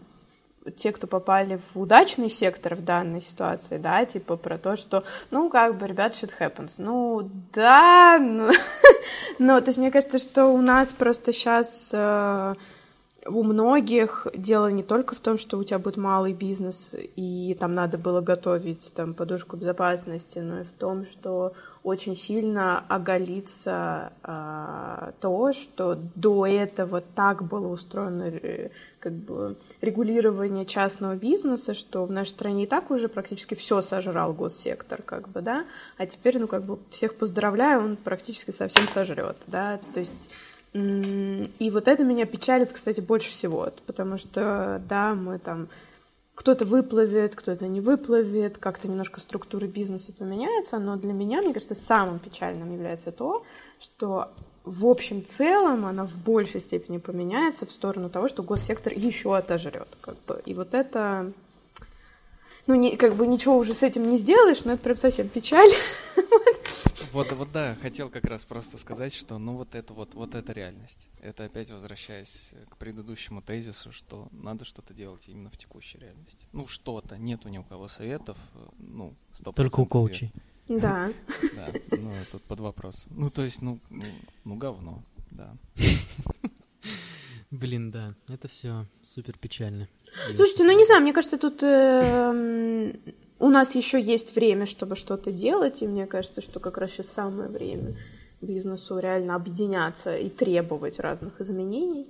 те, 0.75 0.91
кто 0.91 1.07
попали 1.07 1.59
в 1.73 1.79
удачный 1.79 2.29
сектор 2.29 2.75
в 2.75 2.83
данной 2.83 3.21
ситуации, 3.21 3.77
да, 3.77 4.05
типа 4.05 4.35
про 4.35 4.57
то, 4.57 4.75
что, 4.75 5.03
ну, 5.31 5.49
как 5.49 5.77
бы, 5.77 5.87
ребят, 5.87 6.13
shit 6.13 6.31
happens. 6.39 6.73
Ну, 6.77 7.29
да, 7.53 8.19
ну, 8.19 8.51
но, 9.39 9.59
то 9.61 9.67
есть 9.67 9.77
мне 9.77 9.91
кажется, 9.91 10.19
что 10.19 10.47
у 10.47 10.61
нас 10.61 10.93
просто 10.93 11.33
сейчас 11.33 11.89
э, 11.93 12.55
у 13.25 13.43
многих 13.43 14.27
дело 14.33 14.67
не 14.71 14.83
только 14.83 15.15
в 15.15 15.19
том, 15.19 15.37
что 15.37 15.57
у 15.57 15.63
тебя 15.63 15.79
будет 15.79 15.97
малый 15.97 16.33
бизнес, 16.33 16.95
и 17.15 17.55
там 17.59 17.73
надо 17.75 17.97
было 17.97 18.21
готовить 18.21 18.93
там 18.95 19.13
подушку 19.13 19.57
безопасности, 19.57 20.39
но 20.39 20.61
и 20.61 20.63
в 20.63 20.71
том, 20.71 21.05
что 21.05 21.53
очень 21.83 22.15
сильно 22.15 22.83
оголится 22.87 24.11
а, 24.23 25.13
то, 25.21 25.53
что 25.53 25.97
до 26.15 26.45
этого 26.45 27.01
так 27.01 27.43
было 27.43 27.67
устроено 27.67 28.23
э, 28.23 28.69
как 28.99 29.13
бы 29.13 29.55
регулирование 29.81 30.65
частного 30.65 31.15
бизнеса, 31.15 31.73
что 31.73 32.05
в 32.05 32.11
нашей 32.11 32.31
стране 32.31 32.63
и 32.63 32.67
так 32.67 32.91
уже 32.91 33.07
практически 33.07 33.53
все 33.53 33.81
сожрал 33.81 34.33
госсектор, 34.33 35.01
как 35.01 35.29
бы, 35.29 35.41
да, 35.41 35.65
а 35.97 36.05
теперь, 36.05 36.39
ну, 36.39 36.47
как 36.47 36.63
бы 36.63 36.79
всех 36.89 37.15
поздравляю, 37.15 37.83
он 37.83 37.95
практически 37.95 38.51
совсем 38.51 38.87
сожрет, 38.87 39.37
да, 39.47 39.79
то 39.93 39.99
есть 40.01 40.29
и 40.73 41.69
вот 41.71 41.87
это 41.87 42.03
меня 42.03 42.25
печалит, 42.25 42.71
кстати, 42.71 43.01
больше 43.01 43.31
всего, 43.31 43.69
потому 43.87 44.17
что, 44.17 44.81
да, 44.87 45.15
мы 45.15 45.39
там 45.39 45.67
кто-то 46.35 46.63
выплывет, 46.63 47.35
кто-то 47.35 47.67
не 47.67 47.81
выплывет, 47.81 48.57
как-то 48.59 48.87
немножко 48.87 49.19
структура 49.19 49.65
бизнеса 49.65 50.13
поменяется, 50.13 50.79
но 50.79 50.95
для 50.95 51.11
меня, 51.11 51.41
мне 51.41 51.53
кажется, 51.53 51.75
самым 51.75 52.19
печальным 52.19 52.71
является 52.71 53.11
то, 53.11 53.43
что 53.79 54.31
в 54.63 54.85
общем 54.85 55.25
целом 55.25 55.85
она 55.85 56.05
в 56.05 56.15
большей 56.15 56.61
степени 56.61 56.97
поменяется 56.97 57.65
в 57.65 57.71
сторону 57.71 58.09
того, 58.09 58.27
что 58.27 58.43
госсектор 58.43 58.93
еще 58.93 59.35
отожрет. 59.35 59.87
Как 60.01 60.15
бы. 60.27 60.41
И 60.45 60.53
вот 60.53 60.73
это 60.75 61.33
ну, 62.67 62.75
не, 62.75 62.95
как 62.95 63.15
бы 63.15 63.25
ничего 63.25 63.57
уже 63.57 63.73
с 63.73 63.83
этим 63.83 64.07
не 64.07 64.17
сделаешь, 64.17 64.63
но 64.63 64.73
это 64.73 64.83
прям 64.83 64.95
совсем 64.95 65.27
печаль. 65.27 65.71
Вот, 67.11 67.31
вот 67.31 67.51
да, 67.51 67.75
хотел 67.81 68.09
как 68.09 68.25
раз 68.25 68.43
просто 68.43 68.77
сказать, 68.77 69.13
что 69.13 69.37
ну 69.37 69.53
вот 69.53 69.73
это 69.73 69.93
вот, 69.93 70.13
вот 70.13 70.35
это 70.35 70.51
реальность. 70.53 71.09
Это 71.21 71.45
опять 71.45 71.71
возвращаясь 71.71 72.51
к 72.69 72.77
предыдущему 72.77 73.41
тезису, 73.41 73.91
что 73.91 74.27
надо 74.31 74.63
что-то 74.63 74.93
делать 74.93 75.23
именно 75.27 75.49
в 75.49 75.57
текущей 75.57 75.97
реальности. 75.97 76.45
Ну 76.53 76.67
что-то, 76.67 77.17
нету 77.17 77.49
ни 77.49 77.57
у 77.57 77.63
кого 77.63 77.87
советов, 77.87 78.37
ну, 78.77 79.15
100%. 79.39 79.53
Только 79.53 79.79
у 79.79 79.85
коучей. 79.85 80.31
Да. 80.67 81.11
Да, 81.55 81.67
ну 81.91 82.11
тут 82.31 82.43
под 82.43 82.59
вопрос. 82.59 83.07
Ну 83.09 83.29
то 83.29 83.43
есть, 83.43 83.61
ну, 83.63 83.79
ну, 83.89 84.05
ну 84.45 84.55
говно, 84.55 85.03
да. 85.31 85.55
Блин, 87.51 87.89
да, 87.89 88.13
это 88.27 88.47
все 88.47 88.85
супер 89.03 89.35
печально. 89.35 89.87
Слушайте, 90.35 90.63
ну 90.63 90.77
не 90.77 90.85
знаю, 90.85 91.01
мне 91.01 91.13
кажется, 91.13 91.39
тут 91.39 91.63
э, 91.63 92.93
у 93.39 93.49
нас 93.49 93.75
еще 93.75 94.01
есть 94.01 94.35
время, 94.35 94.65
чтобы 94.65 94.95
что-то 94.95 95.31
делать, 95.31 95.81
и 95.81 95.87
мне 95.87 96.05
кажется, 96.05 96.41
что 96.41 96.59
как 96.59 96.77
раз 96.77 96.91
сейчас 96.91 97.07
самое 97.07 97.49
время 97.49 97.95
бизнесу 98.41 98.99
реально 98.99 99.35
объединяться 99.35 100.15
и 100.15 100.29
требовать 100.29 100.99
разных 100.99 101.39
изменений. 101.41 102.07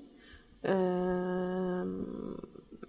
Эм, 0.61 2.39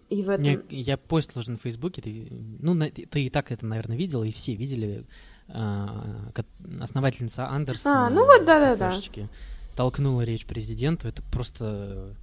и 0.09 0.23
в 0.23 0.31
этом... 0.31 0.45
Не, 0.45 0.61
я 0.71 0.97
постил 0.97 1.41
уже 1.41 1.53
на 1.53 1.59
Фейсбуке, 1.59 2.03
ты, 2.03 2.29
ну, 2.61 2.79
ты 2.79 3.25
и 3.25 3.31
так 3.31 3.53
это, 3.53 3.65
наверное, 3.65 3.97
видела, 3.97 4.25
и 4.25 4.33
все 4.33 4.55
видели. 4.55 5.07
Э, 5.49 5.87
основательница 6.81 7.49
Андерсон. 7.49 7.93
А, 7.93 8.11
ну 8.11 8.25
вот, 8.25 8.45
да-да-да. 8.45 8.95
Толкнула 9.77 10.23
речь 10.23 10.47
президенту, 10.47 11.09
это 11.09 11.23
просто 11.33 12.15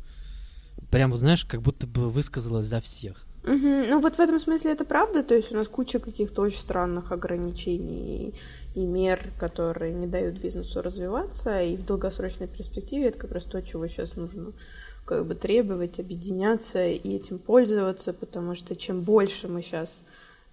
прям, 0.91 1.15
знаешь, 1.15 1.45
как 1.45 1.61
будто 1.61 1.87
бы 1.87 2.09
высказалась 2.09 2.65
за 2.65 2.81
всех. 2.81 3.26
Угу. 3.47 3.85
Ну 3.89 3.99
вот 3.99 4.15
в 4.15 4.19
этом 4.19 4.39
смысле 4.39 4.73
это 4.73 4.83
правда, 4.83 5.23
то 5.23 5.33
есть 5.33 5.53
у 5.53 5.55
нас 5.55 5.69
куча 5.69 5.99
каких-то 5.99 6.41
очень 6.41 6.59
странных 6.59 7.13
ограничений 7.13 8.33
и 8.75 8.85
мер, 8.85 9.31
которые 9.39 9.93
не 9.93 10.05
дают 10.05 10.37
бизнесу 10.37 10.81
развиваться, 10.81 11.61
и 11.61 11.77
в 11.77 11.85
долгосрочной 11.85 12.47
перспективе 12.47 13.07
это 13.07 13.19
как 13.19 13.31
раз 13.31 13.43
то, 13.43 13.61
чего 13.61 13.87
сейчас 13.87 14.17
нужно 14.17 14.51
как 15.05 15.25
бы 15.25 15.33
требовать, 15.33 15.99
объединяться 15.99 16.85
и 16.85 17.15
этим 17.15 17.39
пользоваться, 17.39 18.11
потому 18.11 18.53
что 18.53 18.75
чем 18.75 19.01
больше 19.01 19.47
мы 19.47 19.61
сейчас 19.61 20.03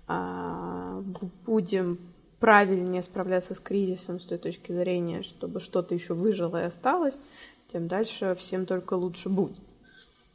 а, 0.07 1.03
будем 1.45 1.99
правильнее 2.39 3.03
справляться 3.03 3.55
с 3.55 3.61
кризисом 3.61 4.21
с 4.21 4.25
той 4.25 4.39
точки 4.39 4.71
зрения, 4.71 5.23
чтобы 5.23 5.59
что-то 5.59 5.97
еще 5.97 6.15
выжило 6.15 6.63
и 6.63 6.67
осталось, 6.67 7.21
тем 7.73 7.89
дальше 7.89 8.37
всем 8.39 8.67
только 8.67 8.95
лучше 8.95 9.29
будет. 9.29 9.57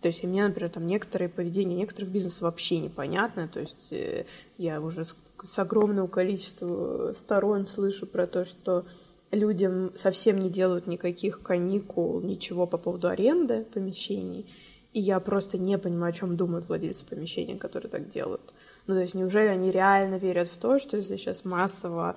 То 0.02 0.08
есть 0.08 0.24
и 0.24 0.28
мне, 0.28 0.48
например, 0.48 0.70
там 0.70 0.86
некоторые 0.86 1.30
поведения 1.30 1.76
некоторых 1.76 2.10
бизнесов 2.10 2.42
вообще 2.42 2.80
непонятно. 2.80 3.48
То 3.48 3.60
есть 3.60 3.92
э, 3.92 4.26
я 4.58 4.80
уже 4.80 5.06
с, 5.06 5.16
с 5.44 5.60
огромного 5.60 6.08
количества 6.08 7.14
сторон 7.14 7.66
слышу 7.66 8.08
про 8.08 8.26
то, 8.26 8.46
что 8.46 8.86
людям 9.32 9.92
совсем 9.98 10.38
не 10.40 10.50
делают 10.50 10.88
никаких 10.88 11.42
каникул, 11.42 12.22
ничего 12.22 12.66
по 12.66 12.78
поводу 12.78 13.10
аренды 13.10 13.66
помещений. 13.74 14.46
И 14.94 15.02
я 15.02 15.20
просто 15.20 15.58
не 15.58 15.78
понимаю, 15.78 16.12
о 16.12 16.18
чем 16.18 16.36
думают 16.36 16.68
владельцы 16.68 17.06
помещений, 17.06 17.58
которые 17.58 17.92
так 17.92 18.10
делают. 18.10 18.54
Ну, 18.88 18.96
то 18.96 19.02
есть 19.02 19.14
неужели 19.14 19.48
они 19.48 19.70
реально 19.70 20.16
верят 20.16 20.48
в 20.48 20.58
то, 20.58 20.80
что 20.80 20.98
если 20.98 21.16
сейчас 21.16 21.46
массово 21.46 22.16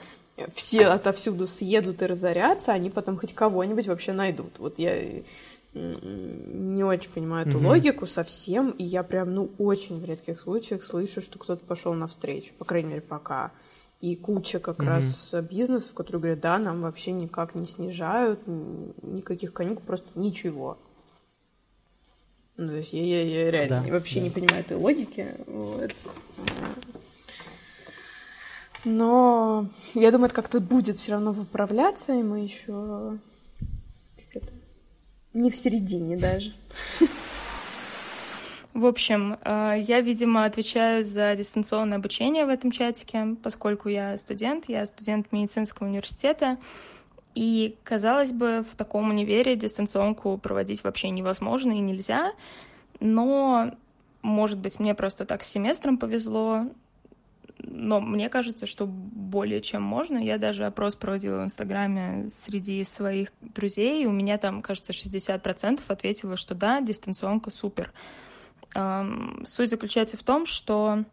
все 0.54 0.86
отовсюду 0.86 1.46
съедут 1.46 2.00
и 2.00 2.06
разорятся, 2.06 2.72
они 2.72 2.88
потом 2.88 3.18
хоть 3.18 3.34
кого-нибудь 3.34 3.88
вообще 3.88 4.12
найдут. 4.12 4.58
Вот 4.58 4.78
я 4.78 5.22
не 5.74 6.84
очень 6.84 7.10
понимаю 7.10 7.48
эту 7.48 7.58
mm-hmm. 7.58 7.66
логику 7.66 8.06
совсем, 8.06 8.70
и 8.70 8.84
я 8.84 9.02
прям, 9.02 9.34
ну, 9.34 9.50
очень 9.58 10.00
в 10.00 10.04
редких 10.04 10.40
случаях 10.40 10.82
слышу, 10.84 11.22
что 11.22 11.38
кто-то 11.38 11.64
пошел 11.64 11.94
навстречу, 11.94 12.52
по 12.58 12.64
крайней 12.64 12.90
мере, 12.90 13.00
пока. 13.00 13.52
И 14.00 14.16
куча 14.16 14.58
как 14.58 14.80
mm-hmm. 14.80 14.86
раз 14.86 15.34
бизнесов, 15.48 15.94
которые 15.94 16.20
говорят, 16.20 16.40
да, 16.40 16.58
нам 16.58 16.82
вообще 16.82 17.12
никак 17.12 17.54
не 17.54 17.64
снижают, 17.64 18.40
никаких 18.46 19.52
каникул, 19.52 19.82
просто 19.86 20.18
ничего. 20.18 20.78
Ну, 22.56 22.68
то 22.68 22.76
есть 22.76 22.92
я, 22.92 23.02
я, 23.02 23.22
я 23.22 23.50
реально 23.50 23.82
да, 23.84 23.92
вообще 23.92 24.20
да. 24.20 24.24
не 24.26 24.30
понимаю 24.30 24.60
этой 24.60 24.76
логики. 24.76 25.26
Вот. 25.46 25.92
Но 28.84 29.68
я 29.94 30.10
думаю, 30.10 30.26
это 30.26 30.34
как-то 30.34 30.60
будет 30.60 30.98
все 30.98 31.12
равно 31.12 31.32
выправляться, 31.32 32.12
и 32.12 32.22
мы 32.22 32.40
еще 32.40 33.14
не 35.34 35.50
в 35.50 35.56
середине 35.56 36.16
даже. 36.16 36.52
В 38.74 38.86
общем, 38.86 39.36
э, 39.44 39.74
я, 39.80 40.00
видимо, 40.00 40.46
отвечаю 40.46 41.04
за 41.04 41.36
дистанционное 41.36 41.98
обучение 41.98 42.46
в 42.46 42.48
этом 42.48 42.70
чатике, 42.70 43.36
поскольку 43.42 43.90
я 43.90 44.16
студент, 44.16 44.64
я 44.68 44.86
студент 44.86 45.30
медицинского 45.30 45.88
университета, 45.88 46.58
и, 47.34 47.76
казалось 47.84 48.32
бы, 48.32 48.64
в 48.70 48.74
таком 48.76 49.10
универе 49.10 49.56
дистанционку 49.56 50.38
проводить 50.38 50.84
вообще 50.84 51.10
невозможно 51.10 51.72
и 51.72 51.80
нельзя, 51.80 52.32
но, 52.98 53.72
может 54.22 54.58
быть, 54.58 54.78
мне 54.80 54.94
просто 54.94 55.26
так 55.26 55.42
с 55.42 55.48
семестром 55.48 55.98
повезло, 55.98 56.66
но 57.64 58.00
мне 58.00 58.28
кажется, 58.28 58.66
что 58.66 58.86
более 58.86 59.60
чем 59.60 59.82
можно. 59.82 60.18
Я 60.18 60.38
даже 60.38 60.64
опрос 60.64 60.94
проводила 60.94 61.40
в 61.40 61.44
Инстаграме 61.44 62.28
среди 62.28 62.84
своих 62.84 63.32
друзей, 63.40 64.02
и 64.02 64.06
у 64.06 64.12
меня 64.12 64.38
там, 64.38 64.62
кажется, 64.62 64.92
60% 64.92 65.80
ответило, 65.88 66.36
что 66.36 66.54
да, 66.54 66.80
дистанционка 66.80 67.50
супер. 67.50 67.92
Суть 69.44 69.70
заключается 69.70 70.16
в 70.16 70.22
том, 70.22 70.46
что 70.46 71.04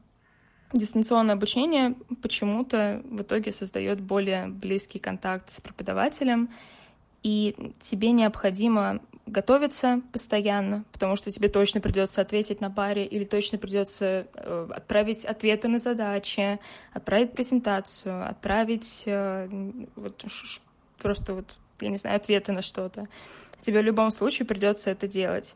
дистанционное 0.73 1.35
обучение 1.35 1.95
почему-то 2.21 3.01
в 3.03 3.21
итоге 3.21 3.51
создает 3.51 4.01
более 4.01 4.47
близкий 4.47 4.99
контакт 4.99 5.49
с 5.49 5.61
преподавателем, 5.61 6.49
и 7.23 7.73
тебе 7.79 8.11
необходимо 8.11 9.01
готовиться 9.29 10.01
постоянно, 10.11 10.83
потому 10.91 11.15
что 11.15 11.31
тебе 11.31 11.49
точно 11.49 11.81
придется 11.81 12.21
ответить 12.21 12.61
на 12.61 12.69
паре 12.69 13.05
или 13.05 13.23
точно 13.23 13.57
придется 13.57 14.27
э, 14.33 14.67
отправить 14.71 15.25
ответы 15.25 15.67
на 15.67 15.79
задачи, 15.79 16.59
отправить 16.93 17.33
презентацию, 17.33 18.29
отправить 18.29 19.03
э, 19.05 19.47
вот, 19.95 20.25
просто 20.97 21.33
вот, 21.33 21.57
я 21.79 21.89
не 21.89 21.97
знаю, 21.97 22.17
ответы 22.17 22.51
на 22.51 22.61
что-то. 22.61 23.07
Тебе 23.61 23.81
в 23.81 23.85
любом 23.85 24.11
случае 24.11 24.45
придется 24.45 24.89
это 24.89 25.07
делать. 25.07 25.55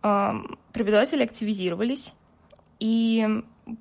Преподаватели 0.00 1.22
активизировались, 1.22 2.14
и 2.78 3.26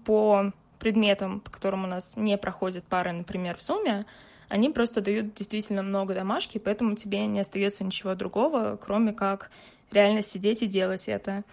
по 0.05 0.51
предметам, 0.79 1.39
по 1.39 1.51
которым 1.51 1.85
у 1.85 1.87
нас 1.87 2.15
не 2.17 2.37
проходят 2.37 2.83
пары, 2.85 3.11
например, 3.11 3.57
в 3.57 3.63
сумме, 3.63 4.05
они 4.53 4.69
просто 4.69 5.01
дают 5.01 5.33
действительно 5.33 5.81
много 5.81 6.13
домашки, 6.13 6.59
поэтому 6.59 6.95
тебе 6.95 7.25
не 7.25 7.39
остается 7.39 7.83
ничего 7.83 8.13
другого, 8.13 8.77
кроме 8.79 9.11
как 9.11 9.49
реально 9.91 10.21
сидеть 10.21 10.61
и 10.61 10.67
делать 10.67 11.09
это. 11.09 11.43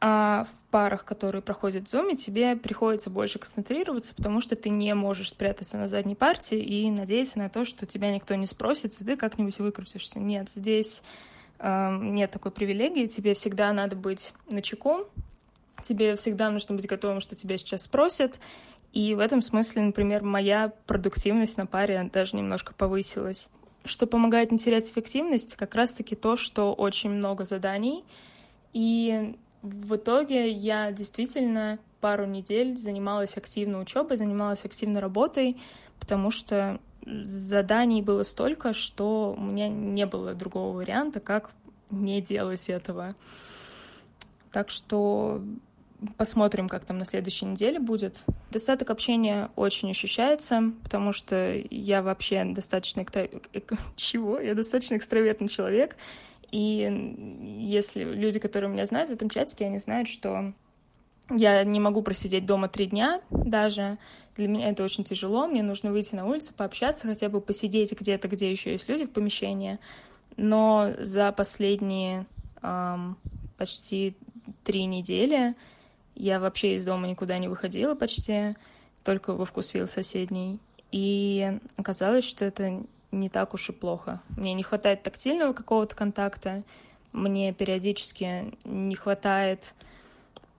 А 0.00 0.44
в 0.44 0.70
парах, 0.70 1.04
которые 1.04 1.42
проходят 1.42 1.86
в 1.86 1.92
Zoom, 1.92 2.16
тебе 2.16 2.56
приходится 2.56 3.10
больше 3.10 3.38
концентрироваться, 3.38 4.14
потому 4.14 4.40
что 4.40 4.56
ты 4.56 4.70
не 4.70 4.94
можешь 4.94 5.32
спрятаться 5.32 5.76
на 5.76 5.86
задней 5.86 6.14
партии 6.14 6.56
и 6.56 6.90
надеяться 6.90 7.38
на 7.38 7.50
то, 7.50 7.66
что 7.66 7.84
тебя 7.84 8.10
никто 8.10 8.34
не 8.36 8.46
спросит, 8.46 8.94
и 8.98 9.04
ты 9.04 9.16
как-нибудь 9.18 9.58
выкрутишься. 9.58 10.18
Нет, 10.18 10.48
здесь 10.48 11.02
э, 11.58 11.98
нет 12.00 12.30
такой 12.30 12.52
привилегии, 12.52 13.06
тебе 13.06 13.34
всегда 13.34 13.70
надо 13.74 13.96
быть 13.96 14.32
на 14.48 14.62
чеку, 14.62 15.06
тебе 15.82 16.16
всегда 16.16 16.48
нужно 16.48 16.74
быть 16.74 16.86
готовым, 16.86 17.20
что 17.20 17.36
тебя 17.36 17.58
сейчас 17.58 17.82
спросят, 17.82 18.40
и 18.92 19.14
в 19.14 19.20
этом 19.20 19.40
смысле, 19.40 19.82
например, 19.82 20.22
моя 20.22 20.72
продуктивность 20.86 21.56
на 21.56 21.66
паре 21.66 22.10
даже 22.12 22.36
немножко 22.36 22.74
повысилась. 22.74 23.48
Что 23.84 24.06
помогает 24.06 24.50
не 24.52 24.58
терять 24.58 24.90
эффективность, 24.90 25.54
как 25.54 25.74
раз-таки 25.74 26.16
то, 26.16 26.36
что 26.36 26.74
очень 26.74 27.10
много 27.10 27.44
заданий. 27.44 28.04
И 28.72 29.36
в 29.62 29.96
итоге 29.96 30.50
я 30.50 30.90
действительно 30.92 31.78
пару 32.00 32.26
недель 32.26 32.76
занималась 32.76 33.36
активно 33.36 33.80
учебой, 33.80 34.16
занималась 34.16 34.64
активно 34.64 35.00
работой, 35.00 35.56
потому 35.98 36.30
что 36.30 36.80
заданий 37.06 38.02
было 38.02 38.22
столько, 38.22 38.72
что 38.72 39.34
у 39.38 39.42
меня 39.42 39.68
не 39.68 40.06
было 40.06 40.34
другого 40.34 40.76
варианта, 40.76 41.20
как 41.20 41.50
не 41.90 42.20
делать 42.20 42.68
этого. 42.68 43.14
Так 44.52 44.70
что 44.70 45.42
Посмотрим, 46.16 46.68
как 46.68 46.84
там 46.84 46.98
на 46.98 47.04
следующей 47.04 47.44
неделе 47.44 47.78
будет. 47.78 48.24
Достаток 48.50 48.90
общения 48.90 49.50
очень 49.56 49.90
ощущается, 49.90 50.72
потому 50.82 51.12
что 51.12 51.54
я 51.70 52.02
вообще 52.02 52.44
достаточно... 52.44 53.02
Экстра... 53.02 53.28
Чего? 53.96 54.38
Я 54.38 54.54
достаточно 54.54 54.96
экстравертный 54.96 55.48
человек. 55.48 55.96
И 56.52 57.58
если 57.58 58.02
люди, 58.02 58.38
которые 58.38 58.70
меня 58.70 58.86
знают 58.86 59.10
в 59.10 59.12
этом 59.12 59.28
чатике, 59.28 59.66
они 59.66 59.78
знают, 59.78 60.08
что 60.08 60.52
я 61.30 61.62
не 61.64 61.80
могу 61.80 62.02
просидеть 62.02 62.46
дома 62.46 62.68
три 62.68 62.86
дня 62.86 63.20
даже. 63.30 63.98
Для 64.36 64.48
меня 64.48 64.70
это 64.70 64.82
очень 64.82 65.04
тяжело. 65.04 65.46
Мне 65.46 65.62
нужно 65.62 65.92
выйти 65.92 66.14
на 66.14 66.26
улицу, 66.26 66.52
пообщаться, 66.56 67.06
хотя 67.06 67.28
бы 67.28 67.40
посидеть 67.40 67.92
где-то, 67.92 68.26
где 68.28 68.50
еще 68.50 68.72
есть 68.72 68.88
люди 68.88 69.04
в 69.04 69.10
помещении. 69.10 69.78
Но 70.36 70.92
за 70.98 71.30
последние 71.32 72.26
эм, 72.62 73.16
почти 73.58 74.16
три 74.64 74.86
недели 74.86 75.54
я 76.14 76.40
вообще 76.40 76.74
из 76.74 76.84
дома 76.84 77.06
никуда 77.06 77.38
не 77.38 77.48
выходила 77.48 77.94
почти, 77.94 78.56
только 79.04 79.32
во 79.32 79.44
вкусвилл 79.44 79.88
соседний. 79.88 80.58
И 80.92 81.58
оказалось, 81.76 82.24
что 82.24 82.44
это 82.44 82.82
не 83.12 83.28
так 83.28 83.54
уж 83.54 83.68
и 83.68 83.72
плохо. 83.72 84.20
Мне 84.36 84.54
не 84.54 84.62
хватает 84.62 85.02
тактильного 85.02 85.52
какого-то 85.52 85.94
контакта, 85.94 86.62
мне 87.12 87.52
периодически 87.52 88.52
не 88.64 88.94
хватает 88.94 89.74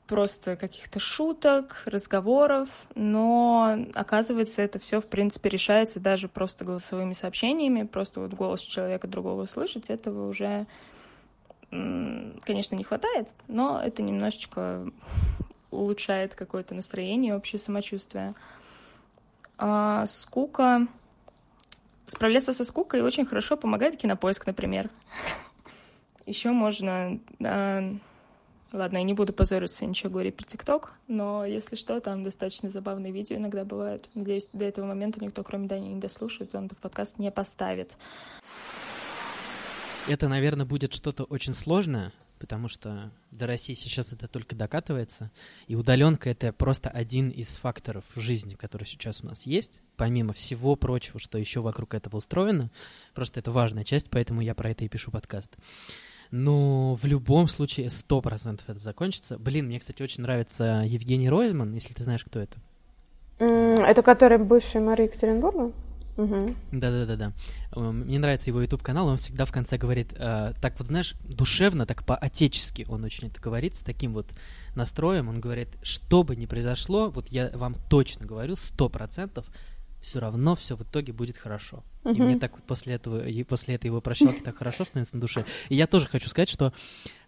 просто 0.07 0.57
каких-то 0.57 0.99
шуток, 0.99 1.83
разговоров, 1.85 2.67
но 2.95 3.85
оказывается, 3.93 4.61
это 4.61 4.77
все, 4.77 4.99
в 4.99 5.05
принципе, 5.05 5.47
решается 5.47 6.01
даже 6.01 6.27
просто 6.27 6.65
голосовыми 6.65 7.13
сообщениями, 7.13 7.83
просто 7.83 8.19
вот 8.19 8.33
голос 8.33 8.59
человека 8.59 9.07
другого 9.07 9.43
услышать, 9.43 9.89
этого 9.89 10.27
уже, 10.27 10.67
конечно, 11.71 12.75
не 12.75 12.83
хватает, 12.83 13.29
но 13.47 13.81
это 13.81 14.01
немножечко 14.01 14.85
улучшает 15.71 16.35
какое-то 16.35 16.75
настроение, 16.75 17.35
общее 17.35 17.59
самочувствие. 17.59 18.35
А 19.57 20.05
скука... 20.05 20.87
Справляться 22.07 22.51
со 22.51 22.65
скукой 22.65 23.01
очень 23.01 23.25
хорошо 23.25 23.55
помогает 23.55 23.95
кинопоиск, 23.95 24.45
например. 24.45 24.89
Еще 26.25 26.51
можно 26.51 27.19
а, 27.41 27.95
Ладно, 28.73 28.97
я 28.97 29.03
не 29.03 29.13
буду 29.13 29.33
позориться, 29.33 29.85
ничего 29.85 30.11
говорить 30.11 30.37
про 30.37 30.45
ТикТок, 30.45 30.93
но 31.07 31.45
если 31.45 31.75
что, 31.75 31.99
там 31.99 32.23
достаточно 32.23 32.69
забавные 32.69 33.11
видео 33.11 33.35
иногда 33.35 33.65
бывают. 33.65 34.09
Надеюсь, 34.13 34.47
до 34.53 34.63
этого 34.63 34.85
момента 34.85 35.21
никто, 35.21 35.43
кроме 35.43 35.67
Дани, 35.67 35.89
не 35.89 35.99
дослушает, 35.99 36.55
он 36.55 36.67
это 36.67 36.75
в 36.75 36.77
подкаст 36.77 37.19
не 37.19 37.31
поставит. 37.31 37.97
Это, 40.07 40.27
наверное, 40.27 40.65
будет 40.65 40.93
что-то 40.93 41.23
очень 41.23 41.53
сложное, 41.53 42.11
потому 42.39 42.67
что 42.67 43.11
до 43.29 43.45
России 43.45 43.73
сейчас 43.73 44.11
это 44.11 44.27
только 44.27 44.55
докатывается, 44.55 45.31
и 45.67 45.75
удаленка— 45.75 46.29
это 46.31 46.51
просто 46.51 46.89
один 46.89 47.29
из 47.29 47.55
факторов 47.55 48.03
жизни, 48.15 48.55
который 48.55 48.85
сейчас 48.85 49.21
у 49.21 49.27
нас 49.27 49.45
есть, 49.45 49.79
помимо 49.95 50.33
всего 50.33 50.75
прочего, 50.75 51.19
что 51.19 51.37
еще 51.37 51.61
вокруг 51.61 51.93
этого 51.93 52.17
устроено. 52.17 52.71
Просто 53.13 53.39
это 53.39 53.51
важная 53.51 53.83
часть, 53.83 54.09
поэтому 54.09 54.41
я 54.41 54.55
про 54.55 54.71
это 54.71 54.83
и 54.83 54.89
пишу 54.89 55.11
подкаст. 55.11 55.55
Но 56.31 56.95
в 56.95 57.05
любом 57.05 57.47
случае 57.47 57.89
сто 57.89 58.21
процентов 58.21 58.67
это 58.69 58.79
закончится. 58.79 59.37
Блин, 59.37 59.67
мне, 59.67 59.79
кстати, 59.79 60.01
очень 60.01 60.23
нравится 60.23 60.83
Евгений 60.85 61.29
Ройзман, 61.29 61.73
если 61.73 61.93
ты 61.93 62.03
знаешь, 62.03 62.23
кто 62.23 62.39
это. 62.39 62.57
Это 63.37 64.01
который 64.01 64.37
бывший 64.37 64.81
мэр 64.81 65.01
Екатеринбурга? 65.01 65.73
Да-да-да-да. 66.71 67.33
Мне 67.75 68.19
нравится 68.19 68.49
его 68.49 68.61
YouTube 68.61 68.83
канал, 68.83 69.07
он 69.07 69.17
всегда 69.17 69.45
в 69.45 69.51
конце 69.51 69.77
говорит, 69.77 70.13
э, 70.17 70.53
так 70.61 70.77
вот, 70.77 70.87
знаешь, 70.87 71.15
душевно, 71.23 71.85
так 71.85 72.05
по-отечески 72.05 72.85
он 72.89 73.03
очень 73.03 73.27
это 73.27 73.39
говорит, 73.39 73.77
с 73.77 73.81
таким 73.81 74.13
вот 74.13 74.27
настроем. 74.75 75.29
Он 75.29 75.39
говорит, 75.39 75.69
что 75.81 76.23
бы 76.23 76.35
ни 76.35 76.45
произошло, 76.45 77.09
вот 77.09 77.27
я 77.29 77.51
вам 77.53 77.75
точно 77.89 78.25
говорю, 78.25 78.55
сто 78.55 78.89
процентов, 78.89 79.45
все 80.01 80.19
равно 80.19 80.55
все 80.55 80.75
в 80.75 80.83
итоге 80.83 81.13
будет 81.13 81.37
хорошо. 81.37 81.83
Uh-huh. 82.03 82.15
И 82.15 82.21
мне 82.21 82.37
так 82.37 82.53
вот 82.55 82.63
после 82.63 82.95
этого, 82.95 83.27
и 83.27 83.43
после 83.43 83.75
этой 83.75 83.85
его 83.87 84.01
прощалки 84.01 84.39
так 84.39 84.57
хорошо 84.57 84.83
становится 84.83 85.15
на 85.15 85.21
душе. 85.21 85.45
И 85.69 85.75
я 85.75 85.85
тоже 85.85 86.07
хочу 86.07 86.27
сказать, 86.27 86.49
что 86.49 86.73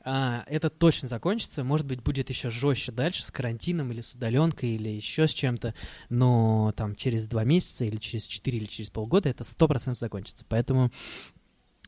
а, 0.04 0.44
это 0.48 0.70
точно 0.70 1.08
закончится. 1.08 1.64
Может 1.64 1.86
быть, 1.86 2.02
будет 2.02 2.30
еще 2.30 2.50
жестче 2.50 2.92
дальше 2.92 3.26
с 3.26 3.32
карантином 3.32 3.92
или 3.92 4.02
с 4.02 4.14
удаленкой 4.14 4.72
или 4.72 4.90
еще 4.90 5.28
с 5.28 5.32
чем-то. 5.32 5.74
Но 6.10 6.74
там 6.76 6.96
через 6.96 7.28
два 7.28 7.44
месяца 7.44 7.86
или 7.86 7.98
через 7.98 8.26
четыре 8.26 8.58
или 8.58 8.66
через 8.66 8.90
полгода 8.90 9.30
это 9.30 9.44
сто 9.44 9.68
процентов 9.68 10.00
закончится. 10.00 10.44
Поэтому 10.50 10.92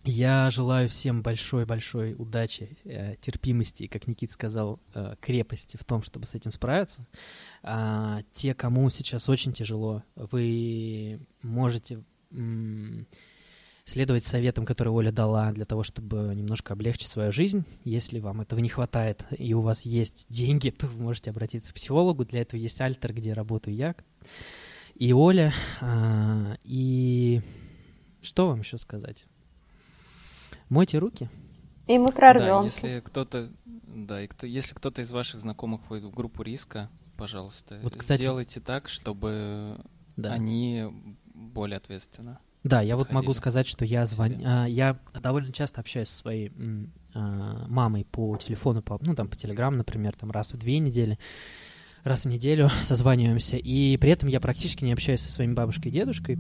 я 0.06 0.50
желаю 0.52 0.90
всем 0.90 1.22
большой-большой 1.22 2.16
удачи, 2.18 2.78
э, 2.84 3.16
терпимости 3.22 3.84
и, 3.84 3.88
как 3.88 4.08
Никит 4.08 4.32
сказал, 4.32 4.80
э, 4.94 5.16
крепости 5.20 5.78
в 5.78 5.84
том, 5.84 6.02
чтобы 6.02 6.26
с 6.26 6.36
этим 6.36 6.52
справиться. 6.52 7.08
А, 7.64 8.22
те, 8.34 8.54
кому 8.54 8.90
сейчас 8.90 9.30
очень 9.30 9.54
тяжело, 9.54 10.04
вы 10.16 11.20
можете 11.42 12.04
следовать 13.86 14.26
советам, 14.26 14.66
которые 14.66 14.94
Оля 14.94 15.12
дала 15.12 15.52
для 15.52 15.66
того, 15.66 15.84
чтобы 15.84 16.34
немножко 16.36 16.74
облегчить 16.74 17.10
свою 17.10 17.32
жизнь. 17.32 17.64
Если 17.84 18.20
вам 18.20 18.42
этого 18.42 18.60
не 18.60 18.70
хватает 18.70 19.26
и 19.38 19.54
у 19.54 19.62
вас 19.62 19.84
есть 19.84 20.26
деньги, 20.30 20.72
то 20.72 20.88
вы 20.88 21.02
можете 21.02 21.30
обратиться 21.30 21.72
к 21.72 21.76
психологу. 21.76 22.26
Для 22.26 22.42
этого 22.42 22.60
есть 22.60 22.82
альтер, 22.82 23.14
где 23.14 23.34
работаю 23.34 23.76
я 23.76 23.96
и 24.96 25.14
Оля. 25.14 25.54
А, 25.82 26.58
и 26.64 27.42
что 28.22 28.48
вам 28.48 28.62
еще 28.62 28.78
сказать? 28.78 29.26
Мойте 30.70 30.98
руки. 30.98 31.30
И 31.88 31.98
мы 31.98 32.12
прорвем. 32.12 32.62
Да, 32.62 32.64
если 32.64 33.00
кто-то, 33.00 33.52
да, 33.66 34.22
и 34.24 34.28
кто, 34.28 34.48
если 34.48 34.74
кто-то 34.74 35.02
из 35.02 35.12
ваших 35.12 35.40
знакомых 35.40 35.82
входит 35.82 36.06
в 36.06 36.12
группу 36.12 36.42
риска, 36.42 36.90
пожалуйста, 37.18 37.80
вот, 37.84 37.96
кстати, 37.96 38.22
сделайте 38.22 38.60
так, 38.60 38.90
чтобы 38.90 39.80
да. 40.18 40.34
они 40.34 40.86
более 41.34 41.78
ответственно. 41.78 42.40
Да, 42.64 42.82
я 42.82 42.98
вот 42.98 43.12
могу 43.12 43.32
сказать, 43.34 43.68
что 43.68 43.86
я 43.86 44.08
звоню, 44.08 44.42
а, 44.44 44.66
я 44.66 44.98
довольно 45.22 45.54
часто 45.54 45.82
общаюсь 45.82 46.10
со 46.10 46.18
своей 46.18 46.52
а, 47.14 47.68
мамой 47.68 48.06
по 48.06 48.36
телефону, 48.38 48.82
по, 48.82 48.98
ну 49.02 49.14
там 49.14 49.28
по 49.28 49.36
телеграм, 49.36 49.78
например, 49.78 50.16
там 50.16 50.32
раз 50.32 50.52
в 50.54 50.58
две 50.58 50.80
недели, 50.80 51.20
раз 52.04 52.24
в 52.24 52.28
неделю 52.28 52.72
созваниваемся, 52.82 53.58
и 53.58 53.98
при 53.98 54.10
этом 54.10 54.30
я 54.30 54.40
практически 54.40 54.84
не 54.84 54.94
общаюсь 54.94 55.22
со 55.22 55.32
своими 55.32 55.54
бабушкой 55.54 55.92
и 55.92 55.94
дедушкой, 55.94 56.40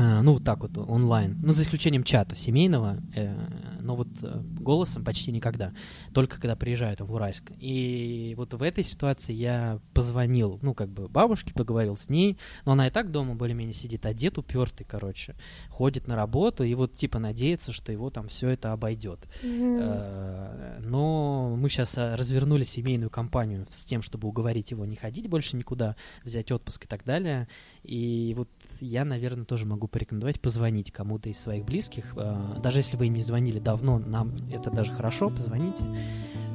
ну, 0.00 0.34
вот 0.34 0.44
так 0.44 0.60
вот, 0.60 0.76
онлайн. 0.76 1.38
Ну, 1.42 1.52
за 1.52 1.62
исключением 1.62 2.04
чата 2.04 2.36
семейного, 2.36 2.98
э, 3.14 3.34
но 3.80 3.96
вот 3.96 4.08
э, 4.22 4.40
голосом 4.60 5.04
почти 5.04 5.32
никогда. 5.32 5.72
Только 6.14 6.40
когда 6.40 6.56
приезжаю 6.56 6.96
там 6.96 7.06
в 7.06 7.12
Уральск. 7.12 7.52
И 7.58 8.34
вот 8.36 8.54
в 8.54 8.62
этой 8.62 8.84
ситуации 8.84 9.32
я 9.32 9.80
позвонил, 9.94 10.58
ну, 10.62 10.74
как 10.74 10.88
бы 10.88 11.08
бабушке, 11.08 11.52
поговорил 11.52 11.96
с 11.96 12.08
ней, 12.08 12.38
но 12.64 12.72
она 12.72 12.86
и 12.86 12.90
так 12.90 13.10
дома 13.10 13.34
более-менее 13.34 13.74
сидит, 13.74 14.06
а 14.06 14.14
дед 14.14 14.38
упертый, 14.38 14.86
короче, 14.88 15.34
ходит 15.68 16.06
на 16.06 16.16
работу 16.16 16.64
и 16.64 16.74
вот 16.74 16.94
типа 16.94 17.18
надеется, 17.18 17.72
что 17.72 17.92
его 17.92 18.10
там 18.10 18.28
все 18.28 18.50
это 18.50 18.72
обойдет. 18.72 19.20
Mm-hmm. 19.42 19.78
Э, 19.80 20.80
но 20.84 21.56
мы 21.56 21.68
сейчас 21.68 21.96
э, 21.98 22.14
развернули 22.14 22.64
семейную 22.64 23.10
кампанию 23.10 23.66
с 23.70 23.84
тем, 23.84 24.02
чтобы 24.02 24.28
уговорить 24.28 24.70
его 24.70 24.84
не 24.86 24.96
ходить 24.96 25.28
больше 25.28 25.56
никуда, 25.56 25.96
взять 26.24 26.52
отпуск 26.52 26.84
и 26.84 26.88
так 26.88 27.04
далее. 27.04 27.48
И 27.82 28.34
вот 28.36 28.48
я, 28.86 29.04
наверное, 29.04 29.44
тоже 29.44 29.66
могу 29.66 29.86
порекомендовать 29.86 30.40
позвонить 30.40 30.90
кому-то 30.90 31.28
из 31.28 31.38
своих 31.38 31.64
близких. 31.64 32.14
А, 32.16 32.58
даже 32.60 32.78
если 32.78 32.96
вы 32.96 33.06
им 33.06 33.14
не 33.14 33.22
звонили 33.22 33.58
давно, 33.58 33.98
нам 33.98 34.32
это 34.52 34.70
даже 34.70 34.92
хорошо, 34.92 35.30
позвоните 35.30 35.84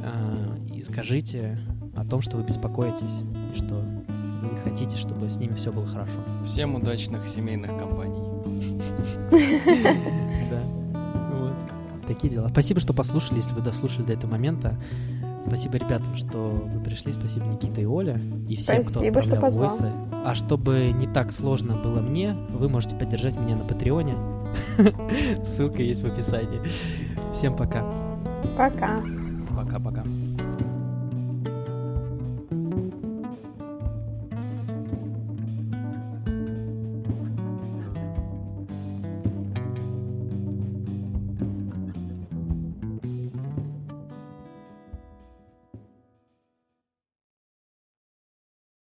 а, 0.04 0.58
и 0.74 0.82
скажите 0.84 1.60
о 1.96 2.06
том, 2.06 2.22
что 2.22 2.38
вы 2.38 2.44
беспокоитесь, 2.44 3.16
и 3.54 3.58
что 3.58 3.76
вы 3.76 4.58
хотите, 4.64 4.98
чтобы 4.98 5.30
с 5.30 5.38
ними 5.38 5.54
все 5.54 5.72
было 5.72 5.86
хорошо. 5.86 6.24
Всем 6.46 6.76
удачных 6.76 7.28
семейных 7.28 7.78
компаний. 7.78 8.22
Да. 10.52 10.76
Такие 12.08 12.32
дела. 12.32 12.50
Спасибо, 12.50 12.80
что 12.80 12.94
послушали, 12.94 13.38
если 13.38 13.54
вы 13.54 13.62
дослушали 13.62 14.06
до 14.06 14.14
этого 14.14 14.32
момента. 14.32 14.80
Спасибо 15.46 15.78
ребятам, 15.78 16.16
что 16.16 16.50
вы 16.50 16.80
пришли. 16.80 17.12
Спасибо 17.12 17.46
Никита 17.46 17.80
и 17.80 17.86
Оля. 17.86 18.20
И 18.50 18.56
всем, 18.56 18.84
Спасибо, 18.84 19.22
кто 19.22 19.36
отправлял 19.36 19.52
что 19.52 19.84
войсы. 19.84 19.92
А 20.26 20.34
чтобы 20.34 20.92
не 20.92 21.08
так 21.08 21.32
сложно 21.32 21.76
было 21.76 22.02
мне, 22.02 22.34
вы 22.50 22.68
можете 22.68 22.96
поддержать 22.96 23.40
меня 23.40 23.56
на 23.56 23.64
Патреоне. 23.64 24.16
Ссылка 25.46 25.84
есть 25.84 26.02
в 26.02 26.08
описании. 26.08 26.62
Всем 27.34 27.56
пока. 27.56 27.86
Пока. 28.58 29.04
Пока-пока. 29.56 30.04